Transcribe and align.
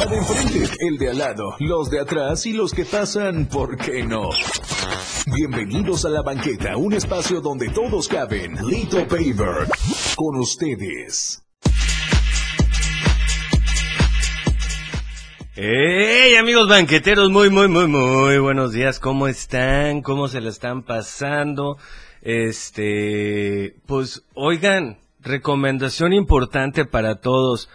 La 0.00 0.06
de 0.06 0.16
enfrente, 0.16 0.64
el 0.80 0.96
de 0.96 1.10
al 1.10 1.18
lado, 1.18 1.56
los 1.58 1.90
de 1.90 2.00
atrás 2.00 2.46
y 2.46 2.54
los 2.54 2.72
que 2.72 2.86
pasan, 2.86 3.44
¿por 3.44 3.76
qué 3.76 4.02
no? 4.02 4.30
Bienvenidos 5.26 6.06
a 6.06 6.08
la 6.08 6.22
banqueta, 6.22 6.78
un 6.78 6.94
espacio 6.94 7.42
donde 7.42 7.68
todos 7.68 8.08
caben. 8.08 8.56
Lito 8.66 9.06
Paver, 9.06 9.68
con 10.16 10.38
ustedes. 10.38 11.44
¡Hey 15.54 16.34
amigos 16.36 16.66
banqueteros! 16.66 17.28
Muy, 17.28 17.50
muy, 17.50 17.68
muy, 17.68 17.86
muy 17.86 18.38
buenos 18.38 18.72
días. 18.72 19.00
¿Cómo 19.00 19.28
están? 19.28 20.00
¿Cómo 20.00 20.28
se 20.28 20.40
la 20.40 20.48
están 20.48 20.82
pasando? 20.82 21.76
Este, 22.22 23.76
pues, 23.84 24.22
oigan, 24.32 24.98
recomendación 25.20 26.14
importante 26.14 26.86
para 26.86 27.20
todos. 27.20 27.68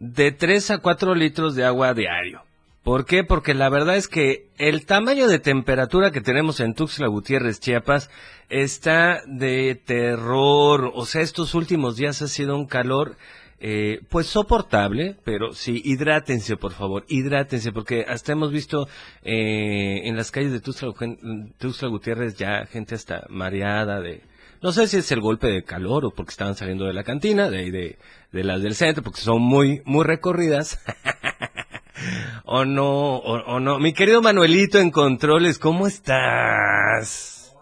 De 0.00 0.32
3 0.32 0.72
a 0.72 0.78
4 0.78 1.14
litros 1.14 1.54
de 1.54 1.64
agua 1.64 1.94
diario. 1.94 2.42
¿Por 2.82 3.04
qué? 3.04 3.22
Porque 3.22 3.54
la 3.54 3.68
verdad 3.68 3.96
es 3.96 4.08
que 4.08 4.48
el 4.56 4.86
tamaño 4.86 5.28
de 5.28 5.38
temperatura 5.38 6.10
que 6.10 6.22
tenemos 6.22 6.60
en 6.60 6.74
Tuxtla 6.74 7.06
Gutiérrez, 7.08 7.60
Chiapas, 7.60 8.10
está 8.48 9.20
de 9.26 9.74
terror. 9.84 10.90
O 10.94 11.04
sea, 11.04 11.20
estos 11.20 11.54
últimos 11.54 11.96
días 11.96 12.22
ha 12.22 12.28
sido 12.28 12.56
un 12.56 12.66
calor 12.66 13.16
eh, 13.62 14.00
pues 14.08 14.26
soportable, 14.26 15.16
pero 15.22 15.52
sí, 15.52 15.82
hidrátense, 15.84 16.56
por 16.56 16.72
favor, 16.72 17.04
hidrátense, 17.08 17.72
porque 17.72 18.06
hasta 18.08 18.32
hemos 18.32 18.50
visto 18.50 18.88
eh, 19.22 20.00
en 20.04 20.16
las 20.16 20.30
calles 20.30 20.52
de 20.52 20.60
Tuxtla, 20.60 21.88
Gutiérrez 21.88 22.36
ya 22.36 22.64
gente 22.64 22.94
hasta 22.94 23.26
mareada 23.28 24.00
de... 24.00 24.22
No 24.62 24.72
sé 24.72 24.86
si 24.88 24.98
es 24.98 25.10
el 25.10 25.20
golpe 25.20 25.46
de 25.46 25.64
calor 25.64 26.04
o 26.04 26.10
porque 26.10 26.30
estaban 26.30 26.54
saliendo 26.54 26.84
de 26.84 26.92
la 26.92 27.02
cantina, 27.02 27.48
de 27.48 27.58
ahí 27.58 27.70
de, 27.70 27.98
de 28.30 28.44
las 28.44 28.62
del 28.62 28.74
centro, 28.74 29.02
porque 29.02 29.20
son 29.20 29.40
muy, 29.40 29.80
muy 29.86 30.04
recorridas. 30.04 30.78
o 32.44 32.66
no, 32.66 33.16
o, 33.16 33.58
no. 33.58 33.78
Mi 33.78 33.94
querido 33.94 34.20
Manuelito 34.20 34.78
en 34.78 34.90
controles, 34.90 35.58
¿cómo 35.58 35.86
estás? 35.86 37.56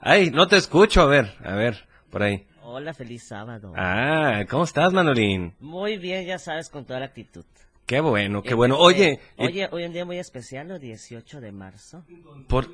Ay, 0.00 0.30
no 0.30 0.46
te 0.46 0.56
escucho, 0.56 1.00
a 1.02 1.06
ver, 1.06 1.34
a 1.44 1.56
ver, 1.56 1.88
por 2.10 2.22
ahí. 2.22 2.46
Hola, 2.62 2.94
feliz 2.94 3.24
sábado. 3.24 3.72
Ah, 3.76 4.44
¿cómo 4.48 4.62
estás, 4.62 4.92
Manolín? 4.92 5.54
Muy 5.58 5.98
bien, 5.98 6.26
ya 6.26 6.38
sabes, 6.38 6.68
con 6.68 6.84
toda 6.84 7.00
la 7.00 7.06
actitud. 7.06 7.44
Qué 7.86 7.98
bueno, 7.98 8.44
qué 8.44 8.54
bueno. 8.54 8.78
Oye, 8.78 9.18
oye, 9.36 9.68
hoy 9.72 9.84
un 9.84 9.92
día 9.92 10.04
muy 10.04 10.18
especial, 10.18 10.70
el 10.70 10.78
18 10.78 11.40
de 11.40 11.50
marzo. 11.50 12.04
¿Por, 12.46 12.68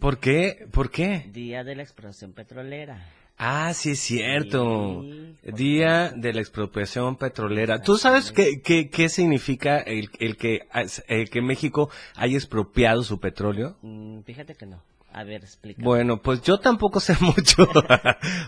¿Por 0.00 0.18
qué? 0.18 0.66
¿Por 0.70 0.90
qué? 0.90 1.28
Día 1.32 1.64
de 1.64 1.74
la 1.74 1.82
expropiación 1.82 2.32
petrolera. 2.32 3.04
Ah, 3.36 3.72
sí 3.72 3.92
es 3.92 4.00
cierto. 4.00 5.04
Día 5.44 6.12
de 6.14 6.32
la 6.32 6.40
expropiación 6.40 7.16
petrolera. 7.16 7.80
¿Tú 7.80 7.96
sabes 7.96 8.32
qué, 8.32 8.60
qué, 8.62 8.90
qué 8.90 9.08
significa 9.08 9.78
el, 9.78 10.10
el, 10.18 10.36
que, 10.36 10.62
el 11.06 11.30
que 11.30 11.40
México 11.40 11.88
haya 12.16 12.36
expropiado 12.36 13.04
su 13.04 13.20
petróleo? 13.20 13.76
Mm, 13.82 14.20
fíjate 14.22 14.54
que 14.56 14.66
no. 14.66 14.82
A 15.12 15.24
ver, 15.24 15.42
explica. 15.42 15.82
Bueno, 15.82 16.20
pues 16.20 16.42
yo 16.42 16.58
tampoco 16.58 17.00
sé 17.00 17.16
mucho, 17.20 17.68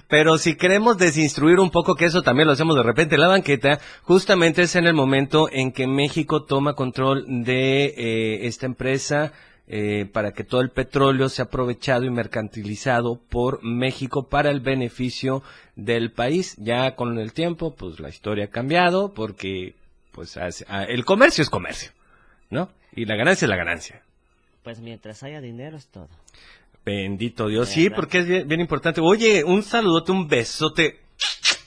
pero 0.09 0.39
si 0.39 0.57
queremos 0.57 0.99
desinstruir 0.99 1.59
un 1.59 1.71
poco, 1.71 1.95
que 1.95 2.05
eso 2.05 2.23
también 2.23 2.49
lo 2.49 2.53
hacemos 2.53 2.77
de 2.77 2.83
repente 2.83 3.15
en 3.15 3.23
la 3.23 3.29
banqueta, 3.29 3.81
justamente 4.03 4.63
es 4.63 4.77
en 4.77 4.87
el 4.87 4.95
momento 4.95 5.49
en 5.51 5.73
que 5.73 5.87
México 5.87 6.45
toma 6.45 6.75
control 6.75 7.25
de 7.45 7.87
eh, 7.87 8.47
esta 8.47 8.67
empresa 8.67 9.33
eh, 9.73 10.05
para 10.13 10.33
que 10.33 10.43
todo 10.43 10.63
el 10.63 10.71
petróleo 10.71 11.29
sea 11.29 11.45
aprovechado 11.45 12.05
y 12.05 12.11
mercantilizado 12.11 13.21
por 13.29 13.63
México 13.63 14.29
para 14.29 14.51
el 14.51 14.59
beneficio 14.59 15.45
del 15.77 16.11
país. 16.11 16.57
Ya 16.59 16.97
con 16.97 17.17
el 17.21 17.33
tiempo, 17.33 17.77
pues 17.77 18.01
la 18.01 18.09
historia 18.09 18.47
ha 18.47 18.49
cambiado 18.49 19.15
porque 19.15 19.77
pues 20.11 20.37
el 20.89 21.05
comercio 21.05 21.43
es 21.43 21.51
comercio, 21.51 21.93
¿no? 22.51 22.69
Y 22.97 23.05
la 23.05 23.15
ganancia 23.15 23.47
es 23.47 23.49
la 23.49 23.57
ganancia. 23.57 24.03
Pues 24.65 24.81
mientras 24.81 25.23
haya 25.23 25.41
dinero 25.41 25.77
es 25.77 25.87
todo. 25.87 26.09
Bendito 26.85 27.47
Dios. 27.47 27.69
Sí, 27.69 27.91
porque 27.91 28.19
es 28.19 28.49
bien, 28.49 28.61
importante. 28.61 29.01
Oye, 29.01 29.45
un 29.45 29.63
saludote, 29.63 30.11
un 30.11 30.27
besote 30.27 30.99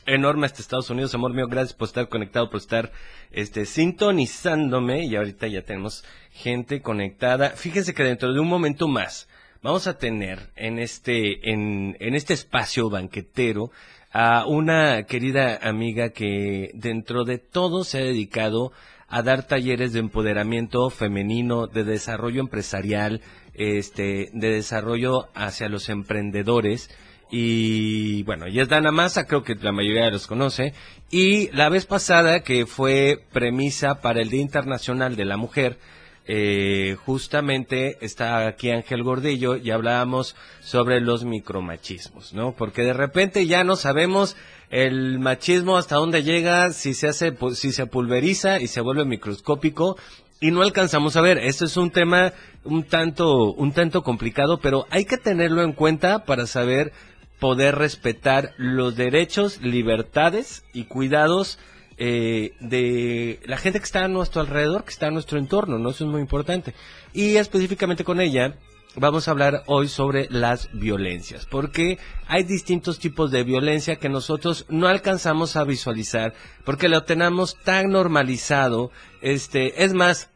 enorme 0.05 0.45
hasta 0.45 0.61
Estados 0.61 0.89
Unidos, 0.89 1.13
amor 1.15 1.33
mío. 1.33 1.47
Gracias 1.47 1.73
por 1.73 1.87
estar 1.87 2.09
conectado, 2.09 2.49
por 2.49 2.59
estar 2.59 2.91
este, 3.31 3.65
sintonizándome. 3.65 5.05
Y 5.05 5.15
ahorita 5.15 5.47
ya 5.47 5.61
tenemos 5.63 6.03
gente 6.31 6.81
conectada. 6.81 7.51
Fíjense 7.51 7.93
que 7.93 8.03
dentro 8.03 8.33
de 8.33 8.39
un 8.39 8.47
momento 8.47 8.87
más 8.87 9.27
vamos 9.61 9.87
a 9.87 9.97
tener 9.97 10.51
en 10.55 10.79
este, 10.79 11.51
en, 11.51 11.97
en 11.99 12.15
este 12.15 12.33
espacio 12.33 12.89
banquetero 12.89 13.71
a 14.11 14.45
una 14.45 15.03
querida 15.03 15.59
amiga 15.61 16.09
que 16.09 16.71
dentro 16.75 17.23
de 17.23 17.39
todo 17.39 17.83
se 17.83 17.97
ha 17.97 18.03
dedicado 18.03 18.71
a 19.07 19.21
dar 19.21 19.47
talleres 19.47 19.93
de 19.93 19.99
empoderamiento 19.99 20.89
femenino, 20.89 21.67
de 21.67 21.83
desarrollo 21.83 22.41
empresarial, 22.41 23.21
este, 23.53 24.29
de 24.33 24.51
desarrollo 24.51 25.29
hacia 25.35 25.69
los 25.69 25.89
emprendedores. 25.89 26.89
Y 27.35 28.21
bueno, 28.25 28.47
y 28.47 28.59
es 28.59 28.69
Dana 28.69 28.91
Massa, 28.91 29.25
creo 29.25 29.41
que 29.41 29.55
la 29.55 29.71
mayoría 29.71 30.11
los 30.11 30.27
conoce. 30.27 30.75
Y 31.09 31.49
la 31.49 31.67
vez 31.67 31.87
pasada, 31.87 32.41
que 32.41 32.67
fue 32.67 33.25
premisa 33.31 34.01
para 34.01 34.21
el 34.21 34.29
Día 34.29 34.41
Internacional 34.41 35.15
de 35.15 35.25
la 35.25 35.35
Mujer, 35.35 35.79
eh, 36.27 36.95
justamente 37.03 37.97
está 38.05 38.45
aquí 38.45 38.69
Ángel 38.69 39.01
Gordillo 39.01 39.55
y 39.55 39.71
hablábamos 39.71 40.35
sobre 40.61 41.01
los 41.01 41.25
micromachismos, 41.25 42.35
¿no? 42.35 42.51
Porque 42.55 42.83
de 42.83 42.93
repente 42.93 43.47
ya 43.47 43.63
no 43.63 43.77
sabemos 43.77 44.37
el 44.69 45.17
machismo 45.17 45.77
hasta 45.77 45.95
dónde 45.95 46.21
llega, 46.21 46.69
si 46.69 46.93
se 46.93 47.07
hace, 47.07 47.35
si 47.55 47.71
se 47.71 47.87
pulveriza 47.87 48.59
y 48.59 48.67
se 48.67 48.79
vuelve 48.79 49.05
microscópico 49.05 49.97
y 50.39 50.51
no 50.51 50.61
alcanzamos 50.61 51.15
a 51.15 51.21
ver. 51.21 51.39
Esto 51.39 51.65
es 51.65 51.77
un 51.77 51.89
tema 51.89 52.31
un 52.63 52.83
tanto, 52.83 53.53
un 53.53 53.71
tanto 53.71 54.03
complicado, 54.03 54.59
pero 54.59 54.85
hay 54.91 55.05
que 55.05 55.17
tenerlo 55.17 55.63
en 55.63 55.73
cuenta 55.73 56.25
para 56.25 56.45
saber 56.45 56.93
poder 57.39 57.75
respetar 57.75 58.53
los 58.57 58.95
derechos, 58.95 59.61
libertades 59.61 60.63
y 60.73 60.85
cuidados 60.85 61.59
eh, 61.97 62.53
de 62.59 63.39
la 63.45 63.57
gente 63.57 63.79
que 63.79 63.85
está 63.85 64.05
a 64.05 64.07
nuestro 64.07 64.41
alrededor, 64.41 64.83
que 64.83 64.91
está 64.91 65.07
a 65.07 65.11
nuestro 65.11 65.37
entorno, 65.37 65.77
¿no? 65.77 65.91
Eso 65.91 66.05
es 66.05 66.09
muy 66.09 66.21
importante. 66.21 66.73
Y 67.13 67.35
específicamente 67.35 68.03
con 68.03 68.19
ella, 68.19 68.55
vamos 68.95 69.27
a 69.27 69.31
hablar 69.31 69.63
hoy 69.67 69.87
sobre 69.87 70.27
las 70.29 70.69
violencias, 70.73 71.45
porque 71.45 71.99
hay 72.27 72.43
distintos 72.43 72.99
tipos 72.99 73.31
de 73.31 73.43
violencia 73.43 73.97
que 73.97 74.09
nosotros 74.09 74.65
no 74.69 74.87
alcanzamos 74.87 75.55
a 75.55 75.63
visualizar, 75.63 76.33
porque 76.63 76.89
lo 76.89 77.03
tenemos 77.03 77.57
tan 77.63 77.89
normalizado, 77.89 78.91
este, 79.21 79.83
es 79.83 79.93
más, 79.93 80.29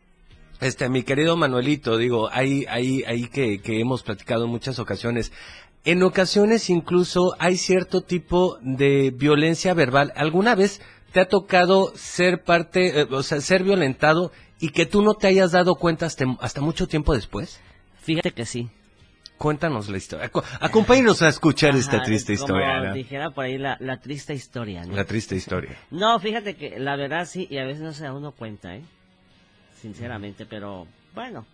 este, 0.59 0.89
mi 0.89 1.03
querido 1.03 1.37
Manuelito, 1.37 1.97
digo, 1.97 2.29
ahí, 2.31 2.65
ahí, 2.69 3.03
ahí 3.05 3.27
que, 3.27 3.61
que 3.61 3.79
hemos 3.79 4.03
platicado 4.03 4.45
en 4.45 4.51
muchas 4.51 4.79
ocasiones, 4.79 5.31
en 5.85 6.03
ocasiones 6.03 6.69
incluso 6.69 7.35
hay 7.39 7.57
cierto 7.57 8.01
tipo 8.01 8.57
de 8.61 9.11
violencia 9.15 9.73
verbal. 9.73 10.11
¿Alguna 10.15 10.55
vez 10.55 10.81
te 11.11 11.19
ha 11.19 11.27
tocado 11.27 11.93
ser 11.95 12.43
parte, 12.43 13.01
eh, 13.01 13.07
o 13.09 13.23
sea, 13.23 13.41
ser 13.41 13.63
violentado 13.63 14.31
y 14.59 14.69
que 14.69 14.85
tú 14.85 15.01
no 15.01 15.13
te 15.13 15.27
hayas 15.27 15.51
dado 15.51 15.75
cuenta 15.75 16.05
hasta, 16.05 16.25
hasta 16.41 16.61
mucho 16.61 16.87
tiempo 16.87 17.13
después? 17.13 17.59
Fíjate 18.01 18.31
que 18.31 18.45
sí. 18.45 18.69
Cuéntanos 19.37 19.87
la 19.87 19.97
historia. 19.97 20.31
Acompáñenos 20.59 21.21
a 21.21 21.29
escuchar 21.29 21.75
esta 21.75 22.01
triste 22.01 22.33
historia. 22.33 22.79
Como 22.79 22.93
dijera 22.93 23.29
por 23.29 23.45
ahí 23.45 23.57
la, 23.57 23.77
triste 24.01 24.33
historia. 24.33 24.83
La 24.85 25.05
triste 25.05 25.35
historia. 25.35 25.77
No, 25.91 26.19
fíjate 26.19 26.55
que 26.55 26.79
la 26.79 26.95
verdad 26.95 27.25
sí, 27.25 27.47
y 27.49 27.59
a 27.59 27.65
veces 27.65 27.83
no 27.83 27.93
se 27.93 28.03
da 28.03 28.13
uno 28.13 28.31
cuenta, 28.31 28.75
¿eh? 28.75 28.83
Sinceramente, 29.79 30.47
pero 30.47 30.87
bueno, 31.13 31.45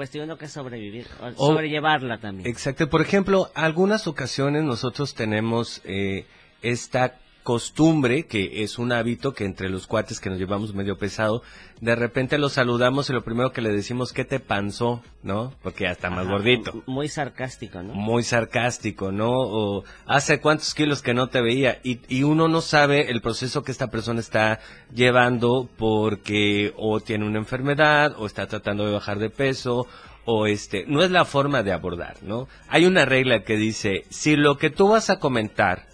pues 0.00 0.08
tiene 0.08 0.24
uno 0.24 0.38
que 0.38 0.48
sobrevivir, 0.48 1.06
sobrellevarla 1.36 2.16
también. 2.16 2.48
Exacto. 2.48 2.88
Por 2.88 3.02
ejemplo, 3.02 3.50
algunas 3.54 4.06
ocasiones 4.06 4.64
nosotros 4.64 5.14
tenemos 5.14 5.82
eh, 5.84 6.24
esta 6.62 7.18
costumbre, 7.42 8.26
que 8.26 8.62
es 8.62 8.78
un 8.78 8.92
hábito 8.92 9.32
que 9.32 9.44
entre 9.44 9.68
los 9.68 9.86
cuates 9.86 10.20
que 10.20 10.30
nos 10.30 10.38
llevamos 10.38 10.74
medio 10.74 10.98
pesado, 10.98 11.42
de 11.80 11.96
repente 11.96 12.38
lo 12.38 12.48
saludamos 12.48 13.08
y 13.08 13.12
lo 13.12 13.22
primero 13.22 13.52
que 13.52 13.62
le 13.62 13.70
decimos, 13.72 14.12
¿qué 14.12 14.24
te 14.24 14.40
panzó? 14.40 15.02
¿No? 15.22 15.54
Porque 15.62 15.84
ya 15.84 15.92
está 15.92 16.10
más 16.10 16.26
gordito. 16.26 16.82
Muy 16.86 17.08
sarcástico, 17.08 17.82
¿no? 17.82 17.94
Muy 17.94 18.22
sarcástico, 18.22 19.12
¿no? 19.12 19.30
O 19.30 19.84
hace 20.06 20.40
cuántos 20.40 20.74
kilos 20.74 21.02
que 21.02 21.14
no 21.14 21.28
te 21.28 21.40
veía 21.40 21.80
y, 21.82 22.00
y 22.08 22.22
uno 22.22 22.48
no 22.48 22.60
sabe 22.60 23.10
el 23.10 23.22
proceso 23.22 23.62
que 23.62 23.72
esta 23.72 23.90
persona 23.90 24.20
está 24.20 24.60
llevando 24.94 25.68
porque 25.76 26.74
o 26.76 27.00
tiene 27.00 27.26
una 27.26 27.38
enfermedad 27.38 28.14
o 28.18 28.26
está 28.26 28.46
tratando 28.46 28.86
de 28.86 28.92
bajar 28.92 29.18
de 29.18 29.30
peso 29.30 29.86
o 30.24 30.46
este, 30.46 30.84
no 30.86 31.02
es 31.02 31.10
la 31.10 31.24
forma 31.24 31.62
de 31.62 31.72
abordar, 31.72 32.16
¿no? 32.22 32.46
Hay 32.68 32.84
una 32.84 33.04
regla 33.04 33.42
que 33.42 33.56
dice, 33.56 34.04
si 34.10 34.36
lo 34.36 34.58
que 34.58 34.70
tú 34.70 34.88
vas 34.88 35.10
a 35.10 35.18
comentar 35.18 35.89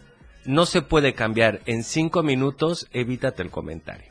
no 0.47 0.67
se 0.67 0.83
puede 0.83 1.15
cambiar 1.15 1.61
en 1.67 1.85
cinco 1.85 2.23
minutos, 2.23 2.89
evítate 2.93 3.43
el 3.43 3.51
comentario. 3.51 4.11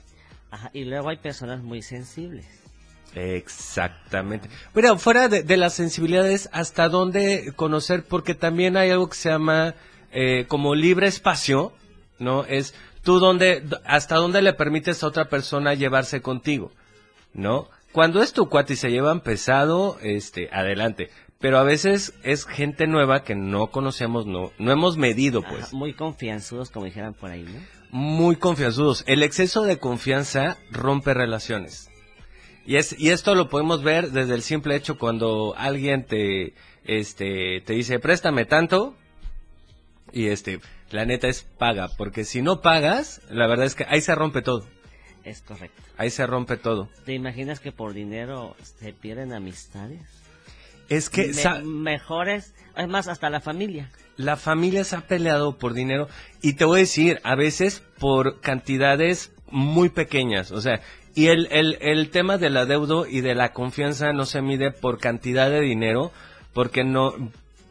Ajá, 0.51 0.69
y 0.73 0.85
luego 0.85 1.09
hay 1.09 1.17
personas 1.17 1.63
muy 1.63 1.81
sensibles. 1.81 2.45
Exactamente. 3.13 4.49
Bueno, 4.73 4.97
fuera 4.97 5.29
de, 5.29 5.57
las 5.57 5.73
sensibilidades, 5.73 6.49
¿hasta 6.51 6.89
dónde 6.89 7.53
conocer? 7.55 8.03
Porque 8.03 8.35
también 8.35 8.75
hay 8.77 8.89
algo 8.89 9.09
que 9.09 9.15
se 9.15 9.29
llama 9.29 9.75
eh, 10.11 10.45
como 10.47 10.75
libre 10.75 11.07
espacio, 11.07 11.71
¿no? 12.19 12.43
Es 12.45 12.73
tú 13.03 13.19
dónde, 13.19 13.63
hasta 13.85 14.15
dónde 14.15 14.41
le 14.41 14.53
permites 14.53 15.01
a 15.03 15.07
otra 15.07 15.29
persona 15.29 15.73
llevarse 15.73 16.21
contigo. 16.21 16.71
¿no? 17.35 17.67
Cuando 17.91 18.21
es 18.21 18.33
tu 18.33 18.49
cuate 18.49 18.73
y 18.73 18.77
se 18.77 18.89
llevan 18.89 19.21
pesado, 19.21 19.97
este, 20.01 20.49
adelante. 20.51 21.09
Pero 21.39 21.59
a 21.59 21.63
veces 21.63 22.13
es 22.23 22.45
gente 22.45 22.87
nueva 22.87 23.23
que 23.23 23.35
no 23.35 23.67
conocemos, 23.67 24.25
no, 24.25 24.51
no 24.57 24.71
hemos 24.71 24.97
medido, 24.97 25.41
pues. 25.41 25.73
muy 25.73 25.93
confianzudos, 25.93 26.71
como 26.71 26.85
dijeran 26.85 27.13
por 27.13 27.29
ahí, 27.29 27.43
¿no? 27.43 27.59
Muy 27.91 28.35
confianzudos. 28.37 29.03
El 29.07 29.21
exceso 29.21 29.63
de 29.63 29.77
confianza 29.77 30.57
rompe 30.71 31.13
relaciones. 31.13 31.89
Y, 32.65 32.77
es, 32.77 32.97
y 32.97 33.09
esto 33.09 33.35
lo 33.35 33.47
podemos 33.47 33.83
ver 33.83 34.11
desde 34.11 34.33
el 34.33 34.41
simple 34.41 34.75
hecho 34.75 34.97
cuando 34.97 35.53
alguien 35.55 36.05
te, 36.05 36.53
este, 36.83 37.61
te 37.61 37.73
dice, 37.73 37.99
préstame 37.99 38.45
tanto, 38.45 38.95
y 40.11 40.27
este, 40.27 40.59
la 40.89 41.05
neta 41.05 41.27
es 41.27 41.43
paga, 41.43 41.89
porque 41.97 42.23
si 42.23 42.41
no 42.41 42.61
pagas, 42.61 43.21
la 43.29 43.47
verdad 43.47 43.65
es 43.65 43.75
que 43.75 43.85
ahí 43.87 44.01
se 44.01 44.15
rompe 44.15 44.41
todo. 44.41 44.65
Es 45.23 45.41
correcto. 45.41 45.81
Ahí 45.97 46.09
se 46.09 46.25
rompe 46.27 46.57
todo. 46.57 46.89
¿Te 47.03 47.13
imaginas 47.13 47.59
que 47.59 47.71
por 47.71 47.93
dinero 47.93 48.55
se 48.61 48.93
pierden 48.93 49.33
amistades? 49.33 50.01
Es 50.89 51.09
que... 51.09 51.31
mejores, 51.63 52.53
es 52.75 52.87
más, 52.87 53.07
hasta 53.07 53.29
la 53.29 53.41
familia. 53.41 53.89
La 54.17 54.37
familia 54.37 54.83
se 54.83 54.95
ha 54.95 55.01
peleado 55.01 55.57
por 55.57 55.73
dinero 55.73 56.07
y 56.41 56.53
te 56.53 56.65
voy 56.65 56.79
a 56.79 56.81
decir, 56.81 57.19
a 57.23 57.35
veces 57.35 57.83
por 57.99 58.39
cantidades 58.39 59.31
muy 59.49 59.89
pequeñas. 59.89 60.51
O 60.51 60.61
sea, 60.61 60.81
y 61.15 61.27
el, 61.27 61.47
el, 61.51 61.77
el 61.81 62.09
tema 62.09 62.37
del 62.37 62.57
adeudo 62.57 63.07
y 63.07 63.21
de 63.21 63.35
la 63.35 63.53
confianza 63.53 64.13
no 64.13 64.25
se 64.25 64.41
mide 64.41 64.71
por 64.71 64.99
cantidad 64.99 65.49
de 65.49 65.61
dinero, 65.61 66.11
porque 66.53 66.83
no, 66.83 67.13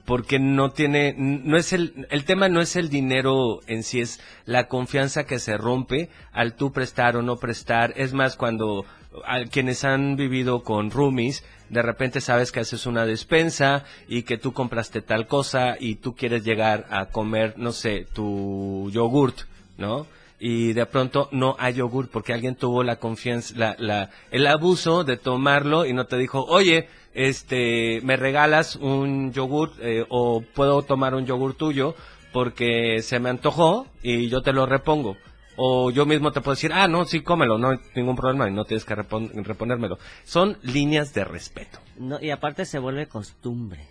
porque 0.05 0.39
no 0.39 0.71
tiene, 0.71 1.15
no 1.17 1.57
es 1.57 1.73
el, 1.73 2.07
el 2.11 2.25
tema 2.25 2.49
no 2.49 2.61
es 2.61 2.77
el 2.77 2.89
dinero 2.89 3.61
en 3.67 3.83
sí, 3.83 4.01
es 4.01 4.21
la 4.45 4.69
confianza 4.69 5.25
que 5.25 5.39
se 5.39 5.57
rompe 5.57 6.11
al 6.33 6.57
tú 6.57 6.73
prestar 6.73 7.17
o 7.17 7.23
no 7.23 7.37
prestar. 7.37 7.93
Es 7.97 8.13
más, 8.13 8.37
cuando 8.37 8.85
a 9.27 9.45
quienes 9.45 9.85
han 9.85 10.17
vivido 10.17 10.63
con 10.63 10.91
roomies, 10.91 11.45
de 11.69 11.83
repente 11.83 12.21
sabes 12.21 12.53
que 12.53 12.61
haces 12.61 12.87
una 12.87 13.07
despensa 13.07 13.85
y 14.09 14.23
que 14.23 14.39
tú 14.39 14.53
compraste 14.53 15.03
tal 15.03 15.27
cosa 15.27 15.77
y 15.79 15.97
tú 15.97 16.15
quieres 16.15 16.45
llegar 16.45 16.87
a 16.91 17.07
comer, 17.07 17.55
no 17.57 17.73
sé, 17.73 18.07
tu 18.13 18.91
yogurt, 18.93 19.43
¿no? 19.79 20.07
y 20.47 20.75
de 20.75 20.85
pronto 20.85 21.29
no 21.33 21.57
hay 21.59 21.75
yogur 21.75 22.11
porque 22.11 22.35
alguien 22.35 22.55
tuvo 22.55 22.83
la 22.83 22.97
confianza, 22.97 23.55
la, 23.57 23.77
la, 23.79 24.11
el 24.31 24.47
abuso 24.47 25.03
de 25.03 25.17
tomarlo 25.17 25.87
y 25.87 25.95
no 25.95 26.05
te 26.07 26.19
dijo, 26.19 26.45
oye, 26.45 26.89
este, 27.15 28.01
me 28.03 28.17
regalas 28.17 28.77
un 28.77 29.33
yogur 29.33 29.73
eh, 29.81 30.05
o 30.09 30.43
puedo 30.43 30.83
tomar 30.83 31.15
un 31.15 31.25
yogur 31.25 31.55
tuyo 31.55 31.95
porque 32.33 33.01
se 33.03 33.21
me 33.21 33.31
antojó 33.31 33.87
y 34.03 34.29
yo 34.29 34.43
te 34.43 34.53
lo 34.53 34.67
repongo. 34.67 35.17
O 35.57 35.91
yo 35.91 36.07
mismo 36.07 36.33
te 36.33 36.41
puedo 36.41 36.55
decir, 36.55 36.73
ah, 36.73 36.89
no, 36.89 37.05
sí, 37.05 37.23
cómelo, 37.23 37.59
no 37.59 37.71
hay 37.71 37.79
ningún 37.95 38.17
problema 38.17 38.49
y 38.49 38.53
no 38.53 38.65
tienes 38.65 38.85
que 38.85 38.95
reponérmelo. 38.95 39.99
Son 40.25 40.59
líneas 40.63 41.15
de 41.15 41.25
respeto. 41.25 41.79
No, 41.99 42.21
y 42.21 42.31
aparte 42.31 42.65
se 42.65 42.79
vuelve 42.79 43.07
costumbre. 43.07 43.87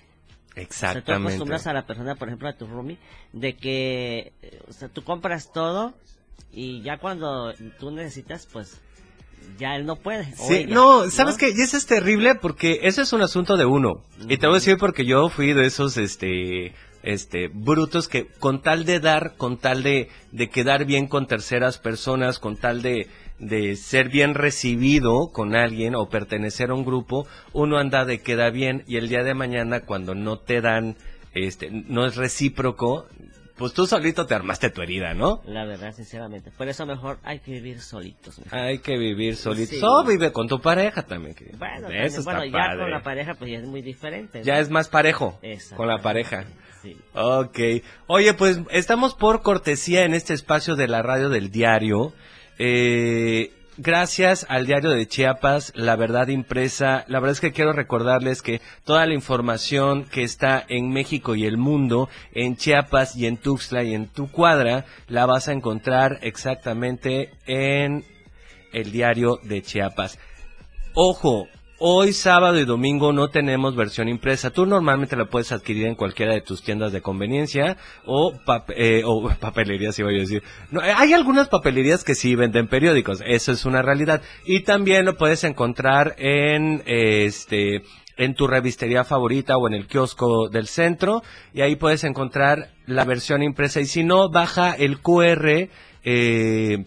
Exactamente. 0.55 0.99
O 0.99 1.03
sea, 1.03 1.15
tú 1.17 1.27
acostumbras 1.27 1.67
a 1.67 1.73
la 1.73 1.85
persona, 1.85 2.15
por 2.15 2.27
ejemplo, 2.27 2.49
a 2.49 2.53
tu 2.53 2.67
roomie, 2.67 2.97
de 3.31 3.55
que, 3.55 4.33
eh, 4.41 4.61
o 4.67 4.73
sea, 4.73 4.89
tú 4.89 5.03
compras 5.03 5.51
todo 5.51 5.93
y 6.51 6.81
ya 6.81 6.97
cuando 6.97 7.53
tú 7.79 7.91
necesitas, 7.91 8.47
pues 8.51 8.79
ya 9.57 9.75
él 9.75 9.85
no 9.85 9.95
puede. 9.95 10.31
Sí, 10.35 10.65
no, 10.67 11.09
¿sabes 11.09 11.37
qué? 11.37 11.49
Y 11.49 11.61
eso 11.61 11.77
es 11.77 11.85
terrible 11.85 12.35
porque 12.35 12.79
eso 12.83 13.01
es 13.01 13.13
un 13.13 13.21
asunto 13.21 13.57
de 13.57 13.65
uno. 13.65 14.03
Y 14.27 14.37
te 14.37 14.47
voy 14.47 14.55
a 14.55 14.59
decir 14.59 14.77
porque 14.77 15.05
yo 15.05 15.29
fui 15.29 15.53
de 15.53 15.65
esos, 15.65 15.97
este, 15.97 16.73
este, 17.03 17.49
brutos 17.49 18.07
que 18.07 18.27
con 18.39 18.61
tal 18.61 18.85
de 18.85 18.99
dar, 18.99 19.35
con 19.37 19.57
tal 19.57 19.83
de, 19.83 20.09
de 20.31 20.49
quedar 20.49 20.85
bien 20.85 21.07
con 21.07 21.27
terceras 21.27 21.77
personas, 21.77 22.39
con 22.39 22.57
tal 22.57 22.81
de, 22.81 23.07
de 23.39 23.75
ser 23.75 24.09
bien 24.09 24.33
recibido 24.33 25.31
con 25.31 25.55
alguien 25.55 25.95
o 25.95 26.09
pertenecer 26.09 26.69
a 26.69 26.73
un 26.73 26.85
grupo, 26.85 27.27
uno 27.51 27.77
anda 27.77 28.05
de 28.05 28.21
queda 28.21 28.49
bien 28.49 28.83
y 28.87 28.97
el 28.97 29.09
día 29.09 29.23
de 29.23 29.33
mañana 29.33 29.81
cuando 29.81 30.15
no 30.15 30.39
te 30.39 30.61
dan, 30.61 30.95
este, 31.33 31.69
no 31.71 32.05
es 32.05 32.15
recíproco, 32.15 33.05
pues 33.57 33.73
tú 33.73 33.85
solito 33.85 34.25
te 34.25 34.33
armaste 34.33 34.71
tu 34.71 34.81
herida, 34.81 35.13
¿no? 35.13 35.41
La 35.45 35.65
verdad, 35.65 35.93
sinceramente. 35.93 36.51
Por 36.51 36.67
eso 36.67 36.85
mejor 36.85 37.19
hay 37.23 37.39
que 37.39 37.51
vivir 37.51 37.81
solitos. 37.81 38.41
Hay 38.49 38.79
que 38.79 38.97
vivir 38.97 39.35
solitos. 39.35 39.77
O 39.83 40.03
vive 40.03 40.31
con 40.31 40.47
tu 40.47 40.59
pareja 40.59 41.03
también. 41.03 41.35
bueno, 41.57 41.89
eso 41.89 42.23
bueno 42.23 42.45
ya 42.45 42.75
con 42.77 42.89
la 42.89 43.03
pareja 43.03 43.35
pues 43.35 43.51
ya 43.51 43.59
es 43.59 43.67
muy 43.67 43.81
diferente. 43.81 44.41
Ya 44.43 44.59
es 44.59 44.69
más 44.69 44.89
parejo 44.89 45.39
con 45.75 45.87
la 45.87 45.99
pareja. 45.99 46.45
Sí. 46.83 46.97
Ok. 47.13 47.59
Oye, 48.07 48.33
pues 48.33 48.59
estamos 48.69 49.15
por 49.15 49.41
cortesía 49.41 50.03
en 50.03 50.13
este 50.13 50.33
espacio 50.33 50.75
de 50.75 50.89
la 50.89 51.01
radio 51.01 51.29
del 51.29 51.49
diario. 51.49 52.11
Eh, 52.59 53.53
gracias 53.77 54.45
al 54.49 54.65
diario 54.65 54.91
de 54.91 55.07
Chiapas, 55.07 55.71
La 55.75 55.95
Verdad 55.95 56.27
Impresa. 56.27 57.05
La 57.07 57.21
verdad 57.21 57.31
es 57.31 57.39
que 57.39 57.53
quiero 57.53 57.71
recordarles 57.71 58.41
que 58.41 58.59
toda 58.83 59.05
la 59.05 59.13
información 59.13 60.03
que 60.03 60.23
está 60.23 60.61
en 60.67 60.89
México 60.89 61.35
y 61.35 61.45
el 61.45 61.57
mundo, 61.57 62.09
en 62.33 62.57
Chiapas 62.57 63.15
y 63.15 63.27
en 63.27 63.37
Tuxtla 63.37 63.83
y 63.83 63.93
en 63.93 64.07
tu 64.07 64.29
cuadra, 64.29 64.83
la 65.07 65.25
vas 65.25 65.47
a 65.47 65.53
encontrar 65.53 66.19
exactamente 66.21 67.31
en 67.45 68.03
el 68.73 68.91
diario 68.91 69.39
de 69.43 69.61
Chiapas. 69.61 70.19
Ojo, 70.95 71.47
Hoy 71.85 72.13
sábado 72.13 72.57
y 72.61 72.63
domingo 72.63 73.11
no 73.11 73.27
tenemos 73.27 73.75
versión 73.75 74.07
impresa. 74.07 74.51
Tú 74.51 74.65
normalmente 74.65 75.17
la 75.17 75.25
puedes 75.25 75.51
adquirir 75.51 75.85
en 75.85 75.95
cualquiera 75.95 76.31
de 76.31 76.39
tus 76.39 76.63
tiendas 76.63 76.93
de 76.93 77.01
conveniencia 77.01 77.75
o, 78.05 78.31
eh, 78.69 79.01
o 79.03 79.29
papelerías, 79.41 79.99
iba 79.99 80.09
a 80.09 80.13
decir. 80.13 80.43
No, 80.71 80.79
hay 80.79 81.11
algunas 81.11 81.49
papelerías 81.49 82.05
que 82.05 82.15
sí 82.15 82.35
venden 82.35 82.69
periódicos. 82.69 83.21
Eso 83.25 83.51
es 83.51 83.65
una 83.65 83.81
realidad. 83.81 84.21
Y 84.45 84.61
también 84.61 85.03
lo 85.03 85.17
puedes 85.17 85.43
encontrar 85.43 86.15
en 86.19 86.83
este 86.85 87.83
en 88.15 88.33
tu 88.33 88.47
revistería 88.47 89.03
favorita 89.03 89.57
o 89.57 89.67
en 89.67 89.73
el 89.73 89.85
kiosco 89.85 90.47
del 90.47 90.67
centro 90.67 91.21
y 91.53 91.63
ahí 91.63 91.75
puedes 91.75 92.05
encontrar 92.05 92.69
la 92.85 93.03
versión 93.03 93.43
impresa 93.43 93.81
y 93.81 93.87
si 93.87 94.05
no 94.05 94.29
baja 94.29 94.71
el 94.71 95.01
QR 95.01 95.67
eh, 96.05 96.85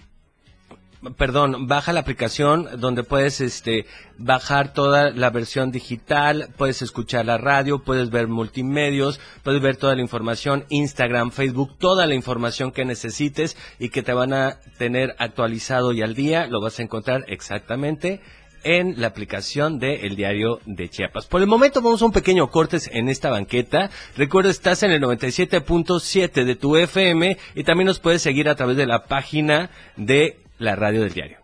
perdón, 1.17 1.67
baja 1.67 1.93
la 1.93 2.01
aplicación 2.01 2.69
donde 2.79 3.05
puedes 3.05 3.41
este 3.41 3.87
bajar 4.19 4.73
toda 4.73 5.11
la 5.11 5.31
versión 5.31 5.71
digital, 5.71 6.49
puedes 6.57 6.83
escuchar 6.83 7.27
la 7.27 7.39
radio, 7.39 7.83
puedes 7.83 8.11
ver 8.11 8.29
multimedios, 8.29 9.21
puedes 9.43 9.61
ver 9.61 9.77
toda 9.77 9.95
la 9.95 10.03
información, 10.03 10.65
Instagram, 10.69 11.31
Facebook, 11.31 11.77
toda 11.79 12.07
la 12.07 12.15
información 12.15 12.73
que 12.73 12.85
necesites 12.85 13.57
y 13.79 13.91
que 13.91 14.03
te 14.03 14.13
van 14.13 14.33
a 14.33 14.61
tener 14.79 15.15
actualizado 15.19 15.93
y 15.93 16.03
al 16.03 16.15
día, 16.15 16.47
lo 16.47 16.61
vas 16.61 16.79
a 16.79 16.83
encontrar 16.83 17.25
exactamente 17.29 18.21
en 18.67 19.01
la 19.01 19.07
aplicación 19.07 19.79
de 19.79 20.07
El 20.07 20.17
Diario 20.17 20.61
de 20.67 20.89
Chiapas. 20.89 21.27
Por 21.27 21.41
el 21.41 21.47
momento 21.47 21.81
vamos 21.81 22.03
a 22.03 22.07
un 22.07 22.13
pequeño 22.13 22.51
cortes 22.51 22.91
en 22.93 23.09
esta 23.09 23.31
banqueta. 23.31 23.91
Recuerda, 24.17 24.51
estás 24.51 24.83
en 24.83 24.91
el 24.91 25.01
97.7 25.01 26.45
de 26.45 26.57
tu 26.57 26.77
FM 26.77 27.39
y 27.55 27.63
también 27.63 27.87
nos 27.87 28.01
puedes 28.01 28.23
seguir 28.23 28.49
a 28.49 28.57
través 28.57 28.77
de 28.77 28.87
la 28.87 29.05
página 29.05 29.71
de 29.97 30.41
la 30.59 30.77
radio 30.77 31.03
del 31.03 31.13
diario. 31.13 31.39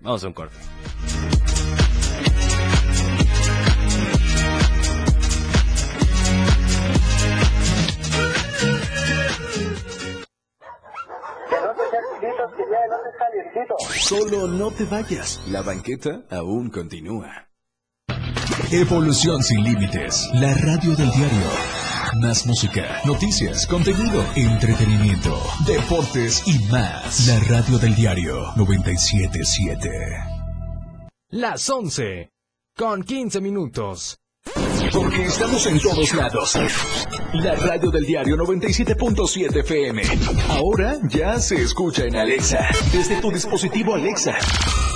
Vamos 0.00 0.24
a 0.24 0.26
un 0.28 0.32
corte. 0.32 0.56
Solo 14.00 14.46
no 14.46 14.70
te 14.70 14.84
vayas. 14.84 15.40
La 15.48 15.62
banqueta 15.62 16.22
aún 16.30 16.70
continúa. 16.70 17.48
Evolución 18.70 19.42
sin 19.42 19.64
límites. 19.64 20.28
La 20.34 20.54
radio 20.54 20.94
del 20.94 21.10
diario. 21.10 21.81
Más 22.14 22.46
música, 22.46 23.00
noticias, 23.06 23.66
contenido, 23.66 24.22
entretenimiento, 24.36 25.34
deportes 25.66 26.42
y 26.46 26.58
más. 26.70 27.26
La 27.26 27.40
radio 27.40 27.78
del 27.78 27.94
diario 27.94 28.52
977. 28.56 29.88
Las 31.30 31.70
11 31.70 32.30
con 32.76 33.02
15 33.02 33.40
minutos. 33.40 34.18
Porque 34.92 35.24
estamos 35.24 35.66
en 35.66 35.80
todos 35.80 36.12
lados. 36.12 36.58
La 37.32 37.54
radio 37.54 37.90
del 37.90 38.04
diario 38.04 38.36
97.7 38.36 39.60
FM. 39.60 40.02
Ahora 40.50 40.98
ya 41.08 41.38
se 41.38 41.62
escucha 41.62 42.04
en 42.04 42.16
Alexa. 42.16 42.68
Desde 42.92 43.22
tu 43.22 43.30
dispositivo 43.30 43.94
Alexa. 43.94 44.36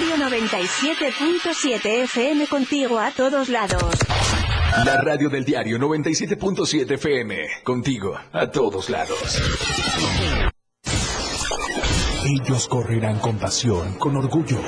97.7 0.00 2.04
FM 2.04 2.46
contigo 2.46 2.98
a 2.98 3.10
todos 3.10 3.50
lados. 3.50 3.94
La 4.86 5.02
radio 5.02 5.28
del 5.28 5.44
diario 5.44 5.78
97.7 5.78 6.92
FM. 6.92 7.36
Contigo, 7.62 8.18
a 8.32 8.50
todos 8.50 8.88
lados. 8.88 9.38
Ellos 12.24 12.68
correrán 12.68 13.18
con 13.18 13.38
pasión, 13.38 13.98
con 13.98 14.16
orgullo. 14.16 14.60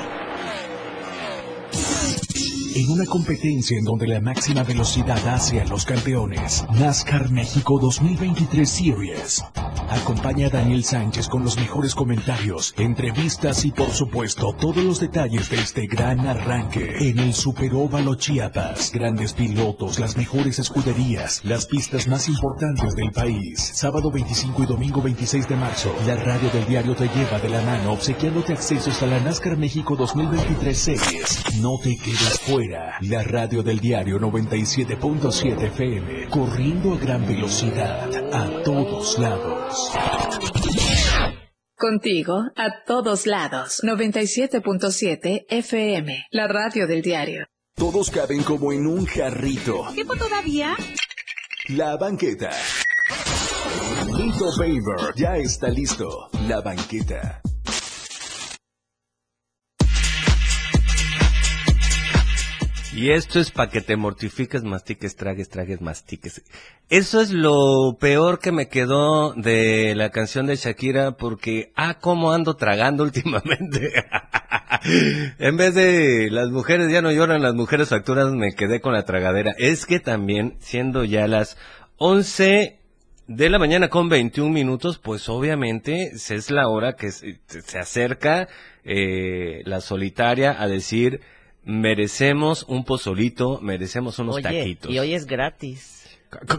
En 2.77 2.89
una 2.89 3.05
competencia 3.05 3.77
en 3.77 3.85
donde 3.85 4.05
la 4.05 4.19
máxima 4.19 4.61
velocidad 4.63 5.25
hace 5.29 5.61
a 5.61 5.65
los 5.65 5.85
campeones. 5.85 6.65
NASCAR 6.73 7.31
México 7.31 7.79
2023 7.79 8.69
Series. 8.69 9.41
Acompaña 9.89 10.47
a 10.47 10.49
Daniel 10.49 10.83
Sánchez 10.83 11.29
con 11.29 11.45
los 11.45 11.55
mejores 11.57 11.95
comentarios, 11.95 12.73
entrevistas 12.77 13.63
y 13.63 13.71
por 13.71 13.91
supuesto 13.91 14.53
todos 14.59 14.83
los 14.83 14.99
detalles 14.99 15.49
de 15.49 15.55
este 15.55 15.87
gran 15.87 16.27
arranque 16.27 16.97
en 16.99 17.19
el 17.19 17.33
Superóvalo 17.33 18.15
Chiapas. 18.15 18.91
Grandes 18.91 19.31
pilotos, 19.31 19.97
las 19.97 20.17
mejores 20.17 20.59
escuderías, 20.59 21.45
las 21.45 21.67
pistas 21.67 22.09
más 22.09 22.27
importantes 22.27 22.93
del 22.93 23.11
país. 23.11 23.71
Sábado 23.73 24.11
25 24.11 24.63
y 24.63 24.65
domingo 24.65 25.01
26 25.01 25.47
de 25.47 25.55
marzo, 25.55 25.95
la 26.05 26.17
radio 26.17 26.49
del 26.49 26.65
diario 26.65 26.93
te 26.93 27.07
lleva 27.07 27.39
de 27.39 27.47
la 27.47 27.61
mano 27.61 27.93
obsequiándote 27.93 28.51
accesos 28.51 29.01
a 29.01 29.05
la 29.05 29.21
NASCAR 29.21 29.55
México 29.55 29.95
2023 29.95 30.77
Series. 30.77 31.39
No 31.61 31.77
te 31.81 31.95
quedes 31.95 32.37
fuera. 32.41 32.64
La 32.67 33.23
radio 33.23 33.61
del 33.61 33.79
diario 33.79 34.19
97.7 34.19 35.67
FM. 35.67 36.29
Corriendo 36.29 36.93
a 36.93 36.97
gran 36.97 37.27
velocidad 37.27 38.09
a 38.33 38.63
todos 38.63 39.19
lados. 39.19 39.91
Contigo 41.77 42.51
a 42.55 42.83
todos 42.85 43.27
lados. 43.27 43.81
97.7 43.83 45.45
FM. 45.49 46.25
La 46.31 46.47
radio 46.47 46.87
del 46.87 47.01
diario. 47.01 47.45
Todos 47.75 48.09
caben 48.09 48.41
como 48.43 48.71
en 48.71 48.87
un 48.87 49.05
jarrito. 49.05 49.85
¿Tiempo 49.93 50.15
todavía? 50.15 50.75
La 51.69 51.97
banqueta. 51.97 52.49
Lito 54.17 54.49
Paver 54.57 55.13
ya 55.15 55.35
está 55.37 55.69
listo. 55.69 56.29
La 56.47 56.61
banqueta. 56.61 57.41
Y 62.95 63.11
esto 63.11 63.41
es 63.41 63.51
para 63.51 63.69
que 63.69 63.81
te 63.81 63.97
mortifiques, 63.97 64.63
mastiques, 64.63 65.17
tragues, 65.17 65.49
tragues, 65.49 65.81
mastiques. 65.81 66.41
Eso 66.89 67.19
es 67.19 67.31
lo 67.31 67.97
peor 67.99 68.39
que 68.39 68.53
me 68.53 68.69
quedó 68.69 69.33
de 69.33 69.95
la 69.95 70.11
canción 70.11 70.45
de 70.45 70.55
Shakira 70.55 71.17
porque, 71.17 71.73
ah, 71.75 71.99
cómo 71.99 72.31
ando 72.31 72.55
tragando 72.55 73.03
últimamente. 73.07 73.91
en 75.39 75.57
vez 75.57 75.75
de 75.75 76.29
las 76.31 76.49
mujeres 76.51 76.89
ya 76.89 77.01
no 77.01 77.11
lloran, 77.11 77.41
las 77.41 77.53
mujeres 77.53 77.89
facturas, 77.89 78.31
me 78.31 78.53
quedé 78.53 78.79
con 78.79 78.93
la 78.93 79.03
tragadera. 79.03 79.53
Es 79.57 79.85
que 79.85 79.99
también, 79.99 80.55
siendo 80.59 81.03
ya 81.03 81.27
las 81.27 81.57
11 81.97 82.79
de 83.27 83.49
la 83.49 83.59
mañana 83.59 83.89
con 83.89 84.07
21 84.07 84.53
minutos, 84.53 84.99
pues 84.99 85.27
obviamente 85.27 86.11
es 86.13 86.49
la 86.49 86.69
hora 86.69 86.93
que 86.93 87.11
se, 87.11 87.39
acerca 87.77 88.47
eh, 88.85 89.63
la 89.65 89.81
solitaria 89.81 90.55
a 90.57 90.69
decir 90.69 91.19
merecemos 91.65 92.63
un 92.67 92.85
pozolito, 92.85 93.59
merecemos 93.61 94.17
unos 94.19 94.35
Oye, 94.35 94.43
taquitos. 94.43 94.91
y 94.91 94.99
hoy 94.99 95.13
es 95.13 95.25
gratis. 95.25 95.91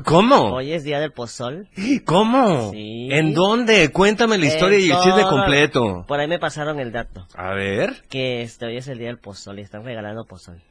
¿Cómo? 0.04 0.54
Hoy 0.54 0.72
es 0.72 0.84
día 0.84 1.00
del 1.00 1.12
pozol. 1.12 1.68
¿Cómo? 2.06 2.70
Sí. 2.72 3.08
¿En 3.10 3.34
dónde? 3.34 3.90
Cuéntame 3.92 4.38
la 4.38 4.46
historia 4.46 4.78
y 4.78 4.90
el 4.90 4.96
chisme 5.00 5.22
completo. 5.24 6.04
Por 6.08 6.18
ahí 6.18 6.26
me 6.28 6.38
pasaron 6.38 6.80
el 6.80 6.92
dato. 6.92 7.26
A 7.34 7.50
ver. 7.52 8.04
Que 8.08 8.40
este, 8.42 8.66
hoy 8.66 8.78
es 8.78 8.88
el 8.88 8.98
día 8.98 9.08
del 9.08 9.18
pozol 9.18 9.58
y 9.58 9.62
están 9.62 9.84
regalando 9.84 10.24
pozol. 10.24 10.62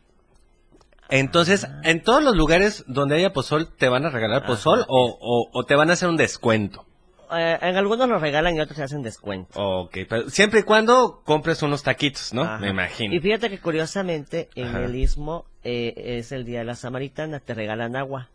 Entonces, 1.10 1.66
Ah. 1.66 1.82
en 1.84 2.02
todos 2.02 2.24
los 2.24 2.36
lugares 2.36 2.84
donde 2.88 3.16
haya 3.18 3.32
pozol, 3.32 3.70
¿te 3.78 3.90
van 3.90 4.06
a 4.06 4.10
regalar 4.10 4.46
pozol 4.46 4.86
o, 4.88 5.18
o, 5.22 5.50
o 5.54 5.64
te 5.66 5.76
van 5.76 5.92
a 5.92 5.94
hacer 5.94 6.10
un 6.10 6.18
descuento? 6.18 6.86
Eh, 7.32 7.58
en 7.62 7.76
algunos 7.78 8.08
los 8.10 8.22
regalan 8.22 8.56
y 8.56 8.60
otros 8.60 8.78
se 8.78 8.84
hacen 8.84 9.02
descuento. 9.02 9.60
Ok, 9.60 9.98
pero 10.10 10.30
siempre 10.30 10.62
y 10.62 10.64
cuando 10.64 11.22
compres 11.24 11.62
unos 11.64 11.84
taquitos, 11.84 12.34
¿no? 12.34 12.44
Ajá. 12.44 12.58
Me 12.60 12.70
imagino. 12.70 13.14
Y 13.14 13.20
fíjate 13.20 13.50
que 13.50 13.60
curiosamente 13.60 14.50
en 14.56 14.68
Ajá. 14.68 14.84
el 14.86 14.96
istmo 14.96 15.46
eh, 15.64 15.94
es 16.20 16.32
el 16.32 16.46
día 16.46 16.60
de 16.60 16.66
la 16.66 16.76
samaritana, 16.76 17.40
te 17.40 17.54
regalan 17.54 17.96
agua. 17.96 18.30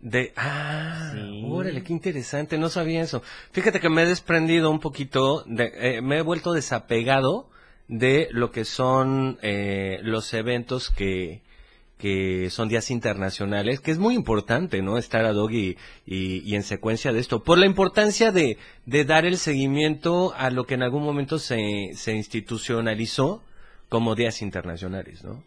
De, 0.00 0.32
ah, 0.36 1.12
Sí. 1.14 1.42
órale, 1.48 1.82
qué 1.82 1.92
interesante, 1.92 2.58
no 2.58 2.68
sabía 2.68 3.00
eso. 3.00 3.22
Fíjate 3.52 3.80
que 3.80 3.88
me 3.88 4.02
he 4.02 4.06
desprendido 4.06 4.70
un 4.70 4.80
poquito, 4.80 5.44
de, 5.46 5.72
eh, 5.76 6.02
me 6.02 6.18
he 6.18 6.22
vuelto 6.22 6.52
desapegado 6.52 7.48
de 7.88 8.28
lo 8.30 8.50
que 8.50 8.64
son 8.64 9.38
eh, 9.42 9.98
los 10.02 10.34
eventos 10.34 10.90
que, 10.90 11.42
que 12.04 12.50
son 12.50 12.68
días 12.68 12.90
internacionales, 12.90 13.80
que 13.80 13.90
es 13.90 13.96
muy 13.98 14.14
importante, 14.14 14.82
¿no? 14.82 14.98
Estar 14.98 15.24
a 15.24 15.32
dog 15.32 15.52
y, 15.52 15.78
y, 16.04 16.42
y 16.44 16.54
en 16.54 16.62
secuencia 16.62 17.14
de 17.14 17.20
esto, 17.20 17.42
por 17.42 17.56
la 17.56 17.64
importancia 17.64 18.30
de, 18.30 18.58
de 18.84 19.04
dar 19.06 19.24
el 19.24 19.38
seguimiento 19.38 20.34
a 20.36 20.50
lo 20.50 20.66
que 20.66 20.74
en 20.74 20.82
algún 20.82 21.02
momento 21.02 21.38
se, 21.38 21.92
se 21.94 22.12
institucionalizó 22.12 23.42
como 23.88 24.14
días 24.14 24.42
internacionales, 24.42 25.24
¿no? 25.24 25.42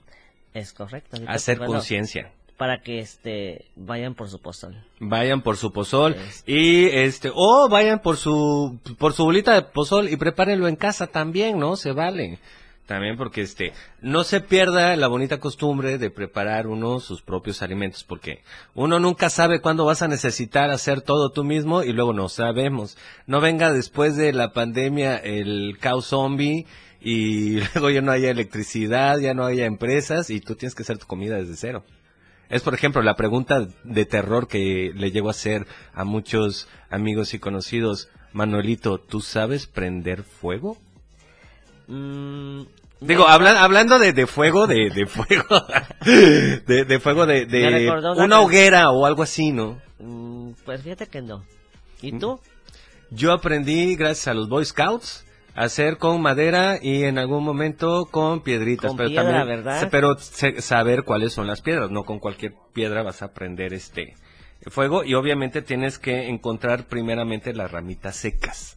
Es 0.56 0.74
correcto. 0.74 1.18
Hacer 1.28 1.60
bueno, 1.60 1.74
conciencia. 1.74 2.32
Para 2.58 2.82
que 2.82 3.02
este 3.02 3.66
vayan 3.76 4.16
por 4.16 4.28
su 4.28 4.40
pozol. 4.40 4.84
Vayan 5.00 5.44
por 5.44 5.58
su 5.58 5.72
pozol 5.72 6.16
Este. 6.16 6.52
y 6.52 6.86
este 6.86 7.30
o 7.36 7.70
vayan 7.70 8.00
por 8.00 8.18
su 8.18 8.80
por 8.98 9.14
su 9.14 9.26
bolita 9.26 9.54
de 9.54 9.62
pozol 9.62 10.10
y 10.10 10.18
prepárenlo 10.18 10.68
en 10.68 10.76
casa 10.76 11.06
también, 11.06 11.60
¿no? 11.60 11.76
Se 11.76 11.92
vale. 11.92 12.40
También 12.88 13.18
porque 13.18 13.42
este 13.42 13.74
no 14.02 14.24
se 14.24 14.40
pierda 14.40 14.96
la 14.96 15.08
bonita 15.08 15.42
costumbre 15.42 15.98
de 15.98 16.10
preparar 16.10 16.68
uno 16.68 17.02
sus 17.02 17.22
propios 17.22 17.62
alimentos 17.62 18.06
porque 18.06 18.44
uno 18.76 18.98
nunca 18.98 19.30
sabe 19.30 19.60
cuándo 19.60 19.84
vas 19.84 20.02
a 20.02 20.08
necesitar 20.08 20.72
hacer 20.72 21.02
todo 21.02 21.30
tú 21.32 21.44
mismo 21.44 21.84
y 21.84 21.92
luego 21.92 22.14
no 22.14 22.30
sabemos. 22.30 22.98
No 23.26 23.42
venga 23.42 23.74
después 23.74 24.16
de 24.16 24.32
la 24.32 24.54
pandemia 24.54 25.18
el 25.18 25.78
caos 25.82 26.08
zombie 26.08 26.66
y 27.02 27.60
luego 27.74 27.90
ya 27.90 28.02
no 28.02 28.14
haya 28.14 28.32
electricidad, 28.32 29.20
ya 29.20 29.34
no 29.34 29.46
haya 29.46 29.66
empresas 29.66 30.30
y 30.30 30.40
tú 30.40 30.56
tienes 30.56 30.74
que 30.74 30.84
hacer 30.84 30.98
tu 30.98 31.08
comida 31.08 31.36
desde 31.36 31.58
cero. 31.58 31.84
Es, 32.48 32.62
por 32.62 32.74
ejemplo, 32.74 33.02
la 33.02 33.18
pregunta 33.18 33.68
de 33.84 34.06
terror 34.06 34.48
que 34.48 34.94
le 34.96 35.12
llego 35.12 35.28
a 35.28 35.32
hacer 35.32 35.68
a 35.94 36.06
muchos 36.06 36.70
amigos 36.90 37.34
y 37.34 37.40
conocidos. 37.40 38.08
Manuelito, 38.32 38.98
¿tú 38.98 39.20
sabes 39.20 39.68
prender 39.68 40.24
fuego? 40.24 40.78
Mm, 41.88 42.64
Digo, 43.00 43.24
no, 43.26 43.30
habla- 43.30 43.62
hablando 43.64 44.00
de, 44.00 44.12
de 44.14 44.26
fuego, 44.28 44.66
de, 44.68 44.90
de 44.90 45.06
fuego, 45.06 45.46
de, 46.06 46.86
de 46.86 47.00
fuego 47.00 47.26
de, 47.26 47.46
de 47.46 47.92
una 48.18 48.42
hoguera 48.42 48.90
o 48.92 49.06
algo 49.06 49.24
así, 49.24 49.52
¿no? 49.52 49.80
mm, 50.00 50.52
pues 50.66 50.82
fíjate 50.82 51.08
que 51.08 51.22
no. 51.22 51.44
¿Y 52.02 52.14
Mm. 52.14 52.20
tú? 52.20 52.40
Yo 53.12 53.32
aprendí, 53.34 53.96
gracias 53.96 54.28
a 54.28 54.34
los 54.34 54.50
Boy 54.50 54.66
Scouts, 54.66 55.26
a 55.56 55.64
hacer 55.64 55.98
con 55.98 56.22
madera 56.22 56.78
y 56.82 57.04
en 57.04 57.18
algún 57.18 57.44
momento 57.44 58.06
con 58.12 58.42
piedritas. 58.42 58.90
Con 58.90 58.98
pero 58.98 59.10
piedra, 59.10 59.24
también, 59.40 59.48
¿verdad? 59.48 59.88
Pero 59.92 60.18
saber 60.18 61.04
cuáles 61.04 61.34
son 61.34 61.48
las 61.48 61.62
piedras, 61.62 61.90
no 61.90 62.04
con 62.04 62.20
cualquier 62.20 62.54
piedra 62.74 63.04
vas 63.04 63.22
a 63.22 63.32
prender 63.34 63.74
este 63.74 64.16
fuego 64.70 65.04
y 65.04 65.14
obviamente 65.14 65.62
tienes 65.62 66.00
que 66.00 66.28
encontrar 66.30 66.86
primeramente 66.88 67.54
las 67.54 67.72
ramitas 67.72 68.16
secas. 68.18 68.77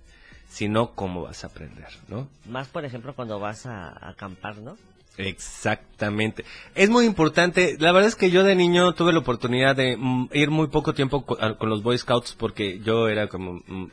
Si 0.51 0.69
no, 0.69 0.93
¿cómo 0.95 1.23
vas 1.23 1.45
a 1.45 1.49
prender, 1.49 1.89
no? 2.09 2.29
Más, 2.45 2.67
por 2.69 2.85
ejemplo, 2.85 3.15
cuando 3.15 3.39
vas 3.39 3.67
a, 3.67 3.89
a 3.89 4.11
acampar, 4.11 4.59
¿no? 4.59 4.77
Exactamente. 5.17 6.45
Es 6.75 6.91
muy 6.91 7.05
importante. 7.05 7.77
La 7.79 7.93
verdad 7.93 8.09
es 8.09 8.17
que 8.17 8.31
yo 8.31 8.43
de 8.43 8.55
niño 8.55 8.93
tuve 8.95 9.13
la 9.13 9.21
oportunidad 9.21 9.77
de 9.77 9.97
mm, 9.97 10.31
ir 10.33 10.51
muy 10.51 10.67
poco 10.69 10.93
tiempo 10.93 11.25
con 11.25 11.69
los 11.69 11.83
Boy 11.83 11.99
Scouts 11.99 12.35
porque 12.39 12.81
yo 12.81 13.09
era 13.09 13.29
como... 13.29 13.63
mm, 13.67 13.87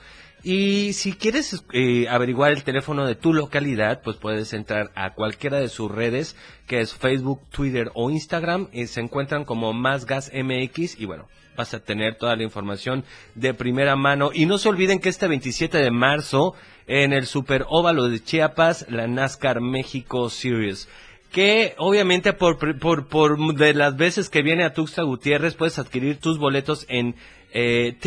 Y 0.47 0.93
si 0.93 1.13
quieres 1.13 1.65
eh, 1.73 2.07
averiguar 2.07 2.51
el 2.51 2.63
teléfono 2.63 3.07
de 3.07 3.15
tu 3.15 3.33
localidad, 3.33 4.03
pues 4.03 4.17
puedes 4.17 4.53
entrar 4.53 4.91
a 4.93 5.15
cualquiera 5.15 5.59
de 5.59 5.69
sus 5.69 5.89
redes, 5.89 6.35
que 6.67 6.81
es 6.81 6.93
Facebook, 6.93 7.41
Twitter 7.49 7.89
o 7.95 8.11
Instagram, 8.11 8.67
y 8.71 8.85
se 8.85 9.01
encuentran 9.01 9.43
como 9.43 9.73
Más 9.73 10.05
Gas 10.05 10.31
MX 10.31 10.99
y 10.99 11.05
bueno, 11.05 11.27
vas 11.57 11.73
a 11.73 11.79
tener 11.79 12.19
toda 12.19 12.35
la 12.35 12.43
información 12.43 13.05
de 13.33 13.55
primera 13.55 13.95
mano. 13.95 14.29
Y 14.31 14.45
no 14.45 14.59
se 14.59 14.69
olviden 14.69 14.99
que 14.99 15.09
este 15.09 15.27
27 15.27 15.79
de 15.79 15.89
marzo, 15.89 16.53
en 16.85 17.11
el 17.11 17.25
Super 17.25 17.65
Óvalo 17.67 18.07
de 18.07 18.23
Chiapas, 18.23 18.85
la 18.87 19.07
NASCAR 19.07 19.61
México 19.61 20.29
Series 20.29 20.87
que 21.31 21.73
obviamente 21.79 22.31
por, 22.31 22.59
por, 22.79 23.07
por 23.07 23.55
de 23.55 23.73
las 23.73 23.97
veces 23.97 24.29
que 24.29 24.41
viene 24.41 24.63
a 24.63 24.73
Tuxtla 24.73 25.03
Gutiérrez 25.03 25.55
puedes 25.55 25.79
adquirir 25.79 26.17
tus 26.17 26.37
boletos 26.37 26.85
en 26.87 27.15
eh, 27.51 27.97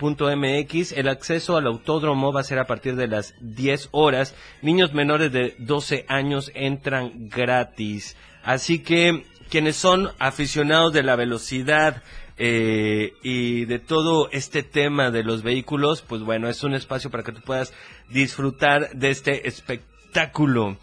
thtickets.mx. 0.00 0.92
El 0.92 1.08
acceso 1.08 1.56
al 1.56 1.66
autódromo 1.66 2.32
va 2.32 2.40
a 2.40 2.44
ser 2.44 2.58
a 2.58 2.66
partir 2.66 2.96
de 2.96 3.06
las 3.06 3.34
10 3.40 3.90
horas. 3.92 4.34
Niños 4.62 4.94
menores 4.94 5.30
de 5.32 5.54
12 5.58 6.06
años 6.08 6.50
entran 6.54 7.28
gratis. 7.28 8.16
Así 8.42 8.80
que 8.80 9.24
quienes 9.50 9.76
son 9.76 10.10
aficionados 10.18 10.92
de 10.92 11.02
la 11.02 11.16
velocidad, 11.16 12.02
eh, 12.42 13.12
y 13.22 13.66
de 13.66 13.78
todo 13.78 14.30
este 14.32 14.62
tema 14.62 15.10
de 15.10 15.22
los 15.22 15.42
vehículos, 15.42 16.00
pues 16.00 16.22
bueno, 16.22 16.48
es 16.48 16.64
un 16.64 16.72
espacio 16.72 17.10
para 17.10 17.22
que 17.22 17.32
tú 17.32 17.42
puedas 17.42 17.74
disfrutar 18.08 18.88
de 18.94 19.10
este 19.10 19.46
espectáculo. 19.46 20.78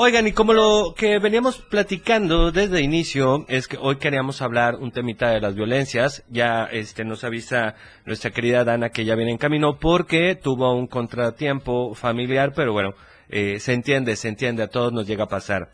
Oigan, 0.00 0.28
y 0.28 0.32
como 0.32 0.52
lo 0.52 0.94
que 0.96 1.18
veníamos 1.18 1.56
platicando 1.58 2.52
desde 2.52 2.82
inicio, 2.82 3.44
es 3.48 3.66
que 3.66 3.76
hoy 3.80 3.96
queríamos 3.96 4.40
hablar 4.42 4.76
un 4.76 4.92
temita 4.92 5.30
de 5.30 5.40
las 5.40 5.56
violencias. 5.56 6.22
Ya 6.28 6.68
este 6.70 7.04
nos 7.04 7.24
avisa 7.24 7.74
nuestra 8.06 8.30
querida 8.30 8.62
Dana 8.62 8.90
que 8.90 9.04
ya 9.04 9.16
viene 9.16 9.32
en 9.32 9.38
camino 9.38 9.80
porque 9.80 10.36
tuvo 10.36 10.72
un 10.72 10.86
contratiempo 10.86 11.96
familiar, 11.96 12.52
pero 12.54 12.72
bueno, 12.72 12.94
eh, 13.28 13.58
se 13.58 13.72
entiende, 13.72 14.14
se 14.14 14.28
entiende, 14.28 14.62
a 14.62 14.68
todos 14.68 14.92
nos 14.92 15.04
llega 15.04 15.24
a 15.24 15.28
pasar. 15.28 15.72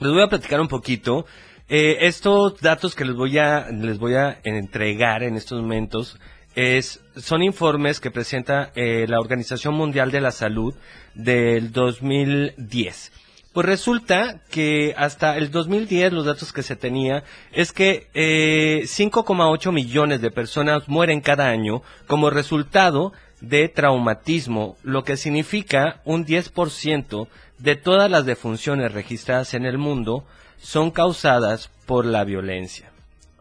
Les 0.00 0.12
voy 0.12 0.22
a 0.22 0.28
platicar 0.28 0.62
un 0.62 0.68
poquito. 0.68 1.26
Eh, 1.68 2.06
estos 2.06 2.58
datos 2.62 2.94
que 2.94 3.04
les 3.04 3.14
voy 3.14 3.36
a, 3.36 3.68
les 3.70 3.98
voy 3.98 4.14
a 4.14 4.40
entregar 4.44 5.22
en 5.22 5.36
estos 5.36 5.60
momentos 5.60 6.18
es, 6.54 7.04
son 7.16 7.42
informes 7.42 8.00
que 8.00 8.10
presenta 8.10 8.72
eh, 8.74 9.04
la 9.06 9.20
Organización 9.20 9.74
Mundial 9.74 10.10
de 10.10 10.22
la 10.22 10.30
Salud 10.30 10.74
del 11.14 11.70
2010. 11.70 13.27
Pues 13.58 13.66
resulta 13.66 14.40
que 14.52 14.94
hasta 14.96 15.36
el 15.36 15.50
2010 15.50 16.12
los 16.12 16.26
datos 16.26 16.52
que 16.52 16.62
se 16.62 16.76
tenía 16.76 17.24
es 17.50 17.72
que 17.72 18.06
eh, 18.14 18.82
5,8 18.84 19.72
millones 19.72 20.20
de 20.20 20.30
personas 20.30 20.88
mueren 20.88 21.20
cada 21.20 21.48
año 21.48 21.82
como 22.06 22.30
resultado 22.30 23.12
de 23.40 23.68
traumatismo, 23.68 24.76
lo 24.84 25.02
que 25.02 25.16
significa 25.16 26.02
un 26.04 26.24
10% 26.24 27.26
de 27.58 27.74
todas 27.74 28.08
las 28.08 28.24
defunciones 28.26 28.92
registradas 28.92 29.52
en 29.54 29.66
el 29.66 29.76
mundo 29.76 30.24
son 30.58 30.92
causadas 30.92 31.68
por 31.84 32.06
la 32.06 32.22
violencia. 32.22 32.92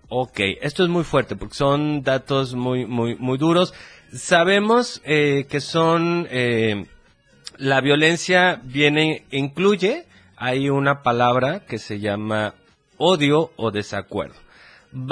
Ok, 0.09 0.39
esto 0.63 0.83
es 0.83 0.89
muy 0.89 1.03
fuerte 1.03 1.35
porque 1.35 1.53
son 1.53 2.01
datos 2.01 2.55
muy, 2.55 2.87
muy, 2.87 3.13
muy 3.17 3.37
duros. 3.37 3.75
Sabemos 4.11 4.99
eh, 5.05 5.45
que 5.47 5.61
son 5.61 6.27
eh, 6.31 6.87
la 7.59 7.81
violencia 7.81 8.59
viene, 8.63 9.25
incluye, 9.29 10.06
hay 10.37 10.69
una 10.69 11.01
palabra 11.01 11.65
que 11.65 11.79
se 11.79 11.99
llama 11.99 12.53
odio 12.97 13.51
o 13.57 13.71
desacuerdo. 13.71 14.35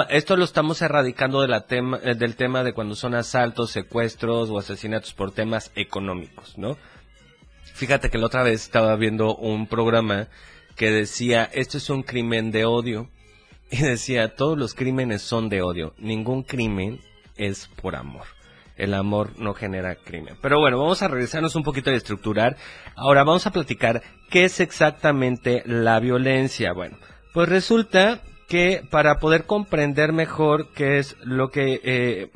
Esto 0.08 0.36
lo 0.36 0.44
estamos 0.44 0.80
erradicando 0.80 1.42
de 1.42 1.48
la 1.48 1.66
tema, 1.66 2.00
eh, 2.02 2.14
del 2.14 2.36
tema 2.36 2.62
de 2.64 2.72
cuando 2.72 2.94
son 2.94 3.14
asaltos, 3.14 3.72
secuestros 3.72 4.48
o 4.48 4.58
asesinatos 4.58 5.12
por 5.12 5.32
temas 5.32 5.72
económicos, 5.74 6.56
¿no? 6.56 6.78
Fíjate 7.74 8.08
que 8.08 8.18
la 8.18 8.26
otra 8.26 8.42
vez 8.42 8.62
estaba 8.62 8.96
viendo 8.96 9.36
un 9.36 9.66
programa 9.66 10.28
que 10.76 10.90
decía, 10.90 11.44
esto 11.52 11.76
es 11.76 11.90
un 11.90 12.02
crimen 12.02 12.50
de 12.50 12.64
odio. 12.64 13.10
Y 13.68 13.78
decía, 13.82 14.36
todos 14.36 14.56
los 14.56 14.74
crímenes 14.74 15.22
son 15.22 15.48
de 15.48 15.60
odio. 15.60 15.92
Ningún 15.98 16.44
crimen 16.44 17.00
es 17.36 17.66
por 17.82 17.96
amor 17.96 18.35
el 18.76 18.94
amor 18.94 19.30
no 19.38 19.54
genera 19.54 19.96
crimen. 19.96 20.36
Pero 20.40 20.60
bueno, 20.60 20.78
vamos 20.78 21.02
a 21.02 21.08
regresarnos 21.08 21.56
un 21.56 21.62
poquito 21.62 21.90
a 21.90 21.94
estructurar. 21.94 22.56
Ahora 22.94 23.24
vamos 23.24 23.46
a 23.46 23.52
platicar 23.52 24.02
qué 24.30 24.44
es 24.44 24.60
exactamente 24.60 25.62
la 25.66 25.98
violencia. 26.00 26.72
Bueno, 26.72 26.98
pues 27.32 27.48
resulta 27.48 28.22
que 28.48 28.82
para 28.90 29.18
poder 29.18 29.44
comprender 29.44 30.12
mejor 30.12 30.72
qué 30.72 30.98
es 30.98 31.16
lo 31.22 31.50
que 31.50 31.80
eh, 31.82 32.30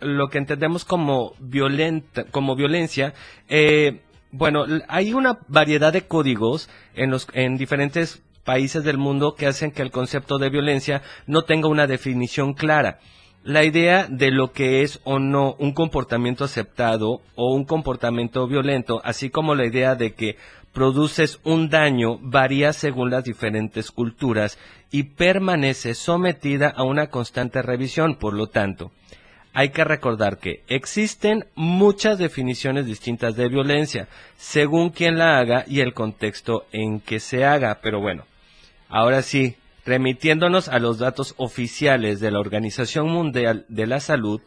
lo 0.00 0.28
que 0.28 0.38
entendemos 0.38 0.84
como 0.84 1.34
violenta, 1.40 2.24
como 2.24 2.54
violencia, 2.54 3.14
eh, 3.48 4.02
bueno, 4.30 4.64
hay 4.88 5.12
una 5.12 5.38
variedad 5.48 5.92
de 5.92 6.06
códigos 6.06 6.68
en 6.94 7.10
los 7.10 7.26
en 7.32 7.56
diferentes 7.56 8.22
países 8.44 8.84
del 8.84 8.98
mundo 8.98 9.34
que 9.34 9.46
hacen 9.46 9.72
que 9.72 9.82
el 9.82 9.90
concepto 9.90 10.38
de 10.38 10.50
violencia 10.50 11.02
no 11.26 11.42
tenga 11.42 11.68
una 11.68 11.88
definición 11.88 12.52
clara 12.54 13.00
la 13.46 13.62
idea 13.62 14.08
de 14.10 14.32
lo 14.32 14.50
que 14.50 14.82
es 14.82 15.00
o 15.04 15.20
no 15.20 15.54
un 15.60 15.72
comportamiento 15.72 16.42
aceptado 16.42 17.20
o 17.36 17.54
un 17.54 17.64
comportamiento 17.64 18.48
violento, 18.48 19.00
así 19.04 19.30
como 19.30 19.54
la 19.54 19.64
idea 19.64 19.94
de 19.94 20.14
que 20.14 20.36
produces 20.72 21.38
un 21.44 21.68
daño 21.68 22.18
varía 22.20 22.72
según 22.72 23.10
las 23.10 23.22
diferentes 23.22 23.92
culturas 23.92 24.58
y 24.90 25.04
permanece 25.04 25.94
sometida 25.94 26.68
a 26.68 26.82
una 26.82 27.06
constante 27.06 27.62
revisión, 27.62 28.16
por 28.16 28.34
lo 28.34 28.48
tanto. 28.48 28.90
Hay 29.54 29.68
que 29.68 29.84
recordar 29.84 30.38
que 30.38 30.64
existen 30.66 31.46
muchas 31.54 32.18
definiciones 32.18 32.84
distintas 32.84 33.36
de 33.36 33.48
violencia, 33.48 34.08
según 34.36 34.90
quien 34.90 35.18
la 35.18 35.38
haga 35.38 35.64
y 35.68 35.80
el 35.80 35.94
contexto 35.94 36.66
en 36.72 36.98
que 36.98 37.20
se 37.20 37.44
haga, 37.44 37.78
pero 37.80 38.00
bueno, 38.00 38.24
ahora 38.88 39.22
sí, 39.22 39.54
Remitiéndonos 39.86 40.68
a 40.68 40.80
los 40.80 40.98
datos 40.98 41.34
oficiales 41.36 42.18
de 42.18 42.32
la 42.32 42.40
Organización 42.40 43.08
Mundial 43.08 43.66
de 43.68 43.86
la 43.86 44.00
Salud, 44.00 44.40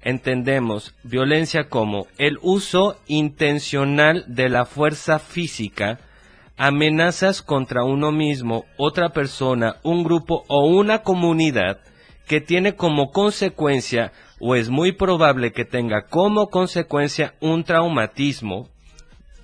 entendemos 0.00 0.94
violencia 1.02 1.68
como 1.68 2.06
el 2.16 2.38
uso 2.40 2.96
intencional 3.06 4.24
de 4.28 4.48
la 4.48 4.64
fuerza 4.64 5.18
física, 5.18 5.98
amenazas 6.56 7.42
contra 7.42 7.84
uno 7.84 8.12
mismo, 8.12 8.64
otra 8.78 9.10
persona, 9.10 9.76
un 9.82 10.04
grupo 10.04 10.44
o 10.48 10.66
una 10.66 11.02
comunidad 11.02 11.80
que 12.26 12.40
tiene 12.40 12.74
como 12.74 13.10
consecuencia 13.10 14.12
o 14.40 14.54
es 14.54 14.70
muy 14.70 14.92
probable 14.92 15.52
que 15.52 15.66
tenga 15.66 16.06
como 16.06 16.48
consecuencia 16.48 17.34
un 17.40 17.62
traumatismo. 17.62 18.70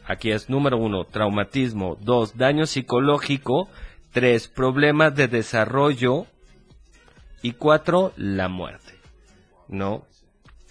Aquí 0.06 0.30
es 0.30 0.48
número 0.48 0.78
uno, 0.78 1.04
traumatismo. 1.04 1.98
Dos, 2.00 2.38
daño 2.38 2.64
psicológico 2.64 3.68
Tres, 4.14 4.48
problemas 4.48 5.14
de 5.14 5.28
desarrollo. 5.28 6.26
Y 7.42 7.52
cuatro, 7.52 8.14
la 8.16 8.48
muerte. 8.48 8.94
¿No? 9.68 10.06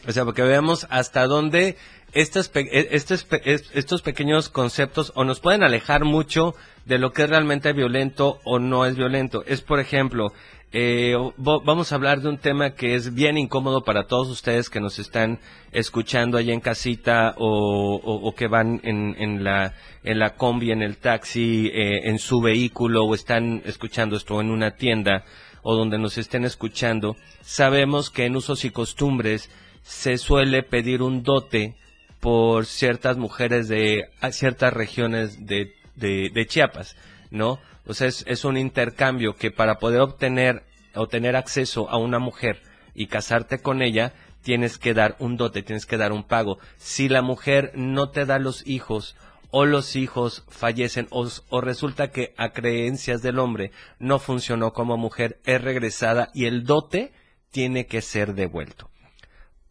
O 0.07 0.11
sea, 0.11 0.25
porque 0.25 0.41
veamos 0.41 0.87
hasta 0.89 1.27
dónde 1.27 1.77
estos, 2.13 2.49
e, 2.55 2.87
estos, 2.91 3.27
estos 3.73 4.01
pequeños 4.01 4.49
conceptos 4.49 5.11
o 5.15 5.23
nos 5.23 5.39
pueden 5.39 5.61
alejar 5.61 6.05
mucho 6.05 6.55
de 6.85 6.99
lo 6.99 7.11
que 7.11 7.23
es 7.23 7.29
realmente 7.29 7.73
violento 7.73 8.39
o 8.43 8.59
no 8.59 8.85
es 8.85 8.95
violento. 8.95 9.43
Es, 9.45 9.61
por 9.61 9.79
ejemplo, 9.79 10.33
eh, 10.75 11.13
vamos 11.37 11.91
a 11.91 11.95
hablar 11.95 12.21
de 12.21 12.29
un 12.29 12.39
tema 12.39 12.73
que 12.73 12.95
es 12.95 13.13
bien 13.13 13.37
incómodo 13.37 13.83
para 13.83 14.07
todos 14.07 14.27
ustedes 14.29 14.71
que 14.71 14.79
nos 14.79 14.97
están 14.97 15.39
escuchando 15.71 16.35
allá 16.35 16.51
en 16.51 16.61
casita 16.61 17.35
o, 17.37 18.33
que 18.35 18.47
van 18.47 18.81
en, 18.83 19.15
en, 19.19 19.43
la, 19.43 19.75
en 20.03 20.17
la 20.17 20.33
combi, 20.35 20.71
en 20.71 20.81
el 20.81 20.97
taxi, 20.97 21.67
eh, 21.67 22.09
en 22.09 22.17
su 22.17 22.41
vehículo 22.41 23.05
o 23.05 23.13
están 23.13 23.61
escuchando 23.65 24.15
esto 24.15 24.41
en 24.41 24.49
una 24.49 24.71
tienda 24.71 25.25
o 25.61 25.75
donde 25.75 25.99
nos 25.99 26.17
estén 26.17 26.43
escuchando. 26.43 27.17
Sabemos 27.41 28.09
que 28.09 28.25
en 28.25 28.35
usos 28.35 28.65
y 28.65 28.71
costumbres 28.71 29.51
se 29.83 30.17
suele 30.17 30.63
pedir 30.63 31.03
un 31.03 31.21
dote 31.21 31.75
por 32.19 32.65
ciertas 32.65 33.17
mujeres 33.17 33.67
de 33.67 34.05
ciertas 34.31 34.73
regiones 34.73 35.45
de, 35.45 35.75
de, 35.95 36.31
de 36.33 36.47
Chiapas, 36.47 36.95
¿no? 37.29 37.59
O 37.85 37.93
sea, 37.93 38.07
es, 38.07 38.45
un 38.45 38.57
intercambio 38.57 39.35
que 39.35 39.51
para 39.51 39.77
poder 39.77 40.01
obtener 40.01 40.63
o 40.95 41.07
tener 41.07 41.35
acceso 41.35 41.89
a 41.89 41.97
una 41.97 42.19
mujer 42.19 42.61
y 42.93 43.07
casarte 43.07 43.59
con 43.59 43.81
ella, 43.81 44.13
tienes 44.41 44.77
que 44.77 44.93
dar 44.93 45.15
un 45.19 45.35
dote, 45.37 45.63
tienes 45.63 45.85
que 45.85 45.97
dar 45.97 46.11
un 46.11 46.23
pago. 46.23 46.59
Si 46.77 47.09
la 47.09 47.21
mujer 47.21 47.71
no 47.75 48.09
te 48.09 48.25
da 48.25 48.39
los 48.39 48.65
hijos 48.67 49.15
o 49.51 49.65
los 49.65 49.95
hijos 49.95 50.45
fallecen 50.49 51.07
o, 51.09 51.27
o 51.49 51.61
resulta 51.61 52.09
que 52.09 52.33
a 52.37 52.49
creencias 52.49 53.21
del 53.21 53.39
hombre 53.39 53.71
no 53.99 54.19
funcionó 54.19 54.73
como 54.73 54.97
mujer, 54.97 55.39
es 55.43 55.61
regresada 55.61 56.29
y 56.33 56.45
el 56.45 56.63
dote 56.63 57.11
tiene 57.51 57.85
que 57.85 58.01
ser 58.01 58.33
devuelto. 58.33 58.92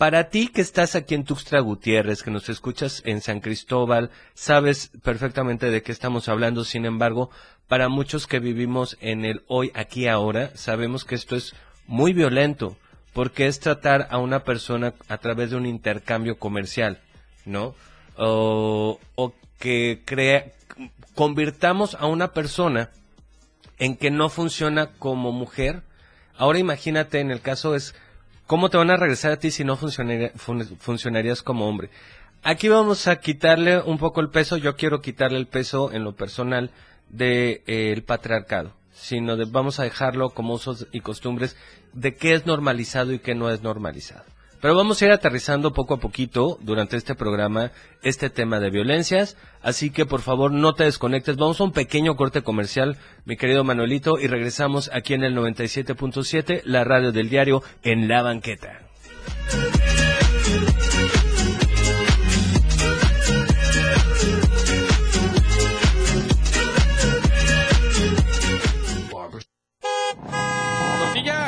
Para 0.02 0.30
ti 0.30 0.48
que 0.48 0.62
estás 0.62 0.96
aquí 0.96 1.14
en 1.14 1.22
Tuxtla 1.22 1.60
Gutiérrez, 1.60 2.24
que 2.24 2.32
nos 2.32 2.48
escuchas 2.48 3.02
en 3.06 3.20
San 3.20 3.38
Cristóbal, 3.38 4.10
sabes 4.34 4.90
perfectamente 5.04 5.70
de 5.70 5.84
qué 5.84 5.92
estamos 5.92 6.28
hablando, 6.28 6.64
sin 6.64 6.86
embargo, 6.86 7.30
para 7.68 7.88
muchos 7.88 8.26
que 8.26 8.40
vivimos 8.40 8.98
en 9.00 9.24
el 9.24 9.44
hoy, 9.46 9.70
aquí, 9.76 10.08
ahora, 10.08 10.50
sabemos 10.56 11.04
que 11.04 11.14
esto 11.14 11.36
es 11.36 11.54
muy 11.86 12.14
violento, 12.14 12.76
porque 13.12 13.46
es 13.46 13.60
tratar 13.60 14.08
a 14.10 14.18
una 14.18 14.42
persona 14.42 14.92
a 15.06 15.18
través 15.18 15.50
de 15.50 15.56
un 15.56 15.66
intercambio 15.66 16.36
comercial, 16.36 16.98
¿no? 17.44 17.76
O, 18.16 18.98
o 19.14 19.34
que 19.60 20.02
crea, 20.04 20.50
convirtamos 21.14 21.94
a 21.94 22.06
una 22.06 22.32
persona 22.32 22.90
en 23.78 23.96
que 23.96 24.10
no 24.10 24.30
funciona 24.30 24.88
como 24.98 25.30
mujer. 25.30 25.84
Ahora 26.36 26.58
imagínate, 26.58 27.20
en 27.20 27.30
el 27.30 27.40
caso 27.40 27.76
es, 27.76 27.94
¿cómo 28.46 28.68
te 28.70 28.76
van 28.76 28.90
a 28.90 28.96
regresar 28.96 29.32
a 29.32 29.36
ti 29.38 29.50
si 29.50 29.64
no 29.64 29.76
funcionaría- 29.76 30.32
fun- 30.36 30.76
funcionarías 30.78 31.42
como 31.42 31.68
hombre? 31.68 31.90
Aquí 32.42 32.68
vamos 32.68 33.06
a 33.06 33.16
quitarle 33.20 33.80
un 33.80 33.98
poco 33.98 34.20
el 34.20 34.30
peso, 34.30 34.56
yo 34.56 34.74
quiero 34.76 35.00
quitarle 35.00 35.38
el 35.38 35.46
peso 35.46 35.92
en 35.92 36.02
lo 36.04 36.14
personal 36.16 36.70
del 37.08 38.02
patriarcado, 38.04 38.72
sino 38.92 39.36
de, 39.36 39.44
vamos 39.44 39.78
a 39.78 39.84
dejarlo 39.84 40.30
como 40.30 40.54
usos 40.54 40.86
y 40.92 41.00
costumbres 41.00 41.56
de 41.92 42.14
qué 42.14 42.34
es 42.34 42.46
normalizado 42.46 43.12
y 43.12 43.18
qué 43.20 43.34
no 43.34 43.50
es 43.50 43.62
normalizado. 43.62 44.24
Pero 44.62 44.76
vamos 44.76 45.02
a 45.02 45.06
ir 45.06 45.10
aterrizando 45.10 45.72
poco 45.72 45.94
a 45.94 45.98
poquito 45.98 46.56
durante 46.60 46.96
este 46.96 47.16
programa 47.16 47.72
este 48.04 48.30
tema 48.30 48.60
de 48.60 48.70
violencias, 48.70 49.36
así 49.60 49.90
que 49.90 50.06
por 50.06 50.20
favor 50.20 50.52
no 50.52 50.74
te 50.74 50.84
desconectes, 50.84 51.36
vamos 51.36 51.60
a 51.60 51.64
un 51.64 51.72
pequeño 51.72 52.14
corte 52.14 52.42
comercial, 52.42 52.96
mi 53.24 53.36
querido 53.36 53.64
Manuelito, 53.64 54.20
y 54.20 54.28
regresamos 54.28 54.88
aquí 54.94 55.14
en 55.14 55.24
el 55.24 55.34
97.7, 55.34 56.62
la 56.64 56.84
radio 56.84 57.10
del 57.10 57.28
diario 57.28 57.64
en 57.82 58.06
la 58.06 58.22
banqueta. 58.22 58.82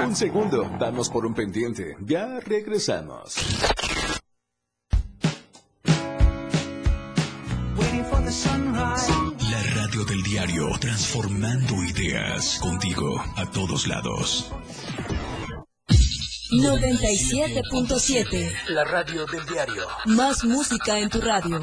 Un 0.04 0.14
segundo, 0.14 0.70
vamos 0.78 1.08
por 1.08 1.24
un 1.24 1.32
pendiente. 1.32 1.96
Ya 2.00 2.38
regresamos. 2.40 3.36
La 9.50 9.62
radio 9.74 10.04
del 10.04 10.22
diario, 10.22 10.68
transformando 10.78 11.82
ideas 11.84 12.58
contigo 12.60 13.18
a 13.36 13.50
todos 13.50 13.86
lados. 13.86 14.52
97.7. 16.52 18.52
La 18.68 18.84
radio 18.84 19.24
del 19.24 19.46
diario. 19.46 19.86
Más 20.04 20.44
música 20.44 20.98
en 20.98 21.08
tu 21.08 21.22
radio. 21.22 21.62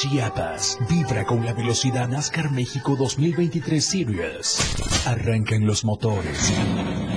Chiapas 0.00 0.78
vibra 0.88 1.24
con 1.24 1.44
la 1.44 1.52
velocidad 1.52 2.06
NASCAR 2.06 2.52
México 2.52 2.94
2023 2.94 3.84
Series. 3.84 4.60
Arrancan 5.06 5.66
los 5.66 5.84
motores. 5.84 6.52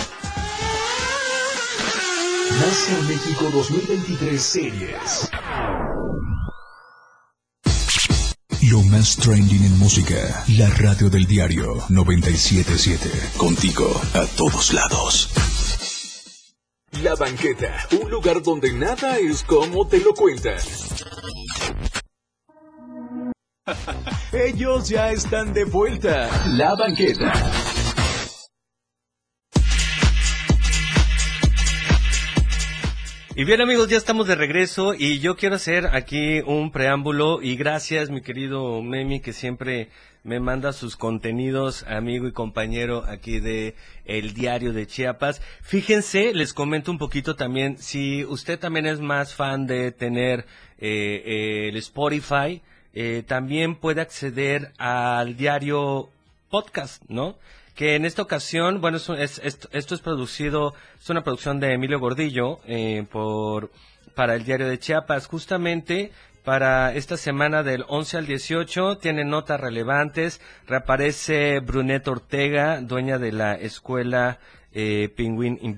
NASCAR 2.59 3.01
México 3.07 3.49
2023 3.51 4.41
Series. 4.41 5.29
Lo 8.69 8.81
más 8.83 9.15
trending 9.17 9.63
en 9.63 9.79
música. 9.79 10.43
La 10.57 10.69
radio 10.69 11.09
del 11.09 11.25
diario 11.25 11.75
977. 11.89 13.09
Contigo 13.37 13.89
a 14.13 14.25
todos 14.37 14.73
lados. 14.73 15.29
La 17.01 17.15
banqueta, 17.15 17.87
un 18.01 18.11
lugar 18.11 18.43
donde 18.43 18.73
nada 18.73 19.17
es 19.17 19.43
como 19.43 19.87
te 19.87 19.99
lo 19.99 20.13
cuentan. 20.13 20.59
Ellos 24.33 24.89
ya 24.89 25.11
están 25.11 25.53
de 25.53 25.63
vuelta. 25.65 26.29
La 26.47 26.75
banqueta. 26.75 27.33
Y 33.41 33.43
bien 33.43 33.59
amigos, 33.59 33.87
ya 33.87 33.97
estamos 33.97 34.27
de 34.27 34.35
regreso 34.35 34.93
y 34.93 35.17
yo 35.17 35.35
quiero 35.35 35.55
hacer 35.55 35.87
aquí 35.87 36.41
un 36.41 36.71
preámbulo 36.71 37.41
y 37.41 37.55
gracias 37.55 38.11
mi 38.11 38.21
querido 38.21 38.83
Memi 38.83 39.19
que 39.19 39.33
siempre 39.33 39.89
me 40.23 40.39
manda 40.39 40.73
sus 40.73 40.95
contenidos, 40.95 41.83
amigo 41.87 42.27
y 42.27 42.33
compañero 42.33 43.03
aquí 43.07 43.39
de 43.39 43.73
El 44.05 44.35
Diario 44.35 44.73
de 44.73 44.85
Chiapas. 44.85 45.41
Fíjense, 45.63 46.35
les 46.35 46.53
comento 46.53 46.91
un 46.91 46.99
poquito 46.99 47.35
también, 47.35 47.79
si 47.79 48.23
usted 48.25 48.59
también 48.59 48.85
es 48.85 48.99
más 48.99 49.33
fan 49.33 49.65
de 49.65 49.91
tener 49.91 50.45
eh, 50.77 51.23
eh, 51.25 51.69
el 51.69 51.77
Spotify, 51.77 52.61
eh, 52.93 53.23
también 53.25 53.73
puede 53.73 54.01
acceder 54.01 54.71
al 54.77 55.35
diario 55.35 56.11
podcast, 56.51 57.01
¿no? 57.07 57.39
Que 57.81 57.95
en 57.95 58.05
esta 58.05 58.21
ocasión, 58.21 58.79
bueno, 58.79 58.97
es, 58.97 59.41
esto, 59.43 59.67
es 59.73 60.01
producido, 60.01 60.75
es 61.01 61.09
una 61.09 61.23
producción 61.23 61.59
de 61.59 61.73
Emilio 61.73 61.99
Gordillo 61.99 62.59
por 63.11 63.71
para 64.13 64.35
el 64.35 64.43
diario 64.43 64.69
de 64.69 64.77
Chiapas. 64.77 65.25
Justamente 65.25 66.11
para 66.43 66.93
esta 66.93 67.17
semana 67.17 67.63
del 67.63 67.83
11 67.87 68.19
al 68.19 68.27
18 68.27 68.99
tiene 68.99 69.25
notas 69.25 69.59
relevantes. 69.59 70.41
Reaparece 70.67 71.59
Brunet 71.59 72.07
Ortega, 72.07 72.81
dueña 72.81 73.17
de 73.17 73.31
la 73.31 73.55
escuela 73.55 74.37
eh, 74.73 75.11
Penguin 75.17 75.57
in. 75.63 75.75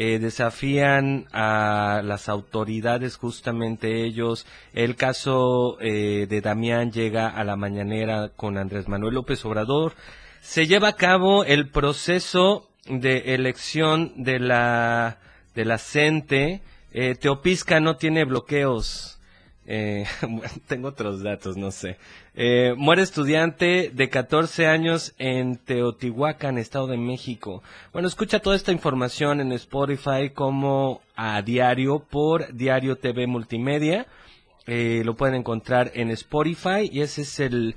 Eh, 0.00 0.20
desafían 0.20 1.26
a 1.32 2.00
las 2.04 2.28
autoridades 2.28 3.16
justamente 3.16 4.04
ellos. 4.04 4.46
El 4.72 4.94
caso 4.94 5.78
eh, 5.80 6.28
de 6.28 6.40
Damián 6.40 6.92
llega 6.92 7.26
a 7.26 7.42
la 7.42 7.56
mañanera 7.56 8.28
con 8.36 8.56
Andrés 8.56 8.86
Manuel 8.86 9.14
López 9.14 9.44
Obrador. 9.44 9.94
Se 10.40 10.66
lleva 10.66 10.88
a 10.88 10.96
cabo 10.96 11.44
el 11.44 11.68
proceso 11.68 12.68
de 12.86 13.34
elección 13.34 14.12
de 14.16 14.38
la 14.40 15.18
de 15.54 15.64
la 15.64 15.78
CENTE. 15.78 16.62
Eh, 16.92 17.14
Teopisca 17.16 17.80
no 17.80 17.96
tiene 17.96 18.24
bloqueos. 18.24 19.18
Eh, 19.70 20.06
tengo 20.66 20.88
otros 20.88 21.22
datos, 21.22 21.58
no 21.58 21.70
sé. 21.70 21.98
Eh, 22.34 22.74
muere 22.76 23.02
estudiante 23.02 23.90
de 23.92 24.08
14 24.08 24.66
años 24.66 25.14
en 25.18 25.56
Teotihuacán, 25.58 26.56
Estado 26.56 26.86
de 26.86 26.96
México. 26.96 27.62
Bueno, 27.92 28.08
escucha 28.08 28.40
toda 28.40 28.56
esta 28.56 28.72
información 28.72 29.40
en 29.40 29.52
Spotify 29.52 30.30
como 30.32 31.02
a 31.16 31.42
diario 31.42 31.98
por 31.98 32.54
Diario 32.54 32.96
TV 32.96 33.26
Multimedia. 33.26 34.06
Eh, 34.66 35.02
lo 35.04 35.16
pueden 35.16 35.34
encontrar 35.34 35.92
en 35.94 36.10
Spotify 36.12 36.88
y 36.90 37.02
ese 37.02 37.22
es 37.22 37.38
el 37.38 37.76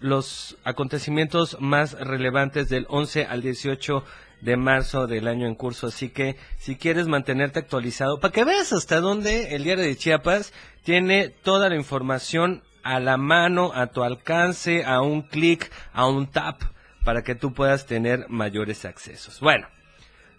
los 0.00 0.56
acontecimientos 0.64 1.56
más 1.60 1.92
relevantes 1.92 2.68
del 2.68 2.86
11 2.88 3.24
al 3.26 3.42
18 3.42 4.04
de 4.40 4.56
marzo 4.56 5.06
del 5.06 5.28
año 5.28 5.46
en 5.46 5.54
curso. 5.54 5.88
Así 5.88 6.10
que 6.10 6.36
si 6.58 6.76
quieres 6.76 7.08
mantenerte 7.08 7.58
actualizado, 7.58 8.20
para 8.20 8.32
que 8.32 8.44
veas 8.44 8.72
hasta 8.72 9.00
dónde 9.00 9.54
el 9.54 9.64
diario 9.64 9.84
de 9.84 9.96
Chiapas 9.96 10.52
tiene 10.84 11.28
toda 11.28 11.68
la 11.68 11.76
información 11.76 12.62
a 12.82 13.00
la 13.00 13.16
mano, 13.16 13.72
a 13.74 13.88
tu 13.88 14.02
alcance, 14.02 14.84
a 14.84 15.00
un 15.00 15.22
clic, 15.22 15.70
a 15.92 16.06
un 16.06 16.30
tap, 16.30 16.62
para 17.04 17.22
que 17.22 17.34
tú 17.34 17.52
puedas 17.52 17.86
tener 17.86 18.26
mayores 18.28 18.84
accesos. 18.84 19.40
Bueno, 19.40 19.66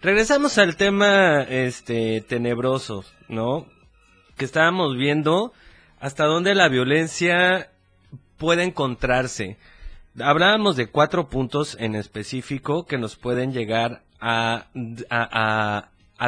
regresamos 0.00 0.56
al 0.58 0.76
tema 0.76 1.42
este 1.42 2.22
tenebroso, 2.22 3.04
¿no? 3.28 3.66
Que 4.36 4.46
estábamos 4.46 4.96
viendo 4.96 5.52
hasta 6.00 6.24
dónde 6.24 6.54
la 6.54 6.68
violencia 6.68 7.70
puede 8.40 8.64
encontrarse. 8.64 9.58
Hablábamos 10.18 10.74
de 10.74 10.88
cuatro 10.88 11.28
puntos 11.28 11.76
en 11.78 11.94
específico 11.94 12.86
que 12.86 12.96
nos 12.96 13.14
pueden 13.14 13.52
llegar 13.52 14.02
a, 14.18 14.66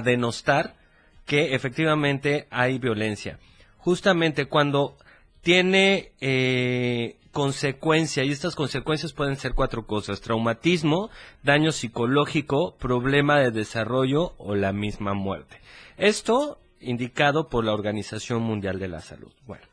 denostar 0.04 0.76
que 1.24 1.54
efectivamente 1.54 2.46
hay 2.50 2.78
violencia. 2.78 3.38
Justamente 3.78 4.44
cuando 4.44 4.96
tiene 5.40 6.12
eh, 6.20 7.16
consecuencia, 7.32 8.24
y 8.24 8.30
estas 8.30 8.54
consecuencias 8.54 9.14
pueden 9.14 9.36
ser 9.36 9.54
cuatro 9.54 9.86
cosas, 9.86 10.20
traumatismo, 10.20 11.08
daño 11.42 11.72
psicológico, 11.72 12.76
problema 12.76 13.40
de 13.40 13.50
desarrollo 13.50 14.34
o 14.36 14.54
la 14.54 14.72
misma 14.72 15.14
muerte. 15.14 15.60
Esto 15.96 16.58
indicado 16.78 17.48
por 17.48 17.64
la 17.64 17.72
Organización 17.72 18.42
Mundial 18.42 18.78
de 18.78 18.88
la 18.88 19.00
Salud. 19.00 19.32
Bueno, 19.46 19.64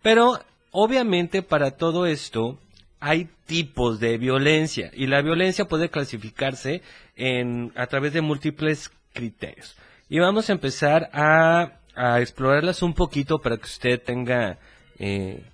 pero 0.00 0.40
obviamente 0.72 1.42
para 1.42 1.72
todo 1.72 2.06
esto 2.06 2.58
hay 2.98 3.28
tipos 3.46 4.00
de 4.00 4.18
violencia 4.18 4.90
y 4.94 5.06
la 5.06 5.22
violencia 5.22 5.66
puede 5.66 5.90
clasificarse 5.90 6.82
en, 7.16 7.72
a 7.76 7.86
través 7.86 8.12
de 8.12 8.20
múltiples 8.20 8.90
criterios. 9.12 9.76
Y 10.08 10.18
vamos 10.18 10.48
a 10.48 10.52
empezar 10.52 11.10
a, 11.12 11.78
explorarlas 12.20 12.82
un 12.82 12.94
poquito 12.94 13.38
para 13.38 13.58
que 13.58 13.64
usted 13.64 14.02
tenga, 14.02 14.58
eh, 14.98 15.44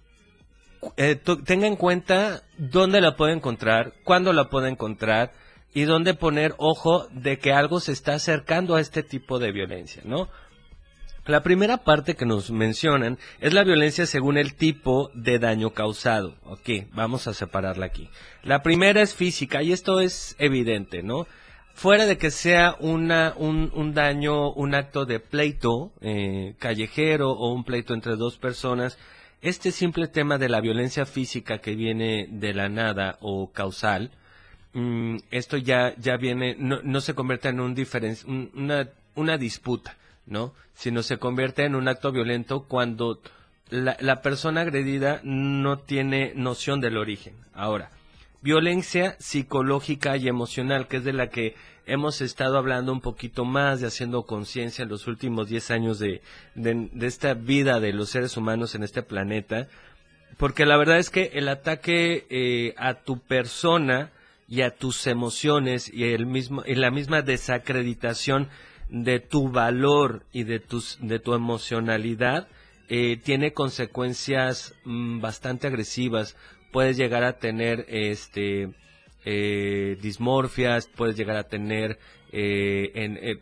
eh, 0.96 1.16
tenga 1.44 1.66
en 1.66 1.74
cuenta 1.74 2.42
dónde 2.56 3.00
la 3.00 3.16
puede 3.16 3.32
encontrar, 3.32 3.94
cuándo 4.04 4.32
la 4.32 4.48
puede 4.48 4.68
encontrar 4.68 5.32
y 5.74 5.82
dónde 5.82 6.14
poner 6.14 6.54
ojo 6.58 7.08
de 7.10 7.38
que 7.38 7.52
algo 7.52 7.80
se 7.80 7.92
está 7.92 8.14
acercando 8.14 8.76
a 8.76 8.80
este 8.80 9.02
tipo 9.02 9.38
de 9.38 9.52
violencia, 9.52 10.02
¿no? 10.04 10.28
La 11.28 11.42
primera 11.42 11.76
parte 11.76 12.16
que 12.16 12.24
nos 12.24 12.50
mencionan 12.50 13.18
es 13.38 13.52
la 13.52 13.62
violencia 13.62 14.06
según 14.06 14.38
el 14.38 14.54
tipo 14.54 15.10
de 15.12 15.38
daño 15.38 15.74
causado. 15.74 16.34
Ok, 16.44 16.86
vamos 16.94 17.26
a 17.26 17.34
separarla 17.34 17.84
aquí. 17.84 18.08
La 18.42 18.62
primera 18.62 19.02
es 19.02 19.14
física 19.14 19.62
y 19.62 19.72
esto 19.72 20.00
es 20.00 20.36
evidente, 20.38 21.02
¿no? 21.02 21.26
Fuera 21.74 22.06
de 22.06 22.16
que 22.16 22.30
sea 22.30 22.76
una, 22.80 23.34
un, 23.36 23.92
daño, 23.92 24.52
un 24.52 24.74
acto 24.74 25.04
de 25.04 25.20
pleito 25.20 25.92
eh, 26.00 26.54
callejero 26.58 27.32
o 27.32 27.52
un 27.52 27.62
pleito 27.62 27.92
entre 27.92 28.16
dos 28.16 28.38
personas, 28.38 28.96
este 29.42 29.70
simple 29.70 30.08
tema 30.08 30.38
de 30.38 30.48
la 30.48 30.62
violencia 30.62 31.04
física 31.04 31.58
que 31.58 31.76
viene 31.76 32.26
de 32.30 32.54
la 32.54 32.70
nada 32.70 33.18
o 33.20 33.52
causal, 33.52 34.12
mm, 34.72 35.16
esto 35.30 35.58
ya, 35.58 35.94
ya 35.98 36.16
viene, 36.16 36.56
no, 36.58 36.80
no 36.82 37.02
se 37.02 37.14
convierte 37.14 37.50
en 37.50 37.60
un 37.60 37.76
una, 38.54 38.88
una 39.14 39.36
disputa 39.36 39.97
¿no? 40.28 40.54
Sino 40.74 41.02
se 41.02 41.18
convierte 41.18 41.64
en 41.64 41.74
un 41.74 41.88
acto 41.88 42.12
violento 42.12 42.64
cuando 42.68 43.20
la, 43.70 43.96
la 44.00 44.22
persona 44.22 44.62
agredida 44.62 45.20
no 45.24 45.78
tiene 45.78 46.32
noción 46.34 46.80
del 46.80 46.96
origen. 46.96 47.34
Ahora, 47.54 47.90
violencia 48.40 49.16
psicológica 49.18 50.16
y 50.16 50.28
emocional, 50.28 50.86
que 50.86 50.98
es 50.98 51.04
de 51.04 51.12
la 51.12 51.28
que 51.28 51.54
hemos 51.88 52.20
estado 52.20 52.58
hablando 52.58 52.92
un 52.92 53.00
poquito 53.00 53.44
más, 53.44 53.80
de 53.80 53.86
haciendo 53.86 54.24
conciencia 54.24 54.82
en 54.82 54.90
los 54.90 55.06
últimos 55.06 55.48
10 55.48 55.70
años 55.70 55.98
de, 55.98 56.22
de, 56.54 56.88
esta 57.06 57.34
vida 57.34 57.80
de 57.80 57.92
los 57.92 58.10
seres 58.10 58.36
humanos 58.36 58.74
en 58.74 58.82
este 58.82 59.02
planeta, 59.02 59.68
porque 60.36 60.66
la 60.66 60.76
verdad 60.76 60.98
es 60.98 61.10
que 61.10 61.30
el 61.34 61.48
ataque 61.48 62.26
eh, 62.30 62.74
a 62.76 62.94
tu 62.94 63.18
persona 63.18 64.12
y 64.46 64.62
a 64.62 64.70
tus 64.70 65.06
emociones 65.06 65.92
y, 65.92 66.04
el 66.04 66.26
mismo, 66.26 66.62
y 66.64 66.74
la 66.74 66.90
misma 66.90 67.22
desacreditación 67.22 68.48
de 68.88 69.20
tu 69.20 69.50
valor 69.50 70.24
y 70.32 70.44
de, 70.44 70.60
tus, 70.60 70.98
de 71.00 71.18
tu 71.18 71.34
emocionalidad 71.34 72.48
eh, 72.88 73.18
tiene 73.22 73.52
consecuencias 73.52 74.74
mm, 74.84 75.20
bastante 75.20 75.66
agresivas. 75.66 76.36
Puedes 76.72 76.96
llegar 76.96 77.22
a 77.24 77.38
tener 77.38 77.84
este 77.88 78.70
eh, 79.24 79.98
dismorfias, 80.00 80.88
puedes 80.88 81.16
llegar 81.16 81.36
a 81.36 81.48
tener 81.48 81.98
eh, 82.32 83.40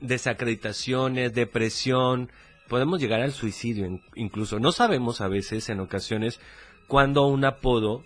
desacreditaciones, 0.00 1.32
depresión, 1.32 2.30
podemos 2.68 3.00
llegar 3.00 3.20
al 3.20 3.32
suicidio 3.32 4.00
incluso. 4.14 4.58
No 4.58 4.72
sabemos 4.72 5.20
a 5.20 5.28
veces, 5.28 5.68
en 5.68 5.80
ocasiones, 5.80 6.40
cuando 6.86 7.26
un 7.26 7.44
apodo, 7.44 8.04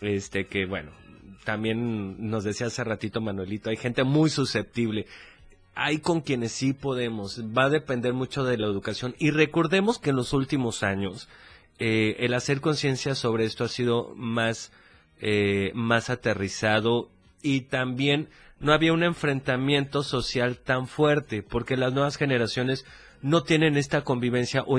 este 0.00 0.46
que 0.46 0.66
bueno, 0.66 0.92
también 1.44 2.30
nos 2.30 2.44
decía 2.44 2.66
hace 2.66 2.84
ratito 2.84 3.20
Manuelito, 3.20 3.70
hay 3.70 3.76
gente 3.76 4.04
muy 4.04 4.30
susceptible 4.30 5.06
hay 5.78 5.98
con 5.98 6.20
quienes 6.20 6.52
sí 6.52 6.72
podemos. 6.72 7.40
Va 7.56 7.64
a 7.64 7.70
depender 7.70 8.12
mucho 8.12 8.44
de 8.44 8.58
la 8.58 8.66
educación. 8.66 9.14
Y 9.18 9.30
recordemos 9.30 9.98
que 9.98 10.10
en 10.10 10.16
los 10.16 10.32
últimos 10.32 10.82
años 10.82 11.28
eh, 11.78 12.16
el 12.18 12.34
hacer 12.34 12.60
conciencia 12.60 13.14
sobre 13.14 13.44
esto 13.44 13.62
ha 13.62 13.68
sido 13.68 14.12
más, 14.16 14.72
eh, 15.20 15.70
más 15.74 16.10
aterrizado 16.10 17.10
y 17.42 17.62
también 17.62 18.28
no 18.58 18.72
había 18.72 18.92
un 18.92 19.04
enfrentamiento 19.04 20.02
social 20.02 20.58
tan 20.58 20.88
fuerte 20.88 21.44
porque 21.44 21.76
las 21.76 21.92
nuevas 21.92 22.16
generaciones 22.16 22.84
no 23.22 23.44
tienen 23.44 23.76
esta 23.76 24.02
convivencia 24.02 24.62
o, 24.62 24.78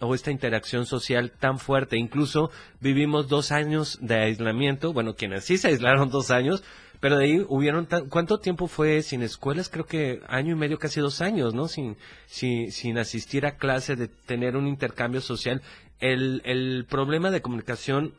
o, 0.00 0.14
esta 0.14 0.30
interacción 0.32 0.84
social 0.84 1.30
tan 1.30 1.60
fuerte. 1.60 1.96
Incluso 1.96 2.50
vivimos 2.80 3.28
dos 3.28 3.52
años 3.52 3.98
de 4.00 4.16
aislamiento, 4.16 4.92
bueno, 4.92 5.14
quienes 5.14 5.44
sí 5.44 5.58
se 5.58 5.68
aislaron 5.68 6.10
dos 6.10 6.32
años, 6.32 6.64
pero 7.00 7.16
de 7.16 7.24
ahí 7.24 7.46
hubieron, 7.48 7.88
¿cuánto 8.10 8.40
tiempo 8.40 8.68
fue 8.68 9.02
sin 9.02 9.22
escuelas? 9.22 9.70
Creo 9.70 9.86
que 9.86 10.20
año 10.28 10.52
y 10.52 10.54
medio, 10.54 10.78
casi 10.78 11.00
dos 11.00 11.22
años, 11.22 11.54
¿no? 11.54 11.66
Sin, 11.66 11.96
sin, 12.26 12.70
sin 12.70 12.98
asistir 12.98 13.46
a 13.46 13.56
clase, 13.56 13.96
de 13.96 14.08
tener 14.08 14.54
un 14.54 14.66
intercambio 14.66 15.22
social. 15.22 15.62
El, 15.98 16.42
el 16.44 16.86
problema 16.88 17.30
de 17.30 17.40
comunicación 17.40 18.14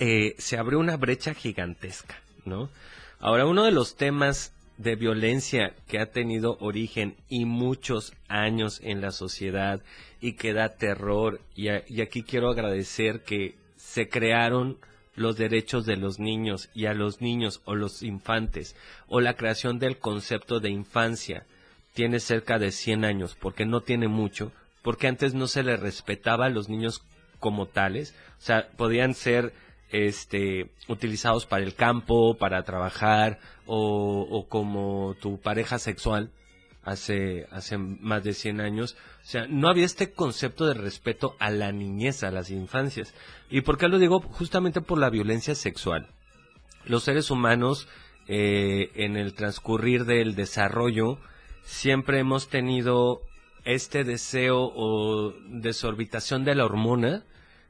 eh, 0.00 0.34
se 0.38 0.58
abrió 0.58 0.80
una 0.80 0.96
brecha 0.96 1.32
gigantesca, 1.32 2.20
¿no? 2.44 2.70
Ahora, 3.20 3.46
uno 3.46 3.64
de 3.64 3.70
los 3.70 3.94
temas 3.94 4.52
de 4.78 4.96
violencia 4.96 5.74
que 5.86 6.00
ha 6.00 6.10
tenido 6.10 6.56
origen 6.58 7.14
y 7.28 7.44
muchos 7.44 8.14
años 8.26 8.80
en 8.82 9.00
la 9.00 9.12
sociedad 9.12 9.80
y 10.20 10.32
que 10.32 10.52
da 10.52 10.70
terror, 10.70 11.40
y, 11.54 11.68
y 11.86 12.00
aquí 12.00 12.24
quiero 12.24 12.50
agradecer 12.50 13.22
que 13.22 13.54
se 13.76 14.08
crearon 14.08 14.78
los 15.14 15.36
derechos 15.36 15.84
de 15.86 15.96
los 15.96 16.18
niños 16.18 16.70
y 16.74 16.86
a 16.86 16.94
los 16.94 17.20
niños 17.20 17.60
o 17.64 17.74
los 17.74 18.02
infantes, 18.02 18.76
o 19.08 19.20
la 19.20 19.34
creación 19.34 19.78
del 19.78 19.98
concepto 19.98 20.60
de 20.60 20.70
infancia, 20.70 21.46
tiene 21.92 22.20
cerca 22.20 22.58
de 22.58 22.72
100 22.72 23.04
años, 23.04 23.36
porque 23.38 23.66
no 23.66 23.82
tiene 23.82 24.08
mucho, 24.08 24.52
porque 24.82 25.08
antes 25.08 25.34
no 25.34 25.46
se 25.46 25.62
le 25.62 25.76
respetaba 25.76 26.46
a 26.46 26.50
los 26.50 26.68
niños 26.68 27.04
como 27.38 27.66
tales, 27.66 28.14
o 28.38 28.40
sea, 28.40 28.68
podían 28.76 29.14
ser 29.14 29.52
este, 29.90 30.70
utilizados 30.88 31.46
para 31.46 31.64
el 31.64 31.74
campo, 31.74 32.36
para 32.38 32.62
trabajar 32.62 33.38
o, 33.66 34.46
como 34.48 35.14
tu 35.20 35.38
pareja 35.38 35.78
sexual 35.78 36.30
hace, 36.82 37.46
hace 37.50 37.78
más 37.78 38.24
de 38.24 38.32
100 38.32 38.60
años. 38.60 38.96
O 39.22 39.24
sea, 39.24 39.46
no 39.46 39.68
había 39.68 39.84
este 39.84 40.12
concepto 40.12 40.66
de 40.66 40.74
respeto 40.74 41.36
a 41.38 41.50
la 41.50 41.70
niñez, 41.70 42.24
a 42.24 42.32
las 42.32 42.50
infancias. 42.50 43.14
¿Y 43.50 43.60
por 43.60 43.78
qué 43.78 43.88
lo 43.88 43.98
digo? 43.98 44.20
Justamente 44.20 44.80
por 44.80 44.98
la 44.98 45.10
violencia 45.10 45.54
sexual. 45.54 46.08
Los 46.86 47.04
seres 47.04 47.30
humanos, 47.30 47.86
eh, 48.26 48.90
en 48.96 49.16
el 49.16 49.34
transcurrir 49.34 50.06
del 50.06 50.34
desarrollo, 50.34 51.18
siempre 51.62 52.18
hemos 52.18 52.48
tenido 52.48 53.22
este 53.64 54.02
deseo 54.02 54.72
o 54.74 55.34
desorbitación 55.48 56.44
de 56.44 56.56
la 56.56 56.64
hormona, 56.64 57.24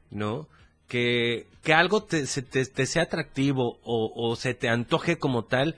¿no? 0.09 0.47
Que, 0.87 1.47
que 1.61 1.73
algo 1.73 2.03
te, 2.03 2.25
te, 2.25 2.85
sea 2.85 3.03
atractivo 3.03 3.79
o, 3.83 4.11
o, 4.15 4.35
se 4.35 4.53
te 4.53 4.69
antoje 4.69 5.17
como 5.17 5.45
tal, 5.45 5.75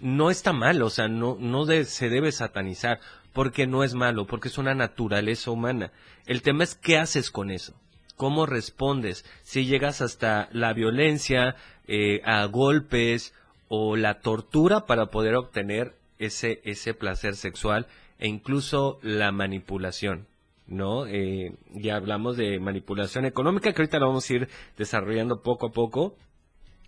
no 0.00 0.30
está 0.30 0.52
mal, 0.52 0.82
o 0.82 0.90
sea, 0.90 1.08
no, 1.08 1.36
no 1.38 1.66
se 1.66 2.08
debe 2.08 2.32
satanizar, 2.32 3.00
porque 3.38 3.68
no 3.68 3.84
es 3.84 3.94
malo, 3.94 4.26
porque 4.26 4.48
es 4.48 4.58
una 4.58 4.74
naturaleza 4.74 5.52
humana. 5.52 5.92
El 6.26 6.42
tema 6.42 6.64
es 6.64 6.74
qué 6.74 6.98
haces 6.98 7.30
con 7.30 7.52
eso, 7.52 7.72
cómo 8.16 8.46
respondes, 8.46 9.24
si 9.44 9.64
llegas 9.64 10.00
hasta 10.00 10.48
la 10.50 10.72
violencia, 10.72 11.54
eh, 11.86 12.20
a 12.24 12.44
golpes 12.46 13.32
o 13.68 13.94
la 13.94 14.18
tortura 14.18 14.86
para 14.86 15.12
poder 15.12 15.36
obtener 15.36 15.94
ese, 16.18 16.60
ese 16.64 16.94
placer 16.94 17.36
sexual 17.36 17.86
e 18.18 18.26
incluso 18.26 18.98
la 19.02 19.30
manipulación. 19.30 20.26
¿no? 20.66 21.06
Eh, 21.06 21.54
ya 21.70 21.94
hablamos 21.94 22.36
de 22.36 22.58
manipulación 22.58 23.24
económica, 23.24 23.72
que 23.72 23.82
ahorita 23.82 24.00
lo 24.00 24.08
vamos 24.08 24.28
a 24.28 24.34
ir 24.34 24.48
desarrollando 24.76 25.42
poco 25.44 25.68
a 25.68 25.70
poco. 25.70 26.16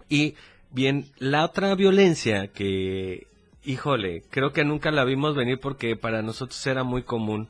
Y 0.08 0.34
bien, 0.72 1.12
la 1.18 1.44
otra 1.44 1.76
violencia 1.76 2.48
que, 2.48 3.28
híjole, 3.64 4.22
creo 4.30 4.52
que 4.52 4.64
nunca 4.64 4.90
la 4.90 5.04
vimos 5.04 5.34
venir 5.34 5.58
porque 5.60 5.96
para 5.96 6.22
nosotros 6.22 6.66
era 6.66 6.84
muy 6.84 7.02
común. 7.02 7.48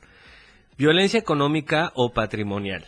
Violencia 0.77 1.19
económica 1.19 1.91
o 1.95 2.11
patrimonial. 2.13 2.85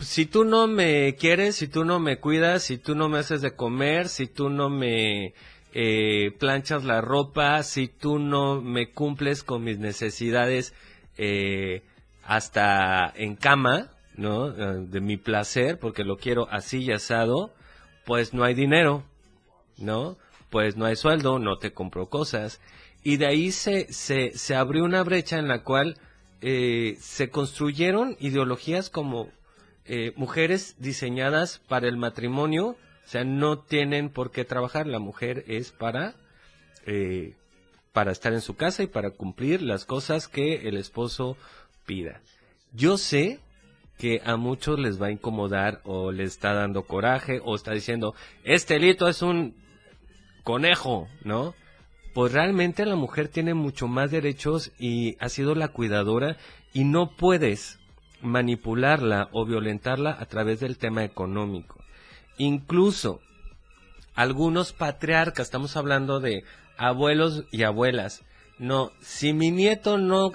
Si 0.00 0.26
tú 0.26 0.44
no 0.44 0.66
me 0.66 1.14
quieres, 1.14 1.56
si 1.56 1.68
tú 1.68 1.84
no 1.84 2.00
me 2.00 2.18
cuidas, 2.18 2.64
si 2.64 2.78
tú 2.78 2.94
no 2.94 3.08
me 3.08 3.18
haces 3.18 3.40
de 3.40 3.54
comer, 3.54 4.08
si 4.08 4.26
tú 4.26 4.50
no 4.50 4.68
me 4.68 5.32
eh, 5.72 6.32
planchas 6.38 6.84
la 6.84 7.00
ropa, 7.00 7.62
si 7.62 7.88
tú 7.88 8.18
no 8.18 8.60
me 8.60 8.90
cumples 8.92 9.42
con 9.42 9.64
mis 9.64 9.78
necesidades 9.78 10.74
eh, 11.16 11.82
hasta 12.24 13.12
en 13.14 13.36
cama, 13.36 13.90
¿no? 14.16 14.48
Eh, 14.48 14.86
de 14.88 15.00
mi 15.00 15.16
placer, 15.16 15.78
porque 15.78 16.04
lo 16.04 16.16
quiero 16.16 16.48
así 16.50 16.78
y 16.78 16.92
asado, 16.92 17.54
pues 18.04 18.34
no 18.34 18.44
hay 18.44 18.54
dinero, 18.54 19.04
¿no? 19.78 20.18
Pues 20.50 20.76
no 20.76 20.84
hay 20.84 20.96
sueldo, 20.96 21.38
no 21.38 21.58
te 21.58 21.72
compro 21.72 22.08
cosas. 22.08 22.60
Y 23.02 23.16
de 23.18 23.26
ahí 23.26 23.52
se, 23.52 23.92
se, 23.92 24.36
se 24.36 24.54
abrió 24.54 24.84
una 24.84 25.02
brecha 25.02 25.38
en 25.38 25.48
la 25.48 25.62
cual 25.62 25.96
eh, 26.40 26.96
se 27.00 27.30
construyeron 27.30 28.16
ideologías 28.20 28.90
como 28.90 29.30
eh, 29.84 30.12
mujeres 30.16 30.74
diseñadas 30.78 31.60
para 31.68 31.88
el 31.88 31.96
matrimonio, 31.96 32.70
o 32.70 33.08
sea, 33.08 33.24
no 33.24 33.60
tienen 33.60 34.10
por 34.10 34.32
qué 34.32 34.44
trabajar. 34.44 34.86
La 34.86 34.98
mujer 34.98 35.44
es 35.46 35.70
para, 35.70 36.14
eh, 36.86 37.34
para 37.92 38.12
estar 38.12 38.32
en 38.32 38.40
su 38.40 38.56
casa 38.56 38.82
y 38.82 38.88
para 38.88 39.10
cumplir 39.10 39.62
las 39.62 39.84
cosas 39.84 40.26
que 40.28 40.68
el 40.68 40.76
esposo 40.76 41.36
pida. 41.86 42.20
Yo 42.72 42.98
sé 42.98 43.38
que 43.96 44.20
a 44.24 44.36
muchos 44.36 44.78
les 44.78 45.00
va 45.00 45.06
a 45.06 45.12
incomodar 45.12 45.80
o 45.84 46.12
les 46.12 46.32
está 46.32 46.52
dando 46.52 46.82
coraje 46.82 47.40
o 47.44 47.54
está 47.54 47.72
diciendo, 47.72 48.14
este 48.44 48.78
lito 48.78 49.08
es 49.08 49.22
un 49.22 49.54
conejo, 50.46 51.08
¿no? 51.24 51.56
Pues 52.14 52.32
realmente 52.32 52.86
la 52.86 52.94
mujer 52.94 53.26
tiene 53.26 53.52
mucho 53.52 53.88
más 53.88 54.12
derechos 54.12 54.70
y 54.78 55.16
ha 55.18 55.28
sido 55.28 55.56
la 55.56 55.68
cuidadora 55.68 56.36
y 56.72 56.84
no 56.84 57.16
puedes 57.16 57.80
manipularla 58.22 59.28
o 59.32 59.44
violentarla 59.44 60.16
a 60.18 60.24
través 60.26 60.60
del 60.60 60.78
tema 60.78 61.02
económico. 61.02 61.82
Incluso 62.38 63.20
algunos 64.14 64.72
patriarcas, 64.72 65.48
estamos 65.48 65.76
hablando 65.76 66.20
de 66.20 66.44
abuelos 66.78 67.44
y 67.50 67.64
abuelas, 67.64 68.24
no, 68.60 68.92
si 69.00 69.32
mi 69.32 69.50
nieto 69.50 69.98
no 69.98 70.30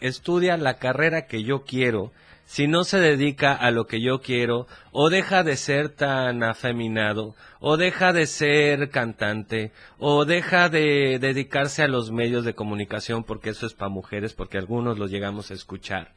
estudia 0.00 0.56
la 0.56 0.78
carrera 0.78 1.28
que 1.28 1.44
yo 1.44 1.62
quiero, 1.62 2.10
si 2.52 2.66
no 2.66 2.84
se 2.84 2.98
dedica 2.98 3.54
a 3.54 3.70
lo 3.70 3.86
que 3.86 4.02
yo 4.02 4.20
quiero, 4.20 4.66
o 4.90 5.08
deja 5.08 5.42
de 5.42 5.56
ser 5.56 5.88
tan 5.88 6.42
afeminado, 6.42 7.34
o 7.60 7.78
deja 7.78 8.12
de 8.12 8.26
ser 8.26 8.90
cantante, 8.90 9.72
o 9.98 10.26
deja 10.26 10.68
de 10.68 11.18
dedicarse 11.18 11.82
a 11.82 11.88
los 11.88 12.12
medios 12.12 12.44
de 12.44 12.52
comunicación, 12.52 13.24
porque 13.24 13.48
eso 13.48 13.64
es 13.64 13.72
para 13.72 13.88
mujeres, 13.88 14.34
porque 14.34 14.58
algunos 14.58 14.98
los 14.98 15.10
llegamos 15.10 15.50
a 15.50 15.54
escuchar, 15.54 16.12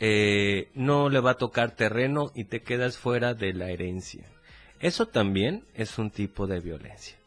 eh, 0.00 0.70
no 0.72 1.10
le 1.10 1.20
va 1.20 1.32
a 1.32 1.36
tocar 1.36 1.72
terreno 1.72 2.32
y 2.34 2.44
te 2.44 2.62
quedas 2.62 2.96
fuera 2.96 3.34
de 3.34 3.52
la 3.52 3.68
herencia. 3.68 4.24
Eso 4.80 5.04
también 5.04 5.64
es 5.74 5.98
un 5.98 6.10
tipo 6.10 6.46
de 6.46 6.60
violencia. 6.60 7.18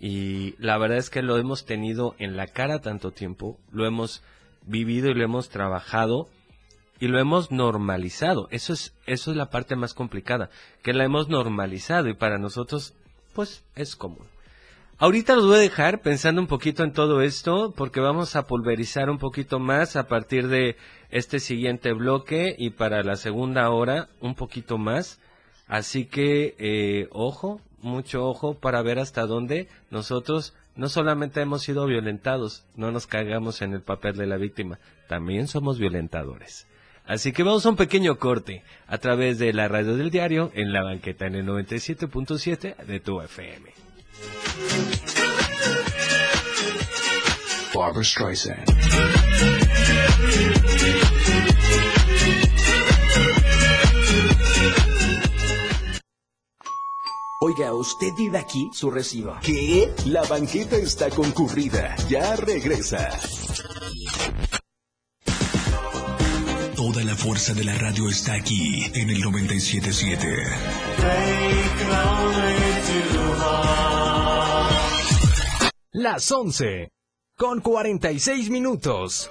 Y 0.00 0.54
la 0.56 0.78
verdad 0.78 0.96
es 0.96 1.10
que 1.10 1.20
lo 1.20 1.36
hemos 1.36 1.66
tenido 1.66 2.14
en 2.18 2.38
la 2.38 2.46
cara 2.46 2.78
tanto 2.78 3.10
tiempo, 3.10 3.58
lo 3.70 3.86
hemos 3.86 4.22
vivido 4.62 5.10
y 5.10 5.14
lo 5.14 5.22
hemos 5.22 5.50
trabajado 5.50 6.30
y 7.00 7.08
lo 7.08 7.18
hemos 7.18 7.50
normalizado. 7.50 8.48
Eso 8.50 8.72
es, 8.72 8.94
eso 9.06 9.30
es 9.30 9.36
la 9.36 9.50
parte 9.50 9.76
más 9.76 9.94
complicada, 9.94 10.50
que 10.82 10.92
la 10.92 11.04
hemos 11.04 11.28
normalizado 11.28 12.08
y 12.08 12.14
para 12.14 12.38
nosotros, 12.38 12.94
pues, 13.34 13.64
es 13.74 13.96
común. 13.96 14.26
Ahorita 14.98 15.34
los 15.34 15.46
voy 15.46 15.56
a 15.56 15.60
dejar 15.60 16.02
pensando 16.02 16.40
un 16.40 16.46
poquito 16.46 16.84
en 16.84 16.92
todo 16.92 17.20
esto, 17.20 17.74
porque 17.76 17.98
vamos 17.98 18.36
a 18.36 18.46
pulverizar 18.46 19.10
un 19.10 19.18
poquito 19.18 19.58
más 19.58 19.96
a 19.96 20.06
partir 20.06 20.46
de 20.46 20.76
este 21.10 21.40
siguiente 21.40 21.92
bloque 21.92 22.54
y 22.56 22.70
para 22.70 23.02
la 23.02 23.16
segunda 23.16 23.68
hora 23.70 24.08
un 24.20 24.36
poquito 24.36 24.78
más. 24.78 25.20
Así 25.66 26.06
que, 26.06 26.54
eh, 26.58 27.08
ojo, 27.10 27.60
mucho 27.80 28.24
ojo 28.24 28.54
para 28.54 28.82
ver 28.82 29.00
hasta 29.00 29.26
dónde 29.26 29.68
nosotros 29.90 30.54
no 30.76 30.88
solamente 30.88 31.40
hemos 31.40 31.62
sido 31.62 31.86
violentados, 31.86 32.64
no 32.76 32.90
nos 32.90 33.06
cagamos 33.06 33.62
en 33.62 33.74
el 33.74 33.82
papel 33.82 34.16
de 34.16 34.26
la 34.26 34.36
víctima, 34.36 34.78
también 35.08 35.46
somos 35.46 35.78
violentadores. 35.78 36.66
Así 37.06 37.32
que 37.32 37.42
vamos 37.42 37.66
a 37.66 37.70
un 37.70 37.76
pequeño 37.76 38.18
corte 38.18 38.62
a 38.86 38.98
través 38.98 39.38
de 39.38 39.52
la 39.52 39.68
radio 39.68 39.96
del 39.96 40.10
diario 40.10 40.50
en 40.54 40.72
la 40.72 40.82
banqueta 40.82 41.26
en 41.26 41.34
el 41.34 41.46
97.7 41.46 42.76
de 42.76 43.00
tu 43.00 43.20
FM. 43.20 43.70
Barbara 47.74 48.04
Streisand. 48.04 48.64
Oiga, 57.40 57.74
¿usted 57.74 58.08
vive 58.16 58.38
aquí? 58.38 58.70
Su 58.72 58.90
recibo. 58.90 59.36
¿Qué? 59.42 59.92
La 60.06 60.22
banqueta 60.22 60.76
está 60.76 61.10
concurrida. 61.10 61.94
Ya 62.08 62.36
regresa. 62.36 63.10
Toda 66.92 67.02
la 67.02 67.16
fuerza 67.16 67.54
de 67.54 67.64
la 67.64 67.74
radio 67.76 68.10
está 68.10 68.34
aquí 68.34 68.84
en 68.92 69.08
el 69.08 69.22
977. 69.22 70.28
Las 75.92 76.30
11 76.30 76.90
con 77.38 77.62
46 77.62 78.50
minutos. 78.50 79.30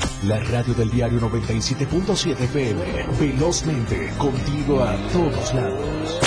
La 0.23 0.39
radio 0.39 0.75
del 0.75 0.91
diario 0.91 1.19
97.7 1.19 2.39
FM. 2.41 2.81
Velozmente, 3.19 4.13
contigo 4.19 4.83
a 4.83 4.95
todos 5.11 5.53
lados. 5.55 6.19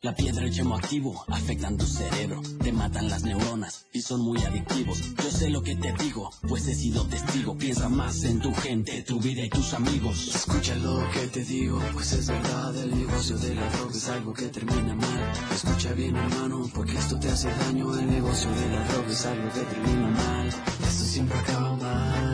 La 0.00 0.14
piedra 0.14 0.46
y 0.46 0.52
yemo 0.52 0.76
activo 0.76 1.24
afectan 1.26 1.76
tu 1.76 1.84
cerebro, 1.84 2.40
te 2.62 2.70
matan 2.70 3.10
las 3.10 3.24
neuronas 3.24 3.86
y 3.92 4.00
son 4.00 4.20
muy 4.20 4.40
adictivos. 4.44 5.16
Yo 5.16 5.28
sé 5.28 5.50
lo 5.50 5.60
que 5.60 5.74
te 5.74 5.92
digo, 5.94 6.30
pues 6.46 6.68
he 6.68 6.74
sido 6.76 7.04
testigo. 7.06 7.58
Piensa 7.58 7.88
más 7.88 8.22
en 8.22 8.38
tu 8.38 8.54
gente, 8.54 9.02
tu 9.02 9.18
vida 9.18 9.42
y 9.42 9.48
tus 9.48 9.74
amigos. 9.74 10.28
Escucha 10.36 10.76
lo 10.76 11.02
que 11.10 11.26
te 11.26 11.42
digo, 11.42 11.80
pues 11.92 12.12
es 12.12 12.28
verdad. 12.28 12.76
El 12.76 12.96
negocio 12.96 13.36
de 13.38 13.56
la 13.56 13.68
droga 13.70 13.92
es 13.96 14.08
algo 14.08 14.32
que 14.32 14.46
termina 14.46 14.94
mal. 14.94 15.32
Escucha 15.52 15.92
bien, 15.94 16.14
hermano, 16.14 16.70
porque 16.72 16.92
esto 16.92 17.18
te 17.18 17.28
hace 17.28 17.48
daño. 17.50 17.98
El 17.98 18.08
negocio 18.08 18.48
de 18.52 18.68
la 18.68 18.84
droga 18.84 19.10
es 19.10 19.26
algo 19.26 19.52
que 19.52 19.60
termina 19.62 20.08
mal. 20.10 20.46
Esto 20.46 21.04
siempre 21.04 21.38
acaba 21.38 21.74
mal, 21.74 22.27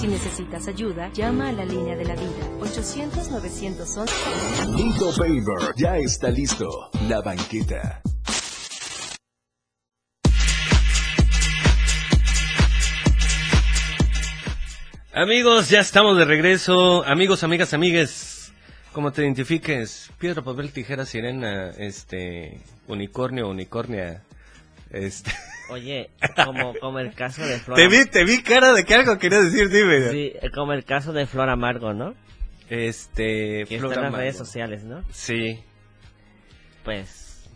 Si 0.00 0.08
necesitas 0.08 0.66
ayuda, 0.66 1.12
llama 1.12 1.50
a 1.50 1.52
la 1.52 1.66
línea 1.66 1.94
de 1.94 2.06
la 2.06 2.14
vida 2.14 2.48
800-911. 2.60 4.08
Lito 4.74 5.12
Paver 5.14 5.74
ya 5.76 5.98
está 5.98 6.30
listo. 6.30 6.88
La 7.06 7.20
banqueta. 7.20 8.00
Amigos, 15.12 15.68
ya 15.68 15.80
estamos 15.80 16.16
de 16.16 16.24
regreso. 16.24 17.04
Amigos, 17.04 17.44
amigas, 17.44 17.74
amigues, 17.74 18.54
como 18.94 19.12
te 19.12 19.20
identifiques, 19.20 20.10
piedra, 20.18 20.40
papel, 20.40 20.72
tijera, 20.72 21.04
sirena, 21.04 21.72
este, 21.76 22.62
unicornio, 22.88 23.50
unicornia, 23.50 24.22
este. 24.88 25.30
Oye, 25.70 26.10
como, 26.44 26.74
como 26.74 26.98
el 26.98 27.14
caso 27.14 27.44
de 27.44 27.58
Flor. 27.58 27.76
Te 27.76 27.88
vi, 27.88 28.04
te 28.06 28.24
vi 28.24 28.42
cara 28.42 28.72
de 28.72 28.84
que 28.84 28.94
algo 28.94 29.18
querías 29.18 29.44
decir, 29.50 29.68
dime. 29.70 30.10
Sí, 30.10 30.32
como 30.54 30.72
el 30.72 30.84
caso 30.84 31.12
de 31.12 31.26
Flor 31.26 31.48
Amargo, 31.48 31.92
¿no? 31.94 32.14
Este, 32.68 33.64
que 33.68 33.78
Flor 33.78 33.92
está 33.92 34.00
en 34.00 34.04
las 34.04 34.08
Amargo. 34.08 34.16
redes 34.16 34.36
sociales, 34.36 34.84
¿no? 34.84 35.02
Sí. 35.12 35.60
Pues, 36.84 37.48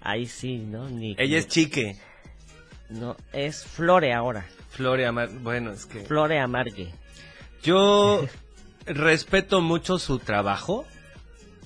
ahí 0.00 0.26
sí, 0.26 0.58
¿no? 0.58 0.88
Ni, 0.88 1.14
Ella 1.18 1.38
es 1.38 1.48
chique. 1.48 1.96
No, 2.88 3.16
es 3.32 3.64
Flore 3.64 4.12
ahora. 4.12 4.46
Flore 4.70 5.06
Amar, 5.06 5.28
bueno, 5.28 5.72
es 5.72 5.86
que. 5.86 6.00
Flore 6.00 6.38
Amargue. 6.40 6.92
Yo 7.62 8.24
respeto 8.86 9.60
mucho 9.60 9.98
su 9.98 10.18
trabajo. 10.18 10.86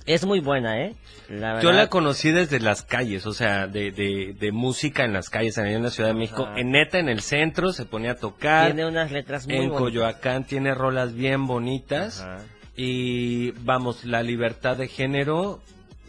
Es 0.05 0.25
muy 0.25 0.39
buena, 0.39 0.81
¿eh? 0.81 0.95
La 1.29 1.59
Yo 1.61 1.69
la 1.69 1.77
verdad, 1.77 1.89
conocí 1.89 2.31
desde 2.31 2.59
las 2.59 2.83
calles, 2.83 3.25
o 3.25 3.33
sea, 3.33 3.67
de, 3.67 3.91
de, 3.91 4.35
de 4.39 4.51
música 4.51 5.03
en 5.03 5.13
las 5.13 5.29
calles, 5.29 5.57
en 5.57 5.81
la 5.81 5.89
Ciudad 5.89 6.09
de 6.09 6.15
México. 6.15 6.45
Ajá. 6.45 6.59
En 6.59 6.71
neta, 6.71 6.99
en 6.99 7.09
el 7.09 7.21
centro, 7.21 7.73
se 7.73 7.85
ponía 7.85 8.11
a 8.11 8.15
tocar. 8.15 8.67
tiene 8.67 8.87
unas 8.87 9.11
letras 9.11 9.47
muy 9.47 9.55
en 9.55 9.69
bonitas. 9.69 9.81
Coyoacán 9.81 10.43
tiene 10.43 10.75
rolas 10.75 11.15
bien 11.15 11.47
bonitas. 11.47 12.21
Ajá. 12.21 12.43
Y 12.75 13.51
vamos, 13.63 14.05
la 14.05 14.21
libertad 14.21 14.77
de 14.77 14.87
género 14.87 15.61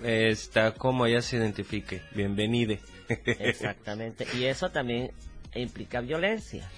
eh, 0.03 0.28
está 0.30 0.72
como 0.72 1.07
ella 1.07 1.22
se 1.22 1.36
identifique. 1.36 2.03
Bienvenide. 2.14 2.80
Exactamente. 3.09 4.26
Y 4.36 4.44
eso 4.44 4.68
también 4.70 5.11
implica 5.55 6.01
violencia. 6.01 6.68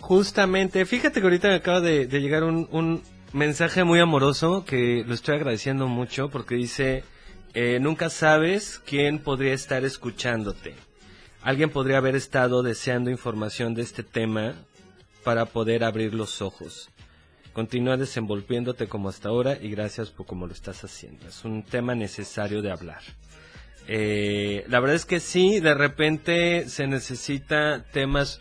Justamente, 0.00 0.86
fíjate 0.86 1.20
que 1.20 1.26
ahorita 1.26 1.48
me 1.48 1.54
acaba 1.54 1.80
de, 1.80 2.06
de 2.06 2.20
llegar 2.20 2.44
un, 2.44 2.68
un 2.70 3.02
mensaje 3.34 3.82
muy 3.82 3.98
amoroso 3.98 4.64
que 4.64 5.04
lo 5.06 5.12
estoy 5.12 5.34
agradeciendo 5.34 5.88
mucho 5.88 6.30
porque 6.30 6.54
dice, 6.54 7.02
eh, 7.52 7.78
nunca 7.80 8.08
sabes 8.08 8.80
quién 8.86 9.18
podría 9.18 9.54
estar 9.54 9.84
escuchándote. 9.84 10.74
Alguien 11.42 11.70
podría 11.70 11.98
haber 11.98 12.14
estado 12.14 12.62
deseando 12.62 13.10
información 13.10 13.74
de 13.74 13.82
este 13.82 14.04
tema 14.04 14.54
para 15.24 15.46
poder 15.46 15.82
abrir 15.82 16.14
los 16.14 16.40
ojos. 16.40 16.90
Continúa 17.52 17.96
desenvolviéndote 17.96 18.86
como 18.86 19.08
hasta 19.08 19.28
ahora 19.28 19.58
y 19.60 19.68
gracias 19.68 20.10
por 20.10 20.26
cómo 20.26 20.46
lo 20.46 20.52
estás 20.52 20.84
haciendo. 20.84 21.26
Es 21.26 21.44
un 21.44 21.64
tema 21.64 21.94
necesario 21.94 22.62
de 22.62 22.70
hablar. 22.70 23.02
Eh, 23.88 24.64
la 24.68 24.80
verdad 24.80 24.96
es 24.96 25.06
que 25.06 25.18
sí, 25.20 25.60
de 25.60 25.74
repente 25.74 26.68
se 26.68 26.86
necesita 26.86 27.84
temas. 27.92 28.40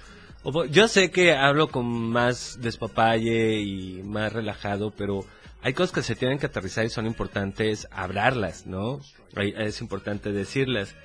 Yo 0.69 0.89
sé 0.89 1.09
que 1.09 1.33
hablo 1.33 1.69
con 1.69 1.85
más 1.85 2.59
despapalle 2.59 3.61
y 3.61 4.03
más 4.03 4.33
relajado, 4.33 4.91
pero 4.91 5.25
hay 5.61 5.73
cosas 5.73 5.93
que 5.93 6.03
se 6.03 6.15
tienen 6.15 6.37
que 6.37 6.47
aterrizar 6.47 6.85
y 6.85 6.89
son 6.89 7.05
importantes 7.05 7.87
hablarlas, 7.91 8.67
¿no? 8.67 8.99
Es 9.35 9.79
importante 9.79 10.33
decirlas. 10.33 10.95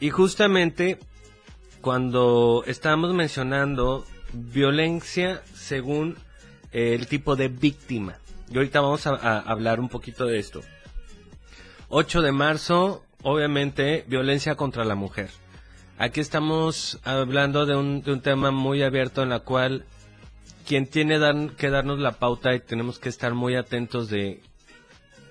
Y 0.00 0.08
justamente 0.08 0.98
cuando 1.82 2.64
estábamos 2.66 3.12
mencionando 3.12 4.06
violencia 4.32 5.42
según 5.54 6.16
el 6.72 7.06
tipo 7.06 7.36
de 7.36 7.48
víctima, 7.48 8.18
y 8.50 8.56
ahorita 8.56 8.80
vamos 8.80 9.06
a, 9.06 9.10
a 9.14 9.40
hablar 9.40 9.78
un 9.78 9.90
poquito 9.90 10.24
de 10.24 10.38
esto. 10.38 10.62
8 11.88 12.22
de 12.22 12.32
marzo, 12.32 13.04
obviamente, 13.22 14.04
violencia 14.08 14.54
contra 14.54 14.84
la 14.84 14.94
mujer. 14.94 15.28
Aquí 15.98 16.20
estamos 16.20 17.00
hablando 17.04 17.64
de 17.64 17.74
un, 17.74 18.02
de 18.02 18.12
un 18.12 18.20
tema 18.20 18.50
muy 18.50 18.82
abierto 18.82 19.22
en 19.22 19.30
la 19.30 19.40
cual 19.40 19.86
quien 20.66 20.86
tiene 20.86 21.18
dar- 21.18 21.52
que 21.56 21.70
darnos 21.70 21.98
la 22.00 22.12
pauta 22.18 22.54
y 22.54 22.60
tenemos 22.60 22.98
que 22.98 23.08
estar 23.08 23.32
muy 23.34 23.54
atentos 23.56 24.10
de, 24.10 24.42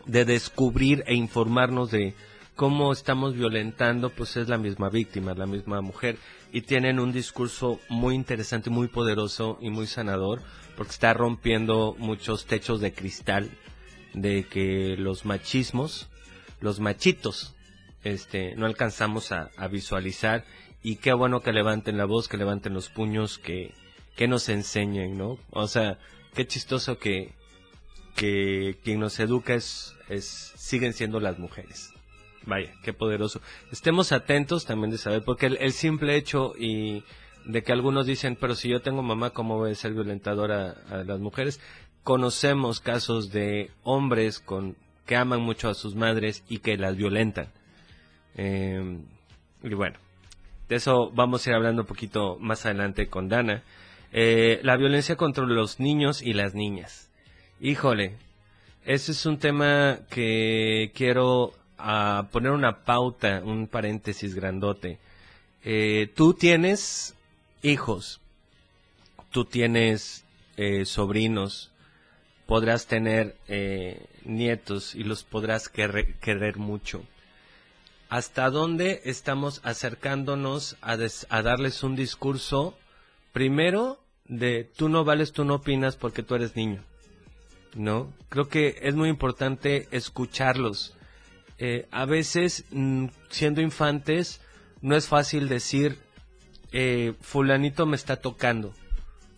de 0.07 0.25
descubrir 0.25 1.03
e 1.05 1.13
informarnos 1.13 1.91
de 1.91 2.15
cómo 2.55 2.91
estamos 2.93 3.35
violentando, 3.35 4.09
pues 4.09 4.37
es 4.37 4.47
la 4.47 4.57
misma 4.57 4.89
víctima, 4.89 5.35
la 5.35 5.45
misma 5.45 5.81
mujer. 5.81 6.17
Y 6.51 6.61
tienen 6.61 6.99
un 6.99 7.11
discurso 7.11 7.79
muy 7.89 8.15
interesante, 8.15 8.69
muy 8.71 8.87
poderoso 8.87 9.59
y 9.61 9.69
muy 9.69 9.85
sanador, 9.85 10.41
porque 10.75 10.93
está 10.93 11.13
rompiendo 11.13 11.95
muchos 11.99 12.45
techos 12.45 12.79
de 12.81 12.93
cristal 12.93 13.51
de 14.13 14.45
que 14.45 14.95
los 14.97 15.25
machismos, 15.25 16.07
los 16.61 16.79
machitos, 16.79 17.54
este, 18.05 18.55
no 18.55 18.67
alcanzamos 18.67 19.31
a, 19.31 19.49
visualizar 19.67 20.45
y 20.83 20.97
qué 20.97 21.11
bueno 21.13 21.41
que 21.41 21.51
levanten 21.51 21.97
la 21.97 22.05
voz, 22.05 22.29
que 22.29 22.37
levanten 22.37 22.73
los 22.73 22.89
puños, 22.89 23.39
que, 23.39 23.73
nos 24.27 24.47
enseñen, 24.47 25.17
¿no? 25.17 25.39
O 25.49 25.67
sea, 25.67 25.97
qué 26.35 26.45
chistoso 26.45 26.99
que, 26.99 27.33
que 28.15 28.77
quien 28.83 28.99
nos 28.99 29.19
educa 29.19 29.55
es, 29.55 29.95
es, 30.07 30.53
siguen 30.55 30.93
siendo 30.93 31.19
las 31.19 31.39
mujeres. 31.39 31.91
Vaya, 32.45 32.71
qué 32.83 32.93
poderoso. 32.93 33.41
Estemos 33.71 34.11
atentos 34.11 34.65
también 34.65 34.91
de 34.91 34.99
saber, 34.99 35.23
porque 35.23 35.47
el, 35.47 35.73
simple 35.73 36.15
hecho 36.15 36.53
y 36.57 37.03
de 37.43 37.63
que 37.63 37.71
algunos 37.71 38.05
dicen, 38.05 38.37
pero 38.39 38.53
si 38.53 38.69
yo 38.69 38.83
tengo 38.83 39.01
mamá, 39.01 39.31
¿cómo 39.31 39.57
voy 39.57 39.71
a 39.71 39.75
ser 39.75 39.93
violentadora 39.93 40.75
a, 40.91 40.99
a 40.99 41.03
las 41.03 41.19
mujeres? 41.19 41.59
Conocemos 42.03 42.81
casos 42.81 43.31
de 43.31 43.71
hombres 43.81 44.39
con 44.39 44.77
que 45.07 45.15
aman 45.15 45.41
mucho 45.41 45.69
a 45.69 45.73
sus 45.73 45.95
madres 45.95 46.43
y 46.47 46.59
que 46.59 46.77
las 46.77 46.95
violentan. 46.95 47.51
Eh, 48.35 48.99
y 49.63 49.73
bueno, 49.73 49.97
de 50.69 50.75
eso 50.75 51.11
vamos 51.11 51.45
a 51.45 51.49
ir 51.49 51.55
hablando 51.55 51.83
un 51.83 51.87
poquito 51.87 52.37
más 52.39 52.65
adelante 52.65 53.07
con 53.07 53.29
Dana. 53.29 53.63
Eh, 54.11 54.59
la 54.63 54.77
violencia 54.77 55.15
contra 55.15 55.45
los 55.45 55.79
niños 55.79 56.21
y 56.21 56.33
las 56.33 56.53
niñas. 56.53 57.09
Híjole, 57.59 58.17
ese 58.85 59.13
es 59.13 59.25
un 59.25 59.39
tema 59.39 59.99
que 60.09 60.91
quiero 60.93 61.53
ah, 61.77 62.27
poner 62.31 62.51
una 62.51 62.83
pauta, 62.85 63.41
un 63.43 63.67
paréntesis 63.67 64.35
grandote. 64.35 64.99
Eh, 65.63 66.11
tú 66.13 66.35
tienes 66.35 67.15
hijos, 67.63 68.21
tú 69.31 69.45
tienes 69.45 70.23
eh, 70.57 70.85
sobrinos, 70.85 71.71
podrás 72.45 72.85
tener 72.85 73.35
eh, 73.47 74.05
nietos 74.23 74.93
y 74.93 75.03
los 75.03 75.23
podrás 75.23 75.67
querer 75.67 76.57
mucho. 76.57 77.03
¿Hasta 78.09 78.49
dónde 78.49 79.01
estamos 79.05 79.61
acercándonos 79.63 80.77
a, 80.81 80.95
darles 81.41 81.83
un 81.83 81.95
discurso, 81.95 82.77
primero, 83.33 83.99
de 84.25 84.63
tú 84.63 84.89
no 84.89 85.03
vales, 85.03 85.31
tú 85.31 85.43
no 85.43 85.55
opinas 85.55 85.95
porque 85.95 86.23
tú 86.23 86.35
eres 86.35 86.55
niño? 86.55 86.83
¿No? 87.73 88.13
Creo 88.29 88.47
que 88.47 88.77
es 88.81 88.95
muy 88.95 89.09
importante 89.09 89.87
escucharlos. 89.91 90.95
Eh, 91.57 91.87
a 91.91 92.05
veces, 92.05 92.65
mm, 92.71 93.07
siendo 93.29 93.61
infantes, 93.61 94.39
no 94.81 94.95
es 94.95 95.07
fácil 95.07 95.49
decir, 95.49 95.97
eh, 96.71 97.13
fulanito 97.21 97.85
me 97.85 97.95
está 97.95 98.17
tocando, 98.17 98.73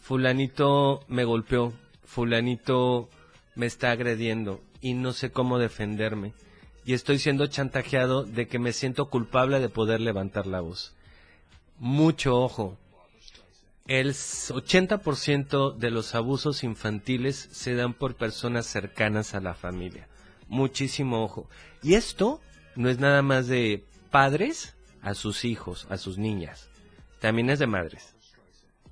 fulanito 0.01 1.05
me 1.07 1.23
golpeó, 1.23 1.73
fulanito 2.03 3.09
me 3.55 3.65
está 3.65 3.91
agrediendo 3.91 4.61
y 4.81 4.93
no 4.93 5.13
sé 5.13 5.31
cómo 5.31 5.57
defenderme. 5.57 6.33
Y 6.87 6.93
estoy 6.93 7.19
siendo 7.19 7.47
chantajeado 7.47 8.23
de 8.23 8.47
que 8.47 8.59
me 8.59 8.71
siento 8.71 9.09
culpable 9.09 9.59
de 9.59 9.67
poder 9.67 9.99
levantar 9.99 10.47
la 10.47 10.61
voz. 10.61 10.95
Mucho 11.79 12.41
ojo. 12.41 12.77
El 13.87 14.13
80% 14.13 15.75
de 15.75 15.91
los 15.91 16.15
abusos 16.15 16.63
infantiles 16.63 17.49
se 17.51 17.75
dan 17.75 17.93
por 17.93 18.15
personas 18.15 18.67
cercanas 18.67 19.35
a 19.35 19.41
la 19.41 19.53
familia. 19.53 20.07
Muchísimo 20.47 21.25
ojo. 21.25 21.49
Y 21.83 21.95
esto 21.95 22.39
no 22.77 22.89
es 22.89 22.99
nada 22.99 23.21
más 23.21 23.47
de 23.47 23.83
padres 24.09 24.73
a 25.01 25.13
sus 25.13 25.43
hijos, 25.43 25.87
a 25.89 25.97
sus 25.97 26.17
niñas. 26.17 26.69
También 27.19 27.49
es 27.49 27.59
de 27.59 27.67
madres. 27.67 28.15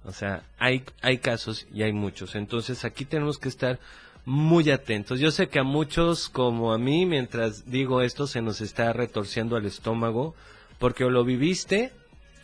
O 0.03 0.11
sea, 0.11 0.43
hay, 0.57 0.83
hay 1.01 1.19
casos 1.19 1.65
y 1.73 1.83
hay 1.83 1.93
muchos. 1.93 2.35
Entonces 2.35 2.83
aquí 2.83 3.05
tenemos 3.05 3.39
que 3.39 3.47
estar 3.47 3.79
muy 4.25 4.69
atentos. 4.71 5.19
Yo 5.19 5.31
sé 5.31 5.47
que 5.47 5.59
a 5.59 5.63
muchos, 5.63 6.29
como 6.29 6.73
a 6.73 6.77
mí, 6.77 7.05
mientras 7.05 7.69
digo 7.69 8.01
esto, 8.01 8.27
se 8.27 8.41
nos 8.41 8.61
está 8.61 8.91
retorciendo 8.93 9.57
el 9.57 9.65
estómago, 9.65 10.35
porque 10.79 11.05
o 11.05 11.09
lo 11.09 11.23
viviste 11.23 11.91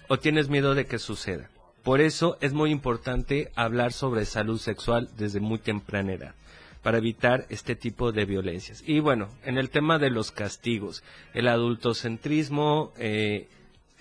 o 0.07 0.17
tienes 0.17 0.49
miedo 0.49 0.75
de 0.75 0.85
que 0.85 0.99
suceda. 0.99 1.49
Por 1.83 1.99
eso 1.99 2.37
es 2.41 2.53
muy 2.53 2.69
importante 2.69 3.51
hablar 3.55 3.91
sobre 3.91 4.25
salud 4.25 4.59
sexual 4.59 5.09
desde 5.17 5.39
muy 5.39 5.57
temprana 5.57 6.13
edad 6.13 6.35
para 6.83 6.97
evitar 6.97 7.45
este 7.49 7.75
tipo 7.75 8.11
de 8.11 8.25
violencias. 8.25 8.83
Y 8.85 8.99
bueno, 8.99 9.29
en 9.45 9.57
el 9.57 9.69
tema 9.69 9.99
de 9.99 10.09
los 10.09 10.31
castigos, 10.31 11.03
el 11.33 11.47
adultocentrismo 11.47 12.91
eh, 12.97 13.47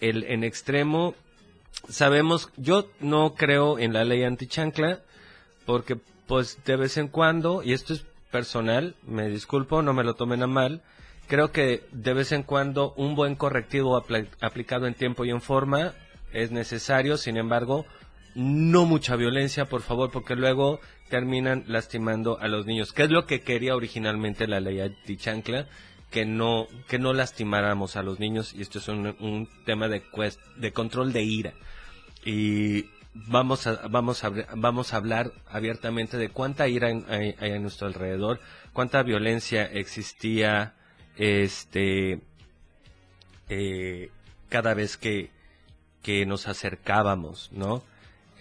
el, 0.00 0.24
en 0.24 0.44
extremo, 0.44 1.14
sabemos, 1.88 2.50
yo 2.56 2.88
no 3.00 3.34
creo 3.34 3.78
en 3.78 3.92
la 3.92 4.04
ley 4.04 4.22
antichancla, 4.24 5.00
porque 5.66 5.98
pues 6.30 6.62
de 6.64 6.76
vez 6.76 6.96
en 6.96 7.08
cuando, 7.08 7.60
y 7.64 7.72
esto 7.72 7.92
es 7.92 8.06
personal, 8.30 8.94
me 9.02 9.28
disculpo, 9.28 9.82
no 9.82 9.92
me 9.94 10.04
lo 10.04 10.14
tomen 10.14 10.44
a 10.44 10.46
mal, 10.46 10.80
creo 11.26 11.50
que 11.50 11.82
de 11.90 12.14
vez 12.14 12.30
en 12.30 12.44
cuando 12.44 12.94
un 12.96 13.16
buen 13.16 13.34
correctivo 13.34 13.96
aplicado 14.40 14.86
en 14.86 14.94
tiempo 14.94 15.24
y 15.24 15.30
en 15.30 15.40
forma 15.40 15.92
es 16.32 16.52
necesario, 16.52 17.16
sin 17.16 17.36
embargo, 17.36 17.84
no 18.36 18.86
mucha 18.86 19.16
violencia, 19.16 19.64
por 19.64 19.82
favor, 19.82 20.12
porque 20.12 20.36
luego 20.36 20.78
terminan 21.08 21.64
lastimando 21.66 22.38
a 22.38 22.46
los 22.46 22.64
niños, 22.64 22.92
que 22.92 23.02
es 23.02 23.10
lo 23.10 23.26
que 23.26 23.40
quería 23.40 23.74
originalmente 23.74 24.46
la 24.46 24.60
ley 24.60 24.78
antichancla, 24.78 25.66
que 26.12 26.26
no, 26.26 26.68
que 26.86 27.00
no 27.00 27.12
lastimáramos 27.12 27.96
a 27.96 28.04
los 28.04 28.20
niños, 28.20 28.54
y 28.54 28.62
esto 28.62 28.78
es 28.78 28.86
un, 28.86 29.48
tema 29.66 29.88
de, 29.88 30.04
de 30.58 30.72
control 30.72 31.12
de 31.12 31.22
ira. 31.22 31.54
Y 32.24 32.84
vamos 33.14 33.66
a, 33.66 33.88
vamos 33.88 34.24
a, 34.24 34.30
vamos 34.54 34.92
a 34.92 34.96
hablar 34.96 35.32
abiertamente 35.48 36.16
de 36.16 36.28
cuánta 36.28 36.68
ira 36.68 36.88
hay, 37.08 37.34
hay 37.38 37.52
a 37.52 37.58
nuestro 37.58 37.86
alrededor, 37.86 38.40
cuánta 38.72 39.02
violencia 39.02 39.64
existía, 39.64 40.74
este, 41.16 42.20
eh, 43.48 44.10
cada 44.48 44.74
vez 44.74 44.96
que, 44.96 45.30
que 46.02 46.24
nos 46.26 46.48
acercábamos, 46.48 47.50
¿no? 47.52 47.82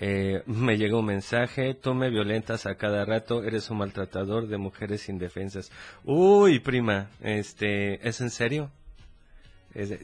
Eh, 0.02 0.44
me 0.46 0.78
llega 0.78 0.98
un 0.98 1.06
mensaje, 1.06 1.74
tú 1.74 1.94
me 1.94 2.10
violentas 2.10 2.66
a 2.66 2.76
cada 2.76 3.04
rato, 3.04 3.44
eres 3.44 3.70
un 3.70 3.80
maltratador 3.80 4.48
de 4.48 4.58
mujeres 4.58 5.10
indefensas. 5.10 5.72
Uy, 6.06 6.60
prima, 6.60 7.10
este, 7.22 8.08
¿es 8.08 8.22
en 8.22 8.30
serio? 8.30 8.72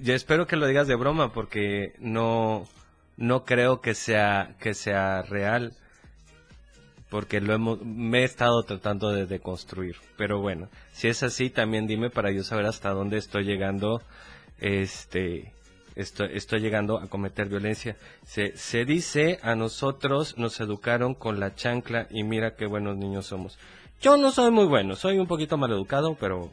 yo 0.01 0.13
espero 0.13 0.45
que 0.45 0.57
lo 0.57 0.67
digas 0.67 0.87
de 0.87 0.93
broma 0.93 1.33
porque 1.33 1.95
no, 1.97 2.67
no 3.17 3.45
creo 3.45 3.81
que 3.81 3.93
sea, 3.93 4.55
que 4.59 4.73
sea 4.73 5.21
real. 5.21 5.73
Porque 7.09 7.39
lo 7.39 7.53
hemos, 7.53 7.81
me 7.81 8.21
he 8.21 8.23
estado 8.23 8.63
tratando 8.63 9.11
de 9.11 9.25
deconstruir. 9.25 9.95
Pero 10.17 10.41
bueno, 10.41 10.69
si 10.91 11.07
es 11.07 11.23
así, 11.23 11.49
también 11.49 11.87
dime 11.87 12.09
para 12.09 12.31
yo 12.31 12.43
saber 12.43 12.65
hasta 12.65 12.89
dónde 12.89 13.17
estoy 13.17 13.43
llegando, 13.45 14.01
este, 14.59 15.53
estoy, 15.95 16.59
llegando 16.59 16.97
a 16.97 17.07
cometer 17.07 17.47
violencia. 17.47 17.95
Se, 18.25 18.57
se 18.57 18.85
dice, 18.85 19.39
a 19.43 19.55
nosotros 19.55 20.37
nos 20.37 20.59
educaron 20.59 21.13
con 21.13 21.39
la 21.39 21.55
chancla 21.55 22.07
y 22.09 22.23
mira 22.23 22.55
qué 22.55 22.65
buenos 22.65 22.97
niños 22.97 23.27
somos. 23.27 23.57
Yo 24.01 24.17
no 24.17 24.31
soy 24.31 24.51
muy 24.51 24.65
bueno, 24.65 24.95
soy 24.95 25.19
un 25.19 25.27
poquito 25.27 25.57
mal 25.57 25.71
educado, 25.71 26.17
pero, 26.19 26.51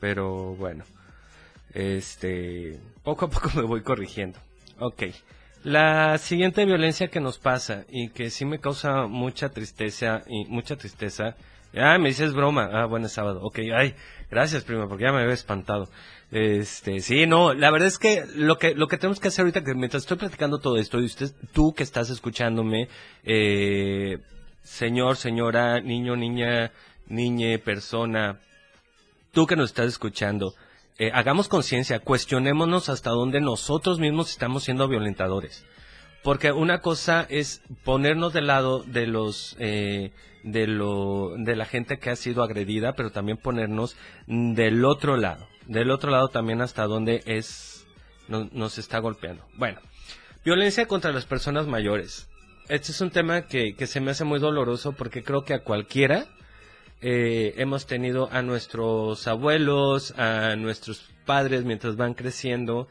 pero 0.00 0.54
bueno, 0.56 0.84
este, 1.72 2.80
poco 3.02 3.26
a 3.26 3.30
poco 3.30 3.50
me 3.54 3.62
voy 3.62 3.82
corrigiendo. 3.82 4.38
Ok. 4.78 5.04
La 5.62 6.16
siguiente 6.16 6.64
violencia 6.64 7.08
que 7.08 7.20
nos 7.20 7.38
pasa 7.38 7.84
y 7.90 8.08
que 8.08 8.30
sí 8.30 8.46
me 8.46 8.60
causa 8.60 9.06
mucha 9.06 9.50
tristeza 9.50 10.22
y 10.26 10.46
mucha 10.46 10.76
tristeza. 10.76 11.36
Ah, 11.76 11.98
me 11.98 12.08
dices 12.08 12.32
broma. 12.32 12.70
Ah, 12.72 12.86
bueno, 12.86 13.08
sábado. 13.08 13.40
Ok, 13.42 13.58
ay, 13.74 13.94
gracias, 14.30 14.64
prima, 14.64 14.88
porque 14.88 15.04
ya 15.04 15.12
me 15.12 15.20
había 15.20 15.34
espantado. 15.34 15.90
Este, 16.30 17.00
sí, 17.00 17.26
no, 17.26 17.52
la 17.52 17.70
verdad 17.70 17.88
es 17.88 17.98
que 17.98 18.24
lo 18.36 18.56
que 18.56 18.74
lo 18.74 18.88
que 18.88 18.96
tenemos 18.96 19.20
que 19.20 19.28
hacer 19.28 19.42
ahorita 19.42 19.62
que 19.62 19.74
mientras 19.74 20.04
estoy 20.04 20.16
platicando 20.16 20.60
todo 20.60 20.78
esto 20.78 20.98
y 21.00 21.04
usted 21.04 21.30
tú 21.52 21.74
que 21.74 21.82
estás 21.82 22.08
escuchándome, 22.08 22.88
eh, 23.24 24.18
señor, 24.62 25.16
señora, 25.16 25.80
niño, 25.80 26.16
niña, 26.16 26.72
niñe, 27.06 27.58
persona, 27.58 28.38
tú 29.32 29.46
que 29.46 29.56
nos 29.56 29.70
estás 29.70 29.88
escuchando, 29.88 30.54
eh, 31.00 31.10
hagamos 31.14 31.48
conciencia, 31.48 32.00
cuestionémonos 32.00 32.90
hasta 32.90 33.08
dónde 33.08 33.40
nosotros 33.40 33.98
mismos 33.98 34.28
estamos 34.30 34.64
siendo 34.64 34.86
violentadores. 34.86 35.64
Porque 36.22 36.52
una 36.52 36.82
cosa 36.82 37.26
es 37.30 37.62
ponernos 37.84 38.34
del 38.34 38.48
lado 38.48 38.82
de 38.82 39.06
los 39.06 39.56
eh, 39.58 40.12
de 40.44 40.66
lo 40.66 41.32
de 41.38 41.56
la 41.56 41.64
gente 41.64 41.98
que 41.98 42.10
ha 42.10 42.16
sido 42.16 42.42
agredida, 42.42 42.92
pero 42.92 43.10
también 43.10 43.38
ponernos 43.38 43.96
del 44.26 44.84
otro 44.84 45.16
lado 45.16 45.48
del 45.66 45.90
otro 45.90 46.10
lado 46.10 46.28
también 46.28 46.60
hasta 46.60 46.84
dónde 46.84 47.22
es 47.24 47.86
nos 48.28 48.76
está 48.76 48.98
golpeando. 48.98 49.42
Bueno, 49.56 49.80
violencia 50.44 50.86
contra 50.86 51.12
las 51.12 51.24
personas 51.24 51.66
mayores. 51.66 52.28
Este 52.68 52.92
es 52.92 53.00
un 53.00 53.10
tema 53.10 53.46
que, 53.46 53.74
que 53.74 53.86
se 53.86 54.00
me 54.00 54.10
hace 54.10 54.24
muy 54.24 54.38
doloroso 54.38 54.92
porque 54.92 55.24
creo 55.24 55.44
que 55.44 55.54
a 55.54 55.64
cualquiera 55.64 56.26
eh, 57.02 57.54
hemos 57.56 57.86
tenido 57.86 58.28
a 58.30 58.42
nuestros 58.42 59.26
abuelos, 59.26 60.12
a 60.18 60.56
nuestros 60.56 61.08
padres 61.24 61.64
mientras 61.64 61.96
van 61.96 62.14
creciendo 62.14 62.88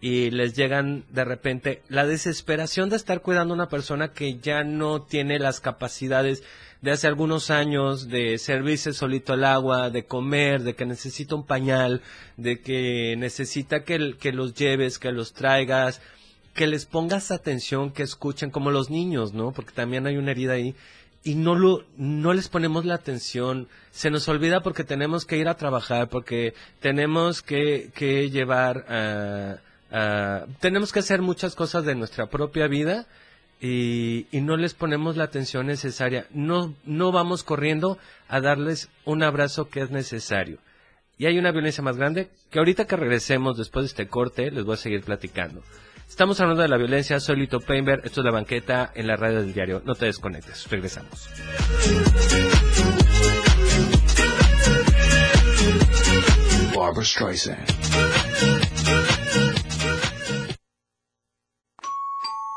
y 0.00 0.30
les 0.30 0.54
llegan 0.54 1.04
de 1.10 1.24
repente 1.24 1.82
la 1.88 2.06
desesperación 2.06 2.88
de 2.88 2.96
estar 2.96 3.20
cuidando 3.20 3.52
a 3.52 3.56
una 3.56 3.68
persona 3.68 4.12
que 4.12 4.38
ya 4.38 4.64
no 4.64 5.02
tiene 5.02 5.38
las 5.38 5.60
capacidades 5.60 6.42
de 6.80 6.92
hace 6.92 7.06
algunos 7.06 7.50
años 7.50 8.08
de 8.08 8.38
servirse 8.38 8.94
solito 8.94 9.34
el 9.34 9.44
agua, 9.44 9.90
de 9.90 10.06
comer, 10.06 10.62
de 10.62 10.74
que 10.74 10.86
necesita 10.86 11.34
un 11.34 11.44
pañal, 11.44 12.00
de 12.38 12.60
que 12.60 13.14
necesita 13.18 13.84
que, 13.84 14.16
que 14.18 14.32
los 14.32 14.54
lleves, 14.54 14.98
que 14.98 15.12
los 15.12 15.34
traigas, 15.34 16.00
que 16.54 16.66
les 16.66 16.86
pongas 16.86 17.30
atención, 17.30 17.92
que 17.92 18.02
escuchen 18.02 18.50
como 18.50 18.70
los 18.70 18.88
niños, 18.88 19.34
¿no? 19.34 19.52
Porque 19.52 19.72
también 19.72 20.06
hay 20.06 20.16
una 20.16 20.30
herida 20.30 20.54
ahí 20.54 20.74
y 21.22 21.34
no 21.34 21.54
lo 21.54 21.84
no 21.96 22.32
les 22.32 22.48
ponemos 22.48 22.84
la 22.84 22.94
atención 22.94 23.68
se 23.90 24.10
nos 24.10 24.26
olvida 24.28 24.62
porque 24.62 24.84
tenemos 24.84 25.26
que 25.26 25.36
ir 25.36 25.48
a 25.48 25.56
trabajar 25.56 26.08
porque 26.08 26.54
tenemos 26.80 27.42
que, 27.42 27.90
que 27.94 28.30
llevar 28.30 28.86
a, 28.88 29.58
tenemos 30.60 30.92
que 30.92 31.00
hacer 31.00 31.20
muchas 31.20 31.54
cosas 31.54 31.84
de 31.84 31.94
nuestra 31.94 32.26
propia 32.26 32.68
vida 32.68 33.06
y, 33.60 34.26
no 34.32 34.56
les 34.56 34.74
ponemos 34.74 35.16
la 35.16 35.24
atención 35.24 35.66
necesaria. 35.66 36.26
No, 36.30 36.74
no 36.84 37.12
vamos 37.12 37.44
corriendo 37.44 37.98
a 38.28 38.40
darles 38.40 38.88
un 39.04 39.22
abrazo 39.22 39.68
que 39.68 39.80
es 39.80 39.90
necesario. 39.90 40.58
Y 41.18 41.26
hay 41.26 41.38
una 41.38 41.52
violencia 41.52 41.84
más 41.84 41.98
grande 41.98 42.30
que 42.50 42.58
ahorita 42.58 42.86
que 42.86 42.96
regresemos 42.96 43.58
después 43.58 43.82
de 43.82 43.88
este 43.88 44.08
corte 44.08 44.50
les 44.50 44.64
voy 44.64 44.74
a 44.74 44.78
seguir 44.78 45.02
platicando. 45.02 45.62
Estamos 46.10 46.38
hablando 46.40 46.60
de 46.60 46.68
la 46.68 46.76
violencia, 46.76 47.18
soy 47.18 47.36
Lito 47.36 47.60
Painter, 47.60 48.02
esto 48.04 48.20
es 48.20 48.24
la 48.24 48.32
banqueta 48.32 48.90
en 48.94 49.06
la 49.06 49.16
radio 49.16 49.40
del 49.40 49.54
diario. 49.54 49.80
No 49.86 49.94
te 49.94 50.06
desconectes, 50.06 50.68
regresamos. 50.68 51.30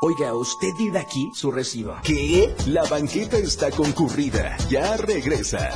Oiga, 0.01 0.33
¿usted 0.33 0.69
vive 0.77 0.99
aquí? 0.99 1.29
Su 1.33 1.51
recibo. 1.51 1.95
¿Qué? 2.03 2.53
La 2.67 2.83
banqueta 2.83 3.37
está 3.37 3.71
concurrida. 3.71 4.57
Ya 4.69 4.97
regresa. 4.97 5.69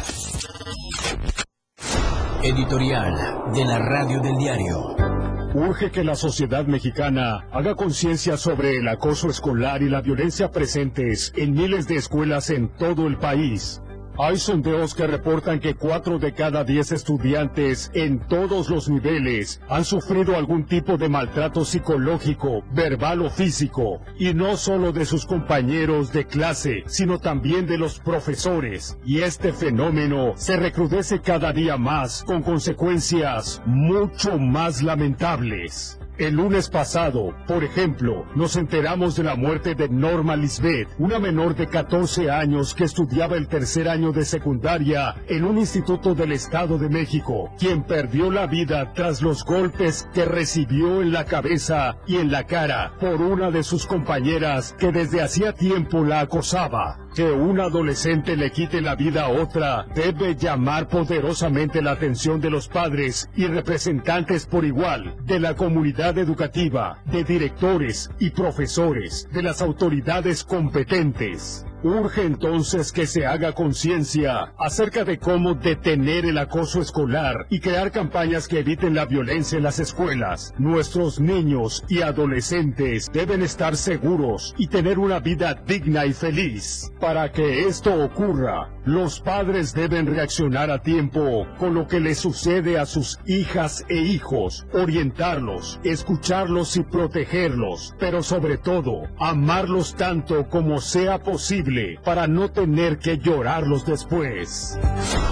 Editorial 2.43 3.53
de 3.53 3.65
la 3.65 3.79
Radio 3.79 4.19
del 4.19 4.35
Diario. 4.35 5.06
Urge 5.53 5.91
que 5.91 6.03
la 6.03 6.15
sociedad 6.15 6.65
mexicana 6.65 7.47
haga 7.51 7.75
conciencia 7.75 8.35
sobre 8.35 8.77
el 8.77 8.87
acoso 8.87 9.29
escolar 9.29 9.81
y 9.81 9.89
la 9.89 10.01
violencia 10.01 10.51
presentes 10.51 11.31
en 11.35 11.53
miles 11.53 11.87
de 11.87 11.95
escuelas 11.95 12.49
en 12.49 12.67
todo 12.67 13.07
el 13.07 13.17
país. 13.17 13.81
Hay 14.19 14.37
sondeos 14.37 14.95
que 14.95 15.05
reportan 15.05 15.59
que 15.59 15.75
cuatro 15.75 16.17
de 16.17 16.33
cada 16.33 16.63
diez 16.63 16.91
estudiantes 16.91 17.91
en 17.93 18.17
todos 18.17 18.67
los 18.67 18.89
niveles 18.89 19.61
han 19.69 19.85
sufrido 19.85 20.35
algún 20.35 20.65
tipo 20.65 20.97
de 20.97 21.07
maltrato 21.07 21.63
psicológico, 21.63 22.63
verbal 22.73 23.21
o 23.21 23.29
físico, 23.29 24.01
y 24.17 24.33
no 24.33 24.57
solo 24.57 24.91
de 24.91 25.05
sus 25.05 25.27
compañeros 25.27 26.11
de 26.11 26.25
clase, 26.25 26.83
sino 26.87 27.19
también 27.19 27.67
de 27.67 27.77
los 27.77 27.99
profesores. 27.99 28.97
Y 29.05 29.19
este 29.19 29.53
fenómeno 29.53 30.33
se 30.35 30.57
recrudece 30.57 31.21
cada 31.21 31.53
día 31.53 31.77
más 31.77 32.23
con 32.23 32.41
consecuencias 32.41 33.61
mucho 33.67 34.39
más 34.39 34.81
lamentables. 34.81 35.96
El 36.17 36.33
lunes 36.33 36.67
pasado, 36.67 37.35
por 37.45 37.63
ejemplo, 37.63 38.25
nos 38.33 38.55
enteramos 38.55 39.15
de 39.15 39.23
la 39.23 39.35
muerte 39.35 39.75
de 39.75 39.87
Norma 39.87 40.35
Lisbeth, 40.35 40.89
una 40.97 41.19
menor 41.19 41.55
de 41.55 41.67
14 41.67 42.31
años 42.31 42.73
que 42.73 42.85
estudiaba 42.85 43.35
el 43.35 43.47
tercer 43.47 43.87
año 43.87 44.11
de 44.11 44.25
secundaria 44.25 45.13
en 45.27 45.45
un 45.45 45.59
instituto 45.59 46.15
del 46.15 46.31
Estado 46.31 46.79
de 46.79 46.89
México, 46.89 47.51
quien 47.59 47.83
perdió 47.83 48.31
la 48.31 48.47
vida 48.47 48.93
tras 48.93 49.21
los 49.21 49.45
golpes 49.45 50.09
que 50.11 50.25
recibió 50.25 51.03
en 51.03 51.11
la 51.11 51.25
cabeza 51.25 51.97
y 52.07 52.15
en 52.15 52.31
la 52.31 52.47
cara 52.47 52.93
por 52.99 53.21
una 53.21 53.51
de 53.51 53.61
sus 53.61 53.85
compañeras 53.85 54.75
que 54.79 54.91
desde 54.91 55.21
hacía 55.21 55.53
tiempo 55.53 56.03
la 56.03 56.21
acosaba. 56.21 57.06
Que 57.17 57.31
un 57.31 57.59
adolescente 57.59 58.37
le 58.37 58.51
quite 58.51 58.79
la 58.79 58.93
vida 58.93 59.23
a 59.23 59.29
otra 59.29 59.87
debe 59.95 60.35
llamar 60.35 60.87
poderosamente 60.87 61.81
la 61.81 61.93
atención 61.93 62.39
de 62.39 62.51
los 62.51 62.67
padres 62.67 63.27
y 63.35 63.47
representantes 63.47 64.45
por 64.45 64.63
igual, 64.63 65.15
de 65.25 65.39
la 65.39 65.55
comunidad 65.55 66.19
educativa, 66.19 67.01
de 67.05 67.23
directores 67.23 68.11
y 68.19 68.29
profesores, 68.29 69.27
de 69.33 69.41
las 69.41 69.63
autoridades 69.63 70.43
competentes. 70.43 71.65
Urge 71.87 72.23
entonces 72.23 72.91
que 72.91 73.07
se 73.07 73.25
haga 73.25 73.53
conciencia 73.53 74.51
acerca 74.57 75.05
de 75.05 75.19
cómo 75.19 75.53
detener 75.53 76.25
el 76.25 76.37
acoso 76.37 76.81
escolar 76.81 77.47
y 77.49 77.61
crear 77.61 77.93
campañas 77.93 78.49
que 78.49 78.59
eviten 78.59 78.93
la 78.93 79.05
violencia 79.05 79.55
en 79.57 79.63
las 79.63 79.79
escuelas. 79.79 80.53
Nuestros 80.57 81.21
niños 81.21 81.85
y 81.87 82.01
adolescentes 82.01 83.09
deben 83.13 83.41
estar 83.41 83.77
seguros 83.77 84.53
y 84.57 84.67
tener 84.67 84.99
una 84.99 85.21
vida 85.21 85.53
digna 85.65 86.05
y 86.05 86.11
feliz. 86.11 86.91
Para 86.99 87.31
que 87.31 87.67
esto 87.67 88.03
ocurra, 88.03 88.69
los 88.87 89.19
padres 89.19 89.73
deben 89.73 90.07
reaccionar 90.07 90.71
a 90.71 90.81
tiempo 90.81 91.45
con 91.59 91.73
lo 91.73 91.87
que 91.87 91.99
les 91.99 92.19
sucede 92.19 92.79
a 92.79 92.85
sus 92.85 93.19
hijas 93.25 93.85
e 93.89 93.95
hijos, 93.95 94.65
orientarlos, 94.73 95.79
escucharlos 95.83 96.77
y 96.77 96.83
protegerlos, 96.83 97.93
pero 97.99 98.23
sobre 98.23 98.57
todo, 98.57 99.03
amarlos 99.19 99.95
tanto 99.95 100.47
como 100.47 100.79
sea 100.79 101.19
posible 101.19 101.99
para 102.05 102.27
no 102.27 102.49
tener 102.49 102.97
que 102.97 103.17
llorarlos 103.17 103.85
después. 103.85 104.79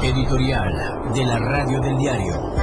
Editorial 0.04 1.14
de 1.14 1.26
la 1.26 1.40
Radio 1.40 1.80
del 1.80 1.98
Diario. 1.98 2.56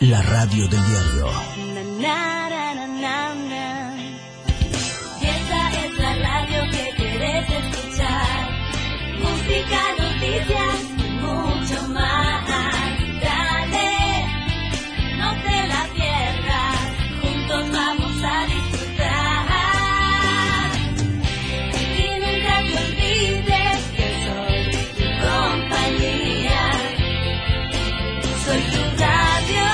La 0.00 0.22
Radio 0.22 0.66
del 0.68 0.80
Diario. 0.86 2.31
Música, 9.72 9.84
noticias, 9.98 10.80
mucho 11.22 11.78
más. 11.88 12.46
Dale, 13.22 13.90
no 15.16 15.28
te 15.42 15.56
la 15.66 15.82
pierdas. 15.94 16.78
Juntos 17.22 17.64
vamos 17.72 18.14
a 18.22 18.46
disfrutar. 18.46 19.46
Y 21.96 22.00
nunca 22.20 22.54
te 22.68 22.74
olvides 22.84 23.80
que 23.96 24.06
soy 24.26 24.58
tu 24.98 25.06
compañía. 25.26 26.62
Soy 28.44 28.62
tu 28.72 28.82
radio. 29.00 29.66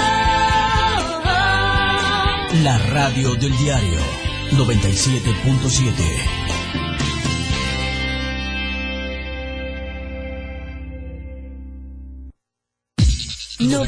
La 2.63 2.77
Radio 2.91 3.29
del 3.35 3.55
Diario 3.59 4.01
97.7. 4.53 6.48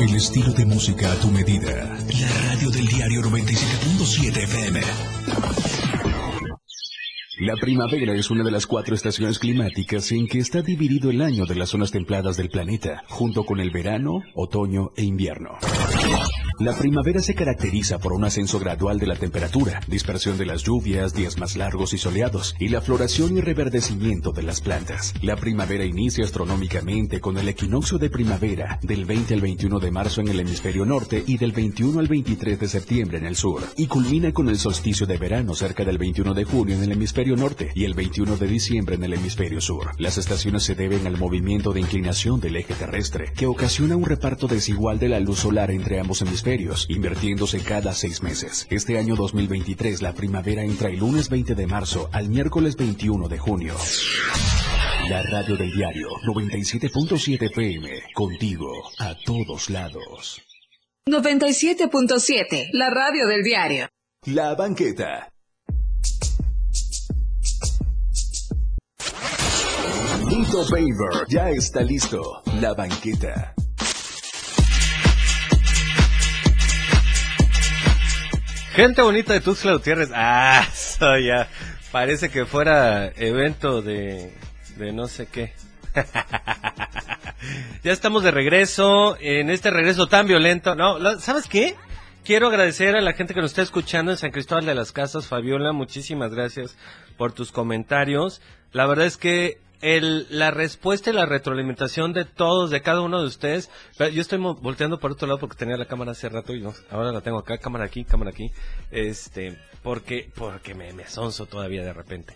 El 0.00 0.14
estilo 0.14 0.50
de 0.54 0.64
música 0.64 1.12
a 1.12 1.14
tu 1.16 1.30
medida. 1.30 1.98
La 2.18 2.48
radio 2.48 2.70
del 2.70 2.86
diario 2.86 3.20
97.7 3.20 4.44
FM. 4.44 4.80
La 7.40 7.56
primavera 7.56 8.12
es 8.12 8.30
una 8.30 8.44
de 8.44 8.50
las 8.50 8.66
cuatro 8.66 8.94
estaciones 8.94 9.38
climáticas 9.38 10.12
en 10.12 10.26
que 10.26 10.40
está 10.40 10.60
dividido 10.60 11.08
el 11.08 11.22
año 11.22 11.46
de 11.46 11.54
las 11.54 11.70
zonas 11.70 11.90
templadas 11.90 12.36
del 12.36 12.50
planeta, 12.50 13.02
junto 13.08 13.44
con 13.44 13.60
el 13.60 13.70
verano, 13.70 14.22
otoño 14.34 14.90
e 14.94 15.04
invierno. 15.04 15.56
La 16.58 16.76
primavera 16.76 17.20
se 17.20 17.34
caracteriza 17.34 17.98
por 17.98 18.12
un 18.12 18.24
ascenso 18.24 18.58
gradual 18.58 18.98
de 18.98 19.06
la 19.06 19.16
temperatura, 19.16 19.80
dispersión 19.86 20.36
de 20.36 20.44
las 20.44 20.62
lluvias, 20.62 21.14
días 21.14 21.38
más 21.38 21.56
largos 21.56 21.94
y 21.94 21.98
soleados, 21.98 22.54
y 22.58 22.68
la 22.68 22.82
floración 22.82 23.38
y 23.38 23.40
reverdecimiento 23.40 24.32
de 24.32 24.42
las 24.42 24.60
plantas. 24.60 25.14
La 25.22 25.36
primavera 25.36 25.86
inicia 25.86 26.26
astronómicamente 26.26 27.20
con 27.20 27.38
el 27.38 27.48
equinoccio 27.48 27.96
de 27.96 28.10
primavera, 28.10 28.78
del 28.82 29.06
20 29.06 29.32
al 29.32 29.40
21 29.40 29.80
de 29.80 29.90
marzo 29.90 30.20
en 30.20 30.28
el 30.28 30.40
hemisferio 30.40 30.84
norte 30.84 31.24
y 31.26 31.38
del 31.38 31.52
21 31.52 31.98
al 31.98 32.08
23 32.08 32.60
de 32.60 32.68
septiembre 32.68 33.16
en 33.16 33.24
el 33.24 33.36
sur, 33.36 33.62
y 33.78 33.86
culmina 33.86 34.30
con 34.32 34.50
el 34.50 34.58
solsticio 34.58 35.06
de 35.06 35.16
verano 35.16 35.54
cerca 35.54 35.86
del 35.86 35.96
21 35.96 36.34
de 36.34 36.44
junio 36.44 36.76
en 36.76 36.82
el 36.82 36.92
hemisferio 36.92 37.29
norte 37.36 37.70
y 37.74 37.84
el 37.84 37.94
21 37.94 38.36
de 38.36 38.46
diciembre 38.46 38.94
en 38.96 39.04
el 39.04 39.14
hemisferio 39.14 39.60
sur. 39.60 39.90
Las 39.98 40.18
estaciones 40.18 40.64
se 40.64 40.74
deben 40.74 41.06
al 41.06 41.18
movimiento 41.18 41.72
de 41.72 41.80
inclinación 41.80 42.40
del 42.40 42.56
eje 42.56 42.74
terrestre, 42.74 43.32
que 43.36 43.46
ocasiona 43.46 43.96
un 43.96 44.04
reparto 44.04 44.46
desigual 44.46 44.98
de 44.98 45.08
la 45.08 45.20
luz 45.20 45.40
solar 45.40 45.70
entre 45.70 46.00
ambos 46.00 46.22
hemisferios, 46.22 46.86
invirtiéndose 46.88 47.60
cada 47.60 47.92
seis 47.92 48.22
meses. 48.22 48.66
Este 48.70 48.98
año 48.98 49.16
2023 49.16 50.02
la 50.02 50.12
primavera 50.12 50.62
entra 50.62 50.88
el 50.88 50.98
lunes 50.98 51.28
20 51.28 51.54
de 51.54 51.66
marzo 51.66 52.08
al 52.12 52.28
miércoles 52.28 52.76
21 52.76 53.28
de 53.28 53.38
junio. 53.38 53.74
La 55.08 55.22
radio 55.22 55.56
del 55.56 55.72
diario 55.72 56.08
97.7 56.24 57.50
FM, 57.50 58.02
contigo 58.14 58.70
a 58.98 59.14
todos 59.24 59.70
lados. 59.70 60.40
97.7, 61.08 62.68
la 62.72 62.90
radio 62.90 63.26
del 63.26 63.42
diario. 63.42 63.88
La 64.26 64.54
banqueta. 64.54 65.32
Lito 70.30 70.64
Paver 70.70 71.26
ya 71.28 71.50
está 71.50 71.82
listo. 71.82 72.40
La 72.60 72.72
banqueta. 72.72 73.52
Gente 78.72 79.02
bonita 79.02 79.32
de 79.32 79.40
Tuxtla 79.40 79.72
Gutiérrez. 79.72 80.10
Ah, 80.14 80.64
eso 80.72 81.18
ya. 81.18 81.48
Parece 81.90 82.30
que 82.30 82.46
fuera 82.46 83.08
evento 83.16 83.82
de, 83.82 84.32
de 84.76 84.92
no 84.92 85.08
sé 85.08 85.26
qué. 85.26 85.52
ya 87.82 87.90
estamos 87.90 88.22
de 88.22 88.30
regreso, 88.30 89.16
en 89.18 89.50
este 89.50 89.70
regreso 89.70 90.06
tan 90.06 90.28
violento. 90.28 90.76
No, 90.76 91.18
¿sabes 91.18 91.48
qué? 91.48 91.74
Quiero 92.22 92.46
agradecer 92.46 92.94
a 92.94 93.00
la 93.00 93.14
gente 93.14 93.34
que 93.34 93.40
nos 93.40 93.50
está 93.50 93.62
escuchando 93.62 94.12
en 94.12 94.18
San 94.18 94.30
Cristóbal 94.30 94.64
de 94.64 94.76
las 94.76 94.92
Casas, 94.92 95.26
Fabiola, 95.26 95.72
muchísimas 95.72 96.32
gracias 96.32 96.76
por 97.16 97.32
tus 97.32 97.50
comentarios. 97.50 98.40
La 98.72 98.86
verdad 98.86 99.06
es 99.06 99.16
que 99.16 99.58
el, 99.80 100.26
la 100.30 100.50
respuesta 100.50 101.10
y 101.10 101.12
la 101.12 101.26
retroalimentación 101.26 102.12
de 102.12 102.24
todos, 102.24 102.70
de 102.70 102.82
cada 102.82 103.00
uno 103.00 103.20
de 103.20 103.26
ustedes, 103.26 103.70
yo 103.98 104.20
estoy 104.20 104.38
volteando 104.38 104.98
por 104.98 105.12
otro 105.12 105.26
lado 105.26 105.38
porque 105.38 105.56
tenía 105.56 105.76
la 105.76 105.86
cámara 105.86 106.12
hace 106.12 106.28
rato 106.28 106.54
y 106.54 106.60
no, 106.60 106.74
ahora 106.90 107.12
la 107.12 107.20
tengo 107.20 107.38
acá, 107.38 107.58
cámara 107.58 107.84
aquí, 107.84 108.04
cámara 108.04 108.30
aquí, 108.30 108.50
este, 108.90 109.56
porque, 109.82 110.30
porque 110.34 110.74
me, 110.74 110.92
me 110.92 111.06
sonso 111.06 111.46
todavía 111.46 111.82
de 111.82 111.92
repente. 111.92 112.34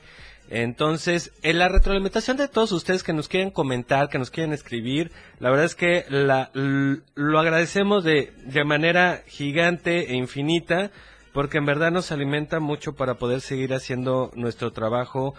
Entonces, 0.51 1.33
en 1.43 1.59
la 1.59 1.69
retroalimentación 1.69 2.37
de 2.37 2.49
todos 2.49 2.73
ustedes 2.73 3.03
que 3.03 3.15
nos 3.15 3.29
quieren 3.29 3.51
comentar, 3.51 4.09
que 4.09 4.19
nos 4.19 4.31
quieren 4.31 4.53
escribir, 4.53 5.11
la 5.41 5.51
verdad 5.51 5.65
es 5.65 5.75
que 5.75 6.05
la, 6.11 6.51
lo 6.55 7.39
agradecemos 7.39 8.05
de, 8.05 8.33
de 8.45 8.65
manera 8.65 9.23
gigante 9.27 10.13
e 10.13 10.17
infinita, 10.17 10.91
porque 11.33 11.59
en 11.59 11.65
verdad 11.65 11.91
nos 11.91 12.13
alimenta 12.13 12.61
mucho 12.61 12.93
para 12.93 13.15
poder 13.15 13.41
seguir 13.41 13.73
haciendo 13.73 14.31
nuestro 14.35 14.71
trabajo 14.73 15.35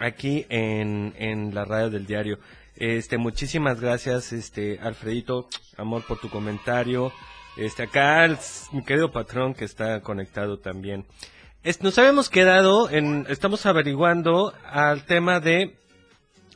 aquí 0.00 0.46
en, 0.48 1.14
en 1.18 1.54
la 1.54 1.64
radio 1.64 1.90
del 1.90 2.06
diario. 2.06 2.38
Este, 2.76 3.18
muchísimas 3.18 3.80
gracias, 3.80 4.32
este, 4.32 4.78
Alfredito, 4.80 5.48
amor 5.76 6.02
por 6.06 6.18
tu 6.18 6.28
comentario. 6.30 7.12
Este, 7.56 7.82
acá, 7.84 8.26
mi 8.72 8.82
querido 8.84 9.12
patrón 9.12 9.54
que 9.54 9.64
está 9.64 10.00
conectado 10.00 10.58
también. 10.58 11.04
Es- 11.62 11.82
nos 11.82 11.98
habíamos 11.98 12.30
quedado 12.30 12.88
en, 12.90 13.26
estamos 13.28 13.66
averiguando 13.66 14.54
al 14.64 15.04
tema 15.04 15.40
de, 15.40 15.76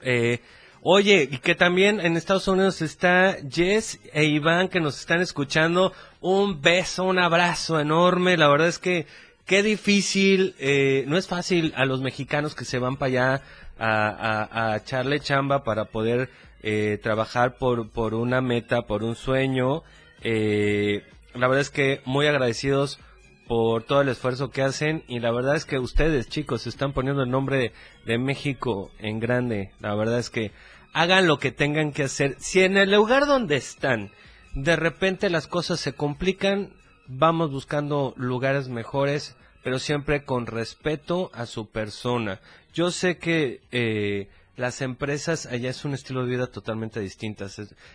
eh, 0.03 0.41
Oye, 0.87 1.27
y 1.31 1.39
que 1.39 1.55
también 1.55 1.99
en 1.99 2.19
Estados 2.19 2.47
Unidos 2.47 2.83
está 2.83 3.39
Jess 3.51 3.99
e 4.13 4.25
Iván 4.25 4.69
que 4.69 4.81
nos 4.81 5.01
están 5.01 5.23
escuchando. 5.23 5.95
Un 6.21 6.61
beso, 6.61 7.05
un 7.05 7.19
abrazo 7.19 7.81
enorme. 7.81 8.37
La 8.37 8.49
verdad 8.49 8.69
es 8.69 8.79
que 8.79 9.07
qué 9.47 9.63
difícil, 9.63 10.55
eh, 10.59 11.05
no 11.07 11.17
es 11.17 11.27
fácil 11.27 11.73
a 11.77 11.85
los 11.85 12.01
mexicanos 12.01 12.55
que 12.55 12.65
se 12.65 12.79
van 12.79 12.97
para 12.97 13.09
allá 13.09 13.43
a, 13.79 14.73
a, 14.73 14.77
echarle 14.77 15.21
chamba 15.21 15.65
para 15.65 15.87
poder 15.87 16.31
eh, 16.63 16.99
trabajar 17.03 17.59
por, 17.59 17.91
por 17.91 18.15
una 18.15 18.41
meta, 18.41 18.83
por 18.83 19.03
un 19.03 19.17
sueño. 19.17 19.83
Eh, 20.23 21.03
la 21.35 21.49
verdad 21.49 21.61
es 21.61 21.71
que 21.71 22.01
muy 22.05 22.27
agradecidos 22.27 22.99
por 23.47 23.83
todo 23.83 24.01
el 24.01 24.09
esfuerzo 24.09 24.51
que 24.51 24.63
hacen 24.63 25.05
y 25.07 25.21
la 25.21 25.31
verdad 25.31 25.57
es 25.57 25.67
que 25.67 25.79
ustedes 25.79 26.29
chicos 26.29 26.67
están 26.67 26.93
poniendo 26.93 27.23
el 27.23 27.31
nombre 27.31 27.73
de, 28.07 28.19
México 28.19 28.91
en 28.99 29.21
grande. 29.21 29.73
La 29.81 29.95
verdad 29.95 30.19
es 30.19 30.31
que 30.31 30.53
hagan 30.95 31.27
lo 31.27 31.39
que 31.39 31.53
tengan 31.53 31.93
que 31.93 32.05
hacer. 32.05 32.37
Si 32.39 32.61
en 32.63 32.77
el 32.77 32.93
lugar 32.93 33.27
donde 33.27 33.57
están 33.57 34.11
de 34.55 34.77
repente 34.77 35.29
las 35.31 35.49
cosas 35.49 35.81
se 35.81 35.93
complican, 35.93 36.73
vamos 37.07 37.51
buscando 37.51 38.15
lugares 38.17 38.69
mejores, 38.69 39.37
pero 39.63 39.79
siempre 39.79 40.25
con 40.25 40.47
respeto 40.47 41.31
a 41.35 41.47
su 41.47 41.71
persona. 41.71 42.41
Yo 42.73 42.91
sé 42.91 43.19
que 43.19 43.63
eh, 43.71 44.29
las 44.57 44.83
empresas 44.83 45.47
allá 45.47 45.71
es 45.71 45.85
un 45.85 45.95
estilo 45.95 46.23
de 46.23 46.31
vida 46.31 46.47
totalmente 46.47 47.01
distinto. 47.01 47.47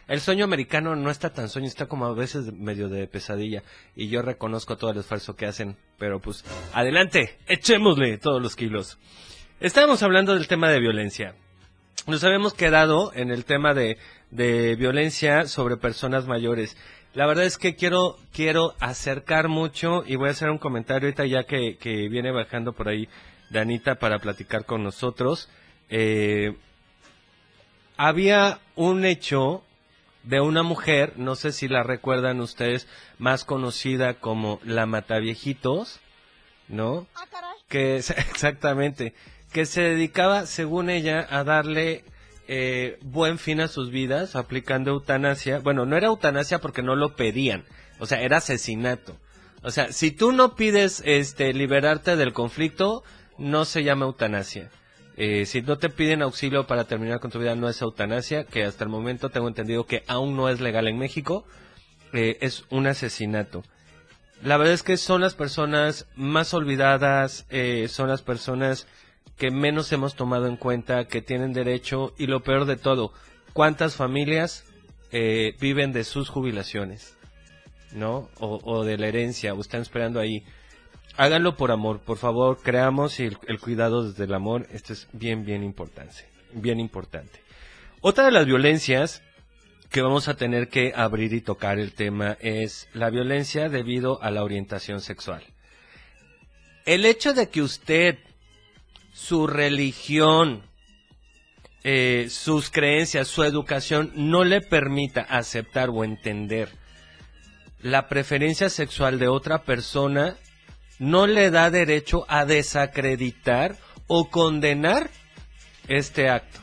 El 0.07 0.19
sueño 0.19 0.43
americano 0.43 0.95
no 0.95 1.09
está 1.09 1.31
tan 1.31 1.47
sueño, 1.47 1.67
está 1.67 1.85
como 1.85 2.05
a 2.05 2.13
veces 2.13 2.51
medio 2.53 2.89
de 2.89 3.07
pesadilla. 3.07 3.63
Y 3.95 4.09
yo 4.09 4.21
reconozco 4.21 4.77
todo 4.77 4.91
el 4.91 4.97
esfuerzo 4.97 5.35
que 5.35 5.45
hacen, 5.45 5.77
pero 5.97 6.19
pues 6.19 6.43
adelante, 6.73 7.37
echémosle 7.47 8.17
todos 8.17 8.41
los 8.41 8.55
kilos. 8.55 8.97
Estábamos 9.59 10.03
hablando 10.03 10.33
del 10.33 10.47
tema 10.47 10.69
de 10.69 10.79
violencia. 10.79 11.35
Nos 12.07 12.23
habíamos 12.23 12.53
quedado 12.53 13.11
en 13.13 13.29
el 13.29 13.45
tema 13.45 13.73
de, 13.73 13.97
de 14.31 14.75
violencia 14.75 15.45
sobre 15.45 15.77
personas 15.77 16.27
mayores. 16.27 16.75
La 17.13 17.25
verdad 17.25 17.45
es 17.45 17.57
que 17.57 17.75
quiero, 17.75 18.17
quiero 18.33 18.75
acercar 18.79 19.47
mucho 19.47 20.03
y 20.05 20.15
voy 20.15 20.29
a 20.29 20.31
hacer 20.31 20.49
un 20.49 20.59
comentario 20.59 21.07
ahorita 21.07 21.25
ya 21.25 21.43
que, 21.43 21.77
que 21.77 22.07
viene 22.07 22.31
bajando 22.31 22.73
por 22.73 22.87
ahí 22.87 23.09
Danita 23.49 23.95
para 23.95 24.19
platicar 24.19 24.65
con 24.65 24.83
nosotros 24.83 25.49
eh, 25.89 26.55
había 27.97 28.59
un 28.75 29.05
hecho 29.05 29.63
de 30.23 30.39
una 30.39 30.63
mujer, 30.63 31.13
no 31.17 31.35
sé 31.35 31.51
si 31.51 31.67
la 31.67 31.83
recuerdan 31.83 32.39
ustedes, 32.39 32.87
más 33.17 33.43
conocida 33.43 34.13
como 34.13 34.59
la 34.63 34.85
Mataviejitos, 34.85 35.99
¿no? 36.67 37.07
Ah, 37.15 37.25
que 37.67 37.97
exactamente, 37.97 39.13
que 39.51 39.65
se 39.65 39.81
dedicaba, 39.81 40.45
según 40.45 40.89
ella, 40.89 41.25
a 41.29 41.43
darle 41.43 42.03
eh, 42.51 42.97
buen 43.03 43.37
fin 43.37 43.61
a 43.61 43.67
sus 43.67 43.91
vidas 43.91 44.35
aplicando 44.35 44.89
eutanasia. 44.89 45.59
Bueno, 45.59 45.85
no 45.85 45.95
era 45.95 46.07
eutanasia 46.07 46.57
porque 46.57 46.81
no 46.81 46.95
lo 46.95 47.15
pedían, 47.15 47.63
o 47.99 48.07
sea, 48.07 48.21
era 48.21 48.37
asesinato. 48.37 49.15
O 49.61 49.69
sea, 49.69 49.91
si 49.91 50.09
tú 50.09 50.31
no 50.31 50.55
pides 50.55 51.03
este 51.05 51.53
liberarte 51.53 52.15
del 52.15 52.33
conflicto, 52.33 53.03
no 53.37 53.65
se 53.65 53.83
llama 53.83 54.05
eutanasia. 54.05 54.71
Eh, 55.15 55.45
si 55.45 55.61
no 55.61 55.77
te 55.77 55.89
piden 55.89 56.23
auxilio 56.23 56.65
para 56.65 56.85
terminar 56.85 57.19
con 57.19 57.29
tu 57.29 57.37
vida, 57.37 57.53
no 57.53 57.69
es 57.69 57.81
eutanasia, 57.83 58.45
que 58.45 58.63
hasta 58.63 58.83
el 58.83 58.89
momento 58.89 59.29
tengo 59.29 59.47
entendido 59.47 59.85
que 59.85 60.03
aún 60.07 60.35
no 60.35 60.49
es 60.49 60.59
legal 60.59 60.87
en 60.87 60.97
México, 60.97 61.45
eh, 62.13 62.37
es 62.41 62.65
un 62.71 62.87
asesinato. 62.87 63.63
La 64.41 64.57
verdad 64.57 64.73
es 64.73 64.81
que 64.81 64.97
son 64.97 65.21
las 65.21 65.35
personas 65.35 66.07
más 66.15 66.55
olvidadas, 66.55 67.45
eh, 67.51 67.87
son 67.89 68.07
las 68.07 68.23
personas 68.23 68.87
que 69.39 69.49
menos 69.49 69.91
hemos 69.91 70.15
tomado 70.15 70.45
en 70.45 70.57
cuenta, 70.57 71.07
que 71.07 71.23
tienen 71.23 71.53
derecho, 71.53 72.13
y 72.17 72.27
lo 72.27 72.41
peor 72.43 72.65
de 72.65 72.77
todo, 72.77 73.11
¿cuántas 73.53 73.95
familias 73.95 74.65
viven 75.11 75.91
de 75.91 76.03
sus 76.03 76.29
jubilaciones? 76.29 77.17
¿No? 77.91 78.29
O, 78.39 78.59
o 78.63 78.83
de 78.83 78.99
la 78.99 79.07
herencia, 79.07 79.55
o 79.55 79.61
están 79.61 79.81
esperando 79.81 80.19
ahí 80.19 80.43
háganlo 81.19 81.57
por 81.57 81.71
amor, 81.71 81.99
por 81.99 82.17
favor, 82.17 82.59
creamos 82.63 83.19
el, 83.19 83.37
el, 83.47 83.59
cuidado 83.59 84.07
desde 84.07 84.23
el 84.23 84.33
amor, 84.33 84.67
esto 84.71 84.93
es 84.93 85.09
bien, 85.11 85.43
bien 85.45 85.63
importante, 85.63 86.25
bien 86.53 86.79
importante. 86.79 87.41
Otra 87.99 88.23
de 88.23 88.31
las 88.31 88.45
violencias 88.45 89.21
que 89.89 90.01
vamos 90.01 90.29
a 90.29 90.37
tener 90.37 90.69
que 90.69 90.93
abrir 90.95 91.33
y 91.33 91.41
tocar 91.41 91.77
el 91.77 91.91
tema 91.91 92.37
es 92.39 92.87
la 92.93 93.09
violencia 93.09 93.67
debido 93.67 94.23
a 94.23 94.31
la 94.31 94.45
orientación 94.45 95.01
sexual. 95.01 95.43
El 96.85 97.05
hecho 97.05 97.33
de 97.33 97.49
que 97.49 97.61
usted, 97.61 98.17
su 99.13 99.47
religión, 99.47 100.63
eh, 101.83 102.27
sus 102.29 102.69
creencias, 102.69 103.27
su 103.27 103.43
educación 103.43 104.11
no 104.15 104.43
le 104.43 104.61
permita 104.61 105.21
aceptar 105.21 105.89
o 105.89 106.03
entender 106.03 106.69
la 107.81 108.07
preferencia 108.07 108.69
sexual 108.69 109.19
de 109.19 109.27
otra 109.27 109.63
persona 109.63 110.35
no 110.97 111.27
le 111.27 111.49
da 111.49 111.71
derecho 111.71 112.25
a 112.27 112.45
desacreditar 112.45 113.77
o 114.07 114.29
condenar 114.29 115.09
este 115.87 116.29
acto, 116.29 116.59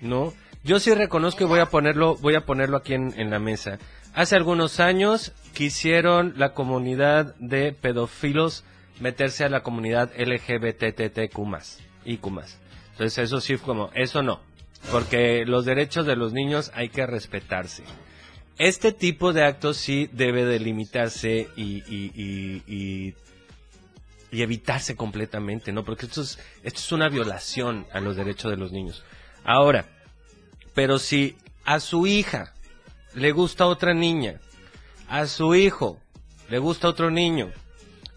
¿no? 0.00 0.34
Yo 0.62 0.78
sí 0.78 0.92
reconozco 0.92 1.44
y 1.44 1.46
voy 1.46 1.60
a 1.60 1.66
ponerlo, 1.66 2.16
voy 2.16 2.34
a 2.34 2.44
ponerlo 2.44 2.76
aquí 2.76 2.92
en, 2.92 3.30
la 3.30 3.38
mesa. 3.38 3.78
Hace 4.12 4.36
algunos 4.36 4.80
años 4.80 5.32
quisieron 5.54 6.34
la 6.36 6.52
comunidad 6.52 7.34
de 7.36 7.72
pedófilos 7.72 8.64
meterse 9.00 9.44
a 9.44 9.48
la 9.48 9.62
comunidad 9.62 10.12
LGBTTQ+, 10.16 11.38
y 12.04 12.14
Entonces 12.14 13.18
eso 13.18 13.40
sí 13.40 13.56
fue 13.56 13.66
como, 13.66 13.90
eso 13.94 14.22
no, 14.22 14.40
porque 14.90 15.44
los 15.46 15.64
derechos 15.64 16.06
de 16.06 16.16
los 16.16 16.32
niños 16.32 16.70
hay 16.74 16.88
que 16.88 17.06
respetarse. 17.06 17.82
Este 18.58 18.92
tipo 18.92 19.32
de 19.32 19.44
actos 19.44 19.78
sí 19.78 20.08
debe 20.12 20.44
delimitarse 20.44 21.48
y, 21.56 21.82
y, 21.88 22.12
y 22.66 23.14
y 24.32 24.42
evitarse 24.42 24.96
completamente, 24.96 25.72
¿no? 25.72 25.84
Porque 25.84 26.06
esto 26.06 26.22
es, 26.22 26.38
esto 26.62 26.78
es 26.78 26.92
una 26.92 27.08
violación 27.08 27.86
a 27.92 28.00
los 28.00 28.16
derechos 28.16 28.50
de 28.50 28.56
los 28.56 28.72
niños. 28.72 29.02
Ahora, 29.44 29.86
pero 30.74 30.98
si 30.98 31.36
a 31.64 31.80
su 31.80 32.06
hija 32.06 32.54
le 33.14 33.32
gusta 33.32 33.66
otra 33.66 33.92
niña, 33.92 34.40
a 35.08 35.26
su 35.26 35.54
hijo 35.54 35.98
le 36.48 36.58
gusta 36.58 36.88
otro 36.88 37.10
niño, 37.10 37.50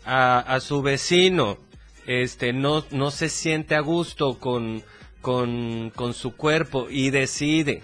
a, 0.06 0.40
a 0.40 0.60
su 0.60 0.82
vecino 0.82 1.58
este 2.06 2.54
no, 2.54 2.84
no 2.92 3.12
se 3.12 3.30
siente 3.30 3.76
a 3.76 3.80
gusto 3.80 4.40
con, 4.40 4.84
con, 5.22 5.92
con 5.96 6.14
su 6.14 6.36
cuerpo 6.36 6.88
y 6.90 7.10
decide 7.10 7.82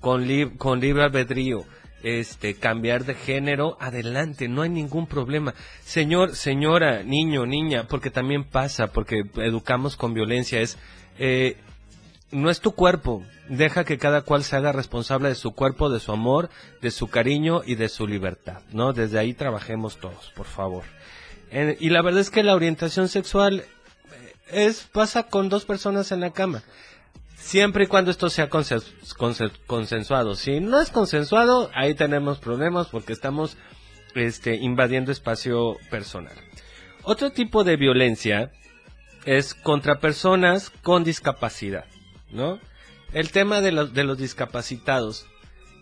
con, 0.00 0.26
con 0.56 0.80
libre 0.80 1.04
albedrío 1.04 1.64
este 2.02 2.54
cambiar 2.54 3.04
de 3.04 3.14
género, 3.14 3.76
adelante, 3.78 4.48
no 4.48 4.62
hay 4.62 4.70
ningún 4.70 5.06
problema. 5.06 5.54
Señor, 5.84 6.34
señora, 6.34 7.02
niño, 7.02 7.44
niña, 7.44 7.86
porque 7.88 8.10
también 8.10 8.44
pasa, 8.44 8.86
porque 8.86 9.24
educamos 9.36 9.96
con 9.96 10.14
violencia, 10.14 10.60
es 10.60 10.78
eh, 11.18 11.58
no 12.32 12.48
es 12.48 12.60
tu 12.60 12.72
cuerpo, 12.72 13.22
deja 13.48 13.84
que 13.84 13.98
cada 13.98 14.22
cual 14.22 14.44
se 14.44 14.56
haga 14.56 14.72
responsable 14.72 15.28
de 15.28 15.34
su 15.34 15.52
cuerpo, 15.52 15.90
de 15.90 16.00
su 16.00 16.12
amor, 16.12 16.48
de 16.80 16.90
su 16.90 17.08
cariño 17.08 17.60
y 17.66 17.74
de 17.74 17.90
su 17.90 18.06
libertad, 18.06 18.62
¿no? 18.72 18.94
Desde 18.94 19.18
ahí 19.18 19.34
trabajemos 19.34 19.98
todos, 19.98 20.32
por 20.34 20.46
favor. 20.46 20.84
Y 21.52 21.90
la 21.90 22.02
verdad 22.02 22.20
es 22.20 22.30
que 22.30 22.42
la 22.42 22.54
orientación 22.54 23.08
sexual 23.08 23.60
eh, 23.60 24.34
es 24.50 24.82
pasa 24.92 25.24
con 25.24 25.48
dos 25.48 25.64
personas 25.64 26.12
en 26.12 26.20
la 26.20 26.30
cama. 26.30 26.62
Siempre 27.36 27.84
y 27.84 27.86
cuando 27.86 28.10
esto 28.10 28.28
sea 28.28 28.48
consensuado. 28.48 30.34
Si 30.36 30.60
no 30.60 30.80
es 30.80 30.90
consensuado, 30.90 31.70
ahí 31.74 31.94
tenemos 31.94 32.38
problemas 32.38 32.88
porque 32.88 33.12
estamos 33.14 33.56
este, 34.14 34.56
invadiendo 34.56 35.10
espacio 35.10 35.76
personal. 35.90 36.34
Otro 37.02 37.30
tipo 37.30 37.64
de 37.64 37.76
violencia 37.76 38.52
es 39.24 39.54
contra 39.54 40.00
personas 40.00 40.70
con 40.82 41.02
discapacidad, 41.02 41.86
¿no? 42.30 42.60
El 43.12 43.30
tema 43.30 43.60
de 43.60 43.72
los, 43.72 43.94
de 43.94 44.04
los 44.04 44.18
discapacitados. 44.18 45.26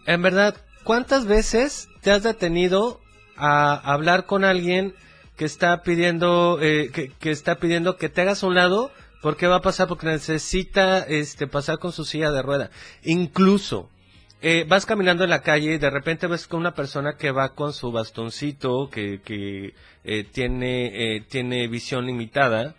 En 0.07 0.23
verdad, 0.23 0.57
¿cuántas 0.85 1.27
veces 1.27 1.89
te 2.03 2.13
has 2.13 2.23
detenido 2.23 3.01
a 3.37 3.75
hablar 3.75 4.27
con 4.27 4.45
alguien 4.45 4.95
que 5.39 5.47
está 5.47 5.83
pidiendo, 5.83 6.59
eh, 6.61 6.91
que, 6.91 7.31
está 7.31 7.55
pidiendo 7.55 7.97
que 7.97 8.11
te 8.11 8.21
hagas 8.21 8.43
a 8.43 8.47
un 8.49 8.55
lado 8.55 8.91
¿Por 9.21 9.37
qué 9.37 9.49
va 9.49 9.57
a 9.57 9.63
pasar? 9.63 9.89
Porque 9.89 10.07
necesita 10.07 11.01
este, 11.01 11.49
pasar 11.49 11.79
con 11.79 11.93
su 11.93 12.05
silla 12.05 12.31
de 12.31 12.43
rueda. 12.43 12.71
Incluso, 13.03 13.91
eh, 14.41 14.65
vas 14.69 14.87
caminando 14.87 15.25
en 15.25 15.31
la 15.31 15.43
calle 15.43 15.75
y 15.75 15.79
de 15.79 15.91
repente 15.91 16.29
ves 16.29 16.47
con 16.47 16.61
una 16.61 16.75
persona 16.75 17.17
que 17.17 17.33
va 17.33 17.55
con 17.55 17.73
su 17.73 17.91
bastoncito, 17.91 18.89
que, 18.91 19.21
que 19.21 19.75
eh, 20.05 20.25
tiene, 20.25 21.17
eh, 21.17 21.21
tiene 21.23 21.67
visión 21.67 22.07
limitada, 22.07 22.77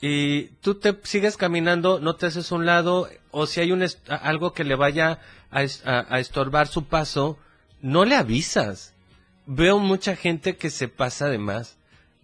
y 0.00 0.48
tú 0.60 0.74
te 0.74 0.98
sigues 1.04 1.36
caminando, 1.36 2.00
no 2.00 2.16
te 2.16 2.26
haces 2.26 2.50
un 2.50 2.66
lado, 2.66 3.08
o 3.30 3.46
si 3.46 3.60
hay 3.60 3.70
un 3.70 3.84
algo 4.08 4.52
que 4.52 4.64
le 4.64 4.74
vaya 4.74 5.20
a, 5.50 5.60
a 5.60 6.18
estorbar 6.18 6.66
su 6.66 6.86
paso, 6.86 7.38
no 7.80 8.04
le 8.04 8.16
avisas. 8.16 8.94
Veo 9.46 9.78
mucha 9.78 10.16
gente 10.16 10.56
que 10.56 10.70
se 10.70 10.88
pasa 10.88 11.28
de 11.28 11.38
más, 11.38 11.75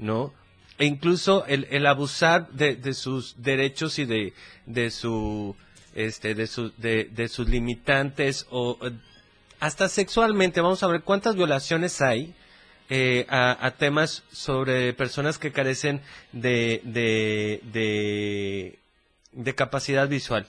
¿no? 0.03 0.33
e 0.79 0.85
incluso 0.87 1.47
el, 1.47 1.69
el 1.71 1.87
abusar 1.87 2.51
de, 2.51 2.75
de, 2.75 2.93
sus 2.95 3.41
derechos 3.41 3.99
y 3.99 4.05
de, 4.05 4.35
de 4.67 4.91
su 4.91 5.55
este, 5.95 6.35
de, 6.35 6.47
su, 6.47 6.73
de, 6.77 7.05
de 7.05 7.29
sus 7.29 7.49
limitantes 7.49 8.47
o 8.51 8.79
hasta 9.61 9.89
sexualmente. 9.89 10.61
Vamos 10.61 10.83
a 10.83 10.89
ver 10.89 11.03
cuántas 11.03 11.37
violaciones 11.37 12.01
hay 12.01 12.35
eh, 12.91 13.27
a, 13.29 13.65
a, 13.65 13.73
temas 13.73 14.25
sobre 14.33 14.93
personas 14.93 15.39
que 15.39 15.53
carecen 15.53 16.01
de, 16.33 16.81
de, 16.85 17.61
de 19.33 19.55
capacidad 19.55 20.09
visual 20.09 20.47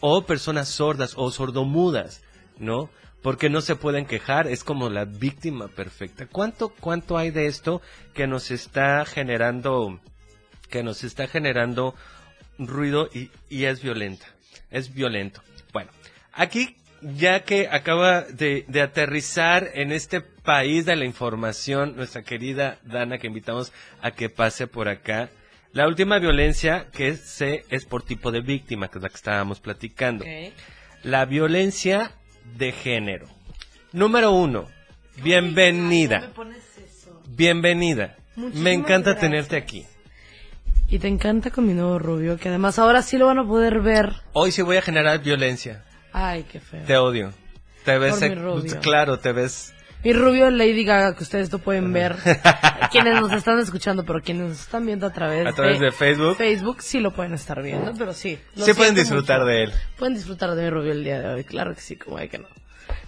o 0.00 0.26
personas 0.26 0.68
sordas 0.68 1.14
o 1.16 1.30
sordomudas, 1.30 2.22
¿no? 2.58 2.90
Porque 3.22 3.50
no 3.50 3.60
se 3.60 3.76
pueden 3.76 4.06
quejar, 4.06 4.46
es 4.46 4.64
como 4.64 4.88
la 4.88 5.04
víctima 5.04 5.68
perfecta. 5.68 6.26
¿Cuánto, 6.26 6.70
cuánto 6.70 7.18
hay 7.18 7.30
de 7.30 7.46
esto 7.46 7.82
que 8.14 8.26
nos 8.26 8.50
está 8.50 9.04
generando, 9.04 10.00
que 10.70 10.82
nos 10.82 11.04
está 11.04 11.26
generando 11.26 11.94
ruido 12.58 13.10
y, 13.12 13.30
y 13.50 13.64
es 13.64 13.82
violenta? 13.82 14.26
Es 14.70 14.94
violento. 14.94 15.42
Bueno, 15.72 15.90
aquí 16.32 16.76
ya 17.02 17.44
que 17.44 17.68
acaba 17.70 18.22
de, 18.22 18.64
de, 18.68 18.82
aterrizar 18.82 19.70
en 19.74 19.92
este 19.92 20.20
país 20.20 20.84
de 20.84 20.96
la 20.96 21.04
información, 21.04 21.96
nuestra 21.96 22.22
querida 22.22 22.78
Dana, 22.84 23.18
que 23.18 23.26
invitamos 23.26 23.72
a 24.02 24.10
que 24.10 24.28
pase 24.28 24.66
por 24.66 24.88
acá. 24.88 25.30
La 25.72 25.86
última 25.86 26.18
violencia 26.18 26.88
que 26.92 27.16
se 27.16 27.64
es 27.70 27.84
por 27.84 28.02
tipo 28.02 28.32
de 28.32 28.40
víctima, 28.40 28.88
que 28.88 28.98
es 28.98 29.02
la 29.02 29.08
que 29.08 29.14
estábamos 29.14 29.60
platicando. 29.60 30.24
Okay. 30.24 30.52
La 31.02 31.24
violencia 31.24 32.12
de 32.56 32.72
género. 32.72 33.26
Número 33.92 34.32
uno, 34.32 34.66
bienvenida. 35.22 36.30
Bienvenida. 37.28 38.16
Muchísimas 38.36 38.62
me 38.64 38.72
encanta 38.72 39.10
gracias. 39.12 39.20
tenerte 39.20 39.56
aquí. 39.56 39.86
Y 40.88 40.98
te 40.98 41.08
encanta 41.08 41.50
con 41.50 41.66
mi 41.66 41.72
nuevo 41.74 41.98
rubio, 41.98 42.36
que 42.38 42.48
además 42.48 42.78
ahora 42.78 43.02
sí 43.02 43.16
lo 43.16 43.26
van 43.26 43.38
a 43.38 43.44
poder 43.46 43.80
ver. 43.80 44.12
Hoy 44.32 44.50
sí 44.52 44.62
voy 44.62 44.76
a 44.76 44.82
generar 44.82 45.20
violencia. 45.22 45.84
Ay, 46.12 46.44
qué 46.50 46.58
feo. 46.60 46.84
Te 46.84 46.96
odio. 46.96 47.32
Te 47.84 47.96
ves, 47.98 48.16
Por 48.18 48.28
mi 48.28 48.34
rubio. 48.34 48.80
claro, 48.80 49.18
te 49.20 49.32
ves 49.32 49.72
mi 50.02 50.12
rubio 50.12 50.50
Lady 50.50 50.84
Gaga, 50.84 51.14
que 51.14 51.22
ustedes 51.22 51.52
no 51.52 51.58
pueden 51.58 51.92
ver. 51.92 52.16
quienes 52.90 53.20
nos 53.20 53.32
están 53.32 53.58
escuchando, 53.58 54.04
pero 54.04 54.20
quienes 54.20 54.48
nos 54.48 54.60
están 54.60 54.86
viendo 54.86 55.06
a 55.06 55.12
través, 55.12 55.46
a 55.46 55.52
través 55.52 55.78
de, 55.78 55.86
de, 55.86 55.92
Facebook. 55.92 56.36
Facebook 56.36 56.82
sí 56.82 57.00
lo 57.00 57.12
pueden 57.12 57.34
estar 57.34 57.62
viendo, 57.62 57.92
pero 57.96 58.12
sí. 58.12 58.38
Sí 58.56 58.72
pueden 58.74 58.94
disfrutar 58.94 59.40
mucho. 59.40 59.50
de 59.50 59.62
él. 59.64 59.72
Pueden 59.98 60.14
disfrutar 60.14 60.54
de 60.54 60.62
mi 60.64 60.70
rubio 60.70 60.92
el 60.92 61.04
día 61.04 61.20
de 61.20 61.28
hoy, 61.28 61.44
claro 61.44 61.74
que 61.74 61.80
sí, 61.80 61.96
como 61.96 62.18
hay 62.18 62.28
que 62.28 62.38
no. 62.38 62.46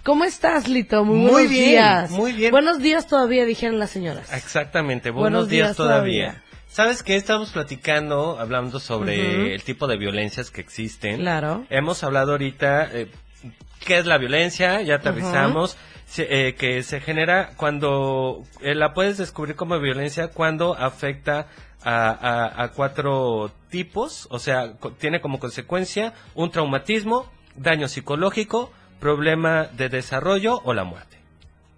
¿Cómo 0.03 0.23
estás, 0.23 0.67
Lito? 0.67 1.03
Muy, 1.03 1.17
muy 1.17 1.31
buenos 1.31 1.49
bien, 1.49 1.69
días. 1.69 2.11
Muy 2.11 2.33
bien. 2.33 2.51
Buenos 2.51 2.79
días 2.79 3.07
todavía, 3.07 3.45
dijeron 3.45 3.79
las 3.79 3.89
señoras. 3.89 4.31
Exactamente, 4.33 5.09
buenos, 5.11 5.31
buenos 5.31 5.49
días, 5.49 5.67
días, 5.69 5.77
todavía. 5.77 6.25
todavía. 6.27 6.43
¿Sabes 6.67 7.03
qué? 7.03 7.15
Estamos 7.15 7.51
platicando, 7.51 8.39
hablando 8.39 8.79
sobre 8.79 9.19
uh 9.19 9.23
-huh. 9.23 9.53
el 9.53 9.63
tipo 9.63 9.87
de 9.87 9.97
violencias 9.97 10.49
que 10.49 10.61
existen. 10.61 11.17
Claro. 11.17 11.65
Hemos 11.69 12.03
hablado 12.03 12.31
ahorita 12.31 12.89
eh, 12.91 13.09
qué 13.85 13.99
es 13.99 14.05
la 14.05 14.17
violencia, 14.17 14.81
ya 14.81 14.95
aterrizamos. 14.95 15.73
Uh 15.73 15.77
-huh. 15.77 15.92
Se, 16.13 16.27
eh, 16.29 16.53
que 16.53 16.83
se 16.83 16.99
genera 16.99 17.53
cuando 17.57 18.43
eh, 18.61 18.75
la 18.75 18.93
puedes 18.93 19.17
descubrir 19.17 19.55
como 19.55 19.79
violencia 19.79 20.27
cuando 20.27 20.75
afecta 20.75 21.47
a, 21.83 22.11
a, 22.11 22.63
a 22.63 22.67
cuatro 22.71 23.51
tipos, 23.71 24.27
o 24.29 24.37
sea, 24.37 24.73
tiene 24.99 25.21
como 25.21 25.39
consecuencia 25.39 26.13
un 26.35 26.51
traumatismo, 26.51 27.31
daño 27.55 27.87
psicológico, 27.87 28.71
problema 28.99 29.63
de 29.65 29.89
desarrollo 29.89 30.61
o 30.63 30.75
la 30.75 30.83
muerte. 30.83 31.17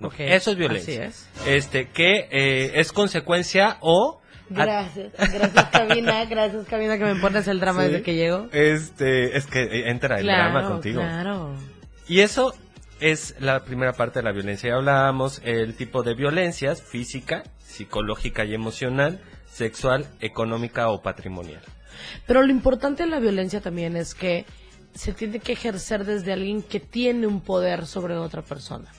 Okay. 0.02 0.34
Eso 0.34 0.52
es 0.52 0.58
violencia. 0.58 1.06
Es. 1.06 1.30
Este, 1.48 1.88
que 1.88 2.28
eh, 2.30 2.74
es 2.76 2.92
consecuencia 2.92 3.78
o 3.80 4.20
Gracias, 4.50 5.12
gracias 5.18 5.66
Cabina, 5.72 6.26
gracias 6.30 6.68
Cabina 6.68 6.98
que 6.98 7.06
me 7.06 7.16
pones 7.16 7.48
el 7.48 7.62
drama 7.62 7.86
sí. 7.86 7.88
desde 7.88 8.04
que 8.04 8.16
llego. 8.16 8.50
Este, 8.52 9.38
es 9.38 9.48
que 9.48 9.90
entra 9.90 10.18
el 10.20 10.24
claro, 10.24 10.52
drama 10.52 10.70
contigo. 10.70 11.00
Claro. 11.00 11.56
Y 12.08 12.20
eso 12.20 12.54
es 13.00 13.36
la 13.40 13.64
primera 13.64 13.94
parte 13.94 14.20
de 14.20 14.24
la 14.24 14.32
violencia. 14.32 14.70
Ya 14.70 14.76
hablábamos 14.76 15.42
el 15.44 15.76
tipo 15.76 16.04
de 16.04 16.14
violencias, 16.14 16.82
física, 16.82 17.44
psicológica 17.60 18.46
y 18.46 18.54
emocional, 18.54 19.20
sexual, 19.52 20.08
económica 20.20 20.90
o 20.90 21.02
patrimonial. 21.02 21.62
Pero 22.28 22.42
lo 22.42 22.52
importante 22.52 23.04
de 23.04 23.10
la 23.10 23.20
violencia 23.20 23.62
también 23.62 23.96
es 23.96 24.14
que 24.16 24.46
se 24.94 25.14
tiene 25.14 25.40
que 25.40 25.54
ejercer 25.54 26.06
desde 26.06 26.34
alguien 26.34 26.62
que 26.62 26.80
tiene 26.80 27.28
un 27.28 27.42
poder 27.42 27.86
sobre 27.86 28.16
otra 28.16 28.42
persona. 28.42 28.92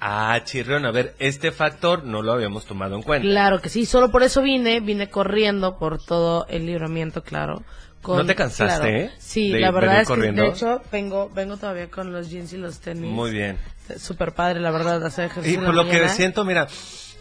Ah, 0.00 0.40
chirrión, 0.44 0.86
a 0.86 0.92
ver, 0.92 1.14
este 1.18 1.50
factor 1.50 2.04
no 2.04 2.22
lo 2.22 2.32
habíamos 2.32 2.66
tomado 2.66 2.94
en 2.94 3.02
cuenta. 3.02 3.26
Claro 3.26 3.60
que 3.60 3.68
sí, 3.68 3.84
solo 3.84 4.10
por 4.10 4.22
eso 4.22 4.42
vine, 4.42 4.78
vine 4.80 5.10
corriendo 5.10 5.76
por 5.76 6.02
todo 6.02 6.46
el 6.48 6.66
libramiento, 6.66 7.22
claro. 7.22 7.64
Con, 8.02 8.18
¿No 8.18 8.26
te 8.26 8.34
cansaste, 8.34 8.80
claro, 8.80 8.96
eh? 8.96 9.10
Sí, 9.18 9.52
de, 9.52 9.60
la 9.60 9.70
verdad 9.70 10.02
es 10.02 10.08
corriendo? 10.08 10.42
que, 10.42 10.48
de 10.48 10.54
hecho, 10.54 10.82
vengo, 10.92 11.30
vengo 11.30 11.56
todavía 11.56 11.90
con 11.90 12.12
los 12.12 12.30
jeans 12.30 12.52
y 12.52 12.56
los 12.56 12.78
tenis. 12.78 13.10
Muy 13.10 13.32
bien. 13.32 13.58
Súper 13.98 14.32
padre, 14.32 14.60
la 14.60 14.70
verdad, 14.70 15.04
hacer 15.04 15.26
ejercicio 15.26 15.60
Y 15.60 15.64
por 15.64 15.74
lo 15.74 15.84
mañana. 15.84 16.06
que 16.06 16.08
siento, 16.10 16.44
mira, 16.44 16.68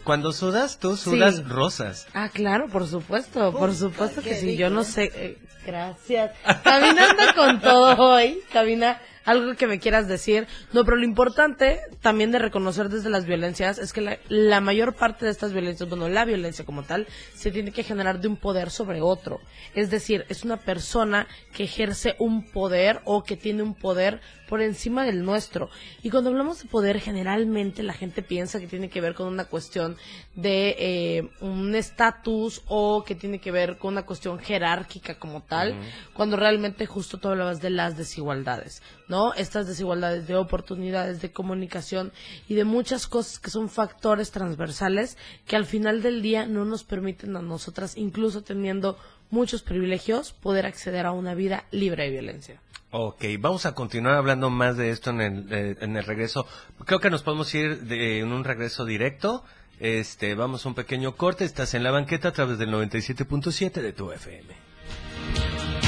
cuando 0.04 0.32
sudas, 0.32 0.80
tú 0.80 0.96
sudas 0.96 1.38
sí. 1.38 1.44
rosas. 1.44 2.08
Ah, 2.14 2.30
claro, 2.32 2.68
por 2.68 2.88
supuesto, 2.88 3.52
por 3.52 3.74
supuesto 3.74 4.22
que 4.22 4.36
sí. 4.36 4.56
Yo 4.56 4.70
no 4.70 4.84
sé, 4.84 5.12
eh, 5.16 5.38
gracias. 5.66 6.32
Caminando 6.64 7.24
con 7.36 7.60
todo 7.60 7.96
hoy, 7.98 8.40
Cabina 8.54 9.02
algo 9.28 9.56
que 9.56 9.68
me 9.68 9.80
quieras 9.80 10.08
decir. 10.08 10.48
No, 10.74 10.84
pero 10.86 10.98
lo 10.98 11.04
importante 11.04 11.82
también 12.02 12.32
de 12.32 12.40
reconocer 12.40 12.90
desde 12.90 13.10
las 13.10 13.26
violencias 13.26 13.78
es 13.78 13.94
que 13.94 14.02
la, 14.02 14.18
la, 14.30 14.62
mayor 14.62 14.96
parte 14.96 15.26
de 15.26 15.32
estas 15.32 15.52
violencias, 15.52 15.88
bueno, 15.90 16.08
la 16.08 16.26
violencia 16.26 16.66
como 16.66 16.84
tal, 16.84 17.08
se 17.36 17.52
tiene 17.52 17.72
que 17.72 17.84
generar 17.84 18.20
de 18.22 18.30
un 18.30 18.38
poder 18.38 18.72
sobre 18.72 19.02
otro. 19.02 19.42
Es 19.76 19.92
decir, 19.92 20.26
es 20.30 20.44
una 20.46 20.58
persona 20.58 21.28
que 21.54 21.66
ejerce 21.66 22.16
un 22.20 22.50
poder 22.50 23.02
o 23.04 23.24
que 23.24 23.36
tiene 23.36 23.64
un 23.64 23.76
poder 23.76 24.22
por 24.48 24.62
encima 24.62 25.04
del 25.04 25.26
nuestro. 25.26 25.70
Y 26.02 26.10
cuando 26.10 26.30
hablamos 26.30 26.64
de 26.64 26.70
poder, 26.70 27.02
generalmente 27.02 27.84
la 27.84 27.94
gente 27.94 28.22
piensa 28.22 28.62
que 28.62 28.68
tiene 28.68 28.90
que 28.90 29.02
ver 29.02 29.14
con 29.14 29.28
una 29.28 29.46
cuestión 29.46 29.98
de 30.36 30.76
eh, 30.80 31.30
un 31.42 31.76
estatus 31.76 32.62
o 32.68 33.04
que 33.04 33.16
tiene 33.16 33.40
que 33.40 33.52
ver 33.52 33.78
con 33.78 33.94
una 33.94 34.06
cuestión 34.06 34.40
jerárquica 34.40 35.20
como 35.20 35.44
tal, 35.44 35.72
uh 35.72 35.76
-huh. 35.76 36.14
cuando 36.14 36.38
realmente 36.38 36.86
justo 36.86 37.18
tú 37.18 37.28
hablabas 37.28 37.62
de 37.62 37.72
las 37.72 37.98
desigualdades, 37.98 38.82
¿no? 39.10 39.17
Estas 39.36 39.68
desigualdades 39.68 40.28
de 40.28 40.36
oportunidades, 40.36 41.22
de 41.22 41.32
comunicación 41.32 42.12
y 42.48 42.56
de 42.56 42.64
muchas 42.64 43.08
cosas 43.08 43.40
que 43.40 43.50
son 43.50 43.70
factores 43.70 44.32
transversales 44.32 45.18
que 45.46 45.56
al 45.56 45.66
final 45.66 46.02
del 46.02 46.22
día 46.22 46.46
no 46.46 46.66
nos 46.66 46.84
permiten 46.84 47.36
a 47.36 47.42
nosotras, 47.42 47.98
incluso 47.98 48.44
teniendo 48.44 48.98
muchos 49.30 49.62
privilegios, 49.62 50.34
poder 50.34 50.66
acceder 50.66 51.06
a 51.06 51.12
una 51.12 51.34
vida 51.34 51.66
libre 51.72 52.04
de 52.04 52.12
violencia. 52.12 52.62
Ok, 52.92 53.26
vamos 53.40 53.66
a 53.66 53.76
continuar 53.76 54.16
hablando 54.16 54.50
más 54.50 54.78
de 54.78 54.92
esto 54.92 55.10
en 55.10 55.22
el, 55.22 55.48
eh, 55.52 55.76
en 55.82 55.98
el 55.98 56.06
regreso. 56.06 56.48
Creo 56.86 57.00
que 57.00 57.10
nos 57.10 57.24
podemos 57.24 57.54
ir 57.54 57.82
en 57.90 58.32
un 58.32 58.44
regreso 58.44 58.86
directo. 58.86 59.44
Este, 59.80 60.36
vamos 60.36 60.66
a 60.66 60.70
un 60.70 60.76
pequeño 60.76 61.16
corte. 61.16 61.44
Estás 61.44 61.74
en 61.74 61.84
la 61.84 61.92
banqueta 61.92 62.30
a 62.30 62.32
través 62.32 62.58
del 62.58 62.70
97.7 62.72 63.82
de 63.82 63.94
tu 63.94 64.12
FM. 64.12 65.87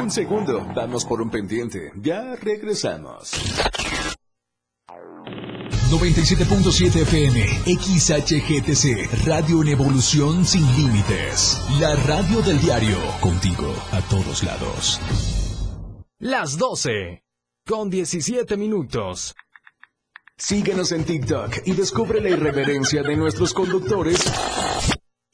Un 0.00 0.10
segundo, 0.10 0.66
vamos 0.74 1.04
por 1.04 1.22
un 1.22 1.30
pendiente. 1.30 1.92
Ya 1.96 2.36
regresamos. 2.36 3.32
97.7 5.90 7.02
FM, 7.02 7.46
XHGTC, 7.66 9.26
Radio 9.26 9.62
en 9.62 9.68
Evolución 9.68 10.44
Sin 10.44 10.64
Límites. 10.76 11.60
La 11.80 11.94
radio 11.96 12.42
del 12.42 12.60
diario, 12.60 12.98
contigo 13.20 13.74
a 13.92 14.00
todos 14.02 14.42
lados. 14.42 15.00
Las 16.18 16.56
12, 16.58 17.22
con 17.66 17.90
17 17.90 18.56
minutos. 18.56 19.34
Síguenos 20.36 20.92
en 20.92 21.04
TikTok 21.04 21.58
y 21.66 21.72
descubre 21.72 22.20
la 22.20 22.30
irreverencia 22.30 23.02
de 23.02 23.16
nuestros 23.16 23.54
conductores. 23.54 24.24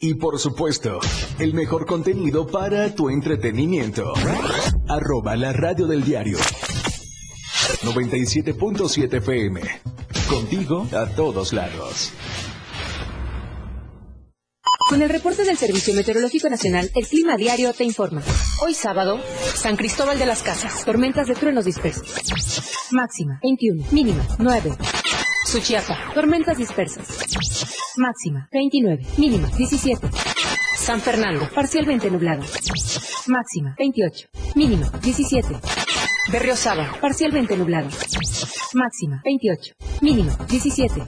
Y 0.01 0.15
por 0.15 0.39
supuesto, 0.39 1.01
el 1.41 1.55
mejor 1.55 1.85
contenido 1.85 2.47
para 2.47 2.95
tu 2.95 3.09
entretenimiento. 3.11 4.13
Arroba 4.89 5.35
la 5.35 5.53
radio 5.53 5.89
del 5.89 6.05
diario. 6.05 6.39
97.7 7.83 9.15
FM. 9.15 9.61
Contigo 10.29 10.87
a 10.93 11.07
todos 11.07 11.53
lados. 11.53 12.13
Con 14.89 15.03
el 15.03 15.09
reporte 15.09 15.45
del 15.45 15.59
Servicio 15.59 15.93
Meteorológico 15.95 16.49
Nacional, 16.49 16.91
el 16.95 17.09
Clima 17.09 17.37
Diario 17.37 17.73
te 17.73 17.83
informa. 17.83 18.23
Hoy 18.63 18.75
sábado, 18.75 19.21
San 19.57 19.77
Cristóbal 19.77 20.21
de 20.21 20.27
las 20.27 20.45
Casas, 20.45 20.85
tormentas 20.85 21.27
de 21.27 21.35
truenos 21.35 21.65
dispersos. 21.65 22.07
Máxima, 22.93 23.41
21. 23.43 23.85
Mínima, 23.91 24.25
9. 24.39 24.71
Suchiapa, 25.45 26.13
tormentas 26.15 26.57
dispersas. 26.57 27.68
Máxima, 27.99 28.49
29. 28.53 29.05
Mínima, 29.19 29.49
17. 29.49 30.09
San 30.77 31.01
Fernando, 31.01 31.49
parcialmente 31.53 32.09
nublado. 32.11 32.45
Máxima, 33.27 33.75
28. 33.77 34.29
Mínima, 34.55 34.89
17. 35.03 35.49
Berriosaba, 36.31 36.97
parcialmente 37.01 37.57
nublado. 37.57 37.89
Máxima, 38.75 39.21
28. 39.25 39.75
Mínimo, 40.01 40.31
17. 40.49 41.03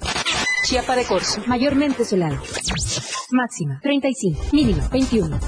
Chiapa 0.64 0.97
de 0.97 1.05
Corzo, 1.05 1.41
mayormente 1.47 2.05
solado. 2.05 2.43
Máxima 3.30 3.78
35. 3.80 4.47
Mínima 4.53 4.88
21. 4.88 5.38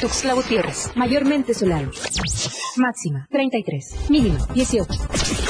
Tuxtla 0.00 0.32
Gutiérrez. 0.32 0.90
Mayormente 0.96 1.52
solar. 1.52 1.90
Máxima 2.76 3.26
33. 3.30 4.08
Mínima 4.08 4.38
18. 4.54 5.43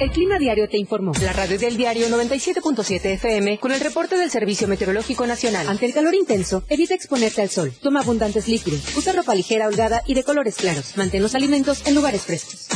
El 0.00 0.10
Clima 0.12 0.38
Diario 0.38 0.68
te 0.68 0.78
informó. 0.78 1.10
La 1.22 1.32
radio 1.32 1.58
del 1.58 1.76
diario 1.76 2.06
97.7 2.08 3.04
FM 3.14 3.58
con 3.58 3.72
el 3.72 3.80
reporte 3.80 4.16
del 4.16 4.30
Servicio 4.30 4.68
Meteorológico 4.68 5.26
Nacional. 5.26 5.66
Ante 5.68 5.86
el 5.86 5.92
calor 5.92 6.14
intenso, 6.14 6.62
evita 6.68 6.94
exponerte 6.94 7.42
al 7.42 7.50
sol. 7.50 7.72
Toma 7.82 7.98
abundantes 8.00 8.46
líquidos. 8.46 8.96
Usa 8.96 9.12
ropa 9.12 9.34
ligera, 9.34 9.66
holgada 9.66 10.04
y 10.06 10.14
de 10.14 10.22
colores 10.22 10.54
claros. 10.54 10.96
Mantén 10.96 11.20
los 11.22 11.34
alimentos 11.34 11.84
en 11.86 11.96
lugares 11.96 12.22
frescos. 12.22 12.68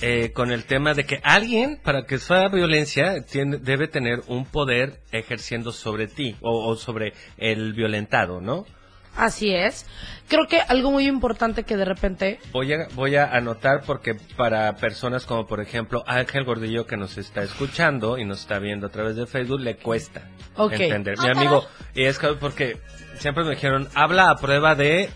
eh, 0.00 0.32
con 0.32 0.50
el 0.50 0.64
tema 0.64 0.94
de 0.94 1.04
que 1.04 1.20
alguien, 1.22 1.78
para 1.84 2.04
que 2.06 2.18
sea 2.18 2.48
violencia, 2.48 3.24
tiene, 3.24 3.58
debe 3.58 3.86
tener 3.86 4.22
un 4.26 4.44
poder 4.44 5.00
ejerciendo 5.12 5.70
sobre 5.70 6.08
ti 6.08 6.36
o, 6.40 6.66
o 6.66 6.74
sobre 6.74 7.12
el 7.36 7.74
violentado, 7.74 8.40
¿no? 8.40 8.66
Así 9.16 9.54
es. 9.54 9.86
Creo 10.28 10.46
que 10.48 10.60
algo 10.60 10.90
muy 10.90 11.06
importante 11.06 11.64
que 11.64 11.76
de 11.76 11.84
repente... 11.84 12.40
Voy 12.52 12.72
a, 12.72 12.88
voy 12.94 13.16
a 13.16 13.26
anotar 13.26 13.82
porque 13.84 14.14
para 14.36 14.74
personas 14.76 15.26
como 15.26 15.46
por 15.46 15.60
ejemplo 15.60 16.02
Ángel 16.06 16.44
Gordillo 16.44 16.86
que 16.86 16.96
nos 16.96 17.18
está 17.18 17.42
escuchando 17.42 18.16
y 18.16 18.24
nos 18.24 18.40
está 18.40 18.58
viendo 18.58 18.86
a 18.86 18.90
través 18.90 19.16
de 19.16 19.26
Facebook 19.26 19.60
le 19.60 19.76
cuesta 19.76 20.22
entender. 20.56 21.18
Mi 21.18 21.28
amigo, 21.28 21.66
y 21.94 22.04
es 22.04 22.18
que 22.18 22.28
porque 22.34 22.78
siempre 23.18 23.44
me 23.44 23.50
dijeron, 23.50 23.88
habla 23.94 24.30
a 24.30 24.36
prueba 24.36 24.74
de 24.74 25.10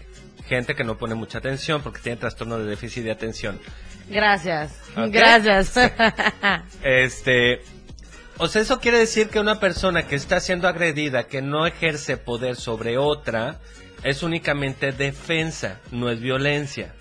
gente 0.47 0.75
que 0.75 0.85
no 0.85 0.99
pone 0.99 1.15
mucha 1.15 1.39
atención 1.39 1.81
porque 1.83 2.01
tiene 2.01 2.17
trastorno 2.19 2.59
de 2.59 2.67
déficit 2.67 3.05
de 3.05 3.11
atención. 3.11 3.59
Gracias. 4.11 4.79
Gracias. 4.97 5.75
este, 6.83 7.61
o 8.39 8.49
sea, 8.49 8.63
eso 8.63 8.81
quiere 8.81 8.99
decir 8.99 9.29
que 9.29 9.41
una 9.41 9.59
persona 9.61 10.05
que 10.05 10.17
está 10.17 10.41
siendo 10.41 10.69
agredida, 10.69 11.25
que 11.25 11.43
no 11.43 11.67
ejerce 11.67 12.17
poder 12.17 12.57
sobre 12.57 12.97
otra, 12.97 13.59
es 14.03 14.23
únicamente 14.23 14.93
defensa, 14.93 15.81
no 15.91 16.11
es 16.11 16.21
violencia. 16.21 16.95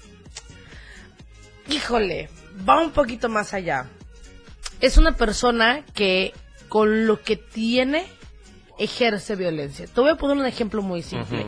Híjole, 1.69 2.29
va 2.67 2.81
un 2.81 2.91
poquito 2.91 3.29
más 3.29 3.53
allá. 3.53 3.87
Es 4.79 4.97
una 4.97 5.13
persona 5.13 5.83
que 5.93 6.33
con 6.69 7.07
lo 7.07 7.21
que 7.21 7.35
tiene 7.35 8.05
ejerce 8.77 9.35
violencia. 9.35 9.87
Te 9.87 10.01
voy 10.01 10.11
a 10.11 10.15
poner 10.15 10.37
un 10.37 10.45
ejemplo 10.45 10.81
muy 10.81 11.01
simple. 11.01 11.47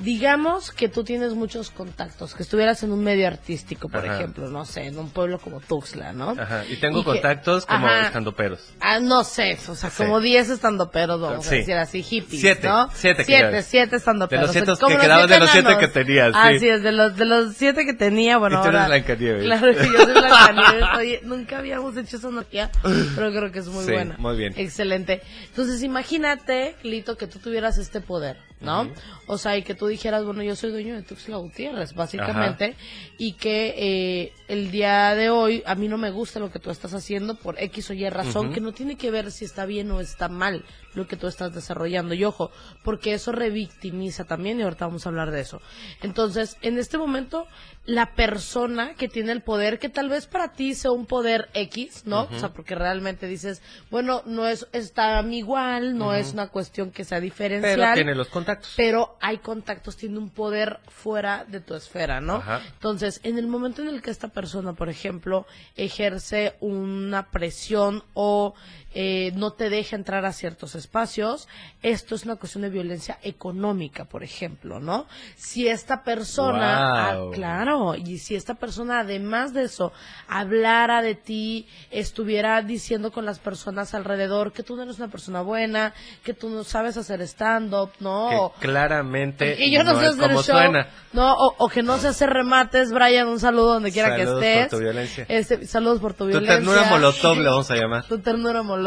Digamos 0.00 0.70
que 0.70 0.88
tú 0.88 1.04
tienes 1.04 1.34
muchos 1.34 1.70
contactos, 1.70 2.34
que 2.34 2.42
estuvieras 2.42 2.82
en 2.82 2.90
un 2.90 3.04
medio 3.04 3.26
artístico, 3.26 3.88
por 3.90 4.04
ejemplo, 4.06 4.48
no 4.48 4.64
sé, 4.64 4.86
en 4.86 4.98
un 4.98 5.10
pueblo 5.10 5.38
como 5.38 5.60
Tuxtla, 5.60 6.14
¿no? 6.14 6.30
Ajá, 6.30 6.64
y 6.68 6.76
tengo 6.76 7.04
contactos 7.04 7.66
como 7.66 7.86
estandoperos. 7.86 8.72
Ah, 8.80 8.98
no 8.98 9.24
sé, 9.24 9.58
o 9.68 9.74
sea, 9.74 9.90
como 9.90 10.20
10 10.20 10.48
estandoperos, 10.50 11.20
vamos 11.20 11.46
a 11.46 11.50
decir 11.50 11.74
así, 11.74 12.02
hippies, 12.02 12.40
siete, 12.40 12.66
¿no? 12.66 12.88
Siete, 12.94 13.24
siete, 13.24 13.62
siete 13.62 13.96
estandoperos. 13.96 14.52
De 14.54 14.64
los 14.64 14.78
siete 14.78 14.86
que 14.94 14.98
quedaban 15.00 15.28
de 15.28 15.38
los 15.38 15.50
siete 15.50 15.76
que 15.78 15.88
tenías, 15.88 16.32
sí. 16.32 16.40
Así 16.56 16.68
es, 16.68 16.82
de 16.82 16.92
los, 16.92 17.16
de 17.16 17.24
los 17.26 17.54
siete 17.56 17.84
que 17.84 17.92
tenía, 17.92 18.38
bueno, 18.38 18.56
y 18.56 18.62
tú 18.62 18.66
ahora... 18.68 18.86
eres 18.86 19.04
Blancanieves. 19.06 19.44
Claro 19.44 19.74
que 19.74 19.84
yo 19.84 19.98
soy 19.98 20.12
Blancanieves, 20.12 20.84
oye, 20.96 21.20
nunca 21.24 21.58
habíamos 21.58 21.94
hecho 21.98 22.16
esa 22.16 22.30
noticia, 22.30 22.70
pero 23.14 23.30
creo 23.32 23.52
que 23.52 23.58
es 23.58 23.68
muy 23.68 23.84
Sí, 23.84 23.92
buena. 23.92 24.16
muy 24.18 24.36
bien. 24.38 24.54
Excelente. 24.56 25.20
Entonces, 25.48 25.82
imagínate, 25.82 26.74
Lito, 26.82 27.18
que 27.18 27.26
tú 27.26 27.38
tuvieras 27.38 27.76
este 27.76 28.00
poder, 28.00 28.38
¿no? 28.60 28.82
Ujú. 28.82 28.92
O 29.26 29.36
sea, 29.38 29.56
y 29.58 29.62
que 29.62 29.74
tú 29.74 29.89
dijeras, 29.90 30.24
bueno, 30.24 30.42
yo 30.42 30.56
soy 30.56 30.70
dueño 30.70 30.94
de 30.94 31.02
Tuxtla 31.02 31.36
Gutiérrez, 31.36 31.94
básicamente, 31.94 32.76
y 33.18 33.34
que 33.34 33.74
eh, 33.76 34.32
el 34.48 34.70
día 34.70 35.14
de 35.14 35.30
hoy 35.30 35.62
a 35.66 35.74
mí 35.74 35.88
no 35.88 35.98
me 35.98 36.10
gusta 36.10 36.40
lo 36.40 36.50
que 36.50 36.58
tú 36.58 36.70
estás 36.70 36.94
haciendo 36.94 37.34
por 37.34 37.60
X 37.60 37.90
o 37.90 37.92
Y 37.92 38.08
razón, 38.08 38.52
que 38.52 38.60
no 38.60 38.72
tiene 38.72 38.96
que 38.96 39.10
ver 39.10 39.30
si 39.30 39.44
está 39.44 39.66
bien 39.66 39.90
o 39.90 40.00
está 40.00 40.28
mal 40.28 40.64
lo 40.94 41.06
que 41.06 41.16
tú 41.16 41.26
estás 41.26 41.54
desarrollando. 41.54 42.14
Y 42.14 42.24
ojo, 42.24 42.50
porque 42.82 43.14
eso 43.14 43.32
revictimiza 43.32 44.24
también, 44.24 44.58
y 44.58 44.62
ahorita 44.62 44.86
vamos 44.86 45.06
a 45.06 45.10
hablar 45.10 45.30
de 45.30 45.40
eso. 45.40 45.60
Entonces, 46.02 46.56
en 46.62 46.78
este 46.78 46.98
momento, 46.98 47.46
la 47.90 48.14
persona 48.14 48.94
que 48.94 49.08
tiene 49.08 49.32
el 49.32 49.42
poder, 49.42 49.80
que 49.80 49.88
tal 49.88 50.08
vez 50.08 50.28
para 50.28 50.52
ti 50.52 50.74
sea 50.76 50.92
un 50.92 51.06
poder 51.06 51.48
X, 51.54 52.02
¿no? 52.06 52.28
O 52.30 52.38
sea, 52.38 52.50
porque 52.50 52.76
realmente 52.76 53.26
dices, 53.26 53.62
bueno, 53.90 54.22
no 54.26 54.46
es, 54.46 54.68
está 54.72 55.20
igual, 55.22 55.98
no 55.98 56.14
es 56.14 56.32
una 56.32 56.46
cuestión 56.50 56.92
que 56.92 57.04
sea 57.04 57.18
diferencial. 57.18 57.76
Pero 57.76 57.94
tiene 57.94 58.14
los 58.14 58.28
contactos. 58.28 58.74
Pero 58.76 59.16
hay 59.20 59.38
contactos, 59.38 59.96
tiene 59.96 60.18
un 60.18 60.30
poder 60.30 60.78
fuera 60.86 61.44
de 61.44 61.58
tu 61.58 61.74
esfera, 61.74 62.20
¿no? 62.20 62.40
Entonces, 62.74 63.18
en 63.24 63.38
el 63.38 63.48
momento 63.48 63.82
en 63.82 63.88
el 63.88 64.02
que 64.02 64.12
esta 64.12 64.28
persona, 64.28 64.72
por 64.72 64.88
ejemplo, 64.88 65.44
ejerce 65.74 66.54
una 66.60 67.28
presión 67.30 68.04
o 68.14 68.54
eh, 68.94 69.32
no 69.36 69.52
te 69.52 69.70
deja 69.70 69.96
entrar 69.96 70.24
a 70.24 70.32
ciertos 70.32 70.74
espacios, 70.74 71.48
esto 71.82 72.14
es 72.14 72.24
una 72.24 72.36
cuestión 72.36 72.62
de 72.62 72.70
violencia 72.70 73.18
económica, 73.22 74.04
por 74.04 74.22
ejemplo, 74.24 74.80
¿no? 74.80 75.06
Si 75.36 75.68
esta 75.68 76.02
persona, 76.02 77.14
Wow. 77.14 77.30
ah, 77.30 77.34
claro, 77.34 77.94
y 77.94 78.18
si 78.18 78.34
esta 78.34 78.54
persona, 78.54 79.00
además 79.00 79.52
de 79.54 79.64
eso, 79.64 79.92
hablara 80.28 81.02
de 81.02 81.14
ti, 81.14 81.66
estuviera 81.90 82.62
diciendo 82.62 83.12
con 83.12 83.24
las 83.26 83.38
personas 83.38 83.94
alrededor 83.94 84.52
que 84.52 84.62
tú 84.62 84.76
no 84.76 84.82
eres 84.82 84.98
una 84.98 85.08
persona 85.08 85.40
buena, 85.42 85.92
que 86.24 86.34
tú 86.34 86.48
no 86.48 86.64
sabes 86.64 86.96
hacer 86.96 87.20
stand-up, 87.22 87.90
¿no? 88.00 88.52
Que 88.58 88.66
claramente 88.66 89.56
Que 89.56 89.70
yo 89.70 89.82
no, 89.84 89.94
sé 89.98 90.06
es 90.06 90.08
hacer 90.12 90.20
como 90.20 90.42
show, 90.42 90.56
suena. 90.56 90.88
No, 91.12 91.32
o, 91.34 91.54
o 91.58 91.68
que 91.68 91.82
no 91.82 91.98
sé 91.98 92.08
hacer 92.08 92.30
remates, 92.30 92.92
Brian, 92.92 93.28
un 93.28 93.40
saludo 93.40 93.74
donde 93.74 93.92
quiera 93.92 94.10
Saludos 94.16 94.40
que 94.40 94.52
estés. 94.52 94.68
por 94.70 94.78
tu 94.78 94.82
violencia. 94.84 95.26
Este, 95.28 95.66
saludos 95.66 96.00
por 96.00 96.12
tu 96.14 96.24
Tu 96.24 96.30
violencia. 96.30 96.56
ternura 96.56 96.84
molotov 96.84 97.36
le 97.38 97.48
vamos 97.48 97.70
a 97.70 97.76
llamar. 97.76 98.04
Tu 98.04 98.18
ternura 98.18 98.62
molotov. 98.62 98.79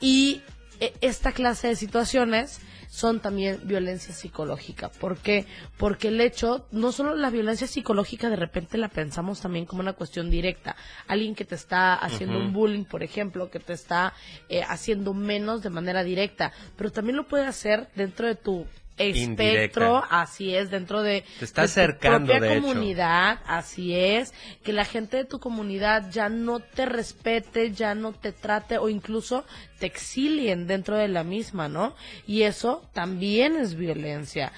Y 0.00 0.42
eh, 0.80 0.92
esta 1.00 1.32
clase 1.32 1.68
de 1.68 1.76
situaciones 1.76 2.60
son 2.88 3.20
también 3.20 3.60
violencia 3.64 4.14
psicológica. 4.14 4.88
¿Por 4.88 5.18
qué? 5.18 5.44
Porque 5.76 6.08
el 6.08 6.20
hecho, 6.20 6.66
no 6.70 6.92
solo 6.92 7.14
la 7.14 7.30
violencia 7.30 7.66
psicológica 7.66 8.30
de 8.30 8.36
repente 8.36 8.78
la 8.78 8.88
pensamos 8.88 9.40
también 9.40 9.66
como 9.66 9.82
una 9.82 9.92
cuestión 9.92 10.30
directa. 10.30 10.76
Alguien 11.06 11.34
que 11.34 11.44
te 11.44 11.54
está 11.54 11.94
haciendo 11.94 12.38
un 12.38 12.52
bullying, 12.52 12.84
por 12.84 13.02
ejemplo, 13.02 13.50
que 13.50 13.60
te 13.60 13.74
está 13.74 14.14
eh, 14.48 14.62
haciendo 14.62 15.12
menos 15.14 15.62
de 15.62 15.70
manera 15.70 16.04
directa, 16.04 16.52
pero 16.76 16.90
también 16.90 17.16
lo 17.16 17.28
puede 17.28 17.46
hacer 17.46 17.88
dentro 17.94 18.26
de 18.26 18.34
tu 18.34 18.66
espectro, 18.98 19.96
Indirecta. 19.96 19.98
así 20.22 20.54
es, 20.54 20.70
dentro 20.70 21.02
de, 21.02 21.24
Te 21.38 21.44
está 21.44 21.62
de 21.62 21.68
tu 21.68 21.72
acercando, 21.72 22.32
propia 22.32 22.40
de 22.48 22.56
hecho. 22.56 22.66
comunidad, 22.66 23.38
así 23.46 23.94
es, 23.94 24.32
que 24.62 24.72
la 24.72 24.84
gente 24.84 25.18
de 25.18 25.24
tu 25.24 25.38
comunidad 25.38 26.10
ya 26.10 26.28
no 26.28 26.60
te 26.60 26.86
respete, 26.86 27.72
ya 27.72 27.94
no 27.94 28.12
te 28.12 28.32
trate 28.32 28.78
o 28.78 28.88
incluso 28.88 29.44
te 29.78 29.86
exilien 29.86 30.66
dentro 30.66 30.96
de 30.96 31.08
la 31.08 31.24
misma, 31.24 31.68
¿no? 31.68 31.94
Y 32.26 32.42
eso 32.42 32.82
también 32.92 33.56
es 33.56 33.74
violencia. 33.74 34.52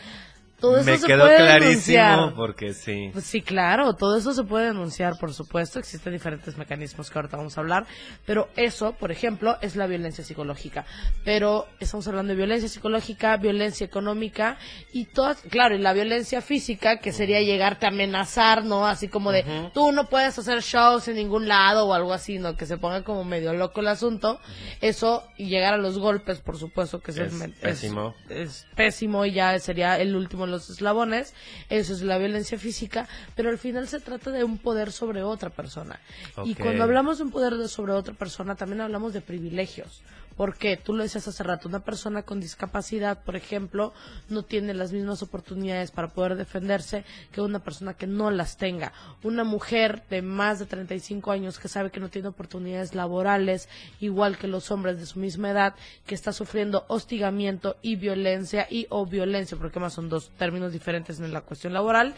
Todo 0.61 0.79
eso 0.79 0.91
Me 0.91 0.99
se 0.99 1.07
quedó 1.07 1.21
puede 1.25 1.37
clarísimo 1.37 1.99
denunciar. 2.03 2.35
porque 2.35 2.75
sí. 2.75 3.11
Pues 3.13 3.25
sí, 3.27 3.43
claro, 3.43 3.95
todo 3.95 4.17
eso 4.19 4.33
se 4.35 4.43
puede 4.43 4.67
denunciar, 4.67 5.15
por 5.21 5.33
supuesto, 5.33 5.79
existen 5.79 6.13
diferentes 6.13 6.57
mecanismos 6.59 7.11
que 7.11 7.19
ahorita 7.19 7.37
vamos 7.37 7.57
a 7.57 7.61
hablar, 7.61 7.87
pero 8.27 8.49
eso, 8.57 8.93
por 8.95 9.13
ejemplo, 9.13 9.57
es 9.61 9.77
la 9.77 9.87
violencia 9.87 10.25
psicológica. 10.25 10.85
Pero 11.25 11.67
estamos 11.79 12.09
hablando 12.09 12.31
de 12.33 12.37
violencia 12.37 12.69
psicológica, 12.69 13.37
violencia 13.37 13.85
económica 13.87 14.59
y 14.93 15.05
todas, 15.05 15.41
claro, 15.43 15.77
y 15.77 15.79
la 15.79 15.93
violencia 15.93 16.41
física, 16.41 16.99
que 16.99 17.13
sería 17.13 17.41
llegarte 17.41 17.87
a 17.87 17.91
amenazar, 17.91 18.65
¿no? 18.65 18.87
Así 18.87 19.07
como 19.07 19.31
de, 19.31 19.43
Ujú. 19.43 19.71
tú 19.73 19.93
no 19.93 20.07
puedes 20.09 20.37
hacer 20.39 20.61
shows 20.63 21.07
en 21.07 21.15
ningún 21.17 21.47
lado 21.47 21.87
o 21.87 21.95
algo 21.95 22.13
así, 22.13 22.39
¿no? 22.41 22.57
Que 22.57 22.67
se 22.67 22.79
ponga 22.79 23.05
como 23.05 23.23
medio 23.23 23.53
loco 23.53 23.81
el 23.81 23.87
asunto. 23.89 24.41
Eso, 24.81 25.23
y 25.37 25.47
llegar 25.49 25.75
a 25.75 25.79
los 25.79 25.99
golpes, 26.01 26.41
por 26.41 26.57
supuesto, 26.59 26.99
que 26.99 27.13
es, 27.13 27.19
Es 27.19 27.53
pésimo. 27.61 28.17
es 28.29 28.67
pésimo 28.75 29.25
y 29.25 29.33
ya 29.35 29.57
sería 29.61 29.99
el 30.01 30.17
último 30.17 30.48
los 30.49 30.69
eslabones. 30.71 31.35
Eso 31.71 31.93
es 31.93 32.03
la 32.03 32.19
violencia 32.19 32.59
física, 32.59 33.07
pero 33.37 33.51
al 33.51 33.59
final 33.59 33.87
se 33.89 34.01
trata 34.01 34.31
de 34.31 34.45
un 34.45 34.59
poder 34.59 34.91
sobre 34.93 35.23
otra 35.23 35.51
persona. 35.51 36.01
Y 36.45 36.55
cuando 36.55 36.83
hablamos 36.85 37.19
de 37.19 37.25
un 37.25 37.31
poder 37.31 37.55
de- 37.57 37.69
sobre 37.69 37.93
otra 37.93 38.15
persona, 38.15 38.55
también 38.57 38.81
hablamos 38.81 39.13
de 39.13 39.21
privilegios. 39.21 40.03
Porque 40.39 40.77
tú 40.77 40.95
lo 40.95 41.03
decías 41.03 41.27
hace 41.27 41.43
rato, 41.43 41.69
una 41.69 41.81
persona 41.81 42.23
con 42.23 42.39
discapacidad, 42.39 43.25
por 43.25 43.35
ejemplo, 43.35 43.93
no 44.29 44.45
tiene 44.45 44.73
las 44.73 44.93
mismas 44.93 45.21
oportunidades 45.21 45.91
para 45.91 46.11
poder 46.11 46.37
defenderse 46.37 47.05
que 47.33 47.41
una 47.41 47.59
persona 47.59 47.95
que 47.95 48.07
no 48.07 48.31
las 48.31 48.57
tenga. 48.57 48.93
Una 49.25 49.43
mujer 49.43 50.05
de 50.09 50.23
más 50.23 50.61
de 50.61 50.67
35 50.67 51.33
años 51.33 51.59
que 51.59 51.67
sabe 51.67 51.91
que 51.91 51.99
no 51.99 52.09
tiene 52.09 52.29
oportunidades 52.29 52.95
laborales, 52.95 53.69
igual 53.99 54.39
que 54.39 54.47
los 54.47 54.71
hombres 54.71 55.01
de 55.01 55.07
su 55.07 55.19
misma 55.19 55.51
edad, 55.51 55.75
que 56.07 56.15
está 56.15 56.33
sufriendo 56.33 56.85
hostigamiento 56.87 57.77
y 57.83 57.97
violencia 57.97 58.69
y 58.71 58.87
o 58.91 59.07
violencia, 59.07 59.59
porque 59.59 59.81
más 59.81 59.95
son 59.95 60.09
dos 60.09 60.31
términos 60.39 60.73
diferentes 60.73 61.19
en 61.19 61.33
la 61.33 61.41
cuestión 61.41 61.73
laboral, 61.73 62.15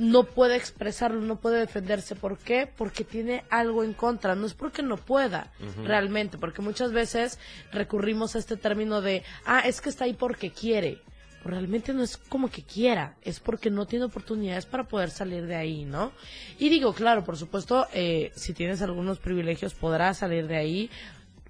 no 0.00 0.24
puede 0.24 0.56
expresarlo, 0.56 1.20
no 1.20 1.36
puede 1.36 1.58
defenderse. 1.58 2.16
¿Por 2.16 2.38
qué? 2.38 2.66
Porque 2.74 3.04
tiene 3.04 3.44
algo 3.50 3.84
en 3.84 3.92
contra. 3.92 4.34
No 4.34 4.46
es 4.46 4.54
porque 4.54 4.82
no 4.82 4.96
pueda, 4.96 5.52
realmente, 5.84 6.38
porque 6.38 6.62
muchas 6.62 6.90
veces 6.90 7.38
recurrimos 7.70 8.34
a 8.34 8.38
este 8.38 8.56
término 8.56 9.02
de, 9.02 9.22
ah, 9.44 9.60
es 9.60 9.82
que 9.82 9.90
está 9.90 10.06
ahí 10.06 10.14
porque 10.14 10.52
quiere. 10.52 11.02
Realmente 11.44 11.92
no 11.92 12.02
es 12.02 12.16
como 12.16 12.50
que 12.50 12.62
quiera, 12.62 13.16
es 13.20 13.40
porque 13.40 13.70
no 13.70 13.86
tiene 13.86 14.06
oportunidades 14.06 14.64
para 14.64 14.84
poder 14.84 15.10
salir 15.10 15.44
de 15.44 15.56
ahí, 15.56 15.84
¿no? 15.84 16.12
Y 16.58 16.70
digo, 16.70 16.94
claro, 16.94 17.22
por 17.22 17.36
supuesto, 17.36 17.86
eh, 17.92 18.32
si 18.34 18.54
tienes 18.54 18.80
algunos 18.80 19.18
privilegios 19.18 19.74
podrás 19.74 20.18
salir 20.18 20.46
de 20.46 20.56
ahí. 20.56 20.90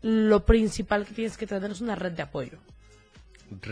Lo 0.02 0.44
principal 0.44 1.06
que 1.06 1.14
tienes 1.14 1.36
que 1.36 1.46
tener 1.46 1.70
es 1.70 1.80
una 1.80 1.94
red 1.94 2.12
de 2.12 2.22
apoyo 2.22 2.58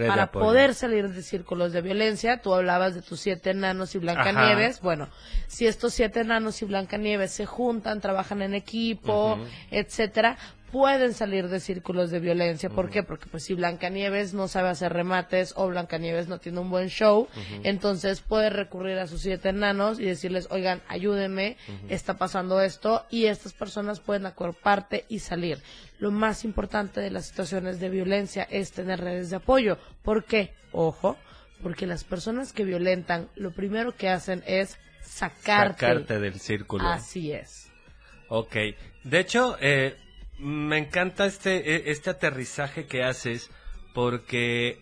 para 0.06 0.30
poder 0.30 0.74
salir 0.74 1.08
de 1.08 1.22
círculos 1.22 1.72
de 1.72 1.80
violencia. 1.80 2.40
Tú 2.42 2.54
hablabas 2.54 2.94
de 2.94 3.02
tus 3.02 3.20
siete 3.20 3.50
enanos 3.50 3.94
y 3.94 3.98
Blancanieves. 3.98 4.80
Bueno, 4.80 5.08
si 5.46 5.66
estos 5.66 5.94
siete 5.94 6.20
enanos 6.20 6.60
y 6.62 6.64
Blancanieves 6.64 7.32
se 7.32 7.46
juntan, 7.46 8.00
trabajan 8.00 8.42
en 8.42 8.54
equipo, 8.54 9.38
etcétera, 9.70 10.36
pueden 10.72 11.14
salir 11.14 11.48
de 11.48 11.60
círculos 11.60 12.10
de 12.10 12.20
violencia. 12.20 12.70
¿Por 12.70 12.90
qué? 12.90 13.02
Porque 13.02 13.26
pues 13.30 13.44
si 13.44 13.54
Blancanieves 13.54 14.34
no 14.34 14.48
sabe 14.48 14.68
hacer 14.68 14.92
remates 14.92 15.52
o 15.56 15.68
Blancanieves 15.68 16.28
no 16.28 16.38
tiene 16.38 16.60
un 16.60 16.70
buen 16.70 16.88
show, 16.88 17.28
entonces 17.62 18.20
puede 18.20 18.50
recurrir 18.50 18.98
a 18.98 19.06
sus 19.06 19.22
siete 19.22 19.50
enanos 19.50 20.00
y 20.00 20.04
decirles, 20.04 20.48
oigan, 20.50 20.82
ayúdenme, 20.88 21.56
está 21.88 22.16
pasando 22.16 22.60
esto, 22.60 23.04
y 23.10 23.26
estas 23.26 23.52
personas 23.52 24.00
pueden 24.00 24.24
parte 24.62 25.04
y 25.08 25.18
salir. 25.18 25.58
Lo 25.98 26.10
más 26.10 26.44
importante 26.44 27.00
de 27.00 27.10
las 27.10 27.26
situaciones 27.26 27.80
de 27.80 27.88
violencia 27.88 28.46
es 28.50 28.72
tener 28.72 29.00
redes 29.00 29.30
de 29.30 29.36
apoyo. 29.36 29.78
¿Por 30.02 30.24
qué? 30.24 30.54
Ojo, 30.72 31.16
porque 31.62 31.86
las 31.86 32.04
personas 32.04 32.52
que 32.52 32.64
violentan, 32.64 33.28
lo 33.34 33.52
primero 33.52 33.94
que 33.96 34.08
hacen 34.08 34.42
es 34.46 34.78
sacarte. 35.00 35.86
Sacarte 35.86 36.20
del 36.20 36.38
círculo. 36.38 36.86
Así 36.86 37.32
es. 37.32 37.70
Ok. 38.28 38.56
De 39.04 39.20
hecho, 39.20 39.56
eh, 39.60 39.96
me 40.38 40.78
encanta 40.78 41.26
este, 41.26 41.74
e, 41.74 41.90
este 41.90 42.10
aterrizaje 42.10 42.86
que 42.86 43.04
haces 43.04 43.50
porque 43.94 44.80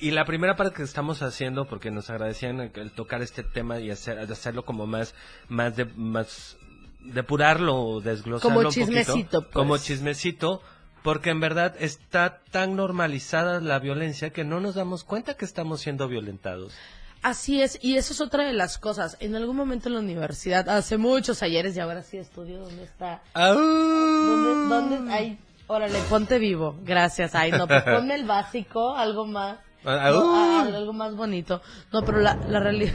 y 0.00 0.10
la 0.10 0.24
primera 0.24 0.56
parte 0.56 0.74
que 0.74 0.82
estamos 0.82 1.22
haciendo 1.22 1.66
porque 1.66 1.90
nos 1.90 2.10
agradecían 2.10 2.60
el, 2.60 2.90
tocar 2.92 3.22
este 3.22 3.44
tema 3.44 3.78
y 3.78 3.90
hacer, 3.90 4.18
hacerlo 4.18 4.64
como 4.64 4.86
más 4.86 5.14
más 5.48 5.76
de 5.76 5.84
más 5.84 6.56
depurarlo 7.00 8.00
desglosarlo 8.00 8.56
como 8.56 8.70
chismecito 8.70 9.42
pues. 9.42 9.52
como 9.52 9.78
chismecito 9.78 10.62
porque 11.02 11.30
en 11.30 11.40
verdad 11.40 11.74
está 11.78 12.40
tan 12.50 12.76
normalizada 12.76 13.60
la 13.60 13.78
violencia 13.78 14.30
que 14.30 14.44
no 14.44 14.60
nos 14.60 14.74
damos 14.74 15.04
cuenta 15.04 15.36
que 15.36 15.44
estamos 15.44 15.80
siendo 15.80 16.08
violentados 16.08 16.74
Así 17.22 17.62
es, 17.62 17.78
y 17.80 17.96
eso 17.96 18.12
es 18.12 18.20
otra 18.20 18.44
de 18.44 18.52
las 18.52 18.78
cosas. 18.78 19.16
En 19.20 19.36
algún 19.36 19.56
momento 19.56 19.88
en 19.88 19.94
la 19.94 20.00
universidad, 20.00 20.68
hace 20.68 20.98
muchos 20.98 21.42
ayeres, 21.42 21.76
y 21.76 21.80
ahora 21.80 22.02
sí 22.02 22.16
estudio, 22.16 22.58
¿dónde 22.58 22.82
está? 22.82 23.22
¿Dónde, 23.34 24.74
¿Dónde? 24.74 25.12
Ay, 25.12 25.38
órale, 25.68 25.98
ponte 26.10 26.38
vivo. 26.38 26.74
Gracias. 26.84 27.36
Ay, 27.36 27.52
no, 27.52 27.68
pues 27.68 27.84
ponme 27.84 28.16
el 28.16 28.24
básico, 28.24 28.96
algo 28.96 29.24
más. 29.24 29.58
Ah, 29.84 30.64
algo 30.66 30.92
más 30.92 31.14
bonito. 31.14 31.62
No, 31.92 32.04
pero 32.04 32.18
la, 32.18 32.34
la 32.48 32.60
realidad... 32.60 32.94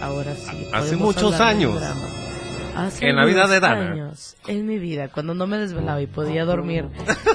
Ahora 0.00 0.34
sí. 0.34 0.68
Hace 0.72 0.96
muchos 0.96 1.40
años 1.40 1.80
en 3.00 3.16
la 3.16 3.24
vida 3.24 3.46
de 3.46 3.60
Dana. 3.60 3.92
Años, 3.92 4.36
en 4.46 4.66
mi 4.66 4.78
vida, 4.78 5.08
cuando 5.08 5.34
no 5.34 5.46
me 5.46 5.58
desvelaba 5.58 6.00
y 6.00 6.06
podía 6.06 6.44
dormir 6.44 6.88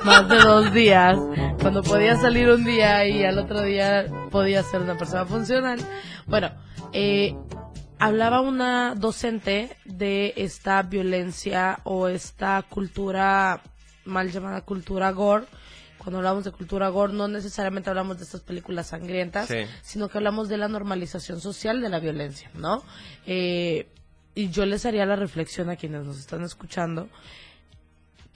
más 0.03 0.27
de 0.27 0.37
dos 0.37 0.73
días, 0.73 1.17
cuando 1.61 1.83
podía 1.83 2.15
salir 2.17 2.49
un 2.49 2.63
día 2.63 3.07
y 3.07 3.23
al 3.23 3.37
otro 3.37 3.61
día 3.61 4.05
podía 4.31 4.63
ser 4.63 4.81
una 4.81 4.97
persona 4.97 5.25
funcional. 5.25 5.79
Bueno, 6.27 6.51
eh, 6.93 7.35
hablaba 7.99 8.41
una 8.41 8.95
docente 8.95 9.75
de 9.85 10.33
esta 10.37 10.81
violencia 10.83 11.79
o 11.83 12.07
esta 12.07 12.63
cultura 12.67 13.61
mal 14.05 14.31
llamada 14.31 14.61
cultura 14.61 15.11
gore. 15.11 15.45
Cuando 15.97 16.19
hablamos 16.19 16.45
de 16.45 16.51
cultura 16.51 16.87
gore, 16.87 17.11
no 17.11 17.27
necesariamente 17.27 17.89
hablamos 17.89 18.17
de 18.17 18.23
estas 18.23 18.41
películas 18.41 18.87
sangrientas, 18.87 19.49
sino 19.81 20.07
que 20.07 20.17
hablamos 20.17 20.47
de 20.47 20.57
la 20.57 20.69
normalización 20.69 21.41
social 21.41 21.81
de 21.81 21.89
la 21.89 21.99
violencia, 21.99 22.49
¿no? 22.53 22.83
Eh, 23.25 23.89
y 24.35 24.49
yo 24.49 24.65
les 24.65 24.85
haría 24.85 25.05
la 25.05 25.15
reflexión 25.15 25.69
a 25.69 25.75
quienes 25.75 26.05
nos 26.05 26.19
están 26.19 26.43
escuchando, 26.43 27.09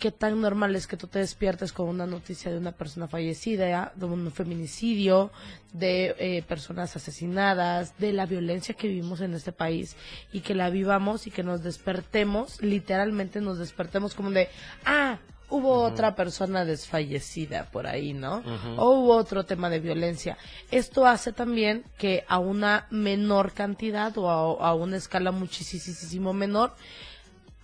qué 0.04 0.12
tan 0.12 0.42
normal 0.42 0.76
es 0.76 0.86
que 0.86 0.98
tú 0.98 1.08
te 1.08 1.20
despiertes 1.20 1.72
con 1.72 1.88
una 1.88 2.06
noticia 2.06 2.52
de 2.52 2.58
una 2.58 2.74
persona 2.74 3.08
fallecida, 3.08 3.94
de 3.96 4.06
un 4.06 4.32
feminicidio, 4.32 5.32
de 5.72 6.16
eh, 6.20 6.44
personas 6.44 6.94
asesinadas, 6.96 7.98
de 8.00 8.12
la 8.12 8.26
violencia 8.26 8.76
que 8.76 8.90
vivimos 8.90 9.22
en 9.22 9.34
este 9.34 9.54
país 9.54 9.96
y 10.34 10.42
que 10.42 10.56
la 10.56 10.70
vivamos 10.70 11.26
y 11.26 11.32
que 11.32 11.42
nos 11.42 11.64
despertemos, 11.64 12.62
literalmente 12.62 13.40
nos 13.40 13.60
despertemos 13.60 14.14
como 14.14 14.32
de, 14.32 14.50
ah, 14.84 15.20
hubo 15.54 15.84
otra 15.84 16.16
persona 16.16 16.66
desfallecida 16.66 17.66
por 17.72 17.86
ahí, 17.86 18.14
¿no? 18.14 18.44
O 18.76 18.98
hubo 18.98 19.16
otro 19.16 19.46
tema 19.46 19.70
de 19.70 19.80
violencia. 19.80 20.36
Esto 20.72 21.06
hace 21.06 21.32
también 21.32 21.84
que 22.00 22.26
a 22.28 22.40
una 22.40 22.88
menor 22.90 23.54
cantidad 23.54 24.18
o 24.18 24.30
a, 24.30 24.74
una 24.74 24.98
escala 24.98 25.32
muchísimo 25.32 26.34
menor 26.34 26.74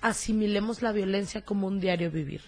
asimilemos 0.01 0.83
la 0.83 0.91
violencia 0.91 1.41
como 1.41 1.65
un 1.65 1.79
diario 1.79 2.11
vivir. 2.11 2.41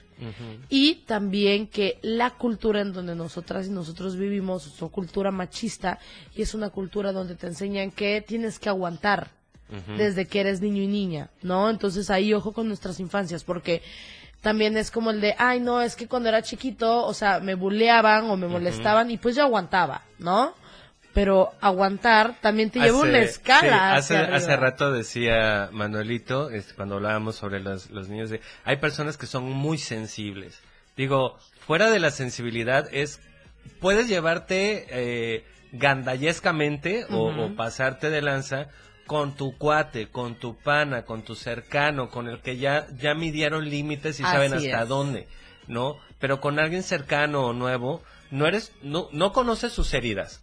Y 0.70 0.98
también 1.08 1.66
que 1.66 1.98
la 2.04 2.30
cultura 2.30 2.82
en 2.82 2.94
donde 2.94 3.16
nosotras 3.16 3.66
y 3.66 3.72
nosotros 3.72 4.16
vivimos 4.16 4.68
es 4.68 4.80
una 4.80 4.92
cultura 4.92 5.32
machista 5.32 5.98
y 6.36 6.44
es 6.44 6.54
una 6.54 6.70
cultura 6.70 7.12
donde 7.12 7.36
te 7.36 7.48
enseñan 7.48 7.90
que 7.90 8.22
tienes 8.22 8.60
que 8.60 8.70
aguantar 8.70 9.32
desde 9.98 10.28
que 10.28 10.42
eres 10.42 10.62
niño 10.62 10.84
y 10.84 10.88
niña, 10.88 11.30
¿no? 11.42 11.70
Entonces 11.70 12.10
ahí 12.10 12.34
ojo 12.34 12.52
con 12.52 12.68
nuestras 12.68 13.00
infancias 13.00 13.44
porque 13.44 13.82
también 14.42 14.76
es 14.76 14.90
como 14.90 15.12
el 15.12 15.22
de, 15.22 15.36
ay, 15.38 15.60
no, 15.60 15.82
es 15.82 15.96
que 15.96 16.08
cuando 16.08 16.30
era 16.30 16.42
chiquito, 16.42 17.06
o 17.06 17.14
sea, 17.14 17.40
me 17.40 17.54
bulleaban 17.54 18.30
o 18.30 18.38
me 18.38 18.48
molestaban 18.48 19.12
y 19.12 19.18
pues 19.18 19.36
yo 19.36 19.44
aguantaba, 19.44 20.02
¿no? 20.18 20.56
Pero 21.14 21.52
aguantar 21.62 22.40
también 22.42 22.72
te 22.72 22.80
lleva 22.80 23.00
una 23.00 23.20
escala. 23.20 23.94
hace, 23.94 24.18
hace 24.18 24.56
rato 24.56 24.92
decía 24.92 25.70
Manuelito, 25.72 26.50
este, 26.50 26.74
cuando 26.74 26.96
hablábamos 26.96 27.36
sobre 27.36 27.60
los, 27.60 27.92
los 27.92 28.10
niños, 28.10 28.30
de, 28.30 28.42
hay 28.64 28.78
personas 28.78 29.18
que 29.18 29.28
son 29.28 29.44
muy 29.44 29.78
sensibles. 29.78 30.60
Digo, 30.98 31.38
fuera 31.60 31.92
de 31.92 32.00
la 32.00 32.12
sensibilidad 32.12 32.88
es, 32.92 33.20
puedes 33.80 34.08
llevarte 34.08 34.88
eh, 34.90 35.46
gandallescamente 35.72 37.06
o 37.10 37.54
pasarte 37.56 38.10
de 38.10 38.22
lanza 38.22 38.70
con 39.12 39.36
tu 39.36 39.58
cuate, 39.58 40.08
con 40.08 40.36
tu 40.36 40.56
pana, 40.56 41.04
con 41.04 41.24
tu 41.24 41.36
cercano, 41.36 42.10
con 42.10 42.30
el 42.30 42.40
que 42.40 42.56
ya, 42.56 42.88
ya 42.98 43.14
midieron 43.14 43.70
límites 43.70 44.22
y 44.22 44.24
saben 44.24 44.54
hasta 44.54 44.86
dónde, 44.86 45.28
¿no? 45.68 45.98
Pero 46.18 46.40
con 46.40 46.60
alguien 46.60 46.82
cercano 46.82 47.46
o 47.46 47.52
nuevo, 47.52 48.02
no 48.30 48.48
eres, 48.48 48.72
no, 48.82 49.10
no 49.12 49.34
conoces 49.34 49.74
sus 49.74 49.94
heridas. 49.94 50.42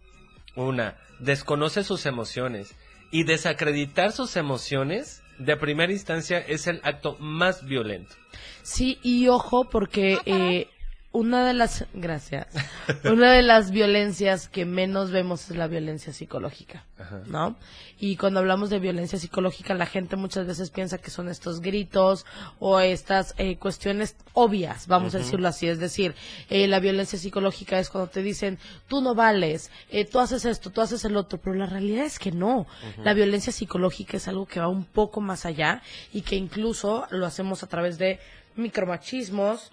Una, 0.55 0.97
desconoce 1.17 1.83
sus 1.83 2.05
emociones. 2.05 2.75
Y 3.09 3.23
desacreditar 3.23 4.11
sus 4.11 4.35
emociones, 4.35 5.23
de 5.39 5.57
primera 5.57 5.91
instancia, 5.91 6.37
es 6.37 6.67
el 6.67 6.79
acto 6.83 7.17
más 7.19 7.65
violento. 7.65 8.13
Sí, 8.61 8.99
y 9.01 9.29
ojo, 9.29 9.67
porque 9.67 10.19
eh, 10.27 10.69
una 11.11 11.47
de 11.47 11.53
las, 11.53 11.85
gracias, 11.93 12.47
una 13.03 13.31
de 13.31 13.41
las 13.41 13.71
violencias 13.71 14.47
que 14.47 14.65
menos 14.65 15.09
vemos 15.09 15.49
es 15.49 15.57
la 15.57 15.67
violencia 15.67 16.13
psicológica, 16.13 16.85
¿no? 17.25 17.55
Y 17.99 18.15
cuando 18.15 18.39
hablamos 18.39 18.69
de 18.69 18.79
violencia 18.79 19.17
psicológica, 19.17 19.73
la 19.73 19.87
gente 19.87 20.15
muchas 20.15 20.45
veces 20.45 20.69
piensa 20.69 20.99
que 20.99 21.09
son 21.09 21.27
estos 21.27 21.61
gritos 21.61 22.25
o 22.59 22.79
estas 22.79 23.33
eh, 23.37 23.57
cuestiones 23.57 24.15
obvias, 24.33 24.87
vamos 24.87 25.15
a 25.15 25.17
decirlo 25.17 25.47
así. 25.47 25.67
Es 25.67 25.79
decir, 25.79 26.13
eh, 26.49 26.67
la 26.67 26.79
violencia 26.79 27.17
psicológica 27.17 27.79
es 27.79 27.89
cuando 27.89 28.09
te 28.09 28.21
dicen, 28.21 28.59
tú 28.87 29.01
no 29.01 29.15
vales, 29.15 29.71
eh, 29.89 30.05
tú 30.05 30.19
haces 30.19 30.45
esto, 30.45 30.69
tú 30.69 30.81
haces 30.81 31.03
el 31.05 31.17
otro, 31.17 31.39
pero 31.39 31.55
la 31.55 31.65
realidad 31.65 32.05
es 32.05 32.19
que 32.19 32.31
no. 32.31 32.67
La 33.03 33.13
violencia 33.13 33.51
psicológica 33.51 34.17
es 34.17 34.27
algo 34.27 34.45
que 34.45 34.59
va 34.59 34.67
un 34.67 34.85
poco 34.85 35.21
más 35.21 35.45
allá 35.45 35.81
y 36.13 36.21
que 36.21 36.35
incluso 36.35 37.07
lo 37.09 37.25
hacemos 37.25 37.63
a 37.63 37.67
través 37.67 37.97
de 37.97 38.19
micromachismos, 38.55 39.71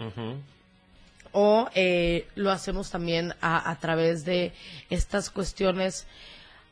o 1.33 1.69
eh, 1.75 2.27
lo 2.35 2.51
hacemos 2.51 2.91
también 2.91 3.35
a, 3.41 3.71
a, 3.71 3.79
través 3.79 4.25
de 4.25 4.53
estas 4.91 5.31
cuestiones 5.31 6.07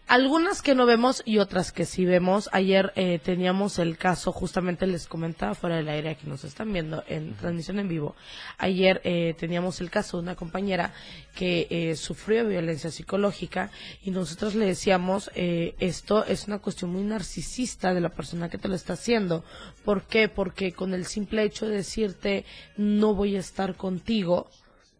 algunas 0.06 0.60
que 0.62 0.74
no 0.74 0.86
vemos 0.86 1.22
y 1.24 1.38
otras 1.38 1.72
que 1.72 1.86
sí 1.86 2.04
vemos. 2.04 2.48
Ayer 2.52 2.92
eh, 2.94 3.18
teníamos 3.22 3.78
el 3.78 3.96
caso, 3.96 4.32
justamente 4.32 4.86
les 4.86 5.06
comentaba 5.06 5.54
fuera 5.54 5.76
del 5.76 5.88
aire 5.88 6.16
que 6.16 6.26
nos 6.26 6.44
están 6.44 6.72
viendo 6.72 7.02
en 7.08 7.34
transmisión 7.34 7.78
en 7.78 7.88
vivo. 7.88 8.14
Ayer 8.58 9.00
eh, 9.04 9.34
teníamos 9.38 9.80
el 9.80 9.90
caso 9.90 10.16
de 10.16 10.24
una 10.24 10.36
compañera 10.36 10.92
que 11.34 11.66
eh, 11.70 11.96
sufrió 11.96 12.46
violencia 12.46 12.90
psicológica 12.90 13.70
y 14.02 14.10
nosotros 14.10 14.54
le 14.54 14.66
decíamos, 14.66 15.30
esto 15.34 16.24
es 16.24 16.46
una 16.46 16.58
cuestión 16.58 16.92
muy 16.92 17.02
narcisista 17.02 17.94
de 17.94 18.00
la 18.00 18.10
persona 18.10 18.48
que 18.48 18.58
te 18.58 18.68
lo 18.68 18.74
está 18.74 18.92
haciendo. 18.92 19.44
¿Por 19.84 20.02
qué? 20.02 20.28
Porque 20.28 20.72
con 20.72 20.94
el 20.94 21.06
simple 21.06 21.42
hecho 21.42 21.66
de 21.66 21.76
decirte 21.76 22.44
no 22.76 23.14
voy 23.14 23.36
a 23.36 23.40
estar 23.40 23.74
contigo, 23.76 24.48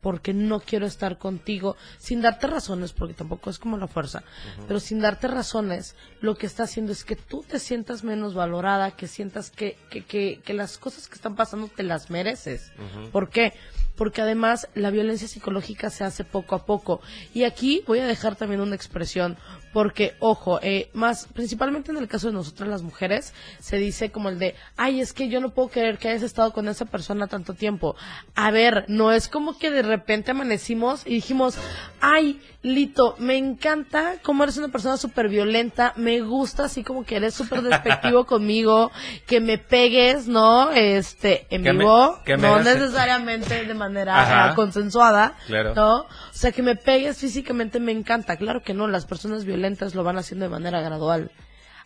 porque 0.05 0.35
no 0.35 0.61
quiero 0.61 0.85
estar 0.85 1.17
contigo, 1.17 1.79
sin 1.97 2.21
darte 2.21 2.47
razones, 2.47 2.93
porque 2.93 3.15
tampoco 3.15 3.49
es 3.49 3.59
como 3.59 3.79
la 3.79 3.89
fuerza, 3.89 4.23
pero 4.69 4.79
sin 4.79 5.01
darte 5.01 5.29
razones, 5.29 5.97
lo 6.21 6.37
que 6.37 6.45
está 6.45 6.65
haciendo 6.65 6.93
es 6.93 7.05
que 7.05 7.17
tú 7.17 7.43
te 7.43 7.59
sientas 7.59 8.05
menos 8.05 8.35
valorada, 8.35 8.91
que 8.91 9.09
sientas 9.09 9.51
que, 9.51 9.79
que, 9.89 10.43
que, 10.45 10.53
las 10.53 10.77
cosas 10.77 11.09
que 11.09 11.15
están 11.15 11.37
pasando 11.37 11.69
te 11.69 11.83
las 11.83 12.11
mereces. 12.11 12.71
¿Por 13.13 13.31
qué? 13.31 13.55
Porque 13.55 13.84
además 14.23 14.69
la 14.75 14.91
violencia 14.91 15.29
psicológica 15.29 15.91
se 15.91 16.05
hace 16.05 16.25
poco 16.25 16.55
a 16.55 16.67
poco. 16.67 17.01
Y 17.33 17.45
aquí 17.45 17.83
voy 17.87 18.01
a 18.01 18.07
dejar 18.07 18.37
también 18.37 18.61
una 18.61 18.75
expresión, 18.75 19.37
porque, 19.73 20.15
ojo, 20.21 20.61
eh, 20.63 20.91
más, 20.93 21.27
principalmente 21.33 21.91
en 21.91 21.99
el 21.99 22.09
caso 22.09 22.29
de 22.29 22.33
nosotras 22.33 22.69
las 22.69 22.83
mujeres, 22.83 23.35
se 23.61 23.77
dice 23.77 24.11
como 24.11 24.29
el 24.29 24.39
de, 24.39 24.55
ay, 24.77 25.01
es 25.01 25.13
que 25.13 25.29
yo 25.29 25.41
no 25.41 25.51
puedo 25.51 25.69
creer 25.69 25.99
que 25.99 26.09
hayas 26.09 26.23
estado 26.23 26.53
con 26.53 26.69
esa 26.69 26.85
persona 26.85 27.27
tanto 27.27 27.55
tiempo. 27.55 27.97
A 28.35 28.51
ver, 28.51 28.85
no 28.89 29.13
es 29.13 29.29
como 29.29 29.59
que 29.59 29.71
de 29.71 29.83
repente 29.83 30.31
amanecimos 30.31 31.07
y 31.07 31.15
dijimos, 31.15 31.57
ay, 32.01 32.41
Lito, 32.65 33.15
me 33.19 33.37
encanta 33.37 34.15
cómo 34.23 34.43
eres 34.43 34.57
una 34.57 34.69
persona 34.69 34.97
súper 34.97 35.29
violenta, 35.29 35.93
me 35.97 36.23
gusta 36.23 36.65
así 36.65 36.83
como 36.83 37.05
que 37.05 37.17
eres 37.17 37.35
súper 37.35 37.61
despectivo 37.61 38.25
conmigo, 38.27 38.91
que 39.27 39.43
me 39.43 39.59
pegues, 39.59 40.29
¿no? 40.29 40.73
Este, 40.73 41.47
en 41.51 41.63
vivo, 41.63 42.19
no 42.39 42.61
necesariamente 42.61 43.67
de 43.67 43.75
manera 43.75 44.55
consensuada, 44.57 45.37
¿no? 45.77 46.05
O 46.05 46.07
sea, 46.33 46.53
que 46.53 46.63
me 46.63 46.75
pegues 46.75 47.19
físicamente 47.19 47.81
me 47.81 47.93
encanta, 47.93 48.39
claro 48.39 48.63
que 48.63 48.73
no, 48.73 48.89
las 48.89 49.05
personas 49.05 49.45
violentas 49.45 49.95
lo 49.95 50.03
van 50.03 50.17
haciendo 50.17 50.47
de 50.47 50.51
manera 50.51 50.81
gradual, 50.81 51.33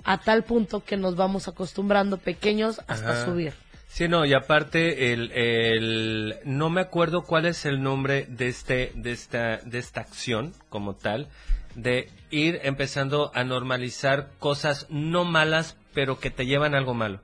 a 0.05 0.19
tal 0.19 0.45
punto 0.45 0.85
que 0.85 0.97
nos 0.97 1.17
vamos 1.17 1.49
acostumbrando 1.49 2.19
pequeños 2.19 2.81
hasta 2.87 3.25
subir. 3.25 3.53
Sí, 3.99 4.07
no, 4.07 4.25
y 4.25 4.33
aparte 4.33 5.13
el, 5.13 5.33
el 5.33 6.37
no 6.45 6.71
me 6.71 6.83
acuerdo 6.83 7.23
cuál 7.23 7.47
es 7.47 7.65
el 7.65 7.83
nombre 7.83 8.27
de 8.29 8.47
este 8.47 8.93
de 8.95 9.11
esta 9.11 9.57
de 9.57 9.79
esta 9.81 10.03
acción 10.03 10.53
como 10.69 10.95
tal 10.95 11.27
de 11.75 12.09
ir 12.31 12.61
empezando 12.63 13.33
a 13.35 13.43
normalizar 13.43 14.29
cosas 14.39 14.87
no 14.89 15.25
malas, 15.25 15.77
pero 15.95 16.21
que 16.21 16.31
te 16.31 16.47
llevan 16.47 16.77
a 16.77 16.79
algo 16.79 16.95
malo. 16.95 17.19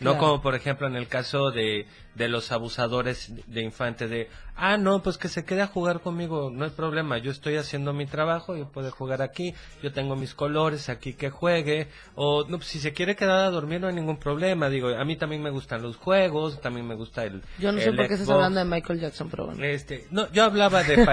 No 0.00 0.16
como 0.16 0.40
por 0.40 0.54
ejemplo 0.54 0.86
en 0.86 0.94
el 0.94 1.08
caso 1.08 1.50
de, 1.50 1.86
de 2.14 2.28
los 2.28 2.52
abusadores 2.52 3.32
de 3.48 3.62
infante 3.62 4.06
de, 4.06 4.28
ah, 4.54 4.76
no, 4.76 5.02
pues 5.02 5.18
que 5.18 5.28
se 5.28 5.44
quede 5.44 5.60
a 5.60 5.66
jugar 5.66 6.00
conmigo, 6.00 6.50
no 6.52 6.64
hay 6.64 6.70
problema, 6.70 7.18
yo 7.18 7.32
estoy 7.32 7.56
haciendo 7.56 7.92
mi 7.92 8.06
trabajo, 8.06 8.56
yo 8.56 8.70
puedo 8.70 8.92
jugar 8.92 9.22
aquí, 9.22 9.54
yo 9.82 9.92
tengo 9.92 10.14
mis 10.14 10.34
colores 10.34 10.88
aquí 10.88 11.14
que 11.14 11.30
juegue, 11.30 11.88
o 12.14 12.44
no, 12.48 12.58
pues, 12.58 12.68
si 12.68 12.78
se 12.78 12.92
quiere 12.92 13.16
quedar 13.16 13.40
a 13.40 13.50
dormir 13.50 13.80
no 13.80 13.88
hay 13.88 13.94
ningún 13.94 14.18
problema, 14.18 14.68
digo, 14.68 14.88
a 14.88 15.04
mí 15.04 15.16
también 15.16 15.42
me 15.42 15.50
gustan 15.50 15.82
los 15.82 15.96
juegos, 15.96 16.60
también 16.60 16.86
me 16.86 16.94
gusta 16.94 17.24
el... 17.24 17.42
Yo 17.58 17.72
no 17.72 17.80
sé 17.80 17.92
por 17.92 18.06
qué 18.06 18.14
estás 18.14 18.30
hablando 18.30 18.60
de 18.60 18.66
Michael 18.66 19.00
Jackson, 19.00 19.28
pero 19.28 19.46
bueno. 19.46 19.64
Este, 19.64 20.06
no, 20.10 20.30
yo 20.30 20.44
hablaba 20.44 20.84
de. 20.84 20.98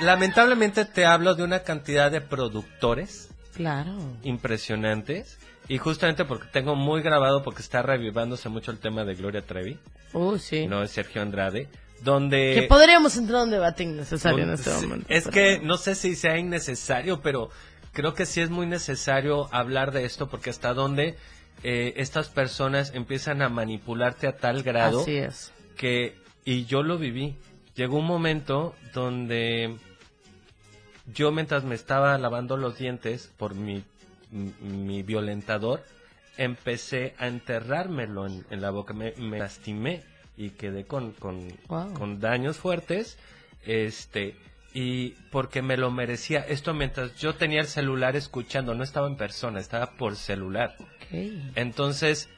Lamentablemente 0.00 0.84
te 0.84 1.06
hablo 1.06 1.34
de 1.34 1.42
una 1.42 1.60
cantidad 1.60 2.10
de 2.10 2.20
productores. 2.20 3.30
Claro. 3.54 3.96
Impresionantes 4.24 5.38
y 5.68 5.78
justamente 5.78 6.24
porque 6.24 6.46
tengo 6.52 6.74
muy 6.74 7.02
grabado, 7.02 7.42
porque 7.42 7.62
está 7.62 7.82
revivándose 7.82 8.48
mucho 8.48 8.70
el 8.70 8.78
tema 8.78 9.04
de 9.04 9.14
Gloria 9.14 9.42
Trevi. 9.42 9.78
Oh, 10.12 10.38
sí. 10.38 10.66
No, 10.66 10.82
es 10.82 10.90
Sergio 10.90 11.22
Andrade. 11.22 11.68
Donde... 12.02 12.54
Que 12.54 12.62
podríamos 12.68 13.16
entrar 13.16 13.38
en 13.38 13.44
un 13.44 13.50
debate 13.50 13.84
innecesario 13.84 14.44
en 14.44 14.50
este 14.50 14.70
momento. 14.70 15.06
Es 15.08 15.26
que 15.26 15.60
no 15.60 15.78
sé 15.78 15.94
si 15.94 16.16
sea 16.16 16.38
innecesario, 16.38 17.22
pero 17.22 17.50
creo 17.92 18.12
que 18.12 18.26
sí 18.26 18.42
es 18.42 18.50
muy 18.50 18.66
necesario 18.66 19.48
hablar 19.52 19.92
de 19.92 20.04
esto 20.04 20.28
porque 20.28 20.50
hasta 20.50 20.74
donde 20.74 21.16
eh, 21.62 21.94
estas 21.96 22.28
personas 22.28 22.92
empiezan 22.94 23.40
a 23.40 23.48
manipularte 23.48 24.26
a 24.26 24.36
tal 24.36 24.62
grado 24.62 25.00
Así 25.00 25.16
es. 25.16 25.52
que, 25.76 26.14
y 26.44 26.66
yo 26.66 26.82
lo 26.82 26.98
viví, 26.98 27.38
llegó 27.74 27.98
un 27.98 28.06
momento 28.06 28.74
donde 28.92 29.76
yo 31.06 31.32
mientras 31.32 31.64
me 31.64 31.74
estaba 31.74 32.18
lavando 32.18 32.56
los 32.58 32.76
dientes 32.76 33.32
por 33.38 33.54
mi 33.54 33.82
mi 34.34 35.02
violentador, 35.02 35.84
empecé 36.36 37.14
a 37.18 37.28
enterrármelo 37.28 38.26
en, 38.26 38.60
la 38.60 38.70
boca, 38.70 38.92
me, 38.92 39.14
lastimé 39.38 40.02
y 40.36 40.50
quedé 40.50 40.84
con, 40.84 41.12
con, 41.12 41.50
con, 41.66 42.20
daños 42.20 42.58
fuertes, 42.58 43.18
este, 43.64 44.36
y 44.72 45.10
porque 45.30 45.62
me 45.62 45.76
lo 45.76 45.90
merecía. 45.90 46.40
Esto 46.40 46.74
mientras 46.74 47.14
yo 47.16 47.34
tenía 47.34 47.60
el 47.60 47.68
celular 47.68 48.16
escuchando, 48.16 48.74
no 48.74 48.82
estaba 48.82 49.06
en 49.06 49.16
persona, 49.16 49.60
estaba 49.60 49.92
por 49.92 50.16
celular. 50.16 50.76
Entonces, 51.54 52.28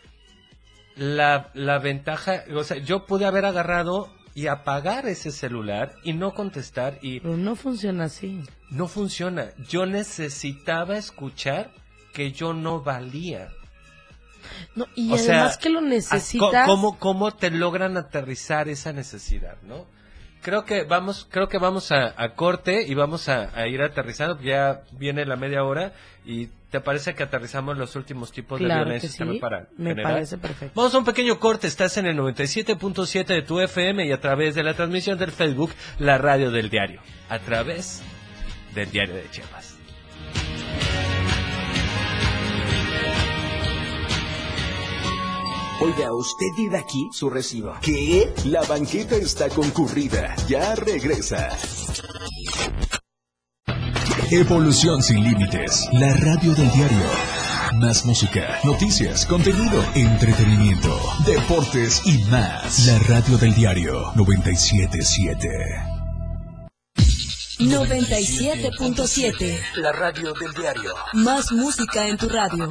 la, 0.97 1.51
la 1.55 1.79
ventaja, 1.79 2.45
o 2.55 2.65
sea, 2.65 2.77
yo 2.77 3.07
pude 3.07 3.25
haber 3.25 3.47
agarrado 3.47 4.15
y 4.35 4.49
apagar 4.49 5.07
ese 5.07 5.31
celular 5.31 5.95
y 6.05 6.13
no 6.13 6.35
contestar 6.35 6.99
y... 7.01 7.21
Pero 7.21 7.39
no 7.39 7.57
funciona 7.57 8.05
así. 8.05 8.43
No 8.71 8.87
funciona. 8.87 9.47
Yo 9.67 9.87
necesitaba 9.87 10.99
escuchar 10.99 11.71
que 12.17 12.33
yo 12.33 12.55
no 12.55 12.81
valía. 12.81 13.51
No, 14.75 14.87
y 14.95 15.13
además 15.13 15.59
que 15.59 15.69
lo 15.69 15.83
necesitas. 15.83 16.67
¿cómo, 16.67 16.99
¿Cómo 16.99 17.31
te 17.33 17.51
logran 17.51 17.99
aterrizar 17.99 18.71
esa 18.71 18.95
necesidad, 18.95 19.59
no? 19.65 19.85
Creo 20.41 20.65
que 20.65 20.85
vamos, 20.85 21.29
creo 21.31 21.49
que 21.49 21.59
vamos 21.59 21.93
a, 21.93 22.15
corte 22.35 22.87
y 22.87 22.95
vamos 22.95 23.29
a, 23.29 23.67
ir 23.67 23.83
aterrizando. 23.83 24.41
Ya 24.41 24.81
viene 24.93 25.27
la 25.27 25.37
media 25.37 25.63
hora 25.63 25.93
y 26.25 26.47
¿te 26.71 26.81
parece 26.81 27.15
que 27.15 27.23
aterrizamos 27.25 27.77
los 27.77 27.95
últimos 27.97 28.33
tipos 28.33 28.61
de 28.61 28.65
violencia 28.65 29.11
sí, 29.11 29.39
para 29.39 29.69
Me 29.77 29.95
parece 29.95 30.39
perfecto. 30.39 30.73
Vamos 30.75 30.95
a 30.95 30.99
un 30.99 31.05
pequeño 31.05 31.39
corte. 31.39 31.67
Estás 31.67 31.99
en 31.99 32.07
el 32.07 32.17
97.7 32.17 33.27
de 33.27 33.43
tu 33.43 33.61
FM 33.61 34.07
y 34.07 34.13
a 34.13 34.21
través 34.21 34.55
de 34.55 34.63
la 34.63 34.73
transmisión 34.73 35.19
del 35.19 35.33
Facebook, 35.33 35.73
la 35.99 36.17
radio 36.17 36.51
del 36.51 36.71
diario. 36.71 37.03
A 37.29 37.41
través 37.41 38.03
del 38.75 38.91
diario 38.91 39.17
de 39.17 39.29
Chiapas. 39.31 39.76
Oiga, 45.79 46.11
usted 46.15 46.47
vive 46.57 46.79
aquí 46.79 47.11
su 47.13 47.29
recibo. 47.29 47.75
¿Qué? 47.83 48.33
La 48.47 48.63
banqueta 48.63 49.15
está 49.17 49.51
concurrida. 49.51 50.35
Ya 50.49 50.75
regresa. 50.75 51.51
Evolución 54.31 55.03
sin 55.03 55.23
límites. 55.23 55.87
La 55.93 56.15
radio 56.15 56.55
del 56.55 56.73
diario. 56.73 57.05
Más 57.75 58.07
música, 58.07 58.59
noticias, 58.65 59.27
contenido, 59.27 59.85
entretenimiento, 59.95 60.99
deportes 61.27 62.01
y 62.07 62.23
más. 62.31 62.87
La 62.87 62.99
radio 63.01 63.37
del 63.37 63.55
diario 63.55 64.13
977. 64.15 65.49
97.7. 67.59 69.61
La 69.77 69.93
radio 69.93 70.33
del 70.33 70.55
diario. 70.55 70.95
Más 71.13 71.53
música 71.53 72.09
en 72.09 72.17
tu 72.17 72.31
radio. 72.31 72.71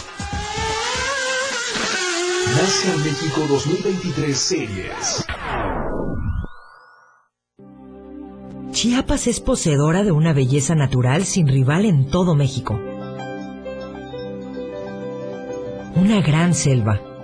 NASCAR 2.55 2.97
México 2.97 3.41
2023 3.47 4.37
Series. 4.37 5.25
Chiapas 8.71 9.27
es 9.27 9.39
poseedora 9.39 10.03
de 10.03 10.11
una 10.11 10.33
belleza 10.33 10.75
natural 10.75 11.23
sin 11.23 11.47
rival 11.47 11.85
en 11.85 12.09
todo 12.09 12.35
México. 12.35 12.77
Una 15.95 16.21
gran 16.21 16.53
selva, 16.53 17.01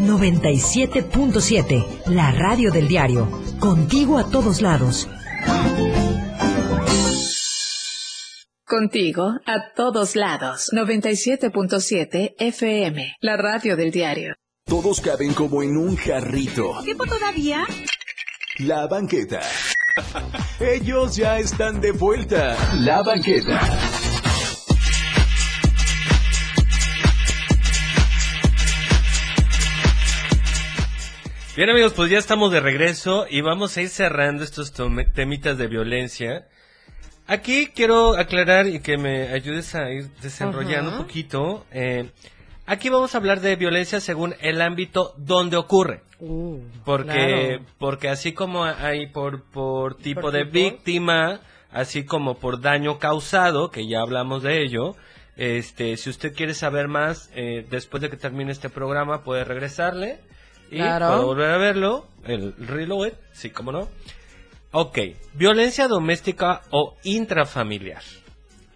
97.7, 0.00 2.06
la 2.06 2.32
radio 2.32 2.72
del 2.72 2.88
diario. 2.88 3.28
Contigo 3.60 4.18
a 4.18 4.28
todos 4.28 4.60
lados. 4.60 5.08
Contigo 8.66 9.34
a 9.46 9.72
todos 9.74 10.16
lados. 10.16 10.70
97.7 10.72 12.34
FM, 12.38 13.16
la 13.20 13.36
radio 13.36 13.76
del 13.76 13.90
diario. 13.92 14.34
Todos 14.66 15.00
caben 15.00 15.32
como 15.34 15.62
en 15.62 15.76
un 15.76 15.96
jarrito. 15.96 16.72
¿Tiempo 16.82 17.04
todavía? 17.06 17.64
La 18.58 18.86
banqueta. 18.86 19.40
Ellos 20.60 21.16
ya 21.16 21.38
están 21.38 21.80
de 21.80 21.92
vuelta. 21.92 22.56
La 22.80 23.02
banqueta. 23.02 23.60
Bien 31.56 31.70
amigos, 31.70 31.92
pues 31.92 32.10
ya 32.10 32.18
estamos 32.18 32.50
de 32.50 32.58
regreso 32.58 33.26
y 33.30 33.40
vamos 33.40 33.76
a 33.76 33.82
ir 33.82 33.88
cerrando 33.88 34.42
estos 34.42 34.72
temitas 35.14 35.56
de 35.56 35.68
violencia. 35.68 36.48
Aquí 37.28 37.68
quiero 37.68 38.18
aclarar 38.18 38.66
y 38.66 38.80
que 38.80 38.98
me 38.98 39.28
ayudes 39.28 39.76
a 39.76 39.88
ir 39.92 40.10
desenrollando 40.20 40.90
un 40.90 40.98
poquito. 40.98 41.64
Eh, 41.70 42.10
aquí 42.66 42.88
vamos 42.88 43.14
a 43.14 43.18
hablar 43.18 43.40
de 43.40 43.54
violencia 43.54 44.00
según 44.00 44.34
el 44.40 44.60
ámbito 44.60 45.14
donde 45.16 45.56
ocurre. 45.56 46.02
Uh, 46.18 46.58
porque, 46.84 47.60
porque 47.78 48.08
así 48.08 48.32
como 48.32 48.64
hay 48.64 49.06
por, 49.06 49.44
por 49.44 49.96
tipo 49.96 50.32
de 50.32 50.42
víctima, 50.42 51.38
así 51.70 52.04
como 52.04 52.34
por 52.34 52.62
daño 52.62 52.98
causado, 52.98 53.70
que 53.70 53.86
ya 53.86 54.00
hablamos 54.00 54.42
de 54.42 54.60
ello, 54.60 54.96
este, 55.36 55.96
si 55.98 56.10
usted 56.10 56.34
quiere 56.34 56.52
saber 56.52 56.88
más, 56.88 57.30
eh, 57.32 57.64
después 57.70 58.00
de 58.00 58.10
que 58.10 58.16
termine 58.16 58.50
este 58.50 58.70
programa, 58.70 59.22
puede 59.22 59.44
regresarle 59.44 60.18
y 60.74 60.78
puede 60.78 61.24
volver 61.24 61.50
a 61.50 61.58
verlo, 61.58 62.06
el 62.24 62.54
reload, 62.56 63.12
sí, 63.32 63.50
como 63.50 63.72
no. 63.72 63.88
Ok, 64.72 64.98
violencia 65.34 65.86
doméstica 65.86 66.62
o 66.70 66.96
intrafamiliar. 67.04 68.02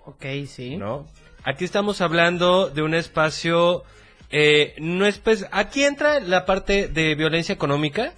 Ok, 0.05 0.25
sí. 0.47 0.77
¿No? 0.77 1.07
Aquí 1.45 1.65
estamos 1.65 2.01
hablando 2.01 2.69
de 2.69 2.83
un 2.83 2.95
espacio, 2.95 3.83
eh, 4.31 4.75
no 4.79 5.07
es 5.07 5.19
pues, 5.19 5.47
aquí 5.51 5.85
entra 5.85 6.20
la 6.20 6.45
parte 6.45 6.89
de 6.89 7.15
violencia 7.15 7.53
económica, 7.53 8.12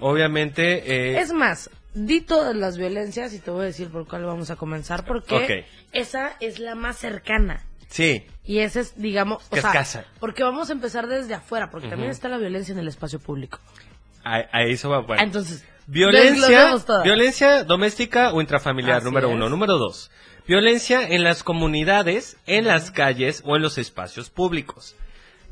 obviamente. 0.00 1.12
Eh, 1.14 1.18
es 1.18 1.32
más, 1.32 1.70
di 1.94 2.20
todas 2.20 2.54
las 2.54 2.76
violencias 2.76 3.32
y 3.34 3.38
te 3.38 3.50
voy 3.50 3.62
a 3.62 3.66
decir 3.66 3.88
por 3.88 4.06
cuál 4.06 4.24
vamos 4.24 4.50
a 4.50 4.56
comenzar, 4.56 5.04
porque 5.04 5.64
esa 5.92 6.36
es 6.40 6.58
la 6.58 6.74
más 6.74 6.98
cercana. 6.98 7.64
Sí. 7.94 8.26
Y 8.44 8.58
esa 8.58 8.80
es, 8.80 9.00
digamos, 9.00 9.44
o 9.50 9.56
sea, 9.56 10.04
porque 10.18 10.42
vamos 10.42 10.68
a 10.68 10.72
empezar 10.72 11.06
desde 11.06 11.32
afuera, 11.32 11.70
porque 11.70 11.86
también 11.86 12.10
está 12.10 12.28
la 12.28 12.38
violencia 12.38 12.72
en 12.72 12.80
el 12.80 12.88
espacio 12.88 13.20
público. 13.20 13.60
A, 14.24 14.40
eso 14.64 14.90
va, 14.90 14.98
bueno. 14.98 15.22
Entonces, 15.22 15.64
Violencia, 15.86 16.74
violencia 17.04 17.62
doméstica 17.62 18.32
o 18.32 18.40
intrafamiliar, 18.40 19.04
número 19.04 19.28
uno. 19.28 19.48
Número 19.48 19.78
dos, 19.78 20.10
violencia 20.44 21.06
en 21.06 21.22
las 21.22 21.44
comunidades, 21.44 22.36
en 22.46 22.64
las 22.64 22.90
calles 22.90 23.42
o 23.44 23.54
en 23.54 23.62
los 23.62 23.78
espacios 23.78 24.28
públicos. 24.28 24.96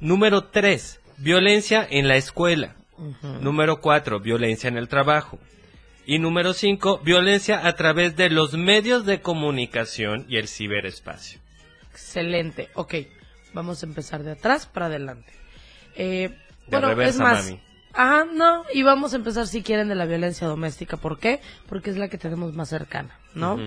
Número 0.01 0.43
tres, 0.47 1.01
violencia 1.19 1.87
en 1.89 2.09
la 2.09 2.17
escuela. 2.17 2.75
Número 3.41 3.81
cuatro, 3.81 4.19
violencia 4.19 4.67
en 4.67 4.79
el 4.79 4.89
trabajo. 4.89 5.39
Y 6.07 6.19
número 6.19 6.55
cinco, 6.55 6.99
violencia 7.05 7.65
a 7.65 7.75
través 7.75 8.17
de 8.17 8.31
los 8.31 8.55
medios 8.55 9.07
de 9.07 9.21
comunicación 9.21 10.27
y 10.29 10.39
el 10.39 10.49
ciberespacio. 10.49 11.42
Excelente. 11.93 12.71
Ok, 12.75 12.95
vamos 13.53 13.83
a 13.83 13.87
empezar 13.87 14.23
de 14.23 14.33
atrás 14.33 14.67
para 14.67 14.87
adelante. 14.87 15.33
Eh, 15.95 16.37
bueno, 16.69 17.01
es 17.03 17.19
más, 17.19 17.53
Ajá, 17.95 18.25
no, 18.25 18.65
y 18.73 18.83
vamos 18.83 19.13
a 19.13 19.17
empezar 19.17 19.47
si 19.47 19.63
quieren 19.63 19.89
de 19.89 19.95
la 19.95 20.07
violencia 20.07 20.47
doméstica. 20.47 20.97
¿Por 20.97 21.19
qué? 21.19 21.41
Porque 21.69 21.91
es 21.91 21.97
la 21.97 22.09
que 22.09 22.19
tenemos 22.19 22.55
más 22.55 22.71
cercana, 22.71 23.19
¿no? 23.35 23.59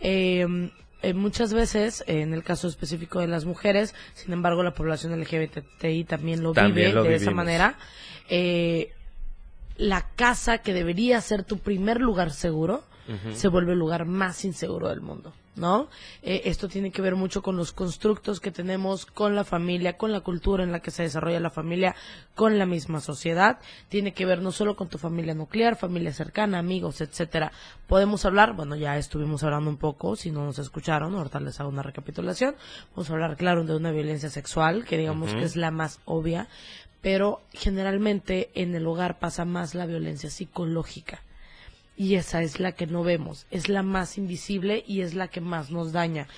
Em, 0.00 0.70
eh, 1.02 1.14
muchas 1.14 1.54
veces, 1.54 2.02
en 2.08 2.34
el 2.34 2.42
caso 2.42 2.66
específico 2.66 3.20
de 3.20 3.28
las 3.28 3.44
mujeres, 3.44 3.94
sin 4.14 4.32
embargo, 4.32 4.64
la 4.64 4.74
población 4.74 5.12
LGBTI 5.12 6.04
también 6.04 6.42
lo 6.42 6.52
vive 6.52 6.92
de 6.92 7.14
esa 7.14 7.30
manera. 7.30 7.76
Eh, 8.28 8.92
la 9.76 10.08
casa 10.16 10.58
que 10.58 10.74
debería 10.74 11.20
ser 11.20 11.44
tu 11.44 11.58
primer 11.58 12.00
lugar 12.00 12.32
seguro, 12.32 12.82
se 13.32 13.48
vuelve 13.48 13.72
el 13.72 13.78
lugar 13.78 14.04
más 14.04 14.44
inseguro 14.44 14.90
del 14.90 15.00
mundo. 15.00 15.32
¿No? 15.58 15.88
Eh, 16.22 16.42
esto 16.44 16.68
tiene 16.68 16.90
que 16.90 17.02
ver 17.02 17.16
mucho 17.16 17.42
con 17.42 17.56
los 17.56 17.72
constructos 17.72 18.40
que 18.40 18.50
tenemos 18.50 19.04
con 19.04 19.34
la 19.34 19.44
familia, 19.44 19.96
con 19.96 20.12
la 20.12 20.20
cultura 20.20 20.64
en 20.64 20.72
la 20.72 20.80
que 20.80 20.90
se 20.90 21.02
desarrolla 21.02 21.40
la 21.40 21.50
familia, 21.50 21.94
con 22.34 22.58
la 22.58 22.66
misma 22.66 23.00
sociedad. 23.00 23.58
Tiene 23.88 24.12
que 24.12 24.24
ver 24.24 24.40
no 24.40 24.52
solo 24.52 24.76
con 24.76 24.88
tu 24.88 24.98
familia 24.98 25.34
nuclear, 25.34 25.76
familia 25.76 26.12
cercana, 26.12 26.58
amigos, 26.58 27.00
etcétera. 27.00 27.52
Podemos 27.86 28.24
hablar, 28.24 28.54
bueno, 28.54 28.76
ya 28.76 28.96
estuvimos 28.96 29.42
hablando 29.42 29.70
un 29.70 29.76
poco, 29.76 30.16
si 30.16 30.30
no 30.30 30.44
nos 30.44 30.58
escucharon, 30.58 31.14
ahorita 31.14 31.40
les 31.40 31.60
hago 31.60 31.68
una 31.68 31.82
recapitulación. 31.82 32.54
Vamos 32.90 33.10
a 33.10 33.12
hablar, 33.12 33.36
claro, 33.36 33.64
de 33.64 33.76
una 33.76 33.90
violencia 33.90 34.30
sexual, 34.30 34.84
que 34.84 34.96
digamos 34.96 35.34
que 35.34 35.42
es 35.42 35.56
la 35.56 35.70
más 35.70 36.00
obvia, 36.04 36.48
pero 37.00 37.42
generalmente 37.52 38.50
en 38.54 38.74
el 38.74 38.86
hogar 38.86 39.18
pasa 39.18 39.44
más 39.44 39.74
la 39.74 39.86
violencia 39.86 40.30
psicológica 40.30 41.22
y 41.98 42.14
esa 42.14 42.42
es 42.42 42.60
la 42.60 42.72
que 42.72 42.86
no 42.86 43.02
vemos, 43.02 43.46
es 43.50 43.68
la 43.68 43.82
más 43.82 44.16
invisible 44.16 44.84
y 44.86 45.02
es 45.02 45.14
la 45.14 45.28
que 45.28 45.40
más 45.40 45.70
nos 45.70 45.92
daña. 45.92 46.28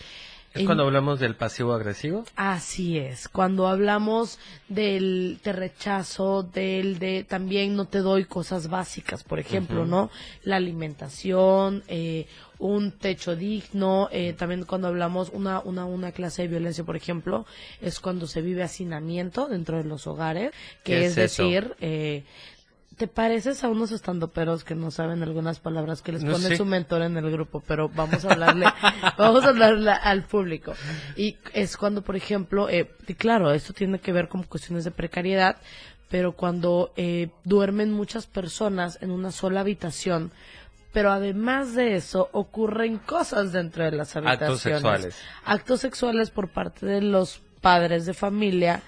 ¿Es 0.54 0.64
cuando 0.64 0.82
hablamos 0.82 1.20
del 1.20 1.36
pasivo 1.36 1.74
agresivo? 1.74 2.24
Así 2.34 2.98
es, 2.98 3.28
cuando 3.28 3.68
hablamos 3.68 4.40
del 4.68 5.38
te 5.42 5.52
rechazo, 5.52 6.42
del 6.42 6.98
de 6.98 7.22
también 7.22 7.76
no 7.76 7.84
te 7.84 7.98
doy 7.98 8.24
cosas 8.24 8.68
básicas, 8.68 9.22
por 9.22 9.38
ejemplo, 9.38 9.86
¿no? 9.86 10.10
La 10.42 10.56
alimentación, 10.56 11.84
eh, 11.86 12.26
un 12.58 12.90
techo 12.90 13.36
digno, 13.36 14.08
eh, 14.10 14.34
también 14.36 14.64
cuando 14.64 14.88
hablamos 14.88 15.30
una, 15.32 15.60
una, 15.60 15.84
una 15.84 16.10
clase 16.10 16.42
de 16.42 16.48
violencia, 16.48 16.82
por 16.82 16.96
ejemplo, 16.96 17.46
es 17.80 18.00
cuando 18.00 18.26
se 18.26 18.42
vive 18.42 18.64
hacinamiento 18.64 19.46
dentro 19.46 19.76
de 19.76 19.84
los 19.84 20.08
hogares, 20.08 20.50
que 20.82 21.06
es, 21.06 21.14
decir, 21.14 21.76
eh, 21.80 22.24
te 23.00 23.08
pareces 23.08 23.64
a 23.64 23.68
unos 23.70 23.92
estandoperos 23.92 24.62
que 24.62 24.74
no 24.74 24.90
saben 24.90 25.22
algunas 25.22 25.58
palabras 25.58 26.02
que 26.02 26.12
les 26.12 26.22
pone 26.22 26.54
su 26.54 26.66
mentor 26.66 27.00
en 27.00 27.16
el 27.16 27.30
grupo, 27.30 27.62
pero 27.66 27.88
vamos 27.88 28.26
a 28.26 28.32
hablarle, 28.32 28.66
vamos 29.16 29.42
a 29.42 29.48
hablarle 29.48 29.90
al 29.90 30.24
público. 30.24 30.74
Y 31.16 31.38
es 31.54 31.78
cuando, 31.78 32.02
por 32.02 32.14
ejemplo, 32.14 32.68
eh, 32.68 32.90
y 33.08 33.14
claro, 33.14 33.52
esto 33.52 33.72
tiene 33.72 34.00
que 34.00 34.12
ver 34.12 34.28
con 34.28 34.42
cuestiones 34.42 34.84
de 34.84 34.90
precariedad, 34.90 35.56
pero 36.10 36.32
cuando 36.32 36.92
eh, 36.94 37.30
duermen 37.42 37.90
muchas 37.90 38.26
personas 38.26 38.98
en 39.00 39.12
una 39.12 39.32
sola 39.32 39.60
habitación, 39.60 40.30
pero 40.92 41.10
además 41.10 41.74
de 41.74 41.94
eso 41.94 42.28
ocurren 42.32 42.98
cosas 42.98 43.52
dentro 43.52 43.82
de 43.82 43.92
las 43.92 44.14
habitaciones. 44.14 44.42
Actos 44.42 44.60
sexuales. 44.60 45.16
Actos 45.46 45.80
sexuales 45.80 46.30
por 46.30 46.50
parte 46.50 46.84
de 46.84 47.00
los 47.00 47.40
padres 47.62 48.04
de 48.04 48.12
familia 48.12 48.82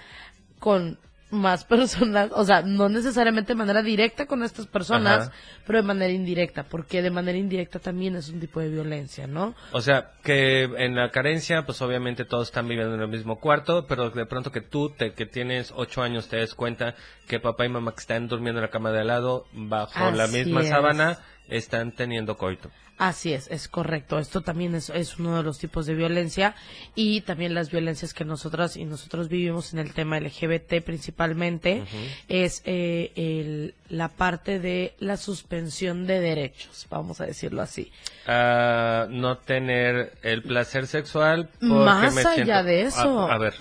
con 0.59 0.99
más 1.33 1.65
personas, 1.65 2.29
o 2.33 2.45
sea, 2.45 2.61
no 2.61 2.87
necesariamente 2.89 3.53
de 3.53 3.57
manera 3.57 3.81
directa 3.81 4.25
con 4.25 4.43
estas 4.43 4.67
personas, 4.67 5.31
pero 5.65 5.79
de 5.79 5.87
manera 5.87 6.13
indirecta, 6.13 6.63
porque 6.63 7.01
de 7.01 7.09
manera 7.09 7.37
indirecta 7.37 7.79
también 7.79 8.15
es 8.15 8.29
un 8.29 8.39
tipo 8.39 8.59
de 8.59 8.69
violencia, 8.69 9.27
¿no? 9.27 9.55
O 9.71 9.81
sea, 9.81 10.11
que 10.23 10.63
en 10.63 10.95
la 10.95 11.09
carencia, 11.09 11.65
pues 11.65 11.81
obviamente 11.81 12.25
todos 12.25 12.47
están 12.47 12.67
viviendo 12.67 12.95
en 12.95 13.01
el 13.01 13.07
mismo 13.07 13.39
cuarto, 13.39 13.85
pero 13.87 14.11
de 14.11 14.25
pronto 14.25 14.51
que 14.51 14.61
tú, 14.61 14.89
te, 14.89 15.13
que 15.13 15.25
tienes 15.25 15.73
ocho 15.75 16.01
años, 16.01 16.29
te 16.29 16.37
des 16.37 16.53
cuenta 16.53 16.95
que 17.27 17.39
papá 17.39 17.65
y 17.65 17.69
mamá 17.69 17.93
que 17.93 18.01
están 18.01 18.27
durmiendo 18.27 18.59
en 18.59 18.65
la 18.65 18.71
cama 18.71 18.91
de 18.91 19.01
al 19.01 19.07
lado, 19.07 19.47
bajo 19.53 20.11
la 20.11 20.27
misma 20.27 20.63
sábana, 20.63 21.19
están 21.57 21.91
teniendo 21.91 22.37
coito. 22.37 22.69
Así 22.97 23.33
es, 23.33 23.49
es 23.49 23.67
correcto. 23.67 24.19
Esto 24.19 24.41
también 24.41 24.75
es, 24.75 24.89
uno 25.17 25.37
de 25.37 25.43
los 25.43 25.57
tipos 25.57 25.85
de 25.87 25.95
violencia 25.95 26.55
y 26.95 27.21
también 27.21 27.55
las 27.55 27.71
violencias 27.71 28.13
que 28.13 28.23
nosotras 28.23 28.77
y 28.77 28.85
nosotros 28.85 29.29
vivimos 29.29 29.73
en 29.73 29.79
el 29.79 29.93
tema 29.93 30.19
LGBT 30.19 30.81
principalmente 30.85 31.83
es 32.27 32.61
eh, 32.65 33.73
la 33.89 34.09
parte 34.09 34.59
de 34.59 34.93
la 34.99 35.17
suspensión 35.17 36.05
de 36.05 36.19
derechos, 36.19 36.85
vamos 36.89 37.19
a 37.19 37.25
decirlo 37.25 37.63
así. 37.63 37.91
Uh, 38.27 39.09
no 39.09 39.37
tener 39.37 40.13
el 40.21 40.43
placer 40.43 40.85
sexual. 40.87 41.49
Más 41.59 42.15
allá 42.25 42.63
de 42.63 42.83
eso. 42.83 43.27
a, 43.27 43.37
ver. 43.39 43.55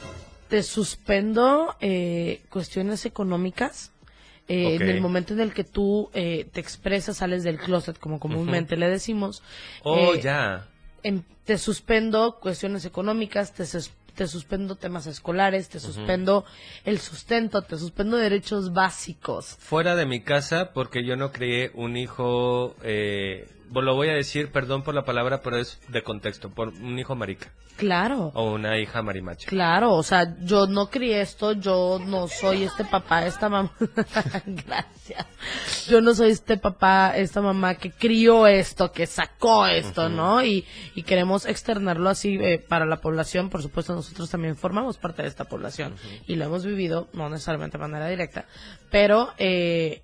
Te 0.49 0.63
suspendo 0.63 1.75
eh, 1.81 2.43
cuestiones 2.51 3.07
económicas 3.07 3.93
eh, 4.49 4.75
en 4.75 4.89
el 4.89 5.01
momento 5.01 5.33
en 5.33 5.41
el 5.41 5.53
que 5.55 5.65
tú 5.65 6.11
eh, 6.15 6.47
te 6.53 6.61
expresas, 6.61 7.19
sales 7.19 7.45
del 7.45 7.59
closet, 7.59 7.99
como 7.99 8.19
comúnmente 8.19 8.77
le 8.77 8.89
decimos. 8.89 9.43
Oh, 9.83 10.15
eh, 10.15 10.21
ya. 10.21 10.69
Em, 11.03 11.23
te 11.45 11.59
suspendo 11.59 12.39
cuestiones 12.41 12.85
económicas, 12.85 13.53
te, 13.53 13.65
te 14.15 14.27
suspendo 14.27 14.77
temas 14.77 15.07
escolares, 15.07 15.69
te 15.69 15.81
suspendo 15.81 16.45
el 16.85 16.99
sustento, 16.99 17.63
te 17.63 17.79
suspendo 17.79 18.17
derechos 18.17 18.73
básicos. 18.73 19.57
Fuera 19.59 19.97
de 19.97 20.07
mi 20.07 20.21
casa, 20.21 20.73
porque 20.73 21.05
yo 21.05 21.17
no 21.17 21.33
crié 21.33 21.71
un 21.75 21.97
hijo 21.97 22.77
eh, 22.83 23.49
lo 23.81 23.95
voy 23.95 24.09
a 24.09 24.15
decir, 24.15 24.53
perdón 24.53 24.83
por 24.83 24.95
la 24.95 25.05
palabra, 25.05 25.41
pero 25.43 25.57
es 25.57 25.81
de 25.89 26.03
contexto, 26.03 26.51
por 26.51 26.69
un 26.69 26.99
hijo 26.99 27.15
marica. 27.15 27.51
Claro. 27.77 28.31
O 28.35 28.53
una 28.53 28.79
hija 28.79 29.03
marimacha. 29.03 29.49
Claro, 29.49 29.95
o 29.95 30.03
sea, 30.03 30.37
yo 30.41 30.67
no 30.67 30.91
crié 30.91 31.23
esto, 31.23 31.53
yo 31.53 31.99
no 32.05 32.29
soy 32.29 32.65
este 32.65 32.85
papá, 32.85 33.27
esta 33.27 33.49
mamá. 33.49 33.73
Gracias. 34.47 35.27
Yo 35.89 36.01
no 36.01 36.15
soy 36.15 36.31
este 36.31 36.59
papá, 36.59 37.17
esta 37.17 37.41
mamá 37.41 37.77
que 37.77 37.91
crió 37.91 38.47
esto, 38.47 38.93
que 38.93 39.07
sacó 39.07 39.67
esto, 39.67 40.11
¿no? 40.11 40.45
Y, 40.45 40.67
y 40.95 41.03
queremos 41.03 41.47
externarlo 41.47 42.11
así 42.11 42.37
eh, 42.41 42.59
para 42.59 42.85
la 42.85 43.01
población. 43.01 43.49
Por 43.49 43.63
supuesto, 43.63 43.95
nosotros 43.95 44.31
también 44.31 44.55
formamos 44.55 44.99
parte 44.99 45.23
de 45.23 45.29
esta 45.29 45.45
población 45.45 45.97
y 46.27 46.37
lo 46.37 46.45
hemos 46.45 46.67
vivido, 46.67 47.09
no 47.15 47.31
necesariamente 47.31 47.79
de 47.79 47.83
manera 47.83 48.09
directa, 48.09 48.45
pero 48.91 49.33
eh, 49.39 49.73
eh, 49.83 50.03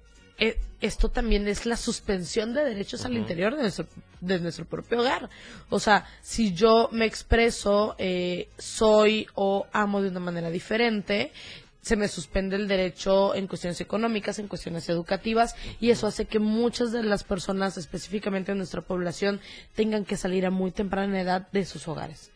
esto 0.80 1.08
también 1.08 1.48
es 1.48 1.66
la 1.66 1.76
suspensión 1.76 2.54
de 2.54 2.64
derechos 2.64 3.04
al 3.04 3.16
interior 3.16 3.56
de 3.56 3.62
nuestro, 3.62 3.86
de 4.20 4.38
nuestro 4.38 4.64
propio 4.64 5.00
hogar. 5.00 5.28
O 5.70 5.80
sea, 5.80 6.06
si 6.22 6.52
yo 6.52 6.88
me 6.92 7.04
expreso, 7.04 7.96
eh, 7.98 8.48
soy 8.58 9.26
o 9.34 9.66
amo 9.72 10.00
de 10.02 10.08
una 10.08 10.20
manera 10.20 10.50
diferente, 10.50 11.32
se 11.80 11.96
me 11.96 12.08
suspende 12.08 12.56
el 12.56 12.68
derecho 12.68 13.34
en 13.34 13.46
cuestiones 13.46 13.80
económicas, 13.80 14.38
en 14.38 14.46
cuestiones 14.46 14.88
educativas, 14.88 15.56
y 15.80 15.90
eso 15.90 16.06
hace 16.06 16.26
que 16.26 16.38
muchas 16.38 16.92
de 16.92 17.02
las 17.02 17.24
personas, 17.24 17.78
específicamente 17.78 18.52
en 18.52 18.58
nuestra 18.58 18.82
población, 18.82 19.40
tengan 19.74 20.04
que 20.04 20.16
salir 20.16 20.44
a 20.46 20.50
muy 20.50 20.70
temprana 20.70 21.20
edad 21.20 21.48
de 21.50 21.64
sus 21.64 21.88
hogares. 21.88 22.30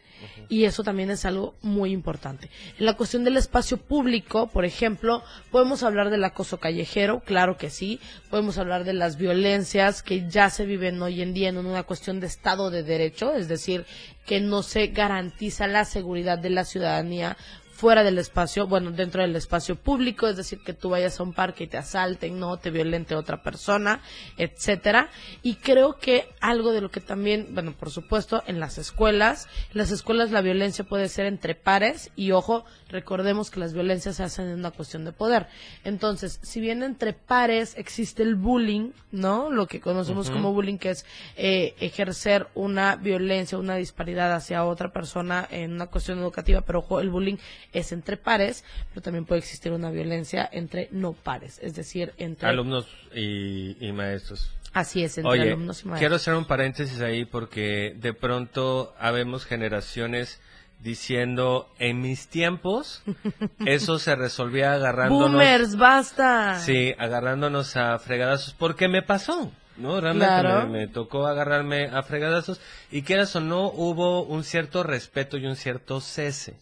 Y 0.48 0.64
eso 0.64 0.82
también 0.82 1.10
es 1.10 1.24
algo 1.24 1.54
muy 1.62 1.92
importante. 1.92 2.50
En 2.78 2.86
la 2.86 2.94
cuestión 2.94 3.24
del 3.24 3.36
espacio 3.36 3.76
público, 3.76 4.48
por 4.48 4.64
ejemplo, 4.64 5.22
podemos 5.50 5.82
hablar 5.82 6.10
del 6.10 6.24
acoso 6.24 6.58
callejero, 6.58 7.20
claro 7.20 7.56
que 7.56 7.70
sí. 7.70 8.00
Podemos 8.30 8.58
hablar 8.58 8.84
de 8.84 8.94
las 8.94 9.16
violencias 9.16 10.02
que 10.02 10.28
ya 10.28 10.50
se 10.50 10.66
viven 10.66 11.00
hoy 11.02 11.22
en 11.22 11.34
día 11.34 11.48
en 11.48 11.58
una 11.58 11.82
cuestión 11.82 12.20
de 12.20 12.26
Estado 12.26 12.70
de 12.70 12.82
Derecho, 12.82 13.34
es 13.34 13.48
decir, 13.48 13.86
que 14.26 14.40
no 14.40 14.62
se 14.62 14.88
garantiza 14.88 15.66
la 15.66 15.84
seguridad 15.84 16.38
de 16.38 16.50
la 16.50 16.64
ciudadanía 16.64 17.36
fuera 17.82 18.04
del 18.04 18.18
espacio, 18.18 18.68
bueno, 18.68 18.92
dentro 18.92 19.22
del 19.22 19.34
espacio 19.34 19.74
público, 19.74 20.28
es 20.28 20.36
decir, 20.36 20.60
que 20.64 20.72
tú 20.72 20.90
vayas 20.90 21.18
a 21.18 21.24
un 21.24 21.32
parque 21.32 21.64
y 21.64 21.66
te 21.66 21.78
asalten, 21.78 22.38
no 22.38 22.56
te 22.56 22.70
violente 22.70 23.16
otra 23.16 23.42
persona, 23.42 24.00
etcétera. 24.36 25.10
Y 25.42 25.56
creo 25.56 25.98
que 25.98 26.28
algo 26.40 26.70
de 26.70 26.80
lo 26.80 26.92
que 26.92 27.00
también, 27.00 27.48
bueno, 27.50 27.72
por 27.72 27.90
supuesto, 27.90 28.44
en 28.46 28.60
las 28.60 28.78
escuelas, 28.78 29.48
en 29.72 29.78
las 29.78 29.90
escuelas 29.90 30.30
la 30.30 30.42
violencia 30.42 30.84
puede 30.84 31.08
ser 31.08 31.26
entre 31.26 31.56
pares 31.56 32.12
y 32.14 32.30
ojo, 32.30 32.64
recordemos 32.88 33.50
que 33.50 33.58
las 33.58 33.72
violencias 33.72 34.14
se 34.14 34.22
hacen 34.22 34.46
en 34.46 34.60
una 34.60 34.70
cuestión 34.70 35.04
de 35.04 35.10
poder. 35.10 35.48
Entonces, 35.82 36.38
si 36.40 36.60
bien 36.60 36.84
entre 36.84 37.14
pares 37.14 37.74
existe 37.76 38.22
el 38.22 38.36
bullying, 38.36 38.92
¿no? 39.10 39.50
Lo 39.50 39.66
que 39.66 39.80
conocemos 39.80 40.30
como 40.30 40.52
bullying, 40.52 40.78
que 40.78 40.90
es 40.90 41.04
eh, 41.36 41.74
ejercer 41.80 42.46
una 42.54 42.94
violencia, 42.94 43.58
una 43.58 43.74
disparidad 43.74 44.32
hacia 44.32 44.64
otra 44.64 44.92
persona 44.92 45.48
en 45.50 45.72
una 45.72 45.88
cuestión 45.88 46.20
educativa, 46.20 46.60
pero 46.60 46.78
ojo, 46.78 47.00
el 47.00 47.10
bullying 47.10 47.38
es 47.72 47.92
entre 47.92 48.16
pares, 48.16 48.64
pero 48.90 49.02
también 49.02 49.24
puede 49.24 49.40
existir 49.40 49.72
una 49.72 49.90
violencia 49.90 50.48
entre 50.50 50.88
no 50.90 51.12
pares, 51.12 51.58
es 51.62 51.74
decir, 51.74 52.12
entre 52.18 52.48
alumnos 52.48 52.86
y, 53.14 53.90
maestros. 53.92 54.50
Así 54.72 55.02
es, 55.02 55.18
entre 55.18 55.42
alumnos 55.42 55.82
y 55.82 55.88
maestros. 55.88 55.98
Quiero 55.98 56.16
hacer 56.16 56.34
un 56.34 56.44
paréntesis 56.44 57.00
ahí 57.00 57.24
porque 57.24 57.94
de 57.98 58.14
pronto 58.14 58.94
habemos 58.98 59.44
generaciones 59.44 60.40
diciendo 60.80 61.72
en 61.78 62.00
mis 62.00 62.26
tiempos 62.28 63.02
eso 63.66 63.98
se 64.00 64.16
resolvía 64.16 64.72
agarrándonos 64.72 65.30
boomers 65.30 65.76
basta 65.76 66.58
sí 66.58 66.92
agarrándonos 66.98 67.76
a 67.76 67.96
fregadazos 68.00 68.54
porque 68.54 68.88
me 68.88 69.00
pasó 69.00 69.52
no 69.76 70.00
realmente 70.00 70.66
me, 70.66 70.88
tocó 70.88 71.28
agarrarme 71.28 71.86
a 71.86 72.02
fregadazos 72.02 72.60
y 72.90 73.02
quieras 73.02 73.36
o 73.36 73.40
no 73.40 73.68
hubo 73.68 74.24
un 74.24 74.42
cierto 74.42 74.82
respeto 74.82 75.36
y 75.36 75.46
un 75.46 75.54
cierto 75.54 76.00
cese 76.00 76.56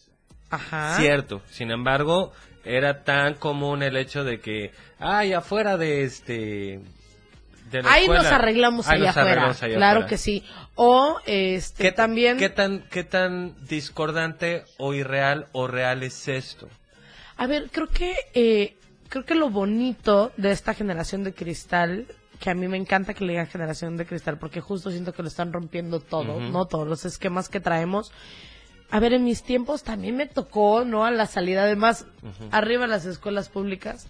Ajá. 0.50 0.96
Cierto. 0.96 1.42
Sin 1.50 1.70
embargo, 1.70 2.32
era 2.64 3.02
tan 3.04 3.34
común 3.34 3.82
el 3.82 3.96
hecho 3.96 4.24
de 4.24 4.40
que, 4.40 4.72
ay, 4.98 5.32
afuera 5.32 5.76
de 5.76 6.04
este... 6.04 6.80
ahí 7.84 8.06
nos 8.06 8.26
arreglamos 8.26 8.88
allá 8.88 9.10
afuera. 9.10 9.54
claro 9.54 10.06
que 10.06 10.18
sí. 10.18 10.44
O 10.74 11.18
este 11.24 11.84
¿Qué, 11.84 11.92
también 11.92 12.36
¿qué 12.36 12.48
tan 12.48 12.84
qué 12.90 13.04
tan 13.04 13.54
discordante 13.66 14.64
o 14.78 14.94
irreal 14.94 15.46
o 15.52 15.66
real 15.66 16.02
es 16.02 16.28
esto? 16.28 16.68
A 17.36 17.46
ver, 17.46 17.70
creo 17.70 17.88
que 17.88 18.14
eh, 18.34 18.76
creo 19.08 19.24
que 19.24 19.34
lo 19.34 19.50
bonito 19.50 20.32
de 20.36 20.52
esta 20.52 20.74
generación 20.74 21.24
de 21.24 21.32
cristal 21.32 22.06
que 22.38 22.50
a 22.50 22.54
mí 22.54 22.68
me 22.68 22.78
encanta 22.78 23.12
que 23.12 23.24
le 23.24 23.32
digan 23.34 23.46
generación 23.46 23.96
de 23.98 24.06
cristal 24.06 24.38
porque 24.38 24.60
justo 24.60 24.90
siento 24.90 25.12
que 25.12 25.22
lo 25.22 25.28
están 25.28 25.52
rompiendo 25.52 26.00
todo, 26.00 26.40
¿no? 26.40 26.66
Todos 26.66 26.88
los 26.88 27.04
esquemas 27.04 27.50
que 27.50 27.60
traemos 27.60 28.12
a 28.90 29.00
ver, 29.00 29.12
en 29.12 29.24
mis 29.24 29.42
tiempos 29.42 29.82
también 29.82 30.16
me 30.16 30.26
tocó, 30.26 30.84
¿no? 30.84 31.04
A 31.04 31.10
la 31.10 31.26
salida, 31.26 31.62
además, 31.62 32.06
arriba 32.50 32.86
las 32.86 33.06
escuelas 33.06 33.48
públicas. 33.48 34.08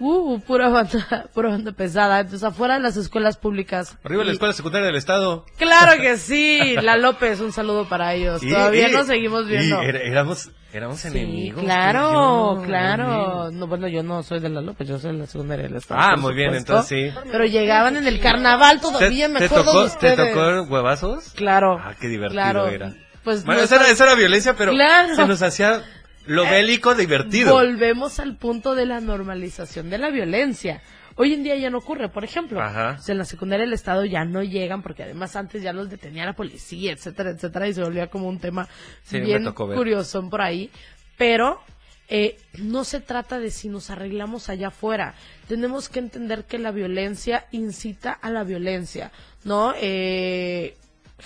Uh, 0.00 0.38
pura 0.40 0.68
banda, 0.68 1.26
pura 1.34 1.50
banda 1.50 1.72
pesada. 1.72 2.20
Entonces, 2.20 2.44
afuera 2.44 2.74
de 2.74 2.80
las 2.80 2.96
escuelas 2.96 3.36
públicas. 3.36 3.98
Arriba 4.04 4.22
la 4.22 4.32
escuela 4.32 4.54
secundaria 4.54 4.86
del 4.86 4.96
Estado. 4.96 5.44
Claro 5.56 6.00
que 6.00 6.16
sí. 6.18 6.76
La 6.80 6.96
López, 6.96 7.40
un 7.40 7.52
saludo 7.52 7.88
para 7.88 8.14
ellos. 8.14 8.40
Todavía 8.40 8.88
nos 8.88 9.08
seguimos 9.08 9.48
viendo. 9.48 9.80
éramos, 9.82 10.50
éramos 10.72 11.04
enemigos. 11.04 11.64
Claro, 11.64 12.62
claro. 12.64 13.50
No, 13.50 13.66
bueno, 13.66 13.88
yo 13.88 14.04
no 14.04 14.22
soy 14.22 14.38
de 14.38 14.50
la 14.50 14.60
López, 14.60 14.86
yo 14.86 14.98
soy 14.98 15.12
de 15.12 15.18
la 15.18 15.26
secundaria 15.26 15.64
del 15.66 15.76
Estado. 15.76 16.00
Ah, 16.00 16.16
muy 16.16 16.32
bien, 16.34 16.54
entonces 16.54 17.12
sí. 17.12 17.18
Pero 17.32 17.44
llegaban 17.44 17.96
en 17.96 18.06
el 18.06 18.20
carnaval 18.20 18.80
todavía, 18.80 19.28
me 19.28 19.44
acuerdo 19.44 19.64
tocó, 19.64 19.84
de. 19.84 19.90
¿Te 19.98 20.16
tocó 20.16 20.62
huevazos? 20.72 21.32
Claro. 21.34 21.76
Ah, 21.82 21.94
qué 22.00 22.06
divertido 22.06 22.68
era. 22.68 22.94
Pues 23.28 23.44
bueno, 23.44 23.60
esa, 23.60 23.76
era, 23.76 24.14
violencia, 24.14 24.56
pero 24.56 24.72
se 24.72 25.26
nos 25.26 25.42
hacía 25.42 25.84
lo 26.24 26.46
eh, 26.46 26.50
bélico 26.50 26.94
divertido. 26.94 27.52
Volvemos 27.52 28.20
al 28.20 28.36
punto 28.38 28.74
de 28.74 28.86
la 28.86 29.00
normalización 29.00 29.90
de 29.90 29.98
la 29.98 30.08
violencia. 30.08 30.80
Hoy 31.14 31.34
en 31.34 31.42
día 31.42 31.54
ya 31.56 31.68
no 31.68 31.76
ocurre, 31.76 32.08
por 32.08 32.24
ejemplo, 32.24 32.58
en 32.58 33.18
la 33.18 33.24
secundaria 33.26 33.66
del 33.66 33.74
Estado 33.74 34.06
ya 34.06 34.24
no 34.24 34.42
llegan 34.42 34.80
porque 34.80 35.02
además 35.02 35.36
antes 35.36 35.62
ya 35.62 35.74
los 35.74 35.90
detenía 35.90 36.24
la 36.24 36.32
policía, 36.32 36.90
etcétera, 36.90 37.32
etcétera, 37.32 37.68
y 37.68 37.74
se 37.74 37.82
volvía 37.82 38.06
como 38.06 38.28
un 38.28 38.38
tema 38.38 38.66
bien 39.10 39.52
curioso 39.52 40.26
por 40.30 40.40
ahí. 40.40 40.70
Pero 41.18 41.60
eh, 42.08 42.38
no 42.56 42.84
se 42.84 43.00
trata 43.00 43.38
de 43.38 43.50
si 43.50 43.68
nos 43.68 43.90
arreglamos 43.90 44.48
allá 44.48 44.68
afuera. 44.68 45.12
Tenemos 45.48 45.90
que 45.90 45.98
entender 45.98 46.44
que 46.44 46.56
la 46.56 46.70
violencia 46.70 47.44
incita 47.50 48.10
a 48.10 48.30
la 48.30 48.42
violencia, 48.42 49.12
¿no? 49.44 49.74
Eh, 49.76 50.78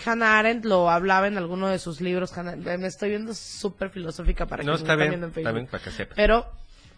Hannah 0.05 0.39
Arendt 0.39 0.64
lo 0.64 0.90
hablaba 0.90 1.27
en 1.27 1.36
alguno 1.36 1.69
de 1.69 1.78
sus 1.78 2.01
libros. 2.01 2.32
me 2.36 2.86
estoy 2.86 3.10
viendo 3.10 3.35
súper 3.35 3.90
filosófica 3.90 4.47
para 4.47 4.62
que 4.62 4.66
no, 4.66 4.74
está 4.74 4.97
bien, 4.97 5.23
está 5.24 5.52
bien 5.52 5.66
para 5.66 5.82
que 5.82 5.90
sepa. 5.90 6.14
Pero 6.14 6.47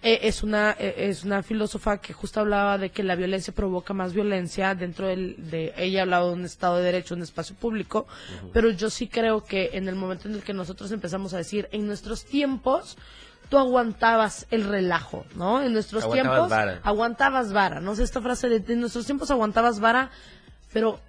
eh, 0.03 0.21
es 0.29 0.43
una 0.43 0.77
eh, 0.79 1.09
es 1.09 1.25
una 1.25 1.43
filósofa 1.43 1.99
que 1.99 2.13
justo 2.13 2.41
hablaba 2.41 2.79
de 2.79 2.91
que 2.91 3.03
la 3.03 3.17
violencia 3.17 3.55
provoca 3.55 3.95
más 3.95 4.13
violencia 4.13 4.75
dentro 4.75 5.07
del, 5.09 5.51
de 5.51 5.73
ella 5.77 6.03
hablaba 6.03 6.27
de 6.27 6.33
un 6.35 6.45
estado 6.45 6.77
de 6.77 6.85
derecho 6.85 7.15
un 7.15 7.23
espacio 7.23 7.57
público 7.57 8.07
pero 8.53 8.69
yo 8.69 8.91
sí 8.91 9.09
creo 9.09 9.45
que 9.45 9.71
en 9.73 9.89
el 9.89 9.95
momento 9.95 10.29
en 10.29 10.35
el 10.35 10.43
que 10.43 10.53
nosotros 10.53 10.93
empezamos 10.93 11.33
a 11.33 11.39
decir 11.39 11.71
en 11.73 11.87
nuestros 11.87 12.27
tiempos 12.27 12.99
tú 13.49 13.59
aguantabas 13.59 14.47
el 14.51 14.65
relajo, 14.65 15.25
¿no? 15.37 15.63
En 15.63 15.73
nuestros 15.73 16.05
Aguantabas 16.05 16.33
tiempos 16.35 16.51
vara. 16.51 16.81
aguantabas 16.83 17.53
vara, 17.53 17.81
no 17.81 17.95
sé 17.95 18.03
esta 18.03 18.21
frase 18.21 18.49
de 18.49 18.73
en 18.73 18.81
nuestros 18.81 19.07
tiempos 19.07 19.31
aguantabas 19.31 19.81
vara, 19.81 20.11
pero 20.73 21.01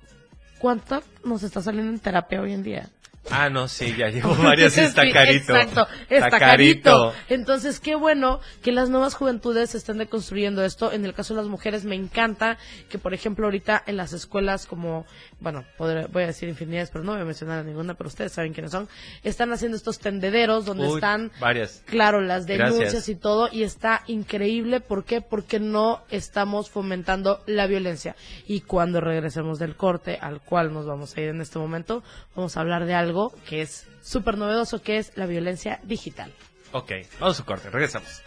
¿cuánto 0.60 1.02
nos 1.24 1.44
está 1.44 1.62
saliendo 1.62 1.92
en 1.92 2.00
terapia 2.00 2.42
hoy 2.42 2.54
en 2.54 2.64
día? 2.64 2.90
Ah, 3.32 3.50
no, 3.50 3.68
sí, 3.68 3.96
ya 3.98 4.10
llevo 4.10 4.36
varias 4.44 4.78
y 4.78 4.82
está 4.82 5.02
carito. 5.12 5.56
Exacto, 5.56 5.88
está, 6.10 6.40
carito. 6.40 7.14
Entonces, 7.28 7.80
qué 7.80 7.96
bueno 7.96 8.40
que 8.62 8.72
las 8.72 8.90
nuevas 8.90 9.16
juventudes 9.16 9.74
estén 9.74 9.98
deconstruyendo 9.98 10.64
esto. 10.64 10.92
En 10.92 11.06
el 11.06 11.14
caso 11.14 11.34
de 11.34 11.42
las 11.42 11.50
mujeres, 11.50 11.86
me 11.86 11.96
encanta 11.96 12.58
que, 12.90 13.00
por 13.00 13.14
ejemplo, 13.14 13.46
ahorita 13.48 13.82
en 13.88 13.98
las 13.98 14.14
escuelas 14.14 14.68
como, 14.68 15.06
bueno, 15.40 15.64
podré- 15.78 16.08
voy 16.12 16.24
a 16.24 16.28
decir 16.28 16.50
infinidades, 16.50 16.92
pero 16.92 17.04
no 17.04 17.14
voy 17.14 17.22
a 17.22 17.26
mencionar 17.26 17.60
a 17.60 17.64
ninguna, 17.64 17.96
pero 17.96 18.10
ustedes 18.10 18.32
saben 18.34 18.54
quiénes 18.54 18.72
son, 18.72 18.88
están 19.24 19.52
haciendo 19.52 19.76
estos 19.78 19.98
tendederos 19.98 20.66
donde 20.66 20.88
Uy, 20.88 20.96
están 20.96 21.32
varias. 21.40 21.82
Claro, 21.86 22.22
las 22.22 22.46
Gracias. 22.46 22.74
denuncias 22.78 23.10
y 23.10 23.16
todo, 23.16 23.50
y 23.52 23.64
está 23.64 24.04
increíble. 24.08 24.82
¿Por 24.82 25.04
qué? 25.04 25.22
Porque 25.22 25.60
no 25.60 26.04
estamos 26.12 26.70
fomentando 26.70 27.42
la 27.48 27.66
violencia. 27.66 28.16
Y 28.46 28.62
cuando 28.62 29.02
regresemos 29.02 29.58
del 29.58 29.76
corte, 29.76 30.20
al 30.22 30.42
cual 30.42 30.74
nos 30.74 30.86
vamos 30.86 31.16
a 31.18 31.22
ir 31.22 31.30
en 31.30 31.42
este 31.42 31.58
momento, 31.58 32.04
vamos 32.36 32.56
a 32.56 32.62
hablar 32.62 32.86
de 32.86 32.94
algo 32.94 33.15
que 33.48 33.62
es 33.62 33.86
súper 34.02 34.38
novedoso, 34.38 34.82
que 34.82 34.98
es 34.98 35.12
la 35.16 35.26
violencia 35.26 35.80
digital. 35.84 36.32
Ok, 36.72 36.92
vamos 37.20 37.36
a 37.36 37.42
su 37.42 37.46
corte, 37.46 37.70
regresamos. 37.70 38.22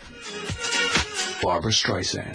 Barbara 1.42 1.70
Streisand. 1.70 2.34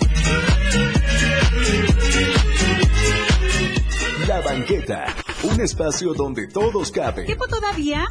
La 4.27 4.41
banqueta, 4.41 5.05
un 5.43 5.59
espacio 5.59 6.13
donde 6.13 6.47
todos 6.47 6.91
caben. 6.91 7.25
¿Tiempo 7.25 7.47
todavía? 7.47 8.05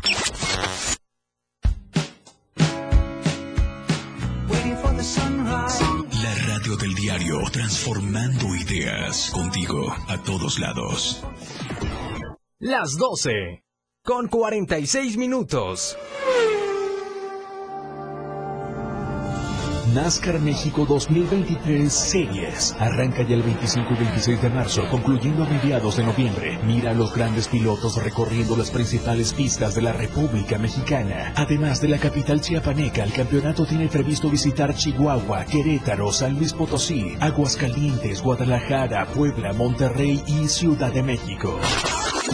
La 6.23 6.35
radio 6.47 6.77
del 6.77 6.95
diario, 6.95 7.41
transformando 7.51 8.55
ideas 8.55 9.31
contigo 9.33 9.95
a 10.09 10.23
todos 10.23 10.59
lados. 10.59 11.25
Las 12.59 12.97
12. 12.97 13.65
Con 14.05 14.27
46 14.27 15.17
minutos. 15.17 15.97
NASCAR 19.95 20.41
México 20.41 20.85
2023 20.85 21.93
Series. 21.93 22.75
Arranca 22.81 23.23
ya 23.23 23.37
el 23.37 23.45
25 23.45 23.93
y 23.93 23.97
26 23.99 24.43
de 24.43 24.51
marzo, 24.51 24.83
concluyendo 24.91 25.45
a 25.45 25.47
mediados 25.47 25.99
de 25.99 26.03
noviembre. 26.03 26.59
Mira 26.65 26.91
a 26.91 26.95
los 26.95 27.15
grandes 27.15 27.47
pilotos 27.47 28.03
recorriendo 28.03 28.57
las 28.57 28.73
principales 28.73 29.33
pistas 29.35 29.77
de 29.77 29.83
la 29.83 29.93
República 29.93 30.59
Mexicana. 30.59 31.33
Además 31.37 31.81
de 31.81 31.87
la 31.87 31.99
capital 31.99 32.41
chiapaneca, 32.41 33.05
el 33.05 33.13
campeonato 33.13 33.65
tiene 33.67 33.87
previsto 33.87 34.29
visitar 34.29 34.75
Chihuahua, 34.75 35.45
Querétaro, 35.45 36.11
San 36.11 36.37
Luis 36.37 36.53
Potosí, 36.53 37.15
Aguascalientes, 37.21 38.21
Guadalajara, 38.21 39.07
Puebla, 39.15 39.53
Monterrey 39.53 40.21
y 40.27 40.49
Ciudad 40.49 40.93
de 40.93 41.05
México. 41.05 41.61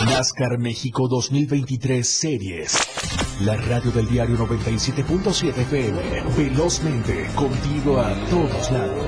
NASCAR 0.05 0.59
México 0.59 1.09
2023 1.09 2.07
Series. 2.07 2.79
La 3.41 3.57
radio 3.57 3.91
del 3.91 4.09
diario 4.09 4.37
97.7 4.37 5.57
FM. 5.57 6.01
Velozmente, 6.37 7.27
contigo 7.35 7.99
a 7.99 8.15
todos 8.31 8.71
lados. 8.71 9.08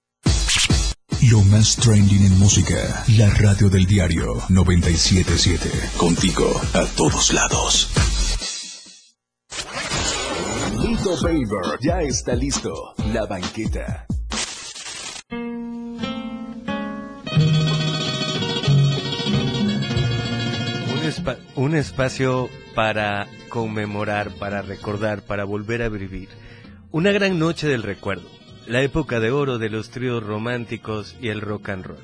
Lo 1.29 1.43
más 1.43 1.75
trending 1.75 2.25
en 2.25 2.39
música. 2.39 3.03
La 3.15 3.29
radio 3.29 3.69
del 3.69 3.85
diario 3.85 4.41
977. 4.49 5.69
Contigo 5.95 6.49
a 6.73 6.83
todos 6.97 7.31
lados. 7.31 7.91
Lito 10.81 11.15
Paver 11.21 11.79
ya 11.79 12.01
está 12.01 12.33
listo. 12.33 12.95
La 13.13 13.27
banqueta. 13.27 14.07
Un 21.55 21.75
espacio 21.75 22.49
para 22.73 23.27
conmemorar, 23.49 24.31
para 24.39 24.63
recordar, 24.63 25.21
para 25.21 25.43
volver 25.43 25.83
a 25.83 25.89
vivir. 25.89 26.29
Una 26.89 27.11
gran 27.11 27.37
noche 27.37 27.67
del 27.67 27.83
recuerdo. 27.83 28.40
La 28.67 28.81
época 28.81 29.19
de 29.19 29.31
oro 29.31 29.57
de 29.57 29.69
los 29.69 29.89
tríos 29.89 30.23
románticos 30.23 31.15
y 31.21 31.29
el 31.29 31.41
rock 31.41 31.69
and 31.69 31.85
roll. 31.85 31.97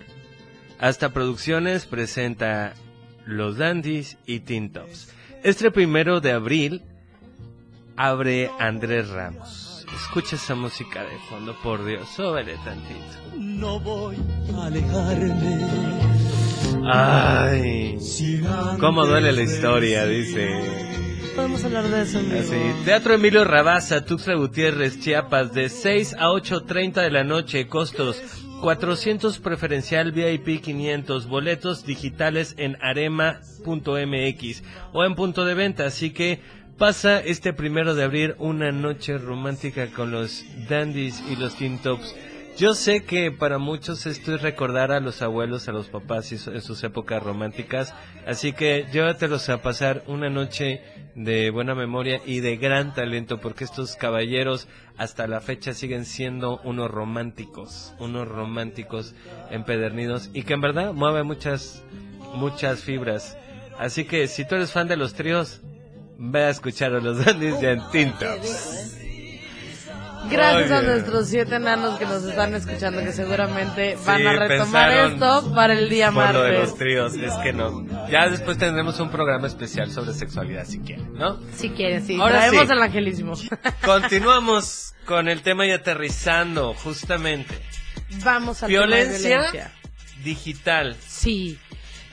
Hasta 0.79 1.09
Producciones 1.09 1.85
presenta 1.85 2.73
Los 3.25 3.57
Dandies 3.57 4.17
y 4.25 4.39
Teen 4.41 4.71
Tops. 4.71 5.11
Este 5.43 5.71
primero 5.71 6.19
de 6.19 6.31
abril 6.31 6.81
abre 7.95 8.51
Andrés 8.59 9.09
Ramos. 9.09 9.85
Escucha 9.95 10.35
esa 10.35 10.55
música 10.55 11.01
de 11.03 11.17
fondo, 11.29 11.55
por 11.63 11.85
Dios, 11.85 12.07
súbele 12.15 12.55
tantito. 12.63 12.99
No 13.35 13.79
voy 13.79 14.17
a 14.55 14.65
alejarme. 14.65 15.67
Ay, 16.85 17.97
cómo 18.79 19.05
duele 19.05 19.31
la 19.31 19.41
historia, 19.41 20.05
dice. 20.05 21.06
Podemos 21.37 21.63
hablar 21.63 21.87
de 21.87 22.01
eso, 22.01 22.19
Teatro 22.83 23.13
Emilio 23.13 23.45
Rabasa, 23.45 24.03
Tuxtla 24.03 24.33
Gutiérrez, 24.33 24.99
Chiapas, 24.99 25.53
de 25.53 25.69
6 25.69 26.15
a 26.15 26.29
8.30 26.29 27.03
de 27.03 27.11
la 27.11 27.23
noche, 27.23 27.67
costos 27.67 28.19
400 28.59 29.37
preferencial 29.37 30.11
VIP 30.11 30.63
500, 30.63 31.27
boletos 31.27 31.85
digitales 31.85 32.55
en 32.57 32.75
arema.mx 32.81 34.63
o 34.93 35.05
en 35.05 35.13
punto 35.13 35.45
de 35.45 35.53
venta, 35.53 35.85
así 35.85 36.09
que 36.09 36.41
pasa 36.79 37.19
este 37.19 37.53
primero 37.53 37.93
de 37.93 38.03
abril 38.03 38.33
una 38.39 38.71
noche 38.71 39.19
romántica 39.19 39.91
con 39.91 40.09
los 40.09 40.43
dandies 40.67 41.23
y 41.29 41.35
los 41.35 41.55
teen 41.55 41.77
tops. 41.77 42.15
Yo 42.57 42.73
sé 42.73 43.03
que 43.03 43.31
para 43.31 43.59
muchos 43.59 44.07
esto 44.07 44.33
es 44.33 44.41
recordar 44.41 44.91
a 44.91 44.99
los 44.99 45.21
abuelos, 45.21 45.67
a 45.67 45.71
los 45.71 45.87
papás 45.89 46.31
y 46.31 46.39
su- 46.39 46.49
en 46.51 46.61
sus 46.61 46.83
épocas 46.83 47.21
románticas, 47.21 47.93
así 48.25 48.51
que 48.51 48.87
llévatelos 48.91 49.47
a 49.49 49.61
pasar 49.61 50.03
una 50.07 50.29
noche 50.31 50.81
de 51.13 51.51
buena 51.51 51.75
memoria 51.75 52.19
y 52.25 52.39
de 52.39 52.57
gran 52.57 52.95
talento, 52.95 53.39
porque 53.39 53.63
estos 53.63 53.95
caballeros 53.95 54.67
hasta 54.97 55.27
la 55.27 55.39
fecha 55.39 55.75
siguen 55.75 56.05
siendo 56.05 56.59
unos 56.63 56.89
románticos, 56.89 57.93
unos 57.99 58.27
románticos 58.27 59.13
empedernidos 59.51 60.31
y 60.33 60.41
que 60.41 60.53
en 60.53 60.61
verdad 60.61 60.93
mueve 60.93 61.21
muchas, 61.21 61.83
muchas 62.33 62.79
fibras. 62.81 63.37
Así 63.77 64.05
que 64.05 64.27
si 64.27 64.45
tú 64.47 64.55
eres 64.55 64.71
fan 64.71 64.87
de 64.87 64.97
los 64.97 65.13
tríos, 65.13 65.61
ve 66.17 66.45
a 66.45 66.49
escuchar 66.49 66.95
a 66.95 67.01
los 67.01 67.23
dandies 67.23 67.61
de 67.61 67.69
Antintops. 67.73 68.96
Gracias 70.29 70.71
a 70.71 70.81
nuestros 70.81 71.27
siete 71.29 71.55
enanos 71.55 71.97
que 71.97 72.05
nos 72.05 72.23
están 72.23 72.53
escuchando, 72.55 73.01
que 73.01 73.11
seguramente 73.11 73.97
van 74.05 74.27
a 74.27 74.33
retomar 74.33 74.91
esto 75.11 75.51
para 75.55 75.73
el 75.73 75.89
día 75.89 76.11
Por 76.11 76.33
lo 76.33 76.43
de 76.43 76.51
martes. 76.51 76.69
los 76.69 76.77
tríos, 76.77 77.13
es 77.15 77.33
que 77.43 77.53
no. 77.53 77.85
Ya 78.09 78.29
después 78.29 78.57
tendremos 78.57 78.99
un 78.99 79.09
programa 79.09 79.47
especial 79.47 79.91
sobre 79.91 80.13
sexualidad 80.13 80.65
si 80.65 80.79
quieren, 80.79 81.13
¿no? 81.13 81.39
Si 81.55 81.69
quieren, 81.69 82.05
sí. 82.05 82.19
Ahora 82.19 82.39
Traemos 82.39 82.65
sí. 82.65 82.71
al 82.71 82.81
angelismo. 82.83 83.33
Continuamos 83.85 84.93
con 85.05 85.27
el 85.29 85.41
tema 85.41 85.65
y 85.65 85.71
aterrizando, 85.71 86.73
justamente. 86.73 87.55
Vamos 88.23 88.63
a 88.63 88.67
Violencia 88.67 89.29
violencia. 89.37 89.71
digital. 90.23 90.95
Sí. 91.05 91.57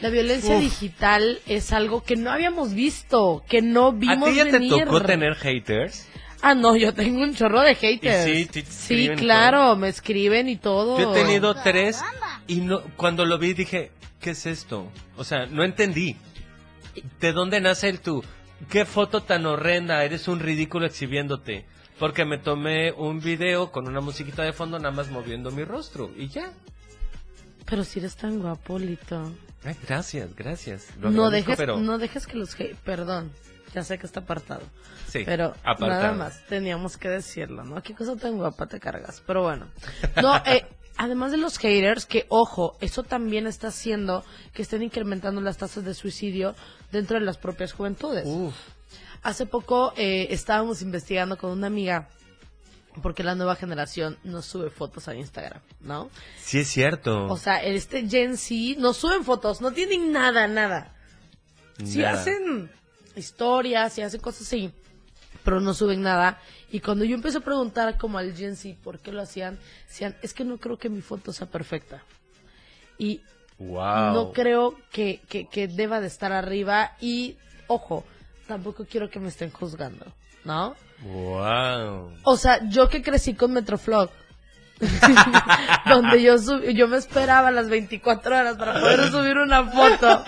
La 0.01 0.11
violencia 0.11 0.57
Uf. 0.57 0.61
digital 0.63 1.39
es 1.47 1.73
algo 1.73 2.03
que 2.03 2.17
no 2.17 2.31
habíamos 2.31 2.75
visto, 2.75 3.43
que 3.49 3.63
no 3.63 3.89
¿A 3.89 3.93
vimos 3.93 4.29
ti 4.31 4.35
ya 4.37 4.45
te 4.45 4.61
tocó 4.69 5.01
tener 5.01 5.35
haters? 5.37 6.09
Ah, 6.47 6.55
no, 6.55 6.77
yo 6.77 6.93
tengo 6.93 7.23
un 7.23 7.35
chorro 7.35 7.63
de 7.63 7.75
haters. 7.75 8.29
Y 8.29 8.45
sí, 8.45 9.09
te 9.09 9.15
claro, 9.15 9.77
me 9.77 9.89
escriben 9.89 10.47
y 10.47 10.57
todo. 10.57 10.99
Yo 10.99 11.11
he 11.11 11.23
tenido 11.23 11.55
tres 11.55 12.03
y 12.47 12.57
no, 12.61 12.83
cuando 12.99 13.25
lo 13.25 13.39
vi 13.39 13.55
dije, 13.55 13.93
¿qué 14.21 14.33
es 14.33 14.45
esto? 14.45 14.93
O 15.17 15.25
sea, 15.25 15.47
no 15.47 15.65
entendí. 15.65 16.17
¿De 17.19 17.33
dónde 17.33 17.63
nace 17.63 17.89
el 17.89 18.01
tú? 18.01 18.23
¿Qué 18.69 18.85
foto 18.85 19.23
tan 19.23 19.47
horrenda? 19.47 20.05
Eres 20.05 20.29
un 20.29 20.39
ridículo 20.39 20.85
exhibiéndote. 20.85 21.65
Porque 21.99 22.27
me 22.27 22.37
tomé 22.37 22.93
un 22.93 23.21
video 23.21 23.73
con 23.73 23.89
una 23.89 24.03
musiquita 24.03 24.43
de 24.43 24.53
fondo 24.53 24.79
nada 24.79 24.95
más 24.95 25.11
moviendo 25.11 25.51
mi 25.51 25.65
rostro 25.65 26.11
y 26.15 26.29
ya. 26.29 26.53
Pero 27.65 27.85
si 27.85 28.01
eres 28.01 28.17
tan 28.17 28.41
guapo, 28.41 28.79
Lito. 28.79 29.33
gracias, 29.89 30.37
gracias. 30.37 30.89
no 30.99 31.31
dejes, 31.31 31.59
no 31.79 31.97
dejes 31.97 32.27
que 32.27 32.37
los 32.37 32.55
perdón, 32.85 33.33
ya 33.75 33.83
sé 33.83 33.99
que 33.99 34.07
está 34.07 34.21
apartado. 34.21 34.63
Sí, 35.09 35.23
pero 35.25 35.55
nada 35.81 36.13
más 36.13 36.45
teníamos 36.47 36.97
que 36.97 37.09
decirlo, 37.09 37.65
¿no? 37.65 37.83
Qué 37.83 37.95
cosa 37.95 38.17
tan 38.17 38.37
guapa 38.37 38.67
te 38.67 38.79
cargas. 38.79 39.23
Pero 39.27 39.43
bueno, 39.43 39.67
no, 40.23 40.37
eh, 40.47 40.65
además 40.97 41.33
de 41.33 41.39
los 41.39 41.59
haters, 41.59 42.07
que 42.07 42.27
ojo, 42.29 42.77
eso 42.81 43.03
también 43.03 43.47
está 43.47 43.69
haciendo 43.69 44.25
que 44.53 44.63
estén 44.63 44.83
incrementando 44.83 45.41
las 45.41 45.59
tasas 45.59 45.85
de 45.85 45.95
suicidio 45.95 46.55
dentro 46.93 47.19
de 47.19 47.25
las 47.25 47.37
propias 47.37 47.73
juventudes. 47.73 48.27
Hace 49.23 49.47
poco 49.47 49.93
eh, 49.97 50.29
estábamos 50.31 50.83
investigando 50.83 51.37
con 51.37 51.51
una 51.51 51.67
amiga 51.67 52.09
porque 53.03 53.25
la 53.25 53.35
nueva 53.35 53.57
generación 53.57 54.19
no 54.23 54.41
sube 54.41 54.71
fotos 54.71 55.09
a 55.09 55.17
Instagram, 55.17 55.61
¿no? 55.81 56.11
Sí, 56.39 56.61
es 56.61 56.69
cierto. 56.69 57.27
O 57.27 57.37
sea, 57.37 57.57
este 57.57 58.09
Gen 58.09 58.37
Z 58.37 58.79
no 58.79 58.93
suben 58.93 59.25
fotos, 59.25 59.61
no 59.61 59.73
tienen 59.73 60.13
nada, 60.13 60.47
nada. 60.47 60.95
Sí 61.83 62.05
hacen 62.05 62.71
historias, 63.17 63.97
y 63.99 64.03
hacen 64.03 64.21
cosas 64.21 64.43
así, 64.43 64.73
pero 65.43 65.61
no 65.61 65.75
suben 65.75 66.03
nada. 66.03 66.41
Y 66.71 66.81
cuando 66.81 67.05
yo 67.05 67.15
empecé 67.15 67.39
a 67.39 67.43
preguntar 67.43 67.97
como 67.99 68.19
al 68.19 68.35
Gen 68.35 68.57
Z 68.57 68.77
por 68.83 68.99
qué 68.99 69.13
lo 69.13 69.23
hacían, 69.23 69.59
decían, 69.89 70.17
es 70.23 70.35
que 70.35 70.45
no 70.45 70.59
creo 70.59 70.79
que 70.79 70.89
mi 70.89 71.01
foto 71.01 71.33
sea 71.33 71.47
perfecta. 71.47 72.03
Y 72.99 73.21
no 73.59 74.33
creo 74.33 74.77
que, 74.91 75.21
que, 75.29 75.47
que 75.47 75.69
deba 75.69 76.01
de 76.01 76.09
estar 76.09 76.33
arriba 76.33 76.97
y, 77.01 77.37
ojo, 77.67 78.05
tampoco 78.47 78.85
quiero 78.85 79.11
que 79.11 79.21
me 79.21 79.29
estén 79.29 79.51
juzgando, 79.51 80.07
¿no? 80.45 80.75
Wow. 81.03 82.13
O 82.25 82.37
sea, 82.37 82.69
yo 82.69 82.89
que 82.89 83.03
crecí 83.03 83.35
con 83.35 83.53
Metroflog, 83.53 84.11
donde 85.89 86.23
yo 86.23 86.37
yo 86.73 86.89
me 86.89 86.97
esperaba 86.97 87.51
las 87.51 87.69
24 87.69 88.37
horas 88.37 88.57
para 88.57 88.75
poder 88.75 89.09
subir 89.11 89.39
una 89.39 89.65
foto 89.65 90.25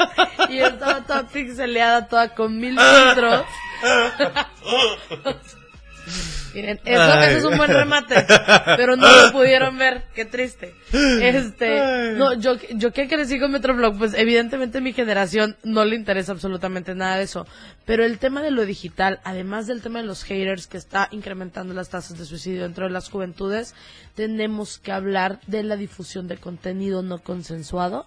y 0.49 0.59
estaba 0.59 1.03
toda 1.03 1.28
pixeleada, 1.28 2.09
toda 2.09 2.35
con 2.35 2.59
mil 2.59 2.78
filtros. 2.78 3.45
Miren, 6.57 6.81
eso, 6.87 7.20
eso, 7.20 7.39
es 7.39 7.45
un 7.45 7.59
buen 7.59 7.70
remate, 7.70 8.15
pero 8.78 8.97
no 8.97 9.07
lo 9.07 9.31
pudieron 9.31 9.77
ver, 9.77 10.05
qué 10.15 10.24
triste. 10.24 10.74
Este, 10.91 12.15
no, 12.16 12.33
yo, 12.33 12.55
yo 12.70 12.95
que 12.95 13.09
crecí 13.09 13.39
con 13.39 13.53
Metroblog, 13.53 13.99
pues 13.99 14.15
evidentemente 14.15 14.81
mi 14.81 14.95
generación 14.95 15.59
no 15.65 15.85
le 15.85 15.97
interesa 15.97 16.33
absolutamente 16.33 16.95
nada 16.95 17.19
de 17.19 17.24
eso. 17.24 17.47
Pero 17.85 18.07
el 18.07 18.19
tema 18.19 18.41
de 18.41 18.53
lo 18.53 18.65
digital, 18.65 19.20
además 19.23 19.66
del 19.66 19.83
tema 19.83 20.01
de 20.01 20.07
los 20.07 20.24
haters 20.24 20.66
que 20.66 20.78
está 20.78 21.09
incrementando 21.11 21.74
las 21.74 21.91
tasas 21.91 22.16
de 22.16 22.24
suicidio 22.24 22.62
dentro 22.62 22.87
de 22.87 22.91
las 22.91 23.11
juventudes, 23.11 23.74
tenemos 24.15 24.78
que 24.78 24.93
hablar 24.93 25.41
de 25.47 25.62
la 25.62 25.77
difusión 25.77 26.27
de 26.27 26.39
contenido 26.39 27.03
no 27.03 27.19
consensuado 27.19 28.07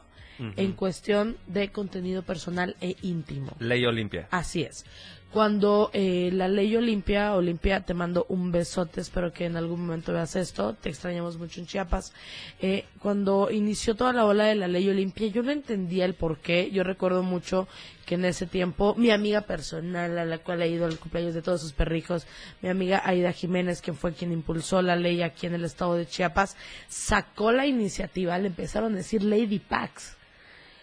en 0.55 0.71
cuestión 0.71 1.35
de 1.47 1.69
contenido 1.69 2.23
personal 2.23 2.77
e 2.79 2.95
íntimo. 3.01 3.51
Ley 3.59 3.85
Olimpia. 3.85 4.29
Así 4.31 4.63
es 4.63 4.85
cuando 5.31 5.91
eh, 5.93 6.31
la 6.33 6.47
ley 6.47 6.75
Olimpia, 6.75 7.35
Olimpia, 7.35 7.81
te 7.81 7.93
mando 7.93 8.25
un 8.29 8.51
besote, 8.51 9.01
espero 9.01 9.31
que 9.31 9.45
en 9.45 9.57
algún 9.57 9.81
momento 9.81 10.11
veas 10.11 10.35
esto, 10.35 10.73
te 10.73 10.89
extrañamos 10.89 11.37
mucho 11.37 11.59
en 11.59 11.67
Chiapas, 11.67 12.13
eh, 12.59 12.85
cuando 12.99 13.51
inició 13.51 13.95
toda 13.95 14.11
la 14.11 14.25
ola 14.25 14.45
de 14.45 14.55
la 14.55 14.67
ley 14.67 14.89
Olimpia, 14.89 15.27
yo 15.27 15.43
no 15.43 15.51
entendía 15.51 16.05
el 16.05 16.15
por 16.15 16.39
qué, 16.39 16.71
yo 16.71 16.83
recuerdo 16.83 17.21
mucho 17.21 17.67
que 18.07 18.15
en 18.15 18.25
ese 18.25 18.47
tiempo 18.47 18.95
mi 18.95 19.11
amiga 19.11 19.41
personal, 19.41 20.17
a 20.17 20.25
la 20.25 20.39
cual 20.39 20.63
he 20.63 20.69
ido 20.69 20.87
al 20.87 20.97
cumpleaños 20.97 21.35
de 21.35 21.43
todos 21.43 21.61
sus 21.61 21.73
perrijos, 21.73 22.25
mi 22.61 22.69
amiga 22.69 23.03
Aida 23.05 23.31
Jiménez, 23.31 23.81
quien 23.81 23.95
fue 23.95 24.13
quien 24.13 24.31
impulsó 24.31 24.81
la 24.81 24.95
ley 24.95 25.21
aquí 25.21 25.45
en 25.45 25.53
el 25.53 25.63
estado 25.63 25.93
de 25.93 26.07
Chiapas, 26.07 26.57
sacó 26.87 27.51
la 27.51 27.67
iniciativa, 27.67 28.37
le 28.39 28.47
empezaron 28.47 28.93
a 28.93 28.97
decir 28.97 29.23
Lady 29.23 29.59
Pax 29.59 30.18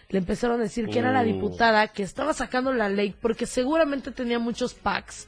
le 0.09 0.19
empezaron 0.19 0.59
a 0.59 0.63
decir 0.63 0.87
que 0.87 0.99
era 0.99 1.11
la 1.11 1.21
uh. 1.21 1.25
diputada 1.25 1.87
que 1.87 2.03
estaba 2.03 2.33
sacando 2.33 2.73
la 2.73 2.89
ley 2.89 3.13
porque 3.19 3.45
seguramente 3.45 4.11
tenía 4.11 4.39
muchos 4.39 4.73
packs. 4.73 5.27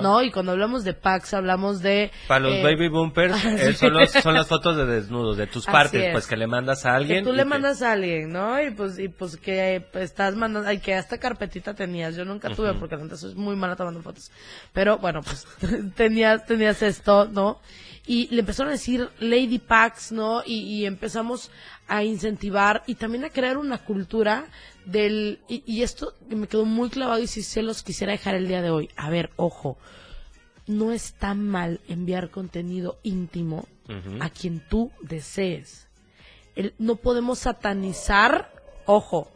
¿No? 0.00 0.22
Y 0.22 0.30
cuando 0.30 0.52
hablamos 0.52 0.84
de 0.84 0.94
packs 0.94 1.34
hablamos 1.34 1.82
de... 1.82 2.10
Para 2.28 2.40
los 2.40 2.54
eh, 2.54 2.62
baby 2.62 2.88
bumpers 2.88 3.44
eh, 3.44 3.74
son, 3.74 3.94
las 3.94 4.46
fotos 4.46 4.76
de 4.76 4.86
desnudos, 4.86 5.36
de 5.36 5.46
tus 5.46 5.66
partes, 5.66 6.12
pues 6.12 6.26
que 6.26 6.36
le 6.36 6.46
mandas 6.46 6.86
a 6.86 6.94
alguien. 6.94 7.24
Que 7.24 7.30
tú 7.30 7.36
le 7.36 7.44
mandas 7.44 7.82
a 7.82 7.92
alguien, 7.92 8.32
¿no? 8.32 8.62
Y 8.62 8.70
pues, 8.70 8.98
y 8.98 9.08
pues 9.08 9.36
que 9.36 9.84
pues, 9.92 10.04
estás 10.04 10.36
mandando... 10.36 10.68
Ay, 10.68 10.78
que 10.78 10.96
esta 10.96 11.18
carpetita 11.18 11.74
tenías. 11.74 12.14
Yo 12.16 12.24
nunca 12.24 12.50
tuve 12.50 12.74
porque 12.74 12.94
antes 12.94 13.20
soy 13.20 13.34
muy 13.34 13.56
mala 13.56 13.76
tomando 13.76 14.02
fotos. 14.02 14.30
Pero 14.72 14.98
bueno, 14.98 15.20
pues 15.22 15.46
tenías, 15.96 16.46
tenías 16.46 16.82
esto, 16.82 17.26
¿no? 17.26 17.60
Y 18.06 18.28
le 18.32 18.40
empezaron 18.40 18.68
a 18.68 18.72
decir 18.72 19.08
Lady 19.18 19.58
Packs, 19.58 20.12
¿no? 20.12 20.42
Y, 20.46 20.60
y 20.60 20.86
empezamos 20.86 21.50
a 21.88 22.04
incentivar 22.04 22.82
y 22.86 22.94
también 22.94 23.24
a 23.24 23.30
crear 23.30 23.58
una 23.58 23.78
cultura 23.78 24.46
del... 24.86 25.40
Y, 25.48 25.82
esto 25.82 26.14
me 26.28 26.46
quedó 26.46 26.64
muy 26.64 26.88
clavado 26.88 27.20
y 27.20 27.26
si 27.26 27.42
se 27.42 27.62
los 27.62 27.82
quisiera 27.82 28.12
dejar 28.12 28.34
el 28.34 28.48
día 28.48 28.62
de 28.62 28.70
hoy. 28.70 28.88
A 28.96 29.10
ver, 29.10 29.30
ojo, 29.36 29.76
no 30.66 30.92
está 30.92 31.34
mal 31.34 31.80
enviar 31.88 32.30
contenido 32.30 32.98
íntimo 33.02 33.66
a 34.20 34.30
quien 34.30 34.60
tú 34.68 34.90
desees. 35.02 35.86
El, 36.56 36.74
no 36.78 36.96
podemos 36.96 37.40
satanizar, 37.40 38.50
ojo, 38.86 39.30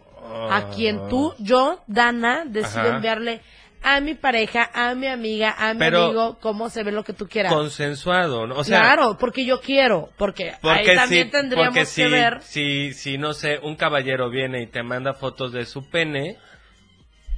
a 0.50 0.70
quien 0.74 1.08
tú, 1.08 1.34
yo, 1.38 1.82
Dana, 1.86 2.44
decido 2.46 2.86
enviarle 2.86 3.42
a 3.82 4.00
mi 4.00 4.14
pareja, 4.14 4.70
a 4.74 4.94
mi 4.94 5.06
amiga, 5.06 5.54
a 5.58 5.74
mi 5.74 5.86
amigo, 5.86 6.38
como 6.40 6.68
se 6.68 6.82
ve 6.82 6.92
lo 6.92 7.04
que 7.04 7.12
tú 7.12 7.26
quieras. 7.28 7.52
Consensuado, 7.52 8.46
¿no? 8.46 8.56
O 8.56 8.64
sea, 8.64 8.80
claro, 8.80 9.16
porque 9.18 9.44
yo 9.44 9.60
quiero, 9.60 10.10
porque, 10.16 10.54
ahí 10.62 10.94
también 10.94 11.30
tendríamos 11.30 11.94
que 11.94 12.08
ver. 12.08 12.42
Si, 12.42 12.92
si, 12.92 13.18
no 13.18 13.32
sé, 13.32 13.58
un 13.62 13.76
caballero 13.76 14.30
viene 14.30 14.62
y 14.62 14.66
te 14.66 14.82
manda 14.82 15.14
fotos 15.14 15.52
de 15.52 15.64
su 15.64 15.88
pene, 15.88 16.36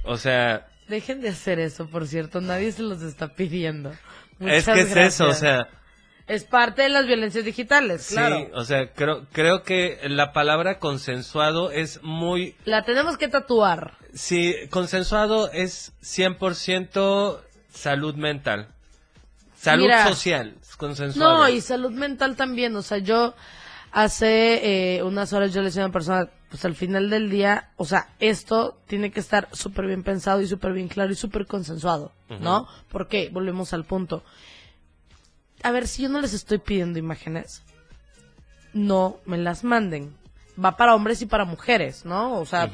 o 0.03 0.17
sea... 0.17 0.67
Dejen 0.87 1.21
de 1.21 1.29
hacer 1.29 1.59
eso, 1.59 1.87
por 1.87 2.07
cierto, 2.07 2.41
nadie 2.41 2.71
se 2.71 2.83
los 2.83 3.01
está 3.01 3.29
pidiendo. 3.29 3.93
es 4.39 4.65
que 4.65 4.81
es 4.81 4.95
eso, 4.95 5.29
o 5.29 5.33
sea... 5.33 5.67
Es 6.27 6.45
parte 6.45 6.83
de 6.83 6.89
las 6.89 7.05
violencias 7.05 7.43
digitales, 7.43 8.07
claro. 8.07 8.37
Sí, 8.37 8.47
o 8.53 8.63
sea, 8.63 8.93
creo, 8.93 9.25
creo 9.31 9.63
que 9.63 9.99
la 10.03 10.31
palabra 10.31 10.79
consensuado 10.79 11.69
es 11.69 12.01
muy... 12.01 12.55
La 12.63 12.83
tenemos 12.83 13.17
que 13.17 13.27
tatuar. 13.27 13.97
Sí, 14.13 14.55
consensuado 14.69 15.51
es 15.51 15.91
100% 16.01 17.39
salud 17.69 18.15
mental. 18.15 18.69
Salud 19.55 19.89
social, 20.07 20.55
consensuado. 20.77 21.37
No, 21.39 21.49
y 21.49 21.61
salud 21.61 21.91
mental 21.91 22.35
también. 22.35 22.75
O 22.75 22.81
sea, 22.81 22.97
yo 22.97 23.33
hace 23.91 24.97
eh, 24.97 25.03
unas 25.03 25.31
horas 25.33 25.53
yo 25.53 25.61
le 25.61 25.67
decía 25.67 25.83
a 25.83 25.85
una 25.85 25.93
persona, 25.93 26.29
pues 26.49 26.65
al 26.65 26.75
final 26.75 27.09
del 27.09 27.29
día, 27.29 27.71
o 27.77 27.85
sea, 27.85 28.09
esto 28.19 28.77
tiene 28.87 29.11
que 29.11 29.19
estar 29.19 29.47
súper 29.53 29.87
bien 29.87 30.03
pensado 30.03 30.41
y 30.41 30.47
súper 30.47 30.73
bien 30.73 30.87
claro 30.87 31.11
y 31.11 31.15
súper 31.15 31.45
consensuado, 31.47 32.11
¿no? 32.41 32.67
Porque, 32.89 33.29
volvemos 33.31 33.73
al 33.73 33.85
punto. 33.85 34.23
A 35.63 35.71
ver, 35.71 35.87
si 35.87 36.03
yo 36.03 36.09
no 36.09 36.21
les 36.21 36.33
estoy 36.33 36.59
pidiendo 36.59 36.99
imágenes, 36.99 37.63
no 38.73 39.17
me 39.25 39.37
las 39.37 39.63
manden. 39.63 40.15
Va 40.63 40.77
para 40.77 40.93
hombres 40.93 41.21
y 41.21 41.25
para 41.25 41.45
mujeres, 41.45 42.05
¿no? 42.05 42.39
O 42.39 42.45
sea, 42.45 42.69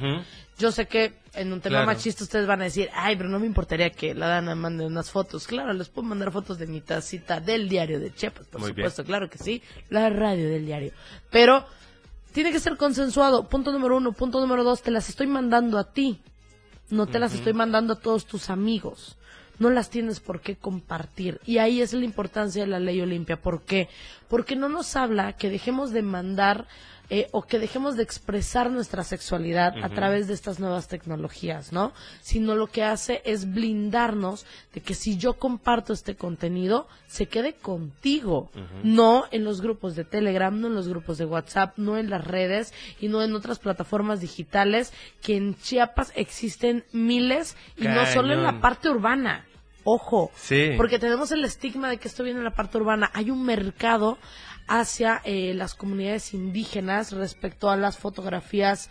yo 0.57 0.71
sé 0.71 0.87
que 0.87 1.13
en 1.33 1.53
un 1.53 1.61
tema 1.61 1.85
machista 1.85 2.23
ustedes 2.23 2.45
van 2.45 2.59
a 2.61 2.65
decir, 2.65 2.89
ay, 2.93 3.15
pero 3.15 3.29
no 3.29 3.39
me 3.39 3.45
importaría 3.45 3.91
que 3.91 4.13
la 4.13 4.27
Dana 4.27 4.55
mande 4.55 4.85
unas 4.85 5.11
fotos. 5.11 5.47
Claro, 5.47 5.71
les 5.71 5.87
puedo 5.87 6.07
mandar 6.07 6.31
fotos 6.31 6.57
de 6.57 6.67
mi 6.67 6.81
tacita 6.81 7.39
del 7.39 7.69
diario 7.69 7.99
de 7.99 8.13
Chiapas, 8.13 8.47
por 8.47 8.61
supuesto, 8.65 9.05
claro 9.05 9.29
que 9.29 9.37
sí, 9.37 9.61
la 9.89 10.09
radio 10.09 10.49
del 10.49 10.65
diario. 10.65 10.91
Pero 11.29 11.65
tiene 12.33 12.51
que 12.51 12.59
ser 12.59 12.77
consensuado. 12.77 13.47
Punto 13.47 13.71
número 13.71 13.97
uno. 13.97 14.11
Punto 14.11 14.39
número 14.39 14.63
dos, 14.63 14.81
te 14.81 14.91
las 14.91 15.09
estoy 15.09 15.27
mandando 15.27 15.77
a 15.77 15.91
ti. 15.91 16.21
No 16.89 17.05
te 17.05 17.19
las 17.19 17.33
estoy 17.33 17.53
mandando 17.53 17.93
a 17.93 17.99
todos 17.99 18.25
tus 18.25 18.49
amigos. 18.49 19.15
No 19.59 19.69
las 19.69 19.89
tienes 19.89 20.19
por 20.19 20.41
qué 20.41 20.55
compartir. 20.55 21.39
Y 21.45 21.59
ahí 21.59 21.81
es 21.81 21.93
la 21.93 22.05
importancia 22.05 22.63
de 22.63 22.67
la 22.67 22.79
ley 22.79 23.01
Olimpia. 23.01 23.41
¿Por 23.41 23.61
qué? 23.61 23.89
Porque 24.27 24.55
no 24.55 24.69
nos 24.69 24.95
habla 24.95 25.33
que 25.33 25.49
dejemos 25.49 25.91
de 25.91 26.01
mandar 26.01 26.67
eh, 27.11 27.27
o 27.31 27.41
que 27.41 27.57
dejemos 27.57 27.95
de 27.95 28.03
expresar 28.03 28.69
nuestra 28.69 29.03
sexualidad 29.03 29.73
a 29.81 29.89
través 29.89 30.27
de 30.27 30.35
estas 30.35 30.59
nuevas 30.59 30.87
tecnologías, 30.87 31.73
¿no? 31.73 31.91
Sino 32.21 32.53
lo 32.53 32.67
que 32.67 32.83
hace 32.83 33.23
es 33.25 33.51
blindarnos 33.51 34.45
de 34.75 34.81
que 34.81 34.93
si 34.93 35.17
yo 35.17 35.33
comparto 35.33 35.91
este 35.91 36.13
contenido, 36.13 36.87
se 37.07 37.25
quede 37.25 37.53
contigo, 37.53 38.51
no 38.83 39.25
en 39.31 39.43
los 39.43 39.61
grupos 39.61 39.95
de 39.95 40.03
Telegram, 40.03 40.61
no 40.61 40.67
en 40.67 40.75
los 40.75 40.87
grupos 40.87 41.17
de 41.17 41.25
WhatsApp, 41.25 41.75
no 41.79 41.97
en 41.97 42.11
las 42.11 42.23
redes 42.23 42.75
y 43.01 43.07
no 43.07 43.23
en 43.23 43.33
otras 43.33 43.57
plataformas 43.57 44.21
digitales 44.21 44.93
que 45.23 45.35
en 45.35 45.55
Chiapas 45.55 46.13
existen 46.15 46.83
miles 46.91 47.57
y 47.75 47.87
no 47.87 48.05
solo 48.05 48.33
en 48.33 48.43
la 48.43 48.61
parte 48.61 48.87
urbana. 48.87 49.48
Ojo, 49.83 50.31
porque 50.77 50.99
tenemos 50.99 51.31
el 51.31 51.43
estigma 51.45 51.89
de 51.89 51.97
que 51.97 52.07
esto 52.07 52.23
viene 52.23 52.39
en 52.39 52.45
la 52.45 52.53
parte 52.53 52.77
urbana. 52.77 53.09
Hay 53.13 53.31
un 53.31 53.43
mercado 53.43 54.17
hacia 54.67 55.21
eh, 55.23 55.53
las 55.55 55.73
comunidades 55.73 56.33
indígenas 56.33 57.11
respecto 57.11 57.69
a 57.69 57.75
las 57.75 57.97
fotografías 57.97 58.89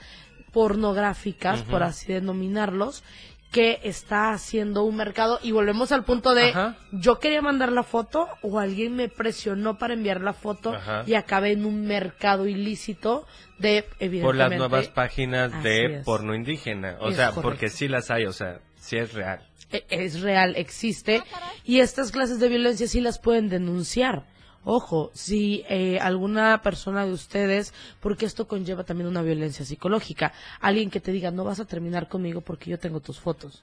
pornográficas, 0.52 1.62
por 1.62 1.82
así 1.82 2.12
denominarlos, 2.12 3.04
que 3.50 3.80
está 3.82 4.32
haciendo 4.32 4.84
un 4.84 4.96
mercado. 4.96 5.38
Y 5.42 5.52
volvemos 5.52 5.92
al 5.92 6.04
punto 6.04 6.34
de 6.34 6.52
yo 6.92 7.18
quería 7.18 7.40
mandar 7.40 7.72
la 7.72 7.82
foto 7.82 8.28
o 8.42 8.58
alguien 8.58 8.94
me 8.96 9.08
presionó 9.08 9.78
para 9.78 9.94
enviar 9.94 10.20
la 10.20 10.32
foto 10.32 10.74
y 11.06 11.14
acabé 11.14 11.52
en 11.52 11.64
un 11.64 11.86
mercado 11.86 12.46
ilícito 12.46 13.26
de 13.58 13.86
evidentemente 13.98 14.22
por 14.22 14.36
las 14.36 14.58
nuevas 14.58 14.88
páginas 14.88 15.62
de 15.62 16.02
porno 16.04 16.34
indígena, 16.34 16.96
o 17.00 17.10
sea, 17.12 17.32
porque 17.32 17.68
sí 17.68 17.88
las 17.88 18.10
hay, 18.10 18.26
o 18.26 18.32
sea, 18.32 18.60
sí 18.76 18.96
es 18.96 19.12
real. 19.14 19.47
Es 19.70 20.20
real, 20.20 20.54
existe 20.56 21.22
y 21.64 21.80
estas 21.80 22.10
clases 22.10 22.40
de 22.40 22.48
violencia 22.48 22.88
sí 22.88 23.00
las 23.00 23.18
pueden 23.18 23.48
denunciar. 23.48 24.24
Ojo, 24.64 25.10
si 25.14 25.64
eh, 25.68 25.98
alguna 26.00 26.60
persona 26.62 27.06
de 27.06 27.12
ustedes, 27.12 27.72
porque 28.00 28.26
esto 28.26 28.48
conlleva 28.48 28.84
también 28.84 29.08
una 29.08 29.22
violencia 29.22 29.64
psicológica, 29.64 30.32
alguien 30.60 30.90
que 30.90 31.00
te 31.00 31.12
diga, 31.12 31.30
no 31.30 31.44
vas 31.44 31.60
a 31.60 31.64
terminar 31.64 32.08
conmigo 32.08 32.40
porque 32.40 32.70
yo 32.70 32.78
tengo 32.78 33.00
tus 33.00 33.18
fotos. 33.18 33.62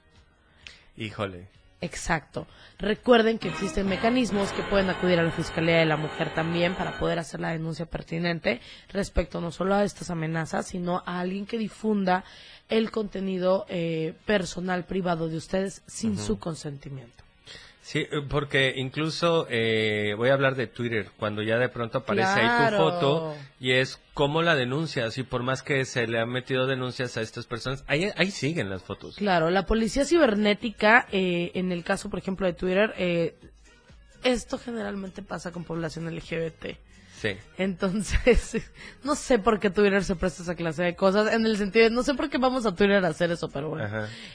Híjole. 0.96 1.48
Exacto. 1.80 2.46
Recuerden 2.78 3.38
que 3.38 3.48
existen 3.48 3.88
mecanismos 3.88 4.52
que 4.52 4.62
pueden 4.62 4.90
acudir 4.90 5.18
a 5.18 5.22
la 5.22 5.30
Fiscalía 5.30 5.78
de 5.78 5.86
la 5.86 5.96
Mujer 5.96 6.32
también 6.34 6.74
para 6.74 6.98
poder 6.98 7.18
hacer 7.18 7.40
la 7.40 7.50
denuncia 7.50 7.86
pertinente 7.86 8.60
respecto 8.88 9.40
no 9.40 9.50
solo 9.50 9.74
a 9.74 9.84
estas 9.84 10.10
amenazas, 10.10 10.66
sino 10.66 11.02
a 11.04 11.20
alguien 11.20 11.46
que 11.46 11.58
difunda 11.58 12.24
el 12.68 12.90
contenido 12.90 13.66
eh, 13.68 14.14
personal 14.24 14.84
privado 14.84 15.28
de 15.28 15.36
ustedes 15.36 15.82
sin 15.86 16.18
su 16.18 16.38
consentimiento. 16.38 17.25
Sí, 17.86 18.00
eh, 18.00 18.20
porque 18.28 18.74
incluso 18.74 19.46
eh, 19.48 20.14
voy 20.16 20.30
a 20.30 20.32
hablar 20.32 20.56
de 20.56 20.66
Twitter, 20.66 21.12
cuando 21.16 21.40
ya 21.42 21.56
de 21.56 21.68
pronto 21.68 21.98
aparece 21.98 22.40
ahí 22.40 22.70
tu 22.70 22.76
foto 22.78 23.36
y 23.60 23.74
es 23.74 24.00
como 24.12 24.42
la 24.42 24.56
denuncias 24.56 25.18
y 25.18 25.22
por 25.22 25.44
más 25.44 25.62
que 25.62 25.84
se 25.84 26.08
le 26.08 26.18
han 26.18 26.28
metido 26.28 26.66
denuncias 26.66 27.16
a 27.16 27.20
estas 27.20 27.46
personas, 27.46 27.84
ahí, 27.86 28.10
ahí 28.16 28.32
siguen 28.32 28.70
las 28.70 28.82
fotos. 28.82 29.14
Claro, 29.14 29.50
la 29.50 29.66
policía 29.66 30.04
cibernética, 30.04 31.06
eh, 31.12 31.52
en 31.54 31.70
el 31.70 31.84
caso 31.84 32.10
por 32.10 32.18
ejemplo 32.18 32.48
de 32.48 32.54
Twitter, 32.54 32.92
esto 34.24 34.58
generalmente 34.58 35.22
pasa 35.22 35.52
con 35.52 35.62
población 35.62 36.12
LGBT. 36.12 36.78
Sí. 37.20 37.30
Entonces, 37.56 38.62
no 39.04 39.14
sé 39.14 39.38
por 39.38 39.58
qué 39.58 39.70
Twitter 39.70 40.04
se 40.04 40.16
presta 40.16 40.42
esa 40.42 40.54
clase 40.54 40.82
de 40.82 40.94
cosas, 40.94 41.32
en 41.32 41.46
el 41.46 41.56
sentido 41.56 41.84
de, 41.84 41.90
no 41.90 42.02
sé 42.02 42.14
por 42.14 42.28
qué 42.28 42.38
vamos 42.38 42.66
a 42.66 42.74
Twitter 42.74 43.04
a 43.04 43.08
hacer 43.08 43.30
eso, 43.30 43.48
pero 43.48 43.70
bueno. 43.70 43.88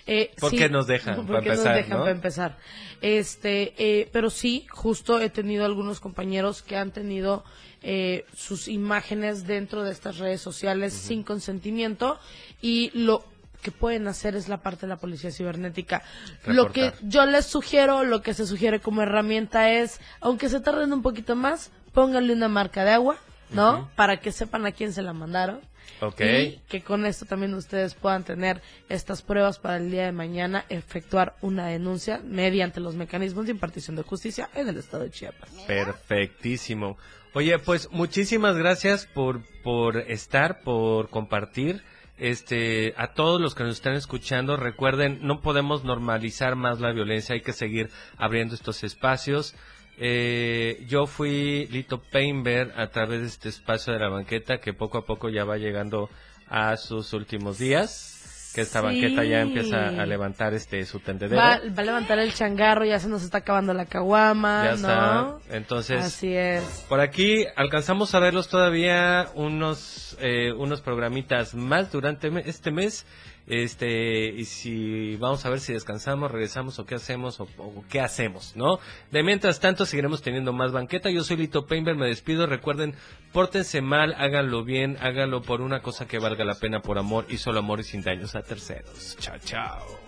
Eh, 0.07 0.31
¿Por 0.39 0.51
qué 0.51 0.67
nos 0.67 0.87
dejan? 0.87 1.25
¿Por 1.25 1.45
nos 1.45 1.63
dejan 1.63 1.99
para 1.99 2.11
empezar? 2.11 2.57
Este, 3.01 3.73
eh, 3.77 4.09
pero 4.11 4.29
sí, 4.29 4.65
justo 4.71 5.19
he 5.19 5.29
tenido 5.29 5.65
algunos 5.65 5.99
compañeros 5.99 6.63
que 6.63 6.75
han 6.75 6.91
tenido 6.91 7.43
eh, 7.83 8.25
sus 8.35 8.67
imágenes 8.67 9.45
dentro 9.45 9.83
de 9.83 9.91
estas 9.91 10.17
redes 10.17 10.41
sociales 10.41 10.93
sin 10.93 11.23
consentimiento 11.23 12.19
y 12.61 12.91
lo 12.93 13.25
que 13.61 13.71
pueden 13.71 14.07
hacer 14.07 14.35
es 14.35 14.49
la 14.49 14.57
parte 14.57 14.81
de 14.81 14.87
la 14.87 14.97
policía 14.97 15.31
cibernética. 15.31 16.01
Lo 16.45 16.71
que 16.71 16.93
yo 17.03 17.25
les 17.25 17.45
sugiero, 17.45 18.03
lo 18.03 18.21
que 18.21 18.33
se 18.33 18.47
sugiere 18.47 18.79
como 18.79 19.03
herramienta 19.03 19.71
es, 19.71 19.99
aunque 20.19 20.49
se 20.49 20.59
tarden 20.61 20.91
un 20.93 21.01
poquito 21.01 21.35
más, 21.35 21.71
pónganle 21.93 22.33
una 22.33 22.47
marca 22.47 22.83
de 22.83 22.91
agua, 22.91 23.17
¿no? 23.51 23.89
Para 23.95 24.17
que 24.17 24.31
sepan 24.31 24.65
a 24.65 24.71
quién 24.71 24.93
se 24.93 25.01
la 25.01 25.13
mandaron. 25.13 25.61
Ok. 25.99 26.21
Y 26.21 26.61
que 26.67 26.81
con 26.81 27.05
esto 27.05 27.25
también 27.25 27.53
ustedes 27.53 27.93
puedan 27.93 28.23
tener 28.23 28.61
estas 28.89 29.21
pruebas 29.21 29.59
para 29.59 29.77
el 29.77 29.91
día 29.91 30.05
de 30.05 30.11
mañana, 30.11 30.65
efectuar 30.69 31.35
una 31.41 31.67
denuncia 31.67 32.21
mediante 32.23 32.79
los 32.79 32.95
mecanismos 32.95 33.45
de 33.45 33.51
impartición 33.51 33.95
de 33.95 34.03
justicia 34.03 34.49
en 34.55 34.67
el 34.67 34.77
estado 34.77 35.03
de 35.03 35.11
Chiapas. 35.11 35.49
Perfectísimo. 35.67 36.97
Oye, 37.33 37.59
pues 37.59 37.89
muchísimas 37.91 38.57
gracias 38.57 39.05
por, 39.05 39.41
por 39.63 39.97
estar, 39.97 40.61
por 40.61 41.09
compartir. 41.09 41.83
Este, 42.17 42.93
a 42.97 43.13
todos 43.13 43.41
los 43.41 43.55
que 43.55 43.63
nos 43.63 43.73
están 43.73 43.93
escuchando, 43.93 44.55
recuerden, 44.55 45.19
no 45.23 45.41
podemos 45.41 45.83
normalizar 45.83 46.55
más 46.55 46.79
la 46.79 46.91
violencia, 46.91 47.33
hay 47.33 47.41
que 47.41 47.53
seguir 47.53 47.89
abriendo 48.17 48.53
estos 48.53 48.83
espacios. 48.83 49.55
Eh, 50.03 50.83
yo 50.87 51.05
fui 51.05 51.67
Lito 51.67 52.01
Painter 52.01 52.73
a 52.75 52.87
través 52.87 53.21
de 53.21 53.27
este 53.27 53.49
espacio 53.49 53.93
de 53.93 53.99
la 53.99 54.09
banqueta 54.09 54.57
que 54.57 54.73
poco 54.73 54.97
a 54.97 55.05
poco 55.05 55.29
ya 55.29 55.45
va 55.45 55.57
llegando 55.57 56.09
a 56.49 56.75
sus 56.77 57.13
últimos 57.13 57.59
días. 57.59 58.49
Que 58.55 58.61
esta 58.61 58.81
banqueta 58.81 59.23
ya 59.23 59.41
empieza 59.41 59.89
a 59.89 60.05
levantar 60.05 60.53
este 60.55 60.83
su 60.85 60.99
tendedero. 60.99 61.39
Va, 61.39 61.53
a 61.53 61.83
levantar 61.83 62.19
el 62.19 62.33
changarro, 62.33 62.83
ya 62.83 62.99
se 62.99 63.07
nos 63.07 63.23
está 63.23 63.37
acabando 63.37 63.73
la 63.73 63.85
caguama, 63.85 64.63
ya 64.65 64.73
Está. 64.73 65.35
Entonces, 65.51 66.03
así 66.03 66.33
es. 66.35 66.63
Por 66.89 66.99
aquí 66.99 67.45
alcanzamos 67.55 68.13
a 68.13 68.19
verlos 68.19 68.49
todavía 68.49 69.29
unos 69.35 70.17
eh, 70.19 70.51
unos 70.51 70.81
programitas 70.81 71.53
más 71.55 71.91
durante 71.91 72.29
este 72.49 72.71
mes 72.71 73.05
este 73.51 74.29
y 74.29 74.45
si 74.45 75.17
vamos 75.17 75.45
a 75.45 75.49
ver 75.49 75.59
si 75.59 75.73
descansamos, 75.73 76.31
regresamos 76.31 76.79
o 76.79 76.85
qué 76.85 76.95
hacemos 76.95 77.41
o, 77.41 77.47
qué 77.89 77.99
hacemos, 77.99 78.55
¿no? 78.55 78.79
De 79.11 79.23
mientras 79.23 79.59
tanto 79.59 79.85
seguiremos 79.85 80.21
teniendo 80.21 80.53
más 80.53 80.71
banqueta. 80.71 81.09
Yo 81.09 81.25
soy 81.25 81.35
Lito 81.35 81.65
Painter, 81.65 81.95
me 81.95 82.07
despido. 82.07 82.47
Recuerden, 82.47 82.95
pórtense 83.33 83.81
mal, 83.81 84.15
háganlo 84.17 84.63
bien, 84.63 84.97
háganlo 85.01 85.41
por 85.41 85.59
una 85.59 85.81
cosa 85.81 86.07
que 86.07 86.17
valga 86.17 86.45
la 86.45 86.55
pena 86.55 86.81
por 86.81 86.97
amor 86.97 87.25
y 87.27 87.37
solo 87.37 87.59
amor 87.59 87.81
y 87.81 87.83
sin 87.83 88.03
daños 88.03 88.35
a 88.35 88.41
terceros. 88.41 89.17
Chao, 89.19 89.37
chao. 89.43 89.99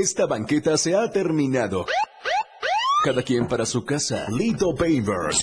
Esta 0.00 0.26
banqueta 0.26 0.78
se 0.78 0.96
ha 0.96 1.10
terminado. 1.10 1.84
Cada 3.04 3.22
quien 3.22 3.46
para 3.46 3.66
su 3.66 3.84
casa. 3.84 4.24
Lito 4.30 4.74
Pavers. 4.74 5.38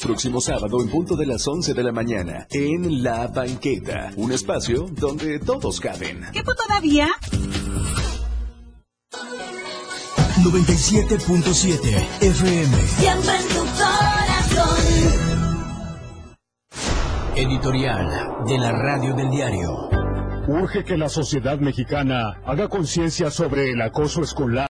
Próximo 0.00 0.40
sábado 0.40 0.80
en 0.80 0.88
punto 0.88 1.16
de 1.16 1.26
las 1.26 1.46
11 1.46 1.74
de 1.74 1.82
la 1.82 1.92
mañana 1.92 2.46
en 2.50 3.02
La 3.02 3.26
Banqueta, 3.26 4.10
un 4.16 4.32
espacio 4.32 4.86
donde 4.92 5.38
todos 5.38 5.80
caben. 5.80 6.24
¿Qué 6.32 6.42
todavía? 6.42 7.08
97.7 10.42 12.22
FM. 12.22 12.86
Siempre 12.86 13.36
en 13.36 13.48
tu 13.48 13.66
corazón. 13.76 14.78
Editorial 17.36 18.46
de 18.46 18.56
la 18.56 18.72
Radio 18.72 19.14
del 19.14 19.28
Diario. 19.28 19.90
Urge 20.48 20.82
que 20.82 20.96
la 20.96 21.10
sociedad 21.10 21.58
mexicana 21.58 22.40
haga 22.46 22.68
conciencia 22.68 23.30
sobre 23.30 23.72
el 23.72 23.82
acoso 23.82 24.22
escolar. 24.22 24.66